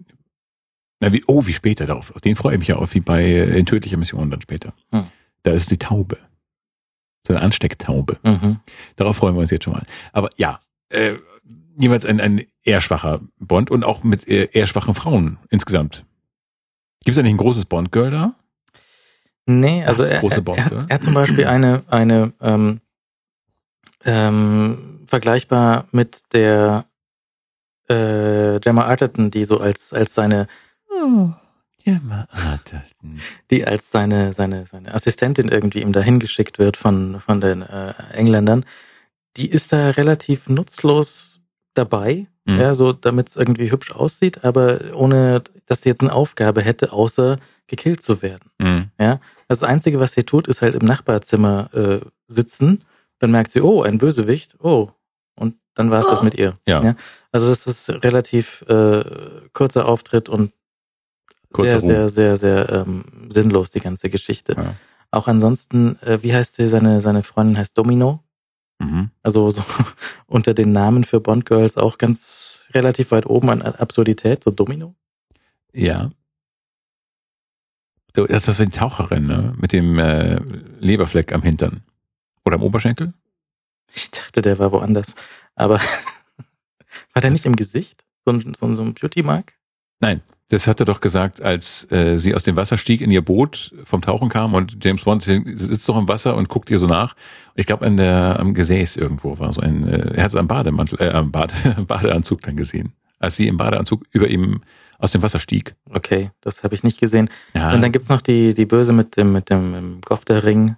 Na, 0.99 1.13
wie, 1.13 1.23
oh, 1.27 1.45
wie 1.45 1.53
später 1.53 1.85
darauf. 1.85 2.15
Auf 2.15 2.21
den 2.21 2.35
freue 2.35 2.53
ich 2.53 2.59
mich 2.59 2.69
ja 2.69 2.77
auch, 2.77 2.93
wie 2.93 3.01
bei 3.01 3.23
äh, 3.23 3.59
in 3.59 3.65
tödlicher 3.65 3.97
Mission 3.97 4.31
dann 4.31 4.41
später. 4.41 4.73
Hm. 4.91 5.03
Da 5.43 5.51
ist 5.51 5.69
die 5.69 5.77
Taube. 5.77 6.17
So 7.25 7.33
eine 7.33 7.41
Anstecktaube. 7.41 8.17
Mhm. 8.23 8.59
Darauf 8.95 9.17
freuen 9.17 9.35
wir 9.35 9.41
uns 9.41 9.51
jetzt 9.51 9.63
schon 9.63 9.73
mal. 9.73 9.83
Aber 10.13 10.29
ja, 10.37 10.59
äh, 10.89 11.15
jeweils 11.77 12.05
ein, 12.05 12.21
ein 12.21 12.45
eher 12.63 12.81
schwacher 12.81 13.21
Bond 13.39 13.71
und 13.71 13.83
auch 13.83 14.03
mit 14.03 14.27
eher 14.27 14.67
schwachen 14.67 14.93
Frauen 14.93 15.37
insgesamt. 15.49 16.05
Gibt 17.03 17.09
es 17.11 17.15
da 17.15 17.23
nicht 17.23 17.33
ein 17.33 17.37
großes 17.37 17.65
Bond-Girl 17.65 18.11
da? 18.11 18.35
Nee, 19.45 19.83
also 19.85 20.03
er, 20.03 20.23
er, 20.23 20.47
er, 20.47 20.65
hat, 20.65 20.71
er 20.89 20.95
hat 20.95 21.03
zum 21.03 21.13
Beispiel 21.13 21.45
eine, 21.45 21.83
eine 21.87 22.33
ähm, 22.41 22.81
ähm, 24.03 25.03
vergleichbar 25.05 25.87
mit 25.91 26.23
der 26.33 26.85
äh, 27.87 28.59
Gemma 28.59 28.85
Arterton, 28.85 29.29
die 29.29 29.43
so 29.43 29.59
als 29.59 29.93
als 29.93 30.15
seine 30.15 30.47
Oh, 30.89 31.29
ja, 31.85 31.99
mal 32.03 32.27
Arterton. 32.31 33.19
die 33.51 33.65
als 33.65 33.91
seine 33.91 34.33
seine 34.33 34.65
seine 34.65 34.93
Assistentin 34.93 35.47
irgendwie 35.49 35.81
ihm 35.81 35.93
dahin 35.93 36.19
geschickt 36.19 36.59
wird 36.59 36.77
von 36.77 37.19
von 37.19 37.39
den 37.41 37.61
äh, 37.61 37.93
Engländern, 38.13 38.65
die 39.37 39.49
ist 39.49 39.71
da 39.71 39.91
relativ 39.91 40.49
nutzlos 40.49 41.39
dabei, 41.73 42.27
Mhm. 42.47 42.59
ja, 42.59 42.75
so 42.75 42.93
damit 42.93 43.29
es 43.29 43.35
irgendwie 43.37 43.71
hübsch 43.71 43.91
aussieht, 43.91 44.43
aber 44.43 44.79
ohne 44.93 45.41
dass 45.65 45.81
sie 45.81 45.89
jetzt 45.89 46.01
eine 46.01 46.13
Aufgabe 46.13 46.61
hätte, 46.61 46.93
außer 46.93 47.39
gekillt 47.65 48.03
zu 48.03 48.21
werden. 48.21 48.51
Mhm. 48.59 48.91
Das 49.47 49.63
Einzige, 49.63 49.99
was 49.99 50.11
sie 50.13 50.23
tut, 50.23 50.47
ist 50.47 50.61
halt 50.61 50.75
im 50.75 50.85
Nachbarzimmer 50.85 51.69
äh, 51.73 51.99
sitzen. 52.27 52.83
Dann 53.19 53.31
merkt 53.31 53.51
sie, 53.51 53.61
oh, 53.61 53.81
ein 53.81 53.97
Bösewicht. 53.97 54.55
Oh. 54.59 54.89
Und 55.35 55.55
dann 55.73 55.89
war 55.89 56.01
es 56.01 56.07
das 56.07 56.21
mit 56.21 56.35
ihr. 56.35 56.53
Ja. 56.67 56.95
Also 57.31 57.49
das 57.49 57.65
ist 57.65 57.89
relativ 58.03 58.63
äh, 58.67 59.03
kurzer 59.53 59.87
Auftritt 59.87 60.29
und 60.29 60.51
Kurzer 61.55 61.79
sehr, 61.79 62.01
Ruhm. 62.01 62.09
sehr, 62.09 62.37
sehr, 62.37 62.67
sehr 62.67 62.85
ähm, 62.85 63.05
sinnlos, 63.29 63.71
die 63.71 63.79
ganze 63.79 64.09
Geschichte. 64.09 64.53
Ja. 64.57 64.75
Auch 65.11 65.27
ansonsten, 65.27 65.97
äh, 66.01 66.21
wie 66.21 66.33
heißt 66.33 66.55
sie, 66.55 66.67
seine, 66.67 66.99
seine 66.99 67.23
Freundin 67.23 67.57
heißt 67.57 67.77
Domino. 67.77 68.23
Mhm. 68.79 69.11
Also 69.23 69.49
so 69.49 69.63
unter 70.27 70.53
den 70.53 70.73
Namen 70.73 71.05
für 71.05 71.21
Bond 71.21 71.45
Girls 71.45 71.77
auch 71.77 71.97
ganz 71.97 72.67
relativ 72.73 73.11
weit 73.11 73.25
oben 73.25 73.49
an 73.49 73.61
Absurdität, 73.61 74.43
so 74.43 74.51
Domino. 74.51 74.95
Ja. 75.71 76.11
Das 78.13 78.47
ist 78.47 78.59
die 78.59 78.65
Taucherin, 78.67 79.25
ne? 79.25 79.53
Mit 79.57 79.73
dem 79.73 79.99
äh, 79.99 80.39
Leberfleck 80.79 81.33
am 81.33 81.41
Hintern. 81.41 81.83
Oder 82.45 82.55
am 82.55 82.63
Oberschenkel? 82.63 83.13
Ich 83.93 84.11
dachte, 84.11 84.41
der 84.41 84.59
war 84.59 84.71
woanders. 84.71 85.15
Aber 85.55 85.79
war 87.13 87.21
der 87.21 87.31
nicht 87.31 87.45
im 87.45 87.55
Gesicht? 87.55 88.05
So 88.25 88.31
ein, 88.31 88.53
so 88.53 88.65
ein, 88.65 88.75
so 88.75 88.81
ein 88.83 88.93
Beauty-Mark? 88.93 89.53
Nein, 89.99 90.21
das 90.49 90.67
hat 90.67 90.79
er 90.79 90.85
doch 90.85 91.01
gesagt, 91.01 91.41
als 91.41 91.91
äh, 91.91 92.17
sie 92.17 92.35
aus 92.35 92.43
dem 92.43 92.55
Wasser 92.55 92.77
stieg 92.77 93.01
in 93.01 93.09
ihr 93.09 93.23
Boot, 93.23 93.73
vom 93.83 94.01
Tauchen 94.01 94.29
kam 94.29 94.53
und 94.53 94.83
James 94.83 95.03
Bond 95.03 95.23
sitzt 95.23 95.89
doch 95.89 95.97
im 95.97 96.07
Wasser 96.07 96.35
und 96.35 96.49
guckt 96.49 96.69
ihr 96.69 96.77
so 96.77 96.85
nach. 96.85 97.15
Ich 97.55 97.65
glaube, 97.65 97.85
an 97.85 97.97
der 97.97 98.39
am 98.39 98.53
Gesäß 98.53 98.97
irgendwo 98.97 99.39
war 99.39 99.53
so 99.53 99.61
ein, 99.61 99.87
äh, 99.87 100.15
er 100.15 100.23
hat 100.23 100.31
es 100.31 100.35
am 100.35 100.47
Bademantel, 100.47 101.01
äh, 101.01 101.09
am 101.09 101.31
Bade, 101.31 101.53
Badeanzug 101.87 102.41
dann 102.41 102.55
gesehen, 102.55 102.93
als 103.19 103.35
sie 103.35 103.47
im 103.47 103.57
Badeanzug 103.57 104.03
über 104.11 104.27
ihm 104.27 104.61
aus 104.99 105.11
dem 105.11 105.23
Wasser 105.23 105.39
stieg. 105.39 105.75
Okay, 105.89 106.31
das 106.41 106.63
habe 106.63 106.75
ich 106.75 106.83
nicht 106.83 106.99
gesehen. 106.99 107.29
Ja, 107.53 107.73
Und 107.73 107.81
dann 107.81 107.91
gibt's 107.91 108.09
noch 108.09 108.21
die, 108.21 108.53
die 108.53 108.65
Böse 108.65 108.93
mit 108.93 109.17
dem, 109.17 109.31
mit 109.31 109.49
dem 109.49 109.73
im 109.73 110.01
Gofter-Ring. 110.01 110.75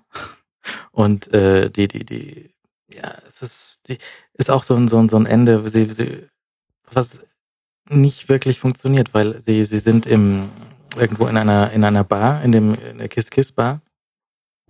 Und 0.91 1.33
äh, 1.33 1.69
die, 1.69 1.87
die, 1.87 2.05
die, 2.05 2.51
ja, 2.93 3.15
es 3.27 3.41
ist, 3.41 3.89
die 3.89 3.97
ist 4.33 4.49
auch 4.49 4.63
so 4.63 4.75
ein, 4.75 4.87
so 4.87 4.97
ein, 4.97 5.09
so 5.09 5.17
ein 5.17 5.25
Ende, 5.25 5.67
sie, 5.69 5.87
sie, 5.89 6.27
was 6.91 7.26
nicht 7.89 8.29
wirklich 8.29 8.59
funktioniert, 8.59 9.13
weil 9.13 9.41
sie, 9.41 9.65
sie 9.65 9.79
sind 9.79 10.05
im, 10.05 10.49
irgendwo 10.97 11.27
in 11.27 11.37
einer, 11.37 11.71
in 11.71 11.83
einer 11.83 12.03
Bar, 12.03 12.43
in 12.43 12.51
dem, 12.51 12.75
in 12.75 12.97
der 12.97 13.07
Kiss 13.09 13.29
Kiss 13.29 13.51
Bar, 13.51 13.81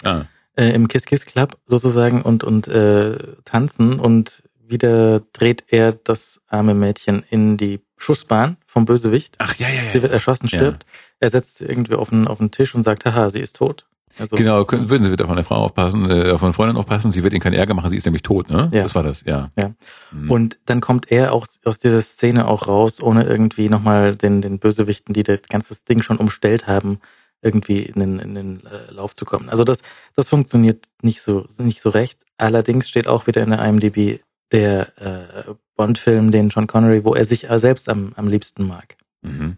ah, 0.04 0.26
äh, 0.56 0.74
im 0.74 0.88
Kiss 0.88 1.06
Kiss 1.06 1.26
Club 1.26 1.58
sozusagen 1.66 2.22
und, 2.22 2.44
und 2.44 2.68
äh, 2.68 3.18
tanzen 3.46 4.00
und 4.00 4.44
wieder 4.60 5.22
dreht 5.34 5.64
er 5.70 5.94
das 5.94 6.42
arme 6.48 6.74
Mädchen 6.74 7.24
in 7.30 7.58
die 7.58 7.80
Schussbahn 7.96 8.58
vom 8.68 8.86
Bösewicht. 8.86 9.36
Ach 9.40 9.56
ja, 9.56 9.70
ja, 9.70 9.84
ja. 9.84 9.94
Sie 9.94 10.02
wird 10.02 10.12
erschossen, 10.12 10.48
Ja. 10.48 10.60
stirbt. 10.60 10.86
Er 11.20 11.30
setzt 11.30 11.58
sie 11.58 11.66
irgendwie 11.66 11.96
auf 11.96 12.10
den, 12.10 12.28
auf 12.28 12.38
den 12.38 12.52
Tisch 12.52 12.76
und 12.76 12.84
sagt, 12.84 13.06
haha, 13.06 13.30
sie 13.30 13.40
ist 13.40 13.56
tot. 13.56 13.88
Also, 14.20 14.36
Genau, 14.36 14.66
können, 14.66 14.90
würden 14.90 15.04
Sie 15.04 15.10
bitte 15.10 15.26
auf 15.26 15.32
eine 15.32 15.44
Frau 15.44 15.56
aufpassen, 15.56 16.10
äh, 16.10 16.32
auf 16.32 16.44
eine 16.44 16.54
Freundin 16.54 16.78
aufpassen, 16.78 17.12
sie 17.12 17.24
wird 17.24 17.34
Ihnen 17.34 17.42
keinen 17.42 17.54
Ärger 17.54 17.74
machen, 17.74 17.90
sie 17.90 17.98
ist 17.98 18.06
nämlich 18.06 18.24
tot, 18.24 18.50
ne? 18.50 18.70
Ja. 18.74 18.84
Das 18.84 18.96
war 18.96 19.04
das, 19.04 19.24
ja. 19.26 19.50
Ja. 19.58 19.74
Mhm. 20.12 20.32
Und 20.32 20.60
dann 20.66 20.82
kommt 20.82 21.12
er 21.12 21.34
auch 21.34 21.46
aus 21.66 21.80
dieser 21.80 22.02
Szene 22.02 22.48
auch 22.48 22.68
raus, 22.68 23.02
ohne 23.02 23.24
irgendwie 23.24 23.70
nochmal 23.70 24.16
den, 24.16 24.42
den 24.42 24.60
Bösewichten, 24.60 25.14
die 25.14 25.24
das 25.24 25.42
ganze 25.50 25.76
Ding 25.88 26.02
schon 26.02 26.18
umstellt 26.18 26.68
haben, 26.68 27.00
irgendwie 27.42 27.84
in 27.84 28.00
den, 28.00 28.20
in 28.20 28.36
den 28.36 28.66
äh, 28.66 28.92
Lauf 28.92 29.14
zu 29.14 29.26
kommen. 29.26 29.50
Also 29.50 29.64
das, 29.64 29.80
das 30.16 30.30
funktioniert 30.30 30.86
nicht 31.02 31.22
so, 31.22 31.46
nicht 31.58 31.82
so 31.82 31.90
recht. 31.90 32.20
Allerdings 32.38 32.90
steht 32.90 33.08
auch 33.08 33.28
wieder 33.28 33.44
in 33.44 33.52
der 33.52 33.64
IMDb 33.64 34.22
der 34.52 34.98
äh, 34.98 35.54
Bond-Film, 35.76 36.32
den 36.32 36.50
John 36.50 36.68
Connery, 36.68 37.04
wo 37.04 37.14
er 37.14 37.26
sich 37.26 37.48
selbst 37.56 37.90
am, 37.90 38.14
am 38.16 38.28
liebsten 38.28 38.66
mag. 38.66 38.96
Mhm. 39.22 39.58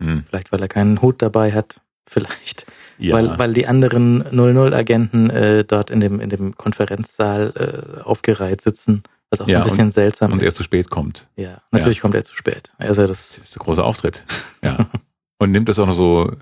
Mhm. 0.00 0.24
Vielleicht, 0.28 0.52
weil 0.52 0.60
er 0.60 0.68
keinen 0.68 1.02
Hut 1.02 1.22
dabei 1.22 1.52
hat, 1.52 1.80
vielleicht. 2.06 2.66
Ja. 2.98 3.16
Weil, 3.16 3.38
weil 3.38 3.52
die 3.52 3.66
anderen 3.66 4.22
00-Agenten 4.24 5.30
äh, 5.30 5.64
dort 5.64 5.90
in 5.90 6.00
dem, 6.00 6.20
in 6.20 6.30
dem 6.30 6.56
Konferenzsaal 6.56 7.96
äh, 7.98 8.00
aufgereiht 8.02 8.60
sitzen, 8.60 9.02
was 9.30 9.40
auch 9.40 9.48
Ja, 9.48 9.58
ein 9.58 9.64
bisschen 9.64 9.90
seltsam 9.92 10.32
und 10.32 10.42
er 10.42 10.48
ist. 10.48 10.56
zu 10.56 10.62
spät 10.62 10.90
kommt. 10.90 11.26
Ja, 11.36 11.60
natürlich 11.72 12.00
kommt 12.00 12.14
er 12.14 12.22
zu 12.24 12.36
spät. 12.36 12.72
Also 12.78 13.02
Das 13.06 13.34
das, 13.36 13.38
ist 13.38 13.54
der 13.56 13.60
große 13.62 13.82
Auftritt. 13.82 14.24
Ja. 14.64 14.88
und 15.38 15.50
nimmt 15.50 15.68
das 15.68 15.78
auch 15.78 15.86
noch 15.86 15.94
so, 15.96 16.32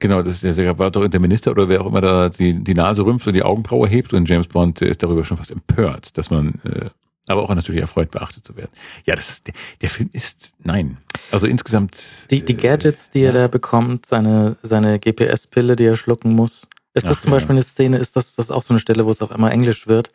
genau, 0.00 0.22
das 0.22 0.42
war 0.42 0.90
doch 0.90 1.06
der 1.06 1.20
Minister 1.20 1.50
oder 1.52 1.68
wer 1.68 1.82
auch 1.82 1.86
immer 1.86 2.00
da 2.00 2.28
die, 2.30 2.64
die 2.64 2.74
Nase 2.74 3.04
rümpft 3.04 3.26
und 3.28 3.34
die 3.34 3.42
Augenbraue 3.44 3.86
hebt 3.88 4.12
und 4.12 4.28
James 4.28 4.48
Bond 4.48 4.82
ist 4.82 5.02
darüber 5.02 5.24
schon 5.24 5.36
fast 5.36 5.52
empört, 5.52 6.16
dass 6.18 6.30
man, 6.30 6.54
äh, 6.64 6.88
aber 7.28 7.42
auch 7.42 7.54
natürlich 7.54 7.80
erfreut 7.80 8.10
beachtet 8.10 8.44
zu 8.44 8.56
werden. 8.56 8.70
Ja, 9.06 9.16
das 9.16 9.30
ist, 9.30 9.46
der, 9.46 9.54
der 9.80 9.90
Film 9.90 10.10
ist, 10.12 10.54
nein. 10.62 10.98
Also 11.30 11.46
insgesamt. 11.46 12.30
die, 12.30 12.44
die 12.44 12.52
äh, 12.52 12.56
Gadgets, 12.56 13.10
die 13.10 13.20
er 13.20 13.34
ja. 13.34 13.40
da 13.42 13.48
bekommt, 13.48 14.06
seine, 14.06 14.56
seine 14.62 14.98
GPS-Pille, 14.98 15.76
die 15.76 15.84
er 15.84 15.96
schlucken 15.96 16.34
muss. 16.34 16.68
Ist 16.92 17.08
das 17.08 17.18
Ach, 17.18 17.22
zum 17.22 17.32
ja. 17.32 17.36
Beispiel 17.36 17.54
eine 17.54 17.62
Szene, 17.62 17.98
ist 17.98 18.16
das, 18.16 18.34
das 18.34 18.50
auch 18.50 18.62
so 18.62 18.74
eine 18.74 18.80
Stelle, 18.80 19.06
wo 19.06 19.10
es 19.10 19.22
auf 19.22 19.32
einmal 19.32 19.52
Englisch 19.52 19.86
wird, 19.86 20.10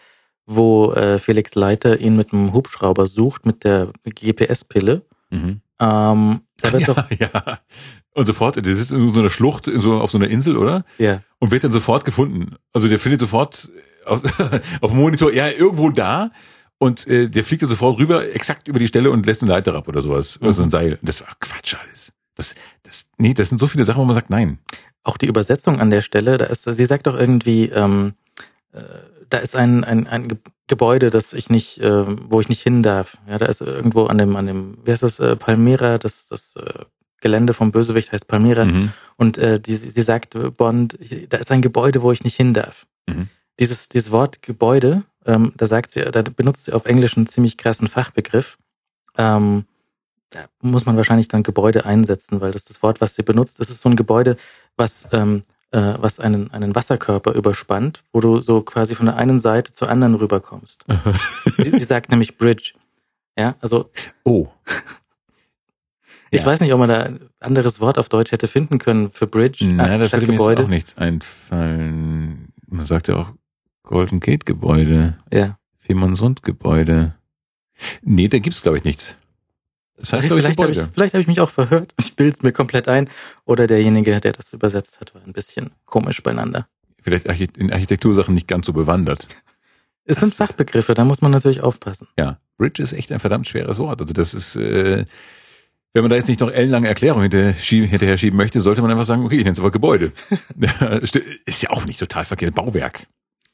wo 0.46 0.94
äh, 0.94 1.20
Felix 1.20 1.56
Leiter 1.56 2.00
ihn 2.00 2.16
mit 2.16 2.32
einem 2.32 2.54
Hubschrauber 2.54 3.06
sucht, 3.06 3.46
mit 3.46 3.64
der 3.64 3.92
GPS-Pille. 4.06 5.04
Mhm. 5.30 5.62
Ähm, 5.80 6.42
da 6.62 6.72
wird 6.74 6.88
doch, 6.88 7.10
Ja, 7.12 7.30
ja. 7.34 7.60
Und 8.14 8.26
sofort, 8.26 8.56
der 8.56 8.76
sitzt 8.76 8.92
in 8.92 9.14
so 9.14 9.20
einer 9.20 9.30
Schlucht, 9.30 9.68
in 9.68 9.80
so, 9.80 9.94
auf 9.94 10.12
so 10.12 10.18
einer 10.18 10.28
Insel, 10.28 10.58
oder? 10.58 10.84
ja, 10.98 11.22
Und 11.40 11.52
wird 11.52 11.64
dann 11.64 11.72
sofort 11.72 12.06
gefunden. 12.06 12.56
Also 12.74 12.88
der 12.88 13.00
findet 13.00 13.22
sofort 13.22 13.70
auf, 14.06 14.22
auf 14.82 14.92
dem 14.92 15.00
Monitor, 15.00 15.32
ja, 15.34 15.50
irgendwo 15.50 15.90
da. 15.90 16.32
Und 16.80 17.06
äh, 17.08 17.30
der 17.30 17.44
fliegt 17.44 17.62
dann 17.62 17.70
sofort 17.70 18.00
rüber, 18.00 18.34
exakt 18.34 18.68
über 18.68 18.80
die 18.80 18.88
Stelle 18.88 19.12
und 19.12 19.26
lässt 19.26 19.42
einen 19.44 19.50
Leiter 19.52 19.76
ab 19.76 19.88
oder 19.88 20.02
sowas. 20.02 20.42
Oder 20.42 20.54
so 20.54 20.64
ein 20.64 20.70
Seil. 20.70 20.98
Das 21.02 21.22
war 21.22 21.36
Quatsch 21.40 21.76
alles. 21.76 22.14
Das, 22.36 22.56
das, 22.84 23.10
nee, 23.18 23.34
das 23.34 23.50
sind 23.50 23.58
so 23.58 23.68
viele 23.68 23.84
Sachen, 23.84 24.00
wo 24.00 24.06
man 24.06 24.16
sagt, 24.16 24.30
nein. 24.30 24.60
auch 25.04 25.18
die 25.18 25.28
Übersetzung 25.28 25.80
an 25.80 25.90
der 25.90 26.02
Stelle, 26.02 26.38
da 26.38 26.46
ist, 26.46 26.64
sie 26.64 26.86
sagt 26.86 27.08
doch 27.08 27.16
irgendwie, 27.16 27.66
ähm, 27.66 28.14
äh, 28.74 28.82
da 29.30 29.38
ist 29.40 29.56
ein, 29.56 29.84
ein, 29.84 30.08
ein 30.08 30.28
Ge- 30.28 30.38
Gebäude, 30.68 31.10
das 31.10 31.34
ich 31.34 31.50
nicht, 31.50 31.82
ähm, 31.82 32.20
wo 32.30 32.40
ich 32.42 32.50
nicht 32.50 32.62
hin 32.62 32.84
darf. 32.84 33.18
Ja, 33.28 33.38
da 33.38 33.48
ist 33.48 33.62
irgendwo 33.62 34.06
an 34.06 34.18
dem, 34.18 34.36
an 34.36 34.46
dem, 34.46 34.78
wie 34.86 34.92
heißt 34.92 35.04
das, 35.04 35.20
äh, 35.20 35.36
Palmyra, 35.36 35.98
das, 35.98 36.28
das 36.28 36.56
äh, 36.56 36.86
Gelände 37.22 37.54
vom 37.54 37.72
Bösewicht 37.72 38.12
heißt 38.12 38.28
Palmyra. 38.28 38.66
Mhm. 38.66 38.92
Und 39.18 39.38
äh, 39.38 39.60
die, 39.60 39.76
sie 39.76 40.02
sagt, 40.02 40.36
äh, 40.36 40.52
Bond, 40.52 40.98
da 41.30 41.38
ist 41.38 41.52
ein 41.52 41.62
Gebäude, 41.62 42.02
wo 42.02 42.12
ich 42.12 42.24
nicht 42.24 42.36
hin 42.36 42.54
darf. 42.54 42.86
Mhm. 43.08 43.30
Dieses, 43.60 43.90
dieses 43.90 44.12
Wort 44.12 44.42
Gebäude, 44.42 45.04
ähm, 45.30 45.54
da 45.56 45.68
sagt 45.68 45.92
sie, 45.92 46.02
da 46.02 46.22
benutzt 46.24 46.66
sie 46.66 46.74
auf 46.74 46.86
Englisch 46.86 47.16
einen 47.16 47.28
ziemlich 47.28 47.58
krassen 47.58 47.88
Fachbegriff. 47.88 48.58
Ähm, 49.18 49.66
da 50.32 50.40
muss 50.62 50.86
man 50.86 50.96
wahrscheinlich 50.98 51.28
dann 51.28 51.44
Gebäude 51.44 51.86
einsetzen, 51.86 52.42
weil 52.42 52.52
das 52.52 52.66
das 52.66 52.82
Wort, 52.84 53.02
was 53.02 53.16
sie 53.16 53.24
benutzt, 53.24 53.60
das 53.60 53.70
ist 53.70 53.82
so 53.82 53.90
ein 53.90 53.96
Gebäude, 53.96 54.38
was, 54.76 55.08
ähm, 55.12 55.44
äh, 55.72 55.94
was 56.00 56.20
einen, 56.20 56.52
einen 56.52 56.76
Wasserkörper 56.76 57.34
überspannt, 57.34 58.04
wo 58.14 58.20
du 58.22 58.40
so 58.40 58.62
quasi 58.62 58.96
von 58.96 59.06
der 59.08 59.16
einen 59.18 59.40
Seite 59.40 59.72
zur 59.72 59.90
anderen 59.90 60.16
rüberkommst. 60.16 60.86
Sie, 61.58 61.72
sie 61.72 61.84
sagt 61.84 62.10
nämlich 62.12 62.38
Bridge. 62.38 62.74
Ja, 63.38 63.56
also 63.62 63.90
Oh. 64.24 64.48
ich 66.32 66.42
Ja. 66.42 66.46
weiß 66.46 66.60
nicht, 66.60 66.74
ob 66.74 66.80
man 66.80 66.90
da 66.90 67.00
ein 67.02 67.20
anderes 67.40 67.80
Wort 67.80 67.98
auf 67.98 68.10
Deutsch 68.10 68.32
hätte 68.32 68.48
finden 68.48 68.78
können 68.78 69.10
für 69.12 69.28
Bridge 69.28 69.66
Nein, 69.66 70.00
da 70.00 70.08
statt 70.08 70.22
würde 70.22 70.32
mir 70.34 70.50
jetzt 70.50 70.60
auch 70.60 70.68
nichts 70.68 70.98
einfallen. 70.98 72.54
Man 72.68 72.86
sagt 72.86 73.08
ja 73.08 73.16
auch 73.16 73.28
Golden 73.90 74.20
Gate 74.20 74.46
Gebäude, 74.46 75.18
Ja. 75.34 75.58
Fehmarnsund 75.80 76.44
Gebäude. 76.44 77.16
Nee, 78.04 78.28
da 78.28 78.38
gibt's 78.38 78.62
glaube 78.62 78.78
ich 78.78 78.84
nichts. 78.84 79.18
Das 79.98 80.14
heißt 80.14 80.28
glaube 80.28 80.42
ich 80.42 80.46
vielleicht 80.46 80.60
habe 80.60 80.72
ich, 80.72 80.94
vielleicht 80.94 81.14
hab 81.16 81.22
ich 81.22 81.26
mich 81.28 81.42
auch 81.42 81.50
verhört. 81.50 81.96
Ich 82.00 82.16
bilde 82.16 82.36
es 82.38 82.44
mir 82.44 82.52
komplett 82.52 82.88
ein. 82.88 83.10
Oder 83.46 83.66
derjenige, 83.66 84.20
der 84.20 84.34
das 84.34 84.54
übersetzt 84.54 85.02
hat, 85.02 85.16
war 85.16 85.24
ein 85.24 85.34
bisschen 85.34 85.72
komisch 85.86 86.22
beieinander. 86.22 86.68
Vielleicht 87.02 87.26
in 87.58 87.74
Architektursachen 87.74 88.36
nicht 88.36 88.48
ganz 88.48 88.68
so 88.68 88.74
bewandert. 88.74 89.28
Es 90.06 90.20
sind 90.20 90.36
Fachbegriffe, 90.36 90.94
da 90.94 91.04
muss 91.04 91.24
man 91.24 91.32
natürlich 91.32 91.62
aufpassen. 91.62 92.08
Ja, 92.16 92.40
Bridge 92.60 92.84
ist 92.84 92.94
echt 92.94 93.12
ein 93.12 93.20
verdammt 93.20 93.48
schweres 93.48 93.80
Wort. 93.80 94.02
Also 94.02 94.14
das 94.14 94.36
ist, 94.36 94.56
äh, 94.56 95.04
wenn 95.94 96.04
man 96.04 96.12
da 96.12 96.16
jetzt 96.16 96.28
nicht 96.28 96.42
noch 96.42 96.52
ellenlange 96.52 96.90
Erklärungen 96.90 97.24
hinterher 97.24 97.56
schieben, 97.56 97.90
hinterher 97.90 98.20
schieben 98.20 98.38
möchte, 98.38 98.62
sollte 98.62 98.84
man 98.84 98.92
einfach 98.92 99.06
sagen, 99.06 99.26
okay, 99.26 99.38
ich 99.38 99.44
nenne 99.46 99.54
es 99.54 99.60
aber 99.60 99.72
Gebäude. 99.72 100.12
Ist 101.48 101.64
ja 101.64 101.72
auch 101.72 101.88
nicht 101.88 102.00
total 102.00 102.26
verkehrt. 102.26 102.54
Bauwerk. 102.54 103.08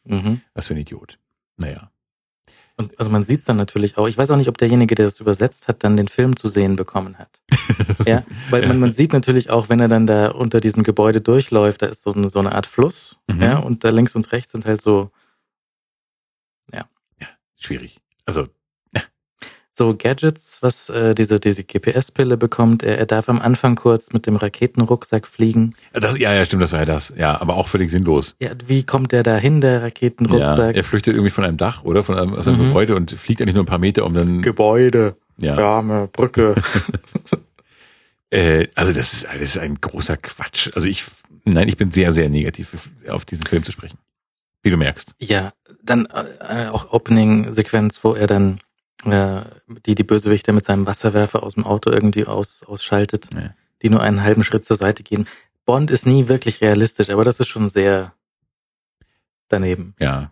Mhm. 0.05 0.41
Was 0.53 0.67
für 0.67 0.73
ein 0.73 0.79
Idiot. 0.79 1.17
Naja. 1.57 1.91
Und 2.77 2.97
also 2.99 3.09
man 3.09 3.23
sieht 3.23 3.39
es 3.39 3.45
dann 3.45 3.55
natürlich 3.55 3.97
auch. 3.97 4.07
Ich 4.07 4.17
weiß 4.17 4.29
auch 4.31 4.35
nicht, 4.35 4.49
ob 4.49 4.57
derjenige, 4.57 4.95
der 4.95 5.05
das 5.05 5.19
übersetzt 5.21 5.67
hat, 5.69 5.83
dann 5.83 5.95
den 5.95 6.09
Film 6.09 6.35
zu 6.35 6.49
sehen 6.49 6.75
bekommen 6.75 7.17
hat. 7.17 7.41
ja, 8.05 8.23
weil 8.49 8.67
Man, 8.67 8.79
man 8.79 8.91
sieht 8.91 9.13
natürlich 9.13 9.49
auch, 9.49 9.69
wenn 9.69 9.79
er 9.79 9.87
dann 9.87 10.07
da 10.07 10.31
unter 10.31 10.59
diesem 10.59 10.83
Gebäude 10.83 11.21
durchläuft, 11.21 11.81
da 11.81 11.85
ist 11.85 12.03
so 12.03 12.13
eine, 12.13 12.29
so 12.29 12.39
eine 12.39 12.51
Art 12.51 12.67
Fluss, 12.67 13.17
Mhm. 13.27 13.41
ja, 13.41 13.57
und 13.59 13.83
da 13.83 13.89
links 13.89 14.15
und 14.15 14.31
rechts 14.31 14.51
sind 14.51 14.65
halt 14.65 14.81
so 14.81 15.11
Schwierig. 17.57 17.99
Also, 18.25 18.47
so 19.77 19.93
Gadgets, 19.97 20.61
was 20.63 20.89
äh, 20.89 21.13
diese 21.13 21.39
diese 21.39 21.63
GPS-Pille 21.63 22.37
bekommt. 22.37 22.81
Er, 22.83 22.97
er 22.97 23.05
darf 23.05 23.27
am 23.29 23.41
Anfang 23.41 23.75
kurz 23.75 24.13
mit 24.13 24.25
dem 24.25 24.35
Raketenrucksack 24.37 25.27
fliegen. 25.27 25.73
das, 25.93 26.17
ja, 26.17 26.33
ja, 26.33 26.45
stimmt, 26.45 26.63
das 26.63 26.71
war 26.71 26.79
ja 26.79 26.85
das. 26.85 27.13
Ja, 27.17 27.39
aber 27.41 27.55
auch 27.55 27.67
völlig 27.67 27.91
sinnlos. 27.91 28.35
Ja, 28.39 28.51
wie 28.67 28.83
kommt 28.83 29.11
der 29.11 29.23
da 29.23 29.35
hin, 29.37 29.59
der 29.61 29.73
Ja, 29.73 29.79
Raketenrucksack? 29.79 30.75
er 30.75 30.83
flüchtet 30.83 31.15
irgendwie 31.15 31.31
von 31.31 31.43
einem 31.43 31.57
Dach 31.57 31.83
oder 31.83 32.03
von 32.03 32.17
einem, 32.17 32.33
aus 32.35 32.47
einem 32.47 32.59
Mhm. 32.61 32.67
Gebäude 32.69 32.95
und 32.95 33.11
fliegt 33.11 33.41
eigentlich 33.41 33.55
nur 33.55 33.63
ein 33.63 33.67
paar 33.67 33.79
Meter, 33.79 34.05
um 34.05 34.13
dann. 34.13 34.41
Gebäude, 34.41 35.15
ja. 35.37 35.59
ja, 35.59 35.79
eine 35.79 36.07
Brücke. 36.07 36.55
Äh, 38.31 38.67
also 38.75 38.91
das 38.91 39.13
ist 39.13 39.27
alles 39.27 39.57
ein 39.57 39.75
großer 39.79 40.17
Quatsch. 40.17 40.71
Also 40.73 40.87
ich, 40.87 41.05
nein, 41.45 41.67
ich 41.69 41.77
bin 41.77 41.91
sehr, 41.91 42.11
sehr 42.11 42.27
negativ 42.27 42.89
auf 43.07 43.23
diesen 43.23 43.45
Film 43.45 43.63
zu 43.63 43.71
sprechen. 43.71 43.97
Wie 44.63 44.71
du 44.71 44.77
merkst. 44.77 45.13
Ja, 45.19 45.53
dann 45.83 46.07
äh, 46.49 46.65
auch 46.67 46.91
Opening-Sequenz, 46.91 48.03
wo 48.03 48.13
er 48.13 48.25
dann 48.25 48.59
äh, 49.11 49.43
die, 49.85 49.95
die 49.95 50.03
Bösewichte 50.03 50.53
mit 50.53 50.65
seinem 50.65 50.85
Wasserwerfer 50.85 51.43
aus 51.43 51.55
dem 51.55 51.65
Auto 51.65 51.91
irgendwie 51.91 52.25
aus, 52.25 52.63
ausschaltet, 52.63 53.29
Ja. 53.33 53.53
die 53.81 53.89
nur 53.89 54.01
einen 54.01 54.23
halben 54.23 54.43
Schritt 54.43 54.65
zur 54.65 54.77
Seite 54.77 55.03
gehen. 55.03 55.27
Bond 55.65 55.89
ist 55.91 56.05
nie 56.05 56.27
wirklich 56.27 56.61
realistisch, 56.61 57.09
aber 57.09 57.23
das 57.23 57.39
ist 57.39 57.47
schon 57.47 57.69
sehr 57.69 58.13
daneben. 59.47 59.95
Ja, 59.99 60.31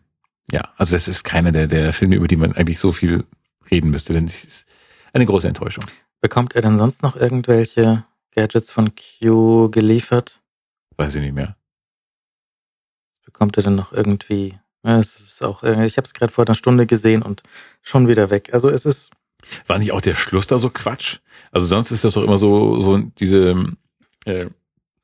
ja. 0.52 0.70
Also 0.78 0.96
das 0.96 1.08
ist 1.08 1.24
keiner 1.24 1.52
der, 1.52 1.68
der 1.68 1.94
Filme, 1.94 2.16
über 2.16 2.28
die 2.28 2.36
man 2.36 2.54
eigentlich 2.54 2.80
so 2.80 2.92
viel 2.92 3.26
reden 3.72 3.90
müsste, 3.90 4.14
denn 4.14 4.26
es 4.26 4.44
ist 4.44 4.66
eine 5.14 5.26
große 5.26 5.48
Enttäuschung. 5.48 5.84
Bekommt 6.22 6.56
er 6.56 6.62
denn 6.62 6.78
sonst 6.78 7.04
noch 7.04 7.16
irgendwelche 7.16 8.06
Gadgets 8.32 8.72
von 8.72 8.92
Q 8.96 9.70
geliefert? 9.70 10.42
Weiß 10.98 11.16
ich 11.16 11.22
nicht 11.22 11.36
mehr. 11.36 11.56
Bekommt 13.26 13.58
er 13.58 13.64
denn 13.64 13.76
noch 13.76 13.92
irgendwie? 13.92 14.60
Ja, 14.84 15.00
es 15.00 15.20
ist 15.20 15.44
auch, 15.44 15.64
äh, 15.64 15.86
ich 15.86 15.98
habe 15.98 16.06
es 16.06 16.14
gerade 16.14 16.32
vor 16.32 16.46
einer 16.46 16.56
Stunde 16.56 16.86
gesehen 16.86 17.22
und 17.22 17.44
schon 17.82 18.08
wieder 18.08 18.30
weg. 18.30 18.50
Also 18.54 18.70
es 18.70 18.86
ist 18.86 19.12
War 19.68 19.80
nicht 19.80 19.92
auch 19.92 20.02
der 20.02 20.16
Schluss 20.16 20.48
da 20.48 20.60
so 20.60 20.70
Quatsch? 20.70 21.20
Also 21.52 21.68
sonst 21.68 21.92
ist 21.92 22.04
das 22.04 22.16
doch 22.16 22.24
immer 22.24 22.38
so, 22.38 22.80
so 22.82 22.98
diese 22.98 23.66
äh, 24.26 24.48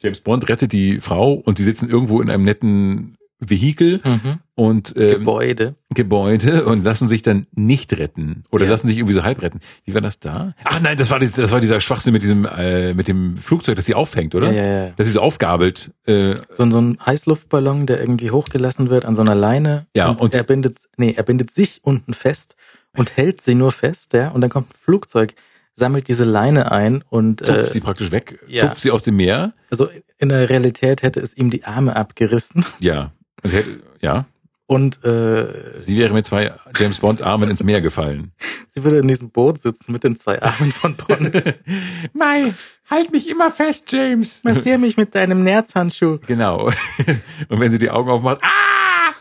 James 0.02 0.22
Bond 0.22 0.48
rettet 0.50 0.72
die 0.74 1.02
Frau 1.02 1.34
und 1.34 1.60
die 1.60 1.64
sitzen 1.64 1.90
irgendwo 1.90 2.22
in 2.22 2.30
einem 2.30 2.44
netten 2.44 3.18
Vehikel 3.40 4.02
mhm. 4.04 4.40
und 4.56 4.94
ähm, 4.98 5.20
Gebäude. 5.20 5.76
Gebäude 5.94 6.66
und 6.66 6.84
lassen 6.84 7.08
sich 7.08 7.22
dann 7.22 7.48
nicht 7.54 7.94
retten 7.98 8.44
oder 8.52 8.66
Ja. 8.66 8.72
lassen 8.72 8.88
sich 8.88 8.98
irgendwie 8.98 9.14
so 9.14 9.24
halb 9.24 9.42
retten. 9.42 9.60
Wie 9.86 9.94
war 9.94 10.02
das 10.02 10.20
da? 10.20 10.54
Ach 10.66 10.80
nein, 10.82 10.98
das 10.98 11.10
war 11.10 11.20
dieses, 11.20 11.36
das 11.36 11.52
war 11.52 11.62
dieser 11.62 11.80
Schwachsinn 11.80 12.12
mit 12.14 12.24
diesem 12.24 12.46
äh, 12.46 12.94
mit 12.94 13.08
dem 13.08 13.38
Flugzeug, 13.38 13.78
das 13.78 13.86
sie 13.86 13.96
aufhängt, 13.96 14.36
oder? 14.36 14.52
Ja, 14.52 14.64
ja, 14.66 14.86
ja. 14.88 14.92
Das 14.98 15.08
sie 15.08 15.14
so 15.14 15.22
aufgabelt. 15.22 15.92
Äh, 16.06 16.36
So, 16.52 16.64
ein- 16.64 16.72
so 16.72 16.80
ein 16.82 16.98
Heißluftballon, 17.06 17.86
der 17.86 18.00
irgendwie 18.02 18.32
hochgelassen 18.32 18.90
wird 18.90 19.06
an 19.06 19.16
so 19.16 19.22
einer 19.22 19.36
Leine. 19.36 19.86
Ja, 19.96 20.10
und, 20.10 20.20
und- 20.20 20.36
er 20.36 20.44
bindet, 20.44 20.78
nee, 20.98 21.14
er 21.16 21.24
bindet 21.24 21.54
sich 21.54 21.80
unten 21.84 22.14
fest 22.14 22.56
und 22.98 23.16
hält 23.16 23.42
sie 23.42 23.56
nur 23.56 23.72
fest, 23.72 24.14
ja. 24.14 24.30
Und 24.30 24.42
dann 24.42 24.50
kommt 24.50 24.70
ein 24.72 24.78
Flugzeug, 24.84 25.36
sammelt 25.76 26.10
diese 26.10 26.26
Leine 26.26 26.72
ein 26.74 27.04
und 27.10 27.46
zupft 27.46 27.60
äh, 27.70 27.72
sie 27.72 27.80
praktisch 27.80 28.12
weg, 28.12 28.40
ja. 28.50 28.64
zupft 28.68 28.82
sie 28.82 28.92
aus 28.92 29.04
dem 29.04 29.16
Meer. 29.16 29.54
also 29.72 29.88
in 30.18 30.28
der 30.28 30.50
Realität 30.50 31.04
hätte 31.04 31.22
es 31.22 31.38
ihm 31.38 31.50
die 31.50 31.64
Arme 31.64 31.96
abgerissen. 31.96 32.66
Ja. 32.82 33.14
Hätte- 33.44 33.82
Ja. 34.02 34.26
Und 34.68 35.04
äh, 35.04 35.82
Sie 35.82 35.98
wäre 35.98 36.14
mit 36.14 36.28
zwei 36.28 36.54
James 36.78 37.00
Bond 37.00 37.24
Armen 37.24 37.50
ins 37.50 37.64
Meer 37.64 37.82
gefallen. 37.82 38.34
sie 38.70 38.84
würde 38.84 39.00
in 39.00 39.08
diesem 39.08 39.32
Boot 39.32 39.60
sitzen 39.60 39.92
mit 39.92 40.04
den 40.04 40.16
zwei 40.16 40.40
Armen 40.44 40.72
von 40.72 40.96
Bond. 40.96 41.34
Mai, 42.14 42.54
halt 42.88 43.12
mich 43.12 43.28
immer 43.28 43.50
fest, 43.50 43.92
James. 43.92 44.44
Massier 44.44 44.78
mich 44.78 44.96
mit 44.96 45.16
deinem 45.16 45.44
Nerzhandschuh. 45.44 46.20
Genau. 46.28 46.68
Und 47.50 47.60
wenn 47.60 47.72
sie 47.72 47.80
die 47.80 47.90
Augen 47.90 48.12
aufmacht, 48.12 48.42
ah! 48.44 49.14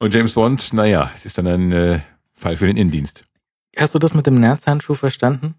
Und 0.00 0.12
James 0.12 0.32
Bond, 0.32 0.72
naja, 0.72 1.12
es 1.14 1.24
ist 1.24 1.38
dann 1.38 1.46
ein 1.46 1.70
äh, 1.70 2.00
Fall 2.34 2.56
für 2.56 2.66
den 2.66 2.76
Innendienst. 2.76 3.22
Hast 3.76 3.94
du 3.94 4.00
das 4.00 4.12
mit 4.14 4.26
dem 4.26 4.40
Nerzhandschuh 4.40 4.94
verstanden? 4.94 5.54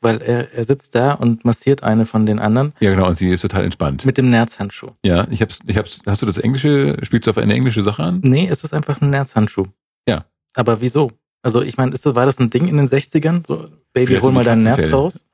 Weil 0.00 0.20
er, 0.22 0.52
er 0.52 0.64
sitzt 0.64 0.94
da 0.94 1.12
und 1.12 1.44
massiert 1.44 1.82
eine 1.82 2.04
von 2.06 2.26
den 2.26 2.38
anderen 2.38 2.74
Ja, 2.80 2.90
genau, 2.90 3.08
und 3.08 3.16
sie 3.16 3.30
ist 3.30 3.40
total 3.40 3.64
entspannt. 3.64 4.04
mit 4.04 4.18
dem 4.18 4.30
Nerzhandschuh. 4.30 4.90
Ja, 5.02 5.26
ich 5.30 5.40
hab's, 5.40 5.58
ich 5.66 5.76
hab's, 5.78 6.00
hast 6.06 6.22
du 6.22 6.26
das 6.26 6.38
Englische, 6.38 6.98
spielst 7.02 7.26
du 7.26 7.30
auf 7.30 7.38
eine 7.38 7.54
englische 7.54 7.82
Sache 7.82 8.02
an? 8.02 8.20
Nee, 8.22 8.46
es 8.50 8.62
ist 8.62 8.74
einfach 8.74 9.00
ein 9.00 9.10
Nerzhandschuh. 9.10 9.66
Ja. 10.06 10.26
Aber 10.54 10.80
wieso? 10.80 11.10
Also 11.42 11.62
ich 11.62 11.76
meine, 11.76 11.92
ist 11.92 12.04
das, 12.04 12.14
war 12.14 12.26
das 12.26 12.38
ein 12.38 12.50
Ding 12.50 12.68
in 12.68 12.76
den 12.76 12.88
60ern? 12.88 13.46
So, 13.46 13.68
Baby, 13.92 14.08
Vielleicht 14.08 14.24
hol 14.24 14.32
mal 14.32 14.40
die 14.40 14.46
dein 14.46 14.62
Nerz 14.62 14.92
raus. 14.92 15.24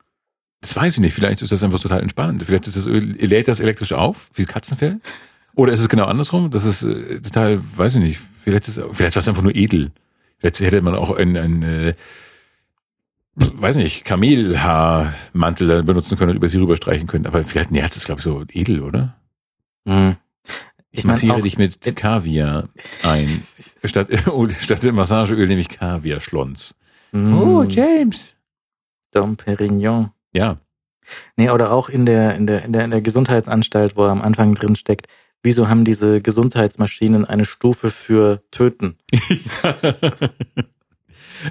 Das 0.61 0.75
weiß 0.77 0.93
ich 0.93 0.99
nicht, 1.01 1.13
vielleicht 1.13 1.41
ist 1.41 1.51
das 1.51 1.61
einfach 1.61 1.79
total 1.79 2.01
entspannend. 2.01 2.43
Vielleicht 2.43 2.67
ist 2.67 2.77
das 2.77 2.85
lädt 2.85 3.49
das 3.49 3.59
elektrisch 3.59 3.91
auf, 3.91 4.29
wie 4.35 4.45
Katzenfell? 4.45 5.01
Oder 5.55 5.73
ist 5.73 5.81
es 5.81 5.89
genau 5.89 6.05
andersrum? 6.05 6.51
Das 6.51 6.63
ist 6.63 6.83
äh, 6.83 7.19
total, 7.19 7.61
weiß 7.75 7.95
ich 7.95 8.01
nicht, 8.01 8.19
vielleicht 8.43 8.69
ist 8.69 8.81
vielleicht 8.93 9.15
war 9.15 9.19
es 9.19 9.27
einfach 9.27 9.41
nur 9.41 9.53
edel. 9.53 9.91
Vielleicht 10.37 10.61
hätte 10.61 10.81
man 10.81 10.95
auch 10.95 11.09
ein, 11.15 11.35
ein 11.35 11.63
äh, 11.63 11.93
weiß 13.35 13.77
nicht, 13.77 14.05
Kamelhaarmantel 14.05 15.67
da 15.67 15.81
benutzen 15.81 16.17
können 16.17 16.31
und 16.31 16.37
über 16.37 16.47
sie 16.47 16.57
rüberstreichen 16.57 17.07
können. 17.07 17.25
Aber 17.25 17.43
vielleicht 17.43 17.71
ein 17.71 17.75
Herz 17.75 17.95
ist, 17.97 18.05
glaube 18.05 18.19
ich, 18.19 18.23
so 18.25 18.43
edel, 18.51 18.81
oder? 18.81 19.15
Hm. 19.87 20.15
Ich 20.91 20.99
Ich 20.99 21.05
massiere 21.05 21.41
dich 21.41 21.57
mit 21.57 21.95
Kaviar 21.95 22.69
ein. 23.03 23.27
Statt, 23.83 24.09
oh, 24.27 24.47
statt 24.61 24.83
dem 24.83 24.95
Massageöl 24.95 25.47
nehme 25.47 25.61
ich 25.61 25.69
Kaviar-Schlons. 25.69 26.75
hm, 27.11 27.33
Oh, 27.37 27.63
James. 27.63 28.35
Dom 29.11 29.35
Perignon. 29.35 30.11
Ja. 30.31 30.57
Nee, 31.35 31.49
oder 31.49 31.71
auch 31.71 31.89
in 31.89 32.05
der, 32.05 32.35
in 32.35 32.47
der, 32.47 32.63
in 32.63 32.71
der, 32.73 32.85
in 32.85 32.91
der 32.91 33.01
Gesundheitsanstalt, 33.01 33.97
wo 33.97 34.05
er 34.05 34.11
am 34.11 34.21
Anfang 34.21 34.55
drin 34.55 34.75
steckt. 34.75 35.07
Wieso 35.41 35.67
haben 35.67 35.83
diese 35.83 36.21
Gesundheitsmaschinen 36.21 37.25
eine 37.25 37.43
Stufe 37.43 37.89
für 37.91 38.41
Töten? 38.51 38.97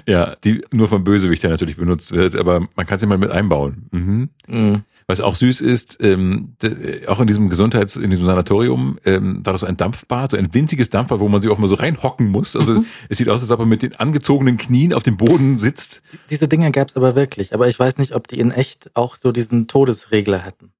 ja, 0.07 0.35
die 0.43 0.61
nur 0.71 0.87
vom 0.87 1.03
Bösewichter 1.03 1.49
natürlich 1.49 1.77
benutzt 1.77 2.11
wird, 2.11 2.35
aber 2.35 2.67
man 2.75 2.85
kann 2.85 2.99
sie 2.99 3.05
mal 3.05 3.17
mit 3.17 3.31
einbauen. 3.31 3.87
Mhm. 3.91 4.29
Hm. 4.47 4.83
Was 5.05 5.19
auch 5.19 5.35
süß 5.35 5.59
ist, 5.59 5.97
ähm, 5.99 6.55
d- 6.63 7.07
auch 7.07 7.19
in 7.19 7.27
diesem 7.27 7.49
Gesundheits-, 7.49 7.97
in 7.97 8.09
diesem 8.09 8.25
Sanatorium, 8.25 8.97
ähm, 9.03 9.41
da 9.43 9.53
ist 9.53 9.59
so 9.61 9.67
ein 9.67 9.75
Dampfbad, 9.75 10.31
so 10.31 10.37
ein 10.37 10.53
winziges 10.53 10.89
Dampfbad, 10.89 11.19
wo 11.19 11.27
man 11.27 11.41
sich 11.41 11.51
auch 11.51 11.57
mal 11.57 11.67
so 11.67 11.75
reinhocken 11.75 12.29
muss. 12.29 12.55
Also 12.55 12.75
Mhm. 12.75 12.85
es 13.09 13.17
sieht 13.17 13.27
aus, 13.27 13.41
als 13.41 13.51
ob 13.51 13.59
er 13.59 13.65
mit 13.65 13.81
den 13.83 13.97
angezogenen 13.97 14.57
Knien 14.57 14.93
auf 14.93 15.03
dem 15.03 15.17
Boden 15.17 15.57
sitzt. 15.57 16.01
Diese 16.29 16.47
Dinger 16.47 16.71
gab's 16.71 16.95
aber 16.95 17.15
wirklich. 17.17 17.53
Aber 17.53 17.67
ich 17.67 17.77
weiß 17.77 17.97
nicht, 17.97 18.15
ob 18.15 18.29
die 18.29 18.39
in 18.39 18.51
echt 18.51 18.91
auch 18.95 19.17
so 19.17 19.33
diesen 19.33 19.67
Todesregler 19.67 20.45
hatten. 20.45 20.71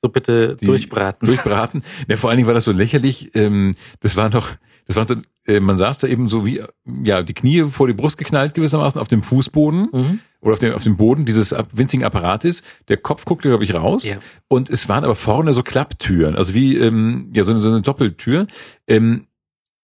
So 0.00 0.08
bitte 0.08 0.56
Die 0.60 0.64
durchbraten. 0.66 1.26
Durchbraten. 1.26 1.82
Ja, 2.08 2.16
vor 2.16 2.30
allen 2.30 2.36
Dingen 2.38 2.46
war 2.46 2.54
das 2.54 2.64
so 2.64 2.72
lächerlich. 2.72 3.30
Ähm, 3.34 3.74
das 4.00 4.16
war 4.16 4.30
noch, 4.30 4.48
das 4.86 4.96
war 4.96 5.06
so, 5.06 5.16
äh, 5.46 5.60
man 5.60 5.78
saß 5.78 5.98
da 5.98 6.06
eben 6.08 6.28
so 6.28 6.46
wie, 6.46 6.62
ja, 7.04 7.22
die 7.22 7.34
Knie 7.34 7.64
vor 7.64 7.86
die 7.86 7.94
Brust 7.94 8.18
geknallt 8.18 8.54
gewissermaßen 8.54 9.00
auf 9.00 9.08
dem 9.08 9.22
Fußboden. 9.22 9.88
mhm. 9.92 10.20
oder 10.40 10.52
auf 10.52 10.58
dem, 10.60 10.72
auf 10.74 10.84
dem 10.84 10.96
Boden 10.96 11.24
dieses 11.24 11.54
winzigen 11.72 12.04
Apparates. 12.04 12.62
Der 12.88 12.96
Kopf 12.96 13.24
guckte, 13.24 13.48
glaube 13.48 13.64
ich, 13.64 13.74
raus. 13.74 14.04
Ja. 14.04 14.16
Und 14.48 14.70
es 14.70 14.88
waren 14.88 15.04
aber 15.04 15.16
vorne 15.16 15.54
so 15.54 15.62
Klapptüren, 15.62 16.36
also 16.36 16.54
wie 16.54 16.76
ähm, 16.76 17.30
ja 17.34 17.42
so 17.44 17.50
eine, 17.52 17.60
so 17.60 17.68
eine 17.68 17.82
Doppeltür, 17.82 18.46
ähm, 18.86 19.26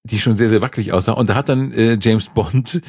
die 0.05 0.21
schon 0.21 0.37
sehr, 0.37 0.51
sehr 0.51 0.63
wackelig 0.63 0.93
aussah. 0.93 1.13
Und 1.13 1.29
da 1.29 1.35
hat 1.35 1.49
dann 1.49 1.73
äh, 1.73 1.99
James 2.01 2.29
Bond 2.29 2.81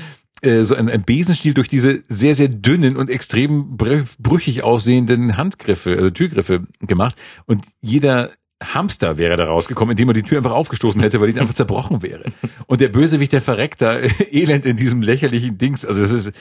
äh, 0.42 0.64
so 0.64 0.76
ein, 0.76 0.90
ein 0.90 1.04
Besenstiel 1.04 1.54
durch 1.54 1.68
diese 1.68 2.04
sehr, 2.08 2.36
sehr 2.36 2.48
dünnen 2.50 2.96
und 2.96 3.10
extrem 3.10 3.76
brü- 3.78 4.06
brüchig 4.20 4.64
aussehenden 4.64 5.38
Handgriffe, 5.38 5.94
also 5.96 6.10
Türgriffe 6.10 6.68
gemacht. 6.82 7.16
Und 7.46 7.66
jeder 7.82 8.32
Hamster 8.64 9.18
wäre 9.18 9.36
da 9.36 9.46
rausgekommen, 9.46 9.92
indem 9.92 10.10
er 10.10 10.14
die 10.14 10.24
Tür 10.24 10.38
einfach 10.38 10.52
aufgestoßen 10.52 11.02
hätte, 11.02 11.20
weil 11.20 11.32
die 11.32 11.40
einfach 11.40 11.54
zerbrochen 11.54 12.02
wäre. 12.02 12.32
Und 12.68 12.82
der 12.82 12.90
Bösewicht, 12.90 13.34
der 13.34 13.42
verreckt 13.42 13.82
da 13.82 14.00
elend 14.32 14.66
in 14.66 14.78
diesem 14.78 15.02
lächerlichen 15.02 15.58
Dings. 15.58 15.86
Also 15.86 16.02
das 16.02 16.12
ist, 16.12 16.32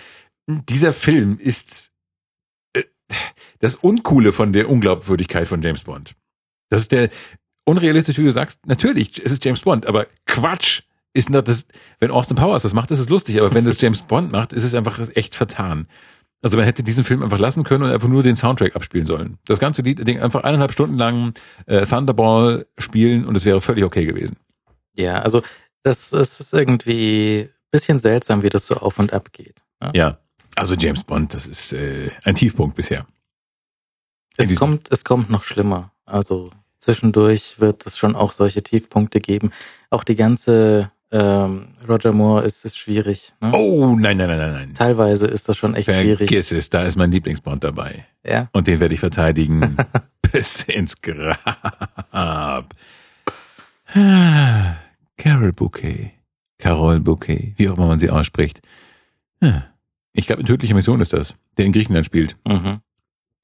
dieser 0.46 0.92
Film 0.92 1.38
ist 1.38 1.90
äh, 2.74 2.82
das 3.60 3.74
Uncoole 3.74 4.32
von 4.32 4.52
der 4.52 4.68
Unglaubwürdigkeit 4.68 5.48
von 5.48 5.62
James 5.62 5.82
Bond. 5.82 6.14
Das 6.70 6.82
ist 6.82 6.92
der 6.92 7.10
unrealistisch, 7.64 8.18
wie 8.18 8.24
du 8.24 8.32
sagst. 8.32 8.66
Natürlich, 8.66 9.22
es 9.24 9.32
ist 9.32 9.44
James 9.44 9.60
Bond, 9.60 9.86
aber 9.86 10.06
Quatsch 10.26 10.82
ist 11.14 11.28
das, 11.30 11.66
wenn 12.00 12.10
Austin 12.10 12.36
Powers 12.36 12.62
das 12.62 12.72
macht, 12.72 12.90
ist 12.90 12.98
es 12.98 13.08
lustig, 13.08 13.38
aber 13.38 13.52
wenn 13.54 13.64
das 13.64 13.80
James 13.80 14.02
Bond 14.02 14.32
macht, 14.32 14.52
ist 14.52 14.64
es 14.64 14.74
einfach 14.74 14.98
echt 15.14 15.36
vertan. 15.36 15.86
Also 16.42 16.56
man 16.56 16.66
hätte 16.66 16.82
diesen 16.82 17.04
Film 17.04 17.22
einfach 17.22 17.38
lassen 17.38 17.62
können 17.62 17.84
und 17.84 17.90
einfach 17.90 18.08
nur 18.08 18.22
den 18.22 18.36
Soundtrack 18.36 18.74
abspielen 18.74 19.06
sollen. 19.06 19.38
Das 19.46 19.60
ganze 19.60 19.82
Lied, 19.82 20.06
Ding 20.06 20.20
einfach 20.20 20.42
eineinhalb 20.42 20.72
Stunden 20.72 20.96
lang 20.96 21.34
äh, 21.66 21.86
Thunderball 21.86 22.66
spielen 22.78 23.24
und 23.24 23.36
es 23.36 23.44
wäre 23.44 23.60
völlig 23.60 23.84
okay 23.84 24.04
gewesen. 24.04 24.36
Ja, 24.94 25.20
also 25.20 25.42
das, 25.84 26.10
das 26.10 26.40
ist 26.40 26.52
irgendwie 26.52 27.48
bisschen 27.70 27.98
seltsam, 27.98 28.42
wie 28.42 28.50
das 28.50 28.66
so 28.66 28.76
auf 28.76 28.98
und 28.98 29.12
ab 29.12 29.32
geht. 29.32 29.62
Ja? 29.82 29.90
Ja, 29.94 30.18
also 30.54 30.74
James 30.74 31.02
Bond, 31.02 31.34
das 31.34 31.46
ist 31.46 31.72
äh, 31.72 32.10
ein 32.24 32.34
Tiefpunkt 32.34 32.76
bisher. 32.76 33.06
Es 34.36 34.54
kommt, 34.54 34.90
es 34.90 35.04
kommt 35.04 35.30
noch 35.30 35.42
schlimmer. 35.42 35.92
Also 36.04 36.50
zwischendurch 36.78 37.60
wird 37.60 37.86
es 37.86 37.96
schon 37.96 38.14
auch 38.14 38.32
solche 38.32 38.62
Tiefpunkte 38.62 39.20
geben. 39.20 39.50
Auch 39.90 40.04
die 40.04 40.16
ganze 40.16 40.90
ähm, 41.12 41.68
Roger 41.88 42.12
Moore 42.12 42.44
ist, 42.44 42.64
ist 42.64 42.76
schwierig. 42.78 43.32
Ne? 43.40 43.52
Oh, 43.54 43.94
nein, 43.96 44.16
nein, 44.16 44.28
nein, 44.28 44.38
nein, 44.38 44.52
nein. 44.52 44.74
Teilweise 44.74 45.26
ist 45.26 45.48
das 45.48 45.56
schon 45.56 45.74
echt 45.74 45.86
schwierig. 45.92 46.28
Vergiss 46.28 46.50
es, 46.52 46.70
da 46.70 46.82
ist 46.82 46.96
mein 46.96 47.10
Lieblingsbond 47.10 47.62
dabei. 47.62 48.06
Ja. 48.24 48.48
Und 48.52 48.66
den 48.66 48.80
werde 48.80 48.94
ich 48.94 49.00
verteidigen 49.00 49.76
bis 50.32 50.62
ins 50.64 51.00
Grab. 51.00 52.74
Carol 55.16 55.52
Bouquet. 55.52 56.12
Carol 56.58 57.00
Bouquet, 57.00 57.54
wie 57.56 57.68
auch 57.68 57.76
immer 57.76 57.86
man 57.86 57.98
sie 58.00 58.10
ausspricht. 58.10 58.60
Ah, 59.40 59.64
Ich 60.12 60.26
glaube, 60.26 60.40
in 60.40 60.46
tödlicher 60.46 60.74
Mission 60.74 61.00
ist 61.00 61.12
das, 61.12 61.34
der 61.58 61.66
in 61.66 61.72
Griechenland 61.72 62.06
spielt. 62.06 62.36
Mhm. 62.46 62.80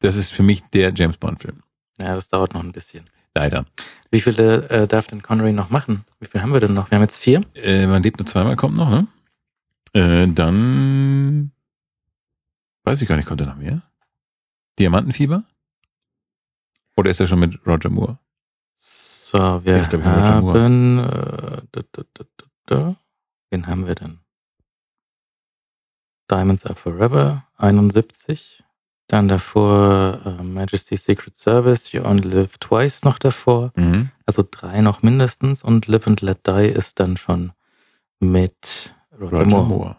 Das 0.01 0.17
ist 0.17 0.31
für 0.33 0.43
mich 0.45 0.63
der 0.73 0.93
James 0.95 1.17
Bond-Film. 1.19 1.63
Ja, 2.01 2.15
das 2.15 2.29
dauert 2.29 2.55
noch 2.55 2.63
ein 2.63 2.73
bisschen. 2.73 3.05
Leider. 3.39 3.67
Wie 4.11 4.21
viele 4.21 4.69
äh, 4.69 4.89
darf 4.89 5.07
denn 5.07 5.23
Connery 5.23 5.53
noch 5.53 5.71
machen? 5.71 6.05
Wie 6.19 6.27
viel 6.27 6.43
haben 6.43 6.53
wir 6.53 6.59
denn 6.59 6.75
noch? 6.75 6.91
Wir 6.91 6.97
haben 6.97 7.05
jetzt 7.05 7.19
vier. 7.19 7.45
Äh, 7.55 7.87
man 7.87 8.03
lebt 8.03 8.19
nur 8.19 8.27
zweimal, 8.27 8.57
kommt 8.57 8.77
noch, 8.77 8.91
ne? 8.91 9.07
Äh, 9.93 10.27
dann 10.27 11.53
weiß 12.83 13.01
ich 13.01 13.07
gar 13.07 13.15
nicht, 13.15 13.27
kommt 13.27 13.41
da 13.41 13.47
noch 13.47 13.55
mehr? 13.55 13.83
Diamantenfieber? 14.81 15.45
Oder 16.97 17.11
ist 17.11 17.21
er 17.21 17.29
schon 17.29 17.39
mit 17.39 17.65
Roger 17.65 17.91
Moore? 17.91 18.19
So, 18.75 19.39
wir 19.65 19.79
ist, 19.79 19.95
ich, 19.95 20.03
haben. 20.03 20.99
Äh, 20.99 21.63
da, 21.71 21.83
da, 21.93 22.25
da. 22.67 22.97
Wen 23.51 23.69
haben 23.69 23.87
wir 23.87 23.95
denn? 23.95 24.19
Diamonds 26.29 26.67
Are 26.67 26.75
Forever, 26.75 27.47
71. 27.57 28.65
Dann 29.09 29.27
davor 29.27 30.21
äh, 30.25 30.43
Majesty's 30.43 31.05
Secret 31.05 31.37
Service, 31.37 31.93
You 31.93 32.03
Only 32.05 32.29
Live 32.29 32.59
Twice 32.59 33.05
noch 33.05 33.19
davor. 33.19 33.73
Mhm. 33.75 34.11
Also 34.27 34.47
drei 34.49 34.81
noch 34.83 35.03
mindestens. 35.03 35.65
Und 35.65 35.87
Live 35.87 36.07
and 36.07 36.21
Let 36.21 36.47
Die 36.47 36.69
ist 36.69 37.01
dann 37.01 37.17
schon 37.17 37.53
mit 38.21 38.95
Roger, 39.19 39.39
Roger 39.39 39.47
Moore. 39.47 39.67
Moore. 39.67 39.97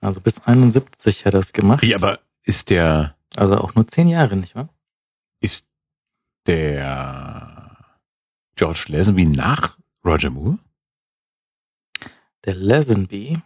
Also 0.00 0.20
bis 0.20 0.38
71 0.42 1.20
hat 1.24 1.32
er 1.32 1.40
das 1.40 1.54
gemacht. 1.54 1.80
Wie, 1.80 1.94
aber 1.94 2.18
ist 2.42 2.68
der, 2.68 3.16
Also 3.36 3.56
auch 3.56 3.74
nur 3.74 3.88
zehn 3.88 4.06
Jahre, 4.06 4.36
nicht 4.36 4.54
wahr? 4.54 4.68
ist 5.40 5.66
der 6.46 7.76
George 8.54 8.84
Lazenby 8.88 9.24
nach 9.24 9.78
Roger 10.04 10.28
Moore? 10.28 10.58
Der 12.44 12.54
Lazenby, 12.54 13.40
Wie 13.40 13.42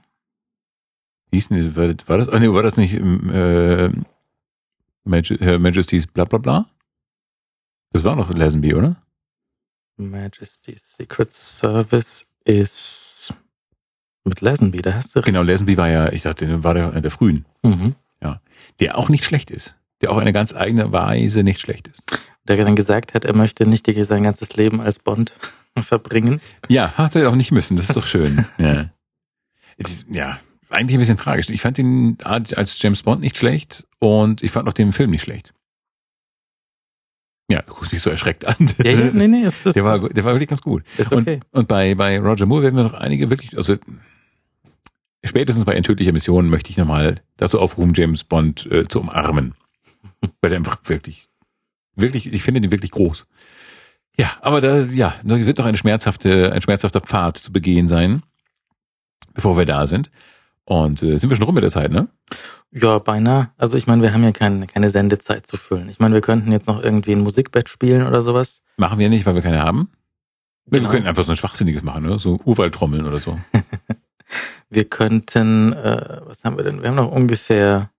hieß 1.32 1.48
denn, 1.48 1.76
war, 1.76 1.88
das- 1.92 2.09
war 2.09 2.18
das, 2.18 2.28
ah, 2.28 2.38
nee, 2.38 2.48
war 2.48 2.62
das 2.62 2.76
nicht 2.76 2.94
im, 2.94 3.30
äh, 3.30 3.90
Maj 5.05 5.22
Her 5.40 5.59
Majesty's 5.59 6.06
bla 6.06 6.24
bla 6.24 6.38
bla? 6.38 6.66
Das 7.92 8.05
war 8.05 8.16
doch 8.16 8.30
Lazenby, 8.32 8.74
oder? 8.74 9.02
Majesty's 9.96 10.94
Secret 10.96 11.32
Service 11.32 12.26
ist 12.44 13.34
mit 14.24 14.40
Lazenby, 14.40 14.82
da 14.82 14.94
hast 14.94 15.14
du 15.14 15.20
recht. 15.20 15.26
Genau, 15.26 15.42
Lazenby 15.42 15.76
war 15.76 15.88
ja, 15.88 16.12
ich 16.12 16.22
dachte, 16.22 16.46
der 16.46 16.62
war 16.64 16.74
der, 16.74 16.90
einer 16.90 17.00
der 17.00 17.10
frühen, 17.10 17.44
Mhm. 17.62 17.94
der 18.80 18.98
auch 18.98 19.09
nicht 19.09 19.24
schlecht 19.24 19.50
ist. 19.50 19.74
Der 20.00 20.12
auch 20.12 20.18
eine 20.18 20.32
ganz 20.32 20.55
eigene 20.55 20.92
Weise 20.92 21.42
nicht 21.42 21.60
schlecht 21.60 21.88
ist. 21.88 22.02
Der 22.46 22.56
dann 22.64 22.76
gesagt 22.76 23.14
hat, 23.14 23.24
er 23.24 23.34
möchte 23.34 23.66
nicht 23.66 23.86
sein 24.06 24.22
ganzes 24.22 24.55
Leben 24.56 24.80
als 24.80 24.98
Bond 25.00 25.32
verbringen. 25.80 26.40
Ja, 26.68 26.92
hat 26.96 27.16
er 27.16 27.30
auch 27.30 27.34
nicht 27.34 27.50
müssen, 27.50 27.76
das 27.76 27.88
ist 27.88 27.96
doch 27.96 28.06
schön. 28.06 28.44
ja. 28.59 28.90
Ja, 30.10 30.40
eigentlich 30.70 30.97
ein 30.97 31.01
bisschen 31.01 31.16
tragisch. 31.16 31.49
Ich 31.51 31.61
fand 31.61 31.78
ihn 31.78 32.19
als 32.24 32.81
James 32.81 33.03
Bond 33.03 33.20
nicht 33.20 33.36
schlecht 33.36 33.86
und 33.99 34.43
ich 34.43 34.51
fand 34.51 34.69
auch 34.69 34.73
den 34.73 34.93
Film 34.93 35.11
nicht 35.11 35.23
schlecht. 35.23 35.53
Ja, 37.51 37.62
guck 37.66 37.90
mich 37.90 38.03
so 38.03 38.11
erschreckt 38.11 38.47
an. 38.47 38.70
Ja, 38.85 38.93
ja, 38.93 39.11
nee, 39.12 39.27
nee, 39.27 39.43
es 39.43 39.65
ist, 39.65 39.74
Der 39.74 39.85
war, 39.85 40.07
der 40.09 40.24
war 40.24 40.35
wirklich 40.35 40.51
ganz 40.51 40.61
gut. 40.61 40.85
ist 40.99 41.12
okay. 41.12 41.40
Und, 41.51 41.61
und 41.61 41.69
bei, 41.69 41.95
bei 41.95 42.19
Roger 42.20 42.45
Moore 42.45 42.65
werden 42.65 42.77
wir 42.77 42.85
noch 42.85 42.93
einige 42.93 43.31
wirklich, 43.31 43.57
also 43.57 43.77
spätestens 45.24 45.65
bei 45.65 45.74
Entödlicher 45.74 46.12
Mission 46.12 46.51
möchte 46.51 46.70
ich 46.70 46.77
nochmal 46.77 47.23
dazu 47.39 47.59
aufrufen, 47.59 47.95
James 47.95 48.23
Bond 48.23 48.66
äh, 48.70 48.86
zu 48.86 49.01
umarmen. 49.01 49.55
Weil 50.43 50.51
der 50.51 50.59
einfach 50.59 50.78
wirklich, 50.85 51.28
wirklich, 51.97 52.31
ich 52.31 52.43
finde 52.43 52.61
den 52.61 52.70
wirklich 52.70 52.90
groß. 52.90 53.27
Ja, 54.19 54.36
aber 54.43 54.61
da, 54.61 54.82
ja, 54.85 55.15
wird 55.23 55.59
doch 55.59 55.65
eine 55.65 55.78
schmerzhafte, 55.78 56.53
ein 56.53 56.61
schmerzhafter 56.61 57.01
Pfad 57.01 57.39
zu 57.39 57.53
begehen 57.53 57.89
sein, 57.89 58.23
bevor 59.32 59.57
wir 59.57 59.65
da 59.65 59.86
sind. 59.86 60.11
Und 60.69 61.03
äh, 61.03 61.16
sind 61.16 61.31
wir 61.31 61.36
schon 61.36 61.47
rum 61.47 61.55
mit 61.55 61.65
der 61.65 61.70
Zeit, 61.70 61.90
ne? 61.90 62.09
Ja, 62.70 62.99
beinahe. 62.99 63.51
Also 63.57 63.78
ich 63.78 63.86
meine, 63.86 64.03
wir 64.03 64.12
haben 64.12 64.23
ja 64.23 64.32
keine, 64.32 64.66
keine 64.66 64.90
Sendezeit 64.90 65.47
zu 65.47 65.57
füllen. 65.57 65.89
Ich 65.89 65.99
meine, 65.99 66.12
wir 66.15 66.20
könnten 66.20 66.53
jetzt 66.53 66.66
noch 66.66 66.82
irgendwie 66.82 67.12
ein 67.12 67.20
Musikbett 67.23 67.70
spielen 67.70 68.07
oder 68.07 68.20
sowas. 68.20 68.61
Machen 68.77 68.99
wir 68.99 69.09
nicht, 69.09 69.24
weil 69.24 69.35
wir 69.35 69.40
keine 69.40 69.62
haben. 69.62 69.90
Wir 70.66 70.81
Genau. 70.81 70.90
können 70.90 71.07
einfach 71.07 71.24
so 71.24 71.32
ein 71.32 71.36
Schwachsinniges 71.36 71.82
machen, 71.82 72.05
ne? 72.05 72.19
So 72.19 72.39
Urwaldtrommeln 72.45 73.07
oder 73.07 73.19
so. 73.19 73.39
Wir 74.69 74.85
könnten, 74.85 75.73
äh, 75.73 76.20
was 76.27 76.45
haben 76.45 76.59
wir 76.59 76.65
denn? 76.65 76.82
Wir 76.82 76.89
haben 76.90 76.97
noch 76.97 77.11
ungefähr, 77.11 77.90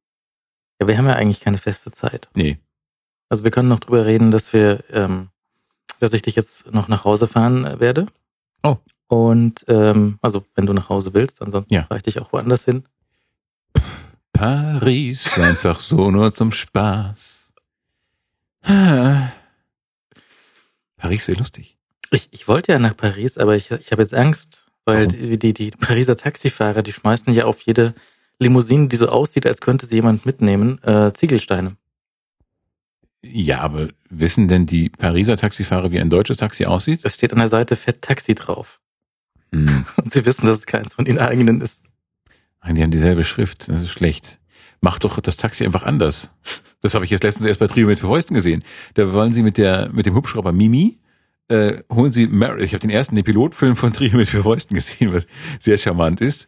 ja, 0.80 0.88
wir 0.88 0.96
haben 1.00 1.08
ja 1.08 1.14
eigentlich 1.16 1.40
keine 1.40 1.58
feste 1.58 1.92
Zeit. 1.92 2.30
Nee. 2.36 2.60
Also 3.30 3.44
wir 3.44 3.50
können 3.50 3.70
noch 3.70 3.80
drüber 3.80 4.06
reden, 4.06 4.30
dass 4.30 4.54
wir, 4.54 4.84
ähm, 4.92 5.30
dass 6.00 6.14
ich 6.14 6.22
dich 6.22 6.36
jetzt 6.36 6.72
noch 6.72 6.88
nach 6.88 7.06
Hause 7.06 7.28
fahren 7.28 7.66
äh, 7.66 7.80
werde. 7.80 8.06
Oh. 8.62 8.78
Und 9.10 9.66
ähm, 9.68 10.20
also 10.22 10.46
wenn 10.54 10.68
du 10.68 10.74
nach 10.74 10.90
Hause 10.90 11.16
willst, 11.16 11.42
ansonsten 11.42 11.74
Ja. 11.74 11.88
ich 11.96 12.04
dich 12.04 12.20
auch 12.20 12.32
woanders 12.32 12.64
hin. 12.64 12.84
Paris, 14.32 15.38
einfach 15.40 15.80
so 15.80 16.12
nur 16.12 16.32
zum 16.32 16.52
Spaß. 16.52 17.52
Paris 18.62 19.32
wäre 21.28 21.40
lustig. 21.40 21.76
Ich, 22.12 22.30
ich 22.32 22.48
wollte 22.48 22.72
ja 22.72 22.80
nach 22.80 22.96
Paris, 22.96 23.38
aber 23.40 23.56
ich, 23.56 23.72
ich 23.72 23.92
habe 23.92 24.04
jetzt 24.04 24.14
Angst, 24.14 24.68
weil 24.86 25.08
die, 25.08 25.40
die, 25.40 25.54
die 25.54 25.72
Pariser 25.72 26.16
Taxifahrer, 26.16 26.84
die 26.84 26.94
schmeißen 26.94 27.34
ja 27.34 27.46
auf 27.46 27.62
jede 27.62 27.96
Limousine, 28.38 28.88
die 28.90 28.96
so 28.96 29.10
aussieht, 29.10 29.48
als 29.48 29.60
könnte 29.60 29.88
sie 29.88 29.96
jemand 29.96 30.26
mitnehmen, 30.26 30.82
äh, 30.84 31.12
Ziegelsteine. 31.14 31.78
Ja, 33.22 33.62
aber 33.62 33.90
wissen 34.10 34.48
denn 34.48 34.68
die 34.68 34.90
Pariser 34.90 35.36
Taxifahrer, 35.36 35.92
wie 35.92 36.00
ein 36.00 36.10
deutsches 36.12 36.38
Taxi 36.38 36.66
aussieht? 36.66 37.04
Das 37.04 37.16
steht 37.16 37.34
an 37.34 37.40
der 37.40 37.50
Seite 37.50 37.76
Fett 37.76 38.04
Taxi 38.04 38.36
drauf. 38.36 38.80
Hm. 39.52 39.86
Und 39.98 40.12
sie 40.12 40.26
wissen, 40.26 40.46
dass 40.46 40.60
es 40.60 40.66
keins 40.66 40.94
von 40.94 41.06
ihnen 41.06 41.20
eigenen 41.20 41.62
ist. 41.62 41.84
Nein, 42.64 42.76
die 42.76 42.84
haben 42.84 42.92
dieselbe 42.92 43.24
Schrift. 43.24 43.70
Das 43.70 43.82
ist 43.82 43.90
schlecht. 43.90 44.40
Mach 44.82 45.00
doch 45.00 45.20
das 45.20 45.38
Taxi 45.38 45.66
einfach 45.66 45.84
anders. 45.84 46.30
Das 46.82 46.94
habe 46.94 47.04
ich 47.04 47.12
jetzt 47.12 47.24
letztens 47.24 47.46
erst 47.46 47.60
bei 47.60 47.68
Trio 47.68 47.88
mit 47.88 48.00
für 48.00 48.08
Fäusten 48.08 48.34
gesehen. 48.34 48.64
Da 48.94 49.12
wollen 49.12 49.34
sie 49.34 49.44
mit 49.44 49.58
der 49.58 49.90
mit 49.92 50.06
dem 50.06 50.16
Hubschrauber 50.16 50.54
Mimi 50.54 51.00
äh, 51.50 51.84
holen 51.92 52.12
sie 52.12 52.28
Mary. 52.28 52.64
Ich 52.64 52.74
habe 52.74 52.80
den 52.80 52.90
ersten 52.90 53.16
den 53.16 53.26
Pilotfilm 53.26 53.76
von 53.76 53.92
Trio 53.92 54.18
mit 54.18 54.30
vier 54.30 54.44
Fäusten 54.44 54.76
gesehen, 54.76 55.14
was 55.14 55.28
sehr 55.60 55.78
charmant 55.78 56.22
ist. 56.22 56.48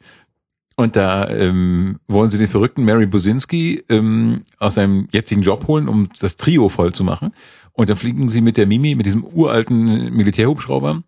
Und 0.78 0.96
da 0.96 1.28
ähm, 1.30 2.00
wollen 2.08 2.32
sie 2.32 2.38
den 2.38 2.48
verrückten 2.48 2.86
Mary 2.86 3.06
Businski 3.06 3.84
ähm, 3.90 4.44
aus 4.58 4.76
seinem 4.76 5.08
jetzigen 5.12 5.42
Job 5.42 5.68
holen, 5.68 5.90
um 5.90 6.10
das 6.20 6.38
Trio 6.38 6.70
voll 6.70 6.94
zu 6.94 7.04
machen. 7.04 7.34
Und 7.74 7.90
dann 7.90 7.98
fliegen 7.98 8.30
sie 8.30 8.42
mit 8.42 8.58
der 8.58 8.68
Mimi, 8.68 8.96
mit 8.96 9.06
diesem 9.06 9.24
uralten 9.24 10.14
Militärhubschrauber, 10.14 11.04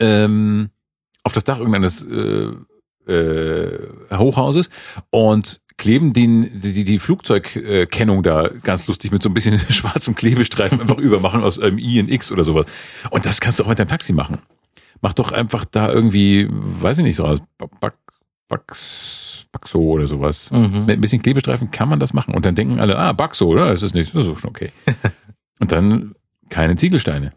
ähm, 0.00 0.70
auf 1.22 1.32
das 1.32 1.44
Dach 1.44 1.58
irgendeines 1.58 2.04
äh, 2.04 2.52
äh, 3.10 3.78
Hochhauses 4.12 4.70
und 5.10 5.60
kleben 5.76 6.12
den, 6.12 6.60
die, 6.60 6.84
die 6.84 6.98
Flugzeugkennung 6.98 8.22
da 8.22 8.50
ganz 8.62 8.86
lustig 8.88 9.12
mit 9.12 9.22
so 9.22 9.28
ein 9.28 9.34
bisschen 9.34 9.58
schwarzem 9.70 10.14
Klebestreifen 10.14 10.80
einfach 10.80 10.98
übermachen 10.98 11.42
aus 11.42 11.58
einem 11.58 11.78
I 11.78 12.00
in 12.00 12.08
X 12.08 12.32
oder 12.32 12.44
sowas. 12.44 12.66
Und 13.10 13.24
das 13.24 13.40
kannst 13.40 13.58
du 13.58 13.64
auch 13.64 13.68
mit 13.68 13.78
deinem 13.78 13.88
Taxi 13.88 14.12
machen. 14.12 14.38
Mach 15.00 15.12
doch 15.12 15.30
einfach 15.30 15.64
da 15.64 15.90
irgendwie, 15.90 16.48
weiß 16.50 16.98
ich 16.98 17.04
nicht, 17.04 17.16
so 17.16 17.24
aus 17.24 17.38
Back, 17.80 17.94
Backs, 18.48 19.46
Baxo 19.52 19.78
oder 19.78 20.06
sowas. 20.06 20.50
Mhm. 20.50 20.86
Mit 20.86 20.98
ein 20.98 21.00
bisschen 21.00 21.22
Klebestreifen 21.22 21.70
kann 21.70 21.88
man 21.88 22.00
das 22.00 22.12
machen. 22.12 22.34
Und 22.34 22.44
dann 22.44 22.54
denken 22.54 22.80
alle, 22.80 22.98
ah, 22.98 23.12
Baxo, 23.12 23.46
oder? 23.46 23.70
Das 23.70 23.82
ist 23.82 23.94
nicht, 23.94 24.14
das 24.14 24.26
ist 24.26 24.40
schon 24.40 24.50
okay. 24.50 24.72
Und 25.60 25.70
dann 25.70 26.14
keine 26.48 26.76
Ziegelsteine. 26.76 27.32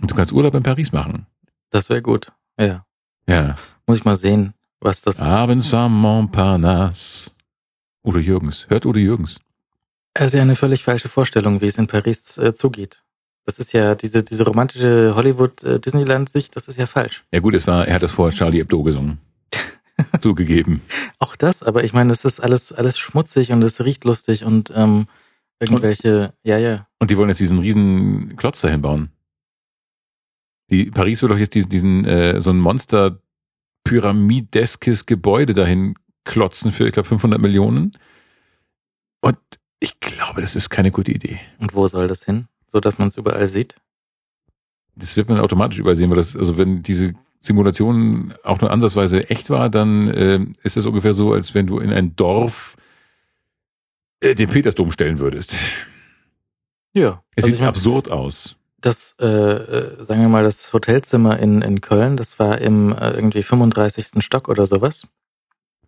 Und 0.00 0.10
du 0.10 0.14
kannst 0.14 0.32
Urlaub 0.32 0.54
in 0.54 0.62
Paris 0.62 0.92
machen. 0.92 1.26
Das 1.70 1.90
wäre 1.90 2.00
gut. 2.00 2.32
Ja. 2.58 2.85
Ja. 3.28 3.56
Muss 3.86 3.98
ich 3.98 4.04
mal 4.04 4.16
sehen, 4.16 4.54
was 4.80 5.02
das. 5.02 5.20
Abends 5.20 5.72
am 5.74 6.00
Montparnasse. 6.00 7.30
Udo 8.04 8.18
Jürgens. 8.18 8.66
Hört 8.68 8.86
Udo 8.86 9.00
Jürgens. 9.00 9.40
Ja 10.18 10.40
eine 10.40 10.56
völlig 10.56 10.82
falsche 10.82 11.08
Vorstellung, 11.08 11.60
wie 11.60 11.66
es 11.66 11.76
in 11.76 11.88
Paris 11.88 12.38
äh, 12.38 12.54
zugeht. 12.54 13.02
Das 13.44 13.58
ist 13.58 13.72
ja 13.72 13.94
diese, 13.94 14.24
diese 14.24 14.44
romantische 14.44 15.14
Hollywood-Disneyland-Sicht, 15.14 16.56
das 16.56 16.68
ist 16.68 16.78
ja 16.78 16.86
falsch. 16.86 17.24
Ja 17.32 17.40
gut, 17.40 17.54
es 17.54 17.66
war, 17.66 17.86
er 17.86 17.94
hat 17.94 18.02
das 18.02 18.12
vor 18.12 18.30
Charlie 18.30 18.58
Hebdo 18.58 18.82
gesungen. 18.82 19.18
Zugegeben. 20.20 20.82
Auch 21.18 21.36
das, 21.36 21.62
aber 21.62 21.84
ich 21.84 21.92
meine, 21.92 22.08
das 22.08 22.24
ist 22.24 22.40
alles, 22.40 22.72
alles 22.72 22.98
schmutzig 22.98 23.52
und 23.52 23.62
es 23.62 23.84
riecht 23.84 24.04
lustig 24.04 24.44
und 24.44 24.72
ähm, 24.74 25.06
irgendwelche, 25.60 26.32
ja, 26.42 26.58
ja. 26.58 26.88
Und 26.98 27.10
die 27.10 27.16
wollen 27.16 27.28
jetzt 27.28 27.38
diesen 27.38 27.60
riesen 27.60 28.36
Klotz 28.36 28.60
dahin 28.60 28.82
bauen. 28.82 29.10
Die, 30.70 30.86
Paris 30.86 31.22
will 31.22 31.28
doch 31.28 31.38
jetzt 31.38 31.54
diesen, 31.54 31.68
diesen 31.70 32.04
äh, 32.04 32.40
so 32.40 32.50
ein 32.50 32.58
Monster 32.58 33.20
pyramideskes 33.84 35.06
Gebäude 35.06 35.54
dahin 35.54 35.94
klotzen 36.24 36.72
für, 36.72 36.86
ich 36.86 36.92
glaube, 36.92 37.08
500 37.08 37.40
Millionen. 37.40 37.96
Und 39.20 39.38
ich 39.78 40.00
glaube, 40.00 40.40
das 40.40 40.56
ist 40.56 40.70
keine 40.70 40.90
gute 40.90 41.12
Idee. 41.12 41.38
Und 41.58 41.74
wo 41.74 41.86
soll 41.86 42.08
das 42.08 42.24
hin? 42.24 42.48
So 42.66 42.80
dass 42.80 42.98
man 42.98 43.08
es 43.08 43.16
überall 43.16 43.46
sieht? 43.46 43.76
Das 44.96 45.16
wird 45.16 45.28
man 45.28 45.38
automatisch 45.38 45.78
übersehen, 45.78 46.10
weil 46.10 46.16
das, 46.16 46.34
also 46.34 46.58
wenn 46.58 46.82
diese 46.82 47.14
Simulation 47.40 48.34
auch 48.42 48.60
nur 48.60 48.70
ansatzweise 48.70 49.30
echt 49.30 49.50
war, 49.50 49.70
dann 49.70 50.08
äh, 50.08 50.44
ist 50.62 50.76
das 50.76 50.86
ungefähr 50.86 51.14
so, 51.14 51.32
als 51.32 51.54
wenn 51.54 51.66
du 51.66 51.78
in 51.78 51.92
ein 51.92 52.16
Dorf 52.16 52.76
äh, 54.20 54.34
den 54.34 54.48
Petersdom 54.48 54.90
stellen 54.90 55.18
würdest. 55.20 55.58
Ja. 56.92 57.22
Es 57.34 57.44
Also 57.44 57.46
sieht 57.46 57.54
ich 57.54 57.60
mein, 57.60 57.68
absurd 57.68 58.10
aus. 58.10 58.56
Das, 58.80 59.14
äh, 59.20 59.26
äh, 59.26 60.04
sagen 60.04 60.20
wir 60.20 60.28
mal, 60.28 60.44
das 60.44 60.72
Hotelzimmer 60.72 61.38
in, 61.38 61.62
in 61.62 61.80
Köln, 61.80 62.16
das 62.16 62.38
war 62.38 62.58
im 62.58 62.92
äh, 62.92 63.10
irgendwie 63.10 63.42
35. 63.42 64.22
Stock 64.22 64.48
oder 64.48 64.66
sowas. 64.66 65.06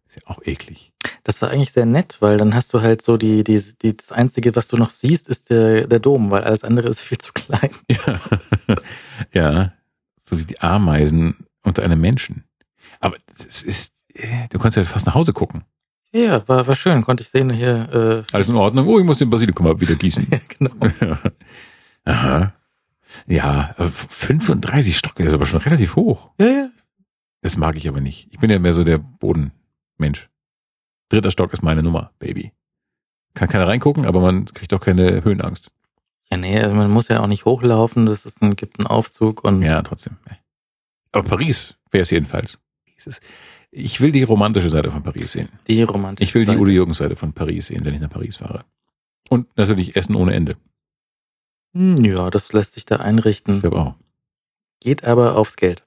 Ist 0.06 0.16
ja 0.16 0.22
auch 0.26 0.40
eklig. 0.44 0.92
Das 1.22 1.42
war 1.42 1.50
eigentlich 1.50 1.72
sehr 1.72 1.84
nett, 1.84 2.16
weil 2.20 2.38
dann 2.38 2.54
hast 2.54 2.72
du 2.72 2.80
halt 2.80 3.02
so 3.02 3.18
die, 3.18 3.44
die, 3.44 3.62
die 3.82 3.94
das 3.94 4.10
Einzige, 4.10 4.56
was 4.56 4.68
du 4.68 4.78
noch 4.78 4.90
siehst, 4.90 5.28
ist 5.28 5.50
der, 5.50 5.86
der 5.86 6.00
Dom, 6.00 6.30
weil 6.30 6.44
alles 6.44 6.64
andere 6.64 6.88
ist 6.88 7.02
viel 7.02 7.18
zu 7.18 7.32
klein. 7.32 7.70
Ja. 8.06 8.20
ja. 9.32 9.72
So 10.22 10.38
wie 10.38 10.44
die 10.44 10.60
Ameisen 10.60 11.46
unter 11.62 11.82
einem 11.82 12.00
Menschen. 12.00 12.44
Aber 13.00 13.16
das 13.36 13.62
ist, 13.62 13.92
äh, 14.14 14.48
du 14.50 14.58
kannst 14.58 14.76
ja 14.76 14.84
fast 14.84 15.06
nach 15.06 15.14
Hause 15.14 15.32
gucken. 15.32 15.64
Ja, 16.12 16.46
war, 16.48 16.66
war 16.66 16.74
schön, 16.74 17.02
konnte 17.02 17.22
ich 17.22 17.28
sehen 17.28 17.50
hier. 17.50 18.24
Äh, 18.30 18.34
Alles 18.34 18.48
in 18.48 18.56
Ordnung. 18.56 18.86
Oh, 18.86 18.98
ich 18.98 19.04
muss 19.04 19.18
den 19.18 19.28
Basilikum 19.30 19.66
mal 19.66 19.80
wieder 19.80 19.94
gießen. 19.94 20.26
ja, 20.30 20.38
genau. 20.48 20.72
Aha. 22.04 22.52
Ja, 23.26 23.74
aber 23.76 23.90
35 23.90 24.96
Stock, 24.96 25.14
das 25.16 25.28
ist 25.28 25.34
aber 25.34 25.46
schon 25.46 25.60
relativ 25.60 25.96
hoch. 25.96 26.30
Ja, 26.40 26.46
ja. 26.46 26.68
Das 27.40 27.56
mag 27.56 27.76
ich 27.76 27.88
aber 27.88 28.00
nicht. 28.00 28.28
Ich 28.30 28.38
bin 28.38 28.50
ja 28.50 28.58
mehr 28.58 28.74
so 28.74 28.84
der 28.84 28.98
Bodenmensch. 28.98 30.28
Dritter 31.08 31.30
Stock 31.30 31.52
ist 31.52 31.62
meine 31.62 31.82
Nummer, 31.82 32.10
Baby. 32.18 32.52
Kann 33.34 33.48
keiner 33.48 33.66
reingucken, 33.68 34.04
aber 34.04 34.20
man 34.20 34.46
kriegt 34.46 34.72
auch 34.74 34.80
keine 34.80 35.22
Höhenangst. 35.24 35.70
Ja, 36.30 36.36
nee, 36.36 36.60
also 36.60 36.74
man 36.74 36.90
muss 36.90 37.08
ja 37.08 37.20
auch 37.20 37.26
nicht 37.26 37.44
hochlaufen, 37.44 38.04
das 38.06 38.26
ist 38.26 38.42
ein, 38.42 38.56
gibt 38.56 38.78
einen 38.78 38.86
Aufzug 38.86 39.44
und 39.44 39.62
Ja, 39.62 39.80
trotzdem. 39.82 40.16
Aber 41.12 41.24
Paris 41.24 41.76
wäre 41.90 42.02
es 42.02 42.10
jedenfalls. 42.10 42.58
Ich 43.70 44.00
will 44.00 44.12
die 44.12 44.22
romantische 44.24 44.68
Seite 44.68 44.90
von 44.90 45.02
Paris 45.02 45.32
sehen. 45.32 45.48
die 45.68 45.82
romantische 45.82 46.28
Ich 46.28 46.34
will 46.34 46.42
die 46.42 46.48
Seite. 46.52 46.60
Udo 46.60 46.70
Jürgens 46.70 46.98
Seite 46.98 47.16
von 47.16 47.32
Paris 47.32 47.66
sehen, 47.66 47.84
wenn 47.84 47.94
ich 47.94 48.00
nach 48.00 48.10
Paris 48.10 48.36
fahre. 48.36 48.64
Und 49.30 49.56
natürlich 49.56 49.94
Essen 49.96 50.14
ohne 50.14 50.34
Ende. 50.34 50.56
Hm, 51.74 52.04
Ja, 52.04 52.30
das 52.30 52.52
lässt 52.52 52.74
sich 52.74 52.84
da 52.86 52.96
Ich 52.96 53.00
einrichten. 53.02 53.60
glaube 53.60 53.78
auch. 53.78 53.94
Geht 54.80 55.04
aber 55.04 55.36
aufs 55.36 55.56
Geld. 55.56 55.84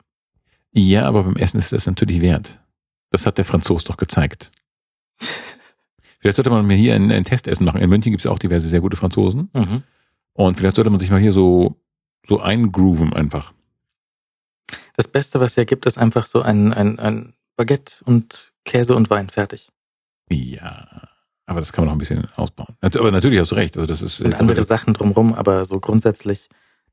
Ja, 0.74 1.06
aber 1.08 1.24
beim 1.24 1.36
Essen 1.36 1.58
ist 1.58 1.72
das 1.72 1.86
natürlich 1.86 2.22
wert. 2.22 2.62
Das 3.10 3.26
hat 3.26 3.38
der 3.38 3.46
Franzos 3.46 3.84
doch 3.84 3.98
gezeigt. 3.98 4.52
Vielleicht 6.20 6.36
sollte 6.36 6.50
man 6.50 6.66
mir 6.66 6.76
hier 6.78 6.96
ein, 6.96 7.12
ein 7.12 7.26
Testessen 7.26 7.66
machen. 7.66 7.82
In 7.82 7.90
München 7.90 8.12
gibt 8.12 8.24
es 8.24 8.30
auch 8.30 8.40
diverse 8.40 8.68
sehr 8.68 8.80
gute 8.82 8.96
Franzosen. 8.98 9.50
Mhm. 9.54 9.84
Und 10.34 10.56
vielleicht 10.58 10.76
sollte 10.76 10.92
man 10.92 11.00
sich 11.00 11.10
mal 11.10 11.20
hier 11.20 11.34
so, 11.34 11.82
so 12.28 12.40
eingrooven 12.40 13.12
einfach. 13.12 13.54
Das 14.96 15.08
Beste, 15.08 15.40
was 15.40 15.56
ja 15.56 15.64
gibt, 15.66 15.86
ist 15.88 15.98
einfach 15.98 16.26
so 16.26 16.42
ein, 16.42 16.74
ein, 16.74 17.00
ein 17.00 17.34
Baguette 17.58 18.04
und 18.06 18.54
Käse 18.64 18.96
und 18.96 19.10
Wein 19.10 19.30
fertig. 19.30 19.72
Ja. 20.30 21.10
Aber 21.52 21.60
das 21.60 21.74
kann 21.74 21.84
man 21.84 21.90
noch 21.90 21.96
ein 21.96 22.00
bisschen 22.00 22.30
ausbauen. 22.38 22.78
Aber 22.80 23.12
natürlich 23.12 23.38
hast 23.38 23.52
du 23.52 23.56
recht. 23.56 23.76
Also 23.76 23.86
das 23.86 24.02
ist, 24.02 24.22
Und 24.22 24.40
andere 24.40 24.64
Sachen 24.64 24.94
drumrum, 24.94 25.34
aber 25.34 25.66
so 25.66 25.82
grundsätzlich 25.82 26.48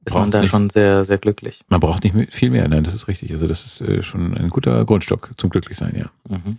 ist 0.05 0.15
man 0.15 0.33
da 0.33 0.41
nicht. 0.41 0.51
schon 0.51 0.69
sehr, 0.69 1.05
sehr 1.05 1.19
glücklich. 1.19 1.63
man 1.69 1.79
braucht 1.79 2.03
nicht 2.03 2.35
viel 2.35 2.51
mehr. 2.51 2.67
Nein, 2.67 2.83
das 2.83 2.93
ist 2.93 3.07
richtig. 3.07 3.31
Also 3.31 3.47
das 3.47 3.65
ist 3.65 3.81
äh, 3.83 4.03
schon 4.03 4.37
ein 4.37 4.51
guter 4.51 4.85
Grundstock 4.85 5.31
zum 5.37 5.51
Glücklichsein, 5.51 5.95
ja. 5.97 6.11
Mhm. 6.29 6.59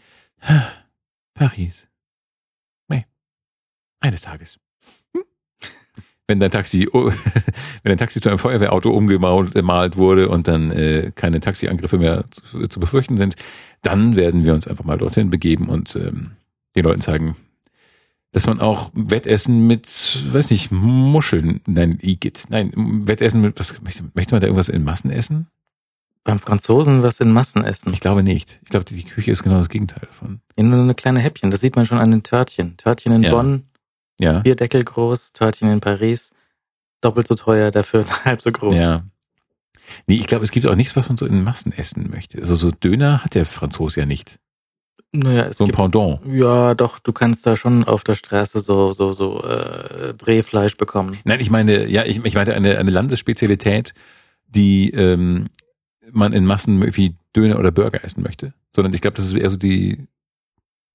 Paris. 1.33 1.89
Nee. 2.87 3.05
Eines 3.99 4.21
Tages. 4.21 4.59
Hm? 5.13 5.23
wenn 6.27 6.39
dein 6.39 6.51
Taxi, 6.51 6.87
wenn 6.93 7.11
dein 7.83 7.97
Taxi 7.97 8.21
zu 8.21 8.29
einem 8.29 8.39
Feuerwehrauto 8.39 8.91
umgemalt 8.91 9.97
wurde 9.97 10.29
und 10.29 10.47
dann 10.47 10.71
äh, 10.71 11.11
keine 11.15 11.41
Taxiangriffe 11.41 11.97
mehr 11.97 12.23
zu, 12.31 12.65
zu, 12.69 12.79
befürchten 12.79 13.17
sind, 13.17 13.35
dann 13.81 14.15
werden 14.15 14.45
wir 14.45 14.53
uns 14.53 14.69
einfach 14.69 14.85
mal 14.85 14.97
dorthin 14.97 15.29
begeben 15.29 15.67
und 15.67 15.97
ähm, 15.97 16.37
den 16.77 16.85
Leuten 16.85 17.01
zeigen, 17.01 17.35
dass 18.31 18.45
man 18.47 18.59
auch 18.59 18.91
Wettessen 18.93 19.65
mit, 19.65 19.87
weiß 20.31 20.51
nicht, 20.51 20.71
Muscheln, 20.71 21.61
nein, 21.65 21.97
Igitt, 22.01 22.45
nein, 22.49 22.71
Wettessen 22.75 23.41
mit, 23.41 23.59
was, 23.59 23.81
möchte, 23.81 24.03
möchte 24.13 24.33
man 24.33 24.41
da 24.41 24.47
irgendwas 24.47 24.69
in 24.69 24.83
Massen 24.83 25.09
essen? 25.11 25.47
Beim 26.23 26.39
Franzosen 26.39 27.01
was 27.01 27.19
in 27.21 27.31
Massen 27.31 27.63
essen? 27.63 27.91
Ich 27.93 28.01
glaube 28.01 28.21
nicht. 28.23 28.59
Ich 28.63 28.69
glaube, 28.69 28.85
die 28.85 29.03
Küche 29.03 29.31
ist 29.31 29.41
genau 29.41 29.57
das 29.57 29.69
Gegenteil 29.69 30.05
davon. 30.05 30.41
Ja, 30.57 30.63
nur 30.63 30.79
eine 30.79 30.93
kleine 30.93 31.19
Häppchen, 31.19 31.49
das 31.49 31.61
sieht 31.61 31.75
man 31.75 31.85
schon 31.85 31.97
an 31.97 32.11
den 32.11 32.23
Törtchen. 32.23 32.77
Törtchen 32.77 33.13
in 33.13 33.23
Ja. 33.23 33.31
Bonn, 33.31 33.63
Ja. 34.19 34.39
Bierdeckel 34.41 34.83
groß, 34.83 35.33
Törtchen 35.33 35.71
in 35.71 35.79
Paris, 35.79 36.31
doppelt 37.01 37.25
so 37.27 37.35
teuer, 37.35 37.71
dafür 37.71 38.05
halb 38.25 38.41
so 38.41 38.51
groß. 38.51 38.75
Ja. 38.75 39.03
Nee, 40.05 40.17
ich 40.17 40.27
glaube, 40.27 40.43
es 40.43 40.51
gibt 40.51 40.67
auch 40.67 40.75
nichts, 40.75 40.95
was 40.95 41.09
man 41.09 41.17
so 41.17 41.25
in 41.25 41.43
Massen 41.43 41.71
essen 41.71 42.11
möchte. 42.11 42.37
Also 42.37 42.55
so 42.55 42.69
Döner 42.69 43.23
hat 43.23 43.33
der 43.33 43.45
Franzose 43.45 44.01
ja 44.01 44.05
nicht. 44.05 44.39
Naja, 45.11 45.51
So 45.51 45.63
ein 45.63 45.67
gibt, 45.67 45.77
Pendant. 45.77 46.19
ja, 46.27 46.75
doch, 46.75 46.99
du 46.99 47.11
kannst 47.13 47.45
da 47.47 47.57
schon 47.57 47.83
auf 47.83 48.03
der 48.03 48.13
Straße 48.15 48.59
so, 48.59 48.93
so, 48.93 49.11
so, 49.11 49.43
äh, 49.43 50.13
Drehfleisch 50.13 50.77
bekommen. 50.77 51.17
Nein, 51.23 51.39
ich 51.39 51.49
meine, 51.49 51.87
ja, 51.87 52.05
ich, 52.05 52.23
ich 52.23 52.35
meinte 52.35 52.53
eine, 52.53 52.77
eine 52.77 52.91
Landesspezialität, 52.91 53.95
die 54.47 54.91
ähm, 54.91 55.49
man 56.11 56.31
in 56.33 56.45
Massen 56.45 56.95
wie 56.95 57.15
Döner 57.35 57.57
oder 57.57 57.71
Burger 57.71 58.03
essen 58.03 58.21
möchte. 58.21 58.53
Sondern 58.75 58.93
ich 58.93 59.01
glaube, 59.01 59.15
das 59.17 59.25
ist 59.25 59.33
eher 59.33 59.49
so 59.49 59.57
die 59.57 60.07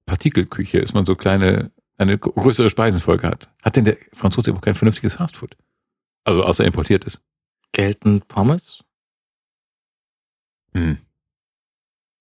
Partikelküche, 0.07 0.81
dass 0.81 0.95
man 0.95 1.05
so 1.05 1.17
kleine, 1.17 1.73
eine 1.97 2.17
größere 2.17 2.71
Speisenfolge 2.71 3.27
hat. 3.29 3.51
Hat 3.63 3.75
denn 3.77 3.85
der 3.85 3.97
Franzose 4.13 4.51
überhaupt 4.51 4.65
kein 4.65 4.75
vernünftiges 4.75 5.15
Fastfood? 5.15 5.57
Also 6.25 6.45
außer 6.45 6.65
importiert 6.65 7.05
ist. 7.05 7.21
Gelten 7.73 8.21
Pommes? 8.21 8.85
Hm. 10.73 10.99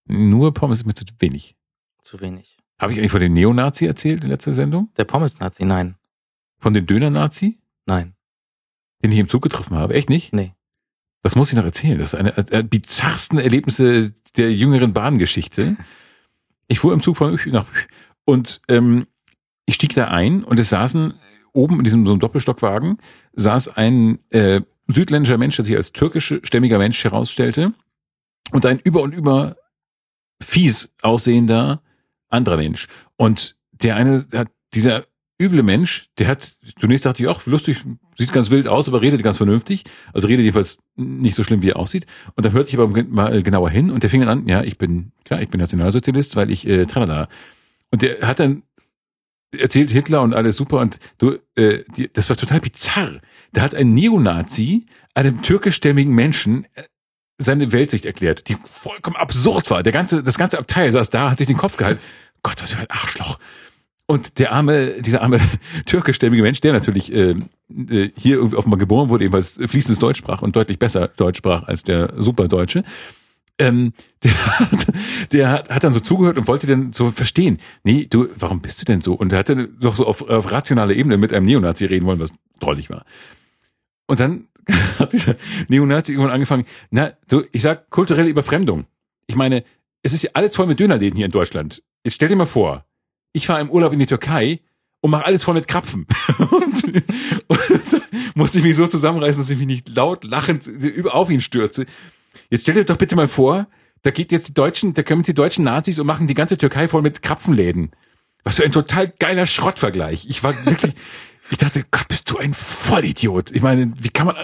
Nur 0.06 0.54
Pommes 0.54 0.80
ist 0.80 0.86
mir 0.86 0.94
zu 0.94 1.06
wenig. 1.20 1.56
Zu 2.14 2.22
wenig. 2.22 2.60
Habe 2.78 2.92
ich 2.92 3.00
eigentlich 3.00 3.12
von 3.12 3.22
dem 3.22 3.34
Neonazi 3.34 3.88
erzählt 3.88 4.24
in 4.24 4.30
letzter 4.30 4.54
Sendung? 4.54 4.92
Der 4.98 5.04
Pommes-Nazi, 5.04 5.66
nein. 5.66 5.96
Von 6.60 6.76
dem 6.76 6.86
Döner-Nazi, 6.86 7.58
Nein. 7.88 8.14
den 9.02 9.12
ich 9.12 9.18
im 9.18 9.28
Zug 9.28 9.42
getroffen 9.42 9.76
habe? 9.76 9.96
Echt 9.96 10.12
nicht? 10.12 10.32
Nee. 10.32 10.54
Das 11.24 11.36
muss 11.36 11.50
ich 11.50 11.58
noch 11.58 11.64
erzählen. 11.64 11.98
Das 11.98 12.14
ist 12.14 12.20
eine 12.20 12.32
der 12.34 12.62
bizarrsten 12.62 13.40
Erlebnisse 13.40 14.14
der 14.38 14.54
jüngeren 14.54 14.94
Bahngeschichte. 14.94 15.76
Ich 16.68 16.78
fuhr 16.78 16.94
im 16.94 17.02
Zug 17.02 17.18
von 17.18 17.36
nach 17.48 17.66
und 18.26 18.62
ähm, 18.68 19.08
ich 19.66 19.74
stieg 19.74 19.96
da 19.96 20.10
ein 20.10 20.44
und 20.44 20.60
es 20.60 20.70
saßen 20.70 21.16
oben 21.52 21.80
in 21.80 21.84
diesem 21.84 22.06
so 22.06 22.12
einem 22.12 22.20
Doppelstockwagen 22.20 23.00
saß 23.34 23.70
ein 23.70 24.20
äh, 24.30 24.62
südländischer 24.88 25.40
Mensch, 25.40 25.56
der 25.56 25.66
sich 25.66 25.76
als 25.76 25.94
türkischstämmiger 25.94 26.78
Mensch 26.78 27.04
herausstellte 27.04 27.74
und 28.52 28.68
ein 28.68 28.78
über 28.78 29.02
und 29.02 29.16
über 29.16 29.56
fies 30.44 30.94
aussehender 31.02 31.82
anderer 32.34 32.58
Mensch. 32.58 32.88
Und 33.16 33.56
der 33.72 33.96
eine, 33.96 34.26
hat, 34.34 34.50
dieser 34.74 35.06
üble 35.42 35.64
Mensch, 35.64 36.10
der 36.18 36.28
hat, 36.28 36.58
zunächst 36.80 37.06
dachte 37.06 37.24
ich 37.24 37.30
auch, 37.30 37.46
lustig, 37.46 37.84
sieht 38.18 38.32
ganz 38.32 38.50
wild 38.50 38.68
aus, 38.68 38.88
aber 38.88 39.02
redet 39.02 39.24
ganz 39.24 39.38
vernünftig. 39.38 39.84
Also 40.14 40.28
redet 40.28 40.44
jedenfalls 40.44 40.78
nicht 40.96 41.36
so 41.36 41.44
schlimm, 41.44 41.62
wie 41.62 41.70
er 41.70 41.78
aussieht. 41.78 42.06
Und 42.36 42.46
dann 42.46 42.54
hörte 42.54 42.70
ich 42.70 42.78
aber 42.78 42.88
mal 42.88 43.42
genauer 43.44 43.70
hin 43.70 43.92
und 43.92 44.04
der 44.04 44.10
fing 44.10 44.22
dann 44.22 44.30
an, 44.30 44.48
ja, 44.48 44.64
ich 44.64 44.78
bin, 44.78 45.12
klar, 45.26 45.42
ich 45.42 45.50
bin 45.50 45.60
Nationalsozialist, 45.60 46.36
weil 46.36 46.52
ich, 46.52 46.68
äh, 46.68 46.86
tralala. 46.86 47.28
Und 47.92 48.02
der 48.02 48.26
hat 48.28 48.40
dann 48.40 48.64
erzählt 49.58 49.92
Hitler 49.92 50.22
und 50.22 50.34
alles 50.34 50.58
super 50.58 50.80
und 50.80 51.00
du, 51.18 51.38
äh, 51.56 51.84
die, 51.96 52.12
das 52.12 52.30
war 52.30 52.38
total 52.38 52.60
bizarr. 52.60 53.22
Da 53.52 53.62
hat 53.62 53.76
ein 53.76 53.94
Neonazi 53.94 54.88
einem 55.14 55.42
türkischstämmigen 55.42 56.14
Menschen 56.14 56.66
äh, 56.74 56.84
seine 57.38 57.72
Weltsicht 57.72 58.06
erklärt, 58.06 58.48
die 58.48 58.58
vollkommen 58.64 59.16
absurd 59.16 59.70
war. 59.70 59.84
Der 59.84 59.92
ganze, 59.92 60.24
das 60.24 60.38
ganze 60.38 60.58
Abteil 60.58 60.92
saß 60.92 61.10
da, 61.10 61.32
hat 61.32 61.40
sich 61.40 61.48
den 61.48 61.58
Kopf 61.58 61.78
gehalten. 61.78 62.02
Gott, 62.44 62.62
was 62.62 62.74
für 62.74 62.82
ein 62.82 62.90
Arschloch. 62.90 63.40
Und 64.06 64.38
der 64.38 64.52
arme, 64.52 65.02
dieser 65.02 65.22
arme 65.22 65.40
türkischstämmige 65.86 66.44
Mensch, 66.44 66.62
der 66.62 66.74
natürlich 66.74 67.12
äh, 67.12 67.32
äh, 67.32 68.12
hier 68.16 68.36
irgendwie 68.36 68.58
offenbar 68.58 68.78
geboren 68.78 69.10
wurde, 69.10 69.24
ebenfalls 69.24 69.60
fließendes 69.66 70.00
Deutsch 70.00 70.20
sprach 70.20 70.42
und 70.42 70.56
deutlich 70.56 70.78
besser 70.78 71.08
Deutsch 71.08 71.38
sprach 71.38 71.64
als 71.64 71.84
der 71.84 72.14
Superdeutsche, 72.18 72.84
ähm, 73.60 73.94
der, 74.24 74.60
hat, 74.60 74.88
der 75.32 75.50
hat, 75.50 75.70
hat 75.70 75.84
dann 75.84 75.94
so 75.94 76.00
zugehört 76.00 76.38
und 76.38 76.48
wollte 76.48 76.68
dann 76.68 76.92
so 76.92 77.12
verstehen, 77.12 77.60
nee, 77.84 78.06
du, 78.06 78.30
warum 78.36 78.62
bist 78.62 78.82
du 78.82 78.86
denn 78.86 79.02
so? 79.02 79.14
Und 79.14 79.32
er 79.32 79.40
hatte 79.40 79.70
doch 79.80 79.96
so 79.96 80.06
auf, 80.06 80.28
auf 80.28 80.52
rationaler 80.52 80.94
Ebene 80.94 81.18
mit 81.18 81.34
einem 81.34 81.46
Neonazi 81.46 81.86
reden 81.86 82.06
wollen, 82.06 82.20
was 82.20 82.34
drollig 82.60 82.90
war. 82.90 83.06
Und 84.08 84.20
dann 84.20 84.48
hat 85.00 85.14
dieser 85.14 85.36
Neonazi 85.68 86.12
irgendwann 86.12 86.34
angefangen, 86.34 86.66
na, 86.90 87.14
du, 87.28 87.44
ich 87.52 87.62
sag 87.62 87.90
kulturelle 87.90 88.30
Überfremdung. 88.30 88.86
Ich 89.28 89.36
meine, 89.36 89.64
es 90.04 90.14
ist 90.14 90.24
ja 90.24 90.32
alles 90.34 90.56
voll 90.56 90.68
mit 90.68 90.80
Dönerläden 90.80 91.16
hier 91.16 91.26
in 91.26 91.32
Deutschland. 91.32 91.82
Jetzt 92.04 92.16
stell 92.16 92.30
dir 92.30 92.36
mal 92.36 92.46
vor, 92.46 92.86
ich 93.32 93.48
fahre 93.48 93.62
im 93.62 93.72
Urlaub 93.72 93.94
in 93.94 94.00
die 94.00 94.06
Türkei 94.06 94.60
und 95.02 95.12
mache 95.12 95.26
alles 95.26 95.44
voll 95.44 95.56
mit 95.56 95.68
Krapfen. 95.68 96.06
und, 96.38 96.84
und 97.48 98.02
musste 98.36 98.60
ich 98.60 98.64
mich 98.64 98.76
so 98.76 98.88
zusammenreißen, 98.88 99.42
dass 99.42 99.50
ich 99.50 99.58
mich 99.58 99.68
nicht 99.68 99.90
laut 99.90 100.24
lachend 100.24 100.68
über 100.68 101.16
auf 101.16 101.30
ihn 101.30 101.42
stürze. 101.42 101.86
Jetzt 102.50 102.62
stell 102.62 102.76
dir 102.76 102.86
doch 102.86 102.98
bitte 102.98 103.16
mal 103.16 103.28
vor, 103.28 103.68
da 104.04 104.12
geht 104.12 104.32
jetzt 104.32 104.50
die 104.50 104.54
Deutschen, 104.54 104.94
da 104.94 105.04
kommen 105.04 105.22
jetzt 105.22 105.28
die 105.30 105.34
deutschen 105.34 105.64
Nazis 105.64 105.98
und 105.98 106.06
machen 106.06 106.28
die 106.28 106.34
ganze 106.34 106.58
Türkei 106.58 106.88
voll 106.88 107.02
mit 107.02 107.22
Krapfenläden. 107.22 107.92
Was 108.44 108.58
für 108.58 108.66
ein 108.66 108.74
total 108.74 109.08
geiler 109.08 109.46
Schrottvergleich. 109.46 110.26
Ich 110.28 110.44
war 110.44 110.54
wirklich, 110.66 110.94
ich 111.50 111.58
dachte, 111.58 111.86
Gott, 111.90 112.10
bist 112.10 112.30
du 112.30 112.38
ein 112.38 112.54
Vollidiot. 112.54 113.52
Ich 113.52 113.62
meine, 113.62 113.94
wie 113.98 114.10
kann 114.10 114.28
man, 114.28 114.36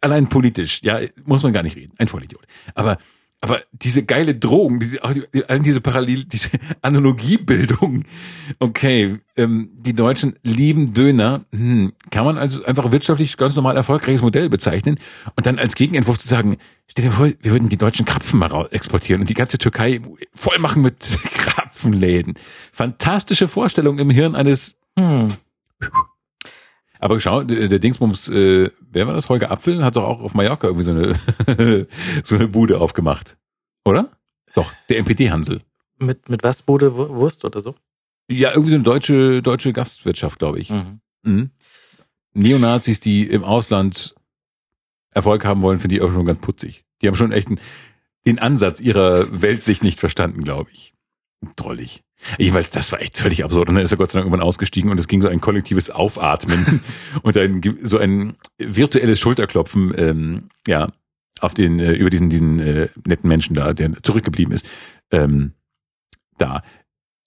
allein 0.00 0.28
politisch, 0.28 0.80
ja, 0.82 1.00
muss 1.24 1.42
man 1.42 1.52
gar 1.52 1.62
nicht 1.62 1.76
reden, 1.76 1.94
ein 1.98 2.08
Vollidiot. 2.08 2.46
Aber, 2.74 2.98
aber 3.46 3.62
diese 3.70 4.04
geile 4.04 4.34
Drohung, 4.34 4.80
diese, 4.80 5.04
auch 5.04 5.12
die, 5.12 5.44
allein 5.44 5.62
diese 5.62 5.80
Parallel, 5.80 6.24
diese 6.24 6.48
Analogiebildung, 6.82 8.02
okay, 8.58 9.20
ähm, 9.36 9.70
die 9.76 9.92
Deutschen 9.92 10.34
lieben 10.42 10.92
Döner, 10.92 11.44
hm, 11.52 11.92
kann 12.10 12.24
man 12.24 12.38
also 12.38 12.64
einfach 12.64 12.90
wirtschaftlich 12.90 13.36
ganz 13.36 13.54
normal 13.54 13.76
erfolgreiches 13.76 14.20
Modell 14.20 14.48
bezeichnen 14.48 14.98
und 15.36 15.46
dann 15.46 15.60
als 15.60 15.76
Gegenentwurf 15.76 16.18
zu 16.18 16.26
sagen, 16.26 16.56
stell 16.88 17.04
dir 17.04 17.12
vor, 17.12 17.26
wir 17.40 17.52
würden 17.52 17.68
die 17.68 17.76
deutschen 17.76 18.04
Krapfen 18.04 18.40
mal 18.40 18.48
raus- 18.48 18.66
exportieren 18.72 19.20
und 19.20 19.30
die 19.30 19.34
ganze 19.34 19.58
Türkei 19.58 20.00
voll 20.34 20.58
machen 20.58 20.82
mit 20.82 20.98
Krapfenläden. 21.36 22.34
Fantastische 22.72 23.46
Vorstellung 23.46 24.00
im 24.00 24.10
Hirn 24.10 24.34
eines 24.34 24.74
Hm. 24.98 25.34
aber 26.98 27.20
schau, 27.20 27.44
der 27.44 27.78
Dingsbums, 27.78 28.28
äh, 28.28 28.70
wer 28.96 29.06
war 29.06 29.14
das? 29.14 29.28
Holger 29.28 29.50
Apfel 29.50 29.84
hat 29.84 29.94
doch 29.96 30.04
auch 30.04 30.20
auf 30.20 30.34
Mallorca 30.34 30.66
irgendwie 30.66 30.84
so 30.84 30.90
eine 30.92 31.86
so 32.24 32.34
eine 32.34 32.48
Bude 32.48 32.80
aufgemacht, 32.80 33.36
oder? 33.84 34.10
Doch, 34.54 34.72
der 34.88 34.98
MPD-Hansel. 35.02 35.62
Mit, 35.98 36.28
mit 36.28 36.42
was 36.42 36.62
Bude 36.62 36.96
Wu- 36.96 37.08
Wurst 37.10 37.44
oder 37.44 37.60
so? 37.60 37.74
Ja, 38.30 38.50
irgendwie 38.50 38.70
so 38.70 38.76
eine 38.76 38.84
deutsche 38.84 39.40
deutsche 39.42 39.72
Gastwirtschaft, 39.72 40.38
glaube 40.38 40.58
ich. 40.58 40.70
Mhm. 40.70 41.00
Mhm. 41.22 41.50
Neonazis, 42.34 43.00
die 43.00 43.26
im 43.26 43.44
Ausland 43.44 44.14
Erfolg 45.10 45.44
haben 45.44 45.62
wollen, 45.62 45.78
finde 45.78 45.96
ich 45.96 46.02
auch 46.02 46.12
schon 46.12 46.26
ganz 46.26 46.40
putzig. 46.40 46.84
Die 47.00 47.06
haben 47.08 47.14
schon 47.14 47.32
echt 47.32 47.48
einen, 47.48 47.60
den 48.26 48.38
Ansatz 48.38 48.80
ihrer 48.80 49.40
Weltsicht 49.42 49.82
nicht 49.82 50.00
verstanden, 50.00 50.42
glaube 50.44 50.70
ich. 50.72 50.92
Drollig. 51.56 52.02
Jedenfalls, 52.38 52.70
das 52.70 52.92
war 52.92 53.00
echt 53.00 53.16
völlig 53.18 53.44
absurd. 53.44 53.68
Und 53.68 53.74
dann 53.76 53.84
ist 53.84 53.90
er 53.92 53.96
Gott 53.98 54.10
sei 54.10 54.18
Dank 54.18 54.26
irgendwann 54.26 54.46
ausgestiegen 54.46 54.90
und 54.90 54.98
es 55.00 55.08
ging 55.08 55.22
so 55.22 55.28
ein 55.28 55.40
kollektives 55.40 55.90
Aufatmen 55.90 56.80
und 57.22 57.36
ein, 57.36 57.60
so 57.82 57.98
ein 57.98 58.34
virtuelles 58.58 59.20
Schulterklopfen, 59.20 59.94
ähm, 59.96 60.48
ja, 60.66 60.92
auf 61.40 61.54
den, 61.54 61.78
äh, 61.80 61.92
über 61.92 62.10
diesen, 62.10 62.30
diesen 62.30 62.58
äh, 62.60 62.88
netten 63.06 63.28
Menschen 63.28 63.54
da, 63.54 63.72
der 63.74 64.02
zurückgeblieben 64.02 64.52
ist, 64.54 64.66
ähm, 65.10 65.52
da 66.38 66.62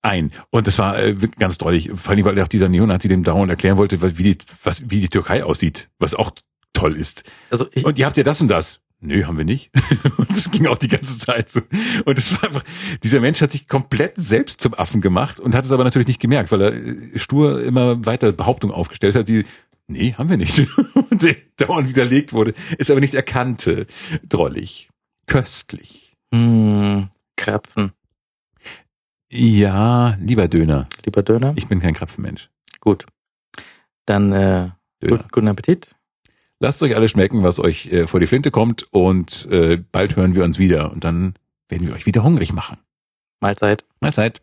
ein. 0.02 0.32
Und 0.50 0.66
das 0.68 0.78
war 0.80 0.98
äh, 0.98 1.16
ganz 1.38 1.58
drollig. 1.58 1.92
Vor 1.94 2.12
allem, 2.14 2.26
weil 2.26 2.42
auch 2.42 2.48
dieser 2.48 2.70
Neonazi 2.70 3.08
dem 3.08 3.24
dauernd 3.24 3.50
erklären 3.52 3.78
wollte, 3.78 4.02
was- 4.02 4.18
wie 4.18 4.24
die, 4.24 4.38
was, 4.64 4.90
wie 4.90 5.00
die 5.02 5.10
Türkei 5.10 5.44
aussieht, 5.44 5.90
was 6.00 6.16
auch 6.16 6.32
toll 6.74 6.96
ist. 6.96 7.24
Also 7.50 7.68
ich, 7.74 7.84
Und 7.86 8.00
ihr 8.00 8.06
habt 8.06 8.18
ja 8.18 8.24
das 8.24 8.40
und 8.42 8.48
das. 8.48 8.80
Nö, 9.02 9.24
haben 9.24 9.38
wir 9.38 9.46
nicht. 9.46 9.72
Und 10.18 10.30
es 10.30 10.52
ging 10.52 10.68
auch 10.68 10.78
die 10.78 10.90
ganze 10.90 11.18
Zeit 11.18 11.50
so. 11.50 11.62
Und 12.06 12.18
es 12.18 12.34
war 12.34 12.44
einfach, 12.44 12.64
dieser 13.02 13.22
Mensch 13.22 13.42
hat 13.42 13.52
sich 13.52 13.68
komplett 13.68 14.18
selbst 14.18 14.60
zum 14.60 14.74
Affen 14.74 15.00
gemacht 15.00 15.40
und 15.40 15.56
hat 15.56 15.64
es 15.64 15.72
aber 15.72 15.86
natürlich 15.86 16.08
nicht 16.10 16.20
gemerkt, 16.20 16.52
weil 16.52 16.62
er 16.62 16.74
äh, 16.74 17.18
stur 17.18 17.64
immer 17.64 18.06
weiter 18.06 18.34
Behauptungen 18.34 18.76
aufgestellt 18.76 19.16
hat, 19.16 19.30
die, 19.30 19.46
nee, 19.88 20.14
haben 20.14 20.30
wir 20.30 20.36
nicht. 20.38 20.68
Und 20.94 21.22
die 21.22 21.38
dauernd 21.56 21.88
widerlegt 21.88 22.34
wurde, 22.34 22.54
es 22.78 22.92
aber 22.92 23.00
nicht 23.00 23.14
erkannte. 23.14 23.88
Drollig. 24.28 24.90
Köstlich. 25.28 26.14
hm, 26.34 27.08
Krapfen. 27.38 27.94
Ja, 29.32 30.18
lieber 30.20 30.48
Döner. 30.48 30.90
Lieber 31.06 31.24
Döner? 31.24 31.54
Ich 31.56 31.68
bin 31.68 31.80
kein 31.80 31.94
Krapfenmensch. 31.94 32.50
Gut. 32.80 33.06
Dann 34.06 34.32
äh, 34.34 34.72
Döner. 35.02 35.18
gut, 35.18 35.32
guten 35.32 35.48
Appetit. 35.48 35.96
Lasst 36.60 36.84
euch 36.84 36.96
alles 36.96 37.12
schmecken, 37.12 37.44
was 37.44 37.60
euch 37.60 37.88
äh, 37.88 38.06
vor 38.06 38.20
die 38.20 38.28
Flinte 38.28 38.52
kommt 38.52 38.84
und 38.92 39.48
äh, 39.50 39.78
bald 39.78 40.18
hören 40.18 40.36
wir 40.36 40.44
uns 40.44 40.60
wieder 40.60 40.92
und 40.92 41.04
dann 41.04 41.36
werden 41.70 41.88
wir 41.88 41.96
euch 41.96 42.06
wieder 42.06 42.24
hungrig 42.24 42.52
machen. 42.52 42.78
Mahlzeit. 43.40 43.86
Mahlzeit. 44.02 44.42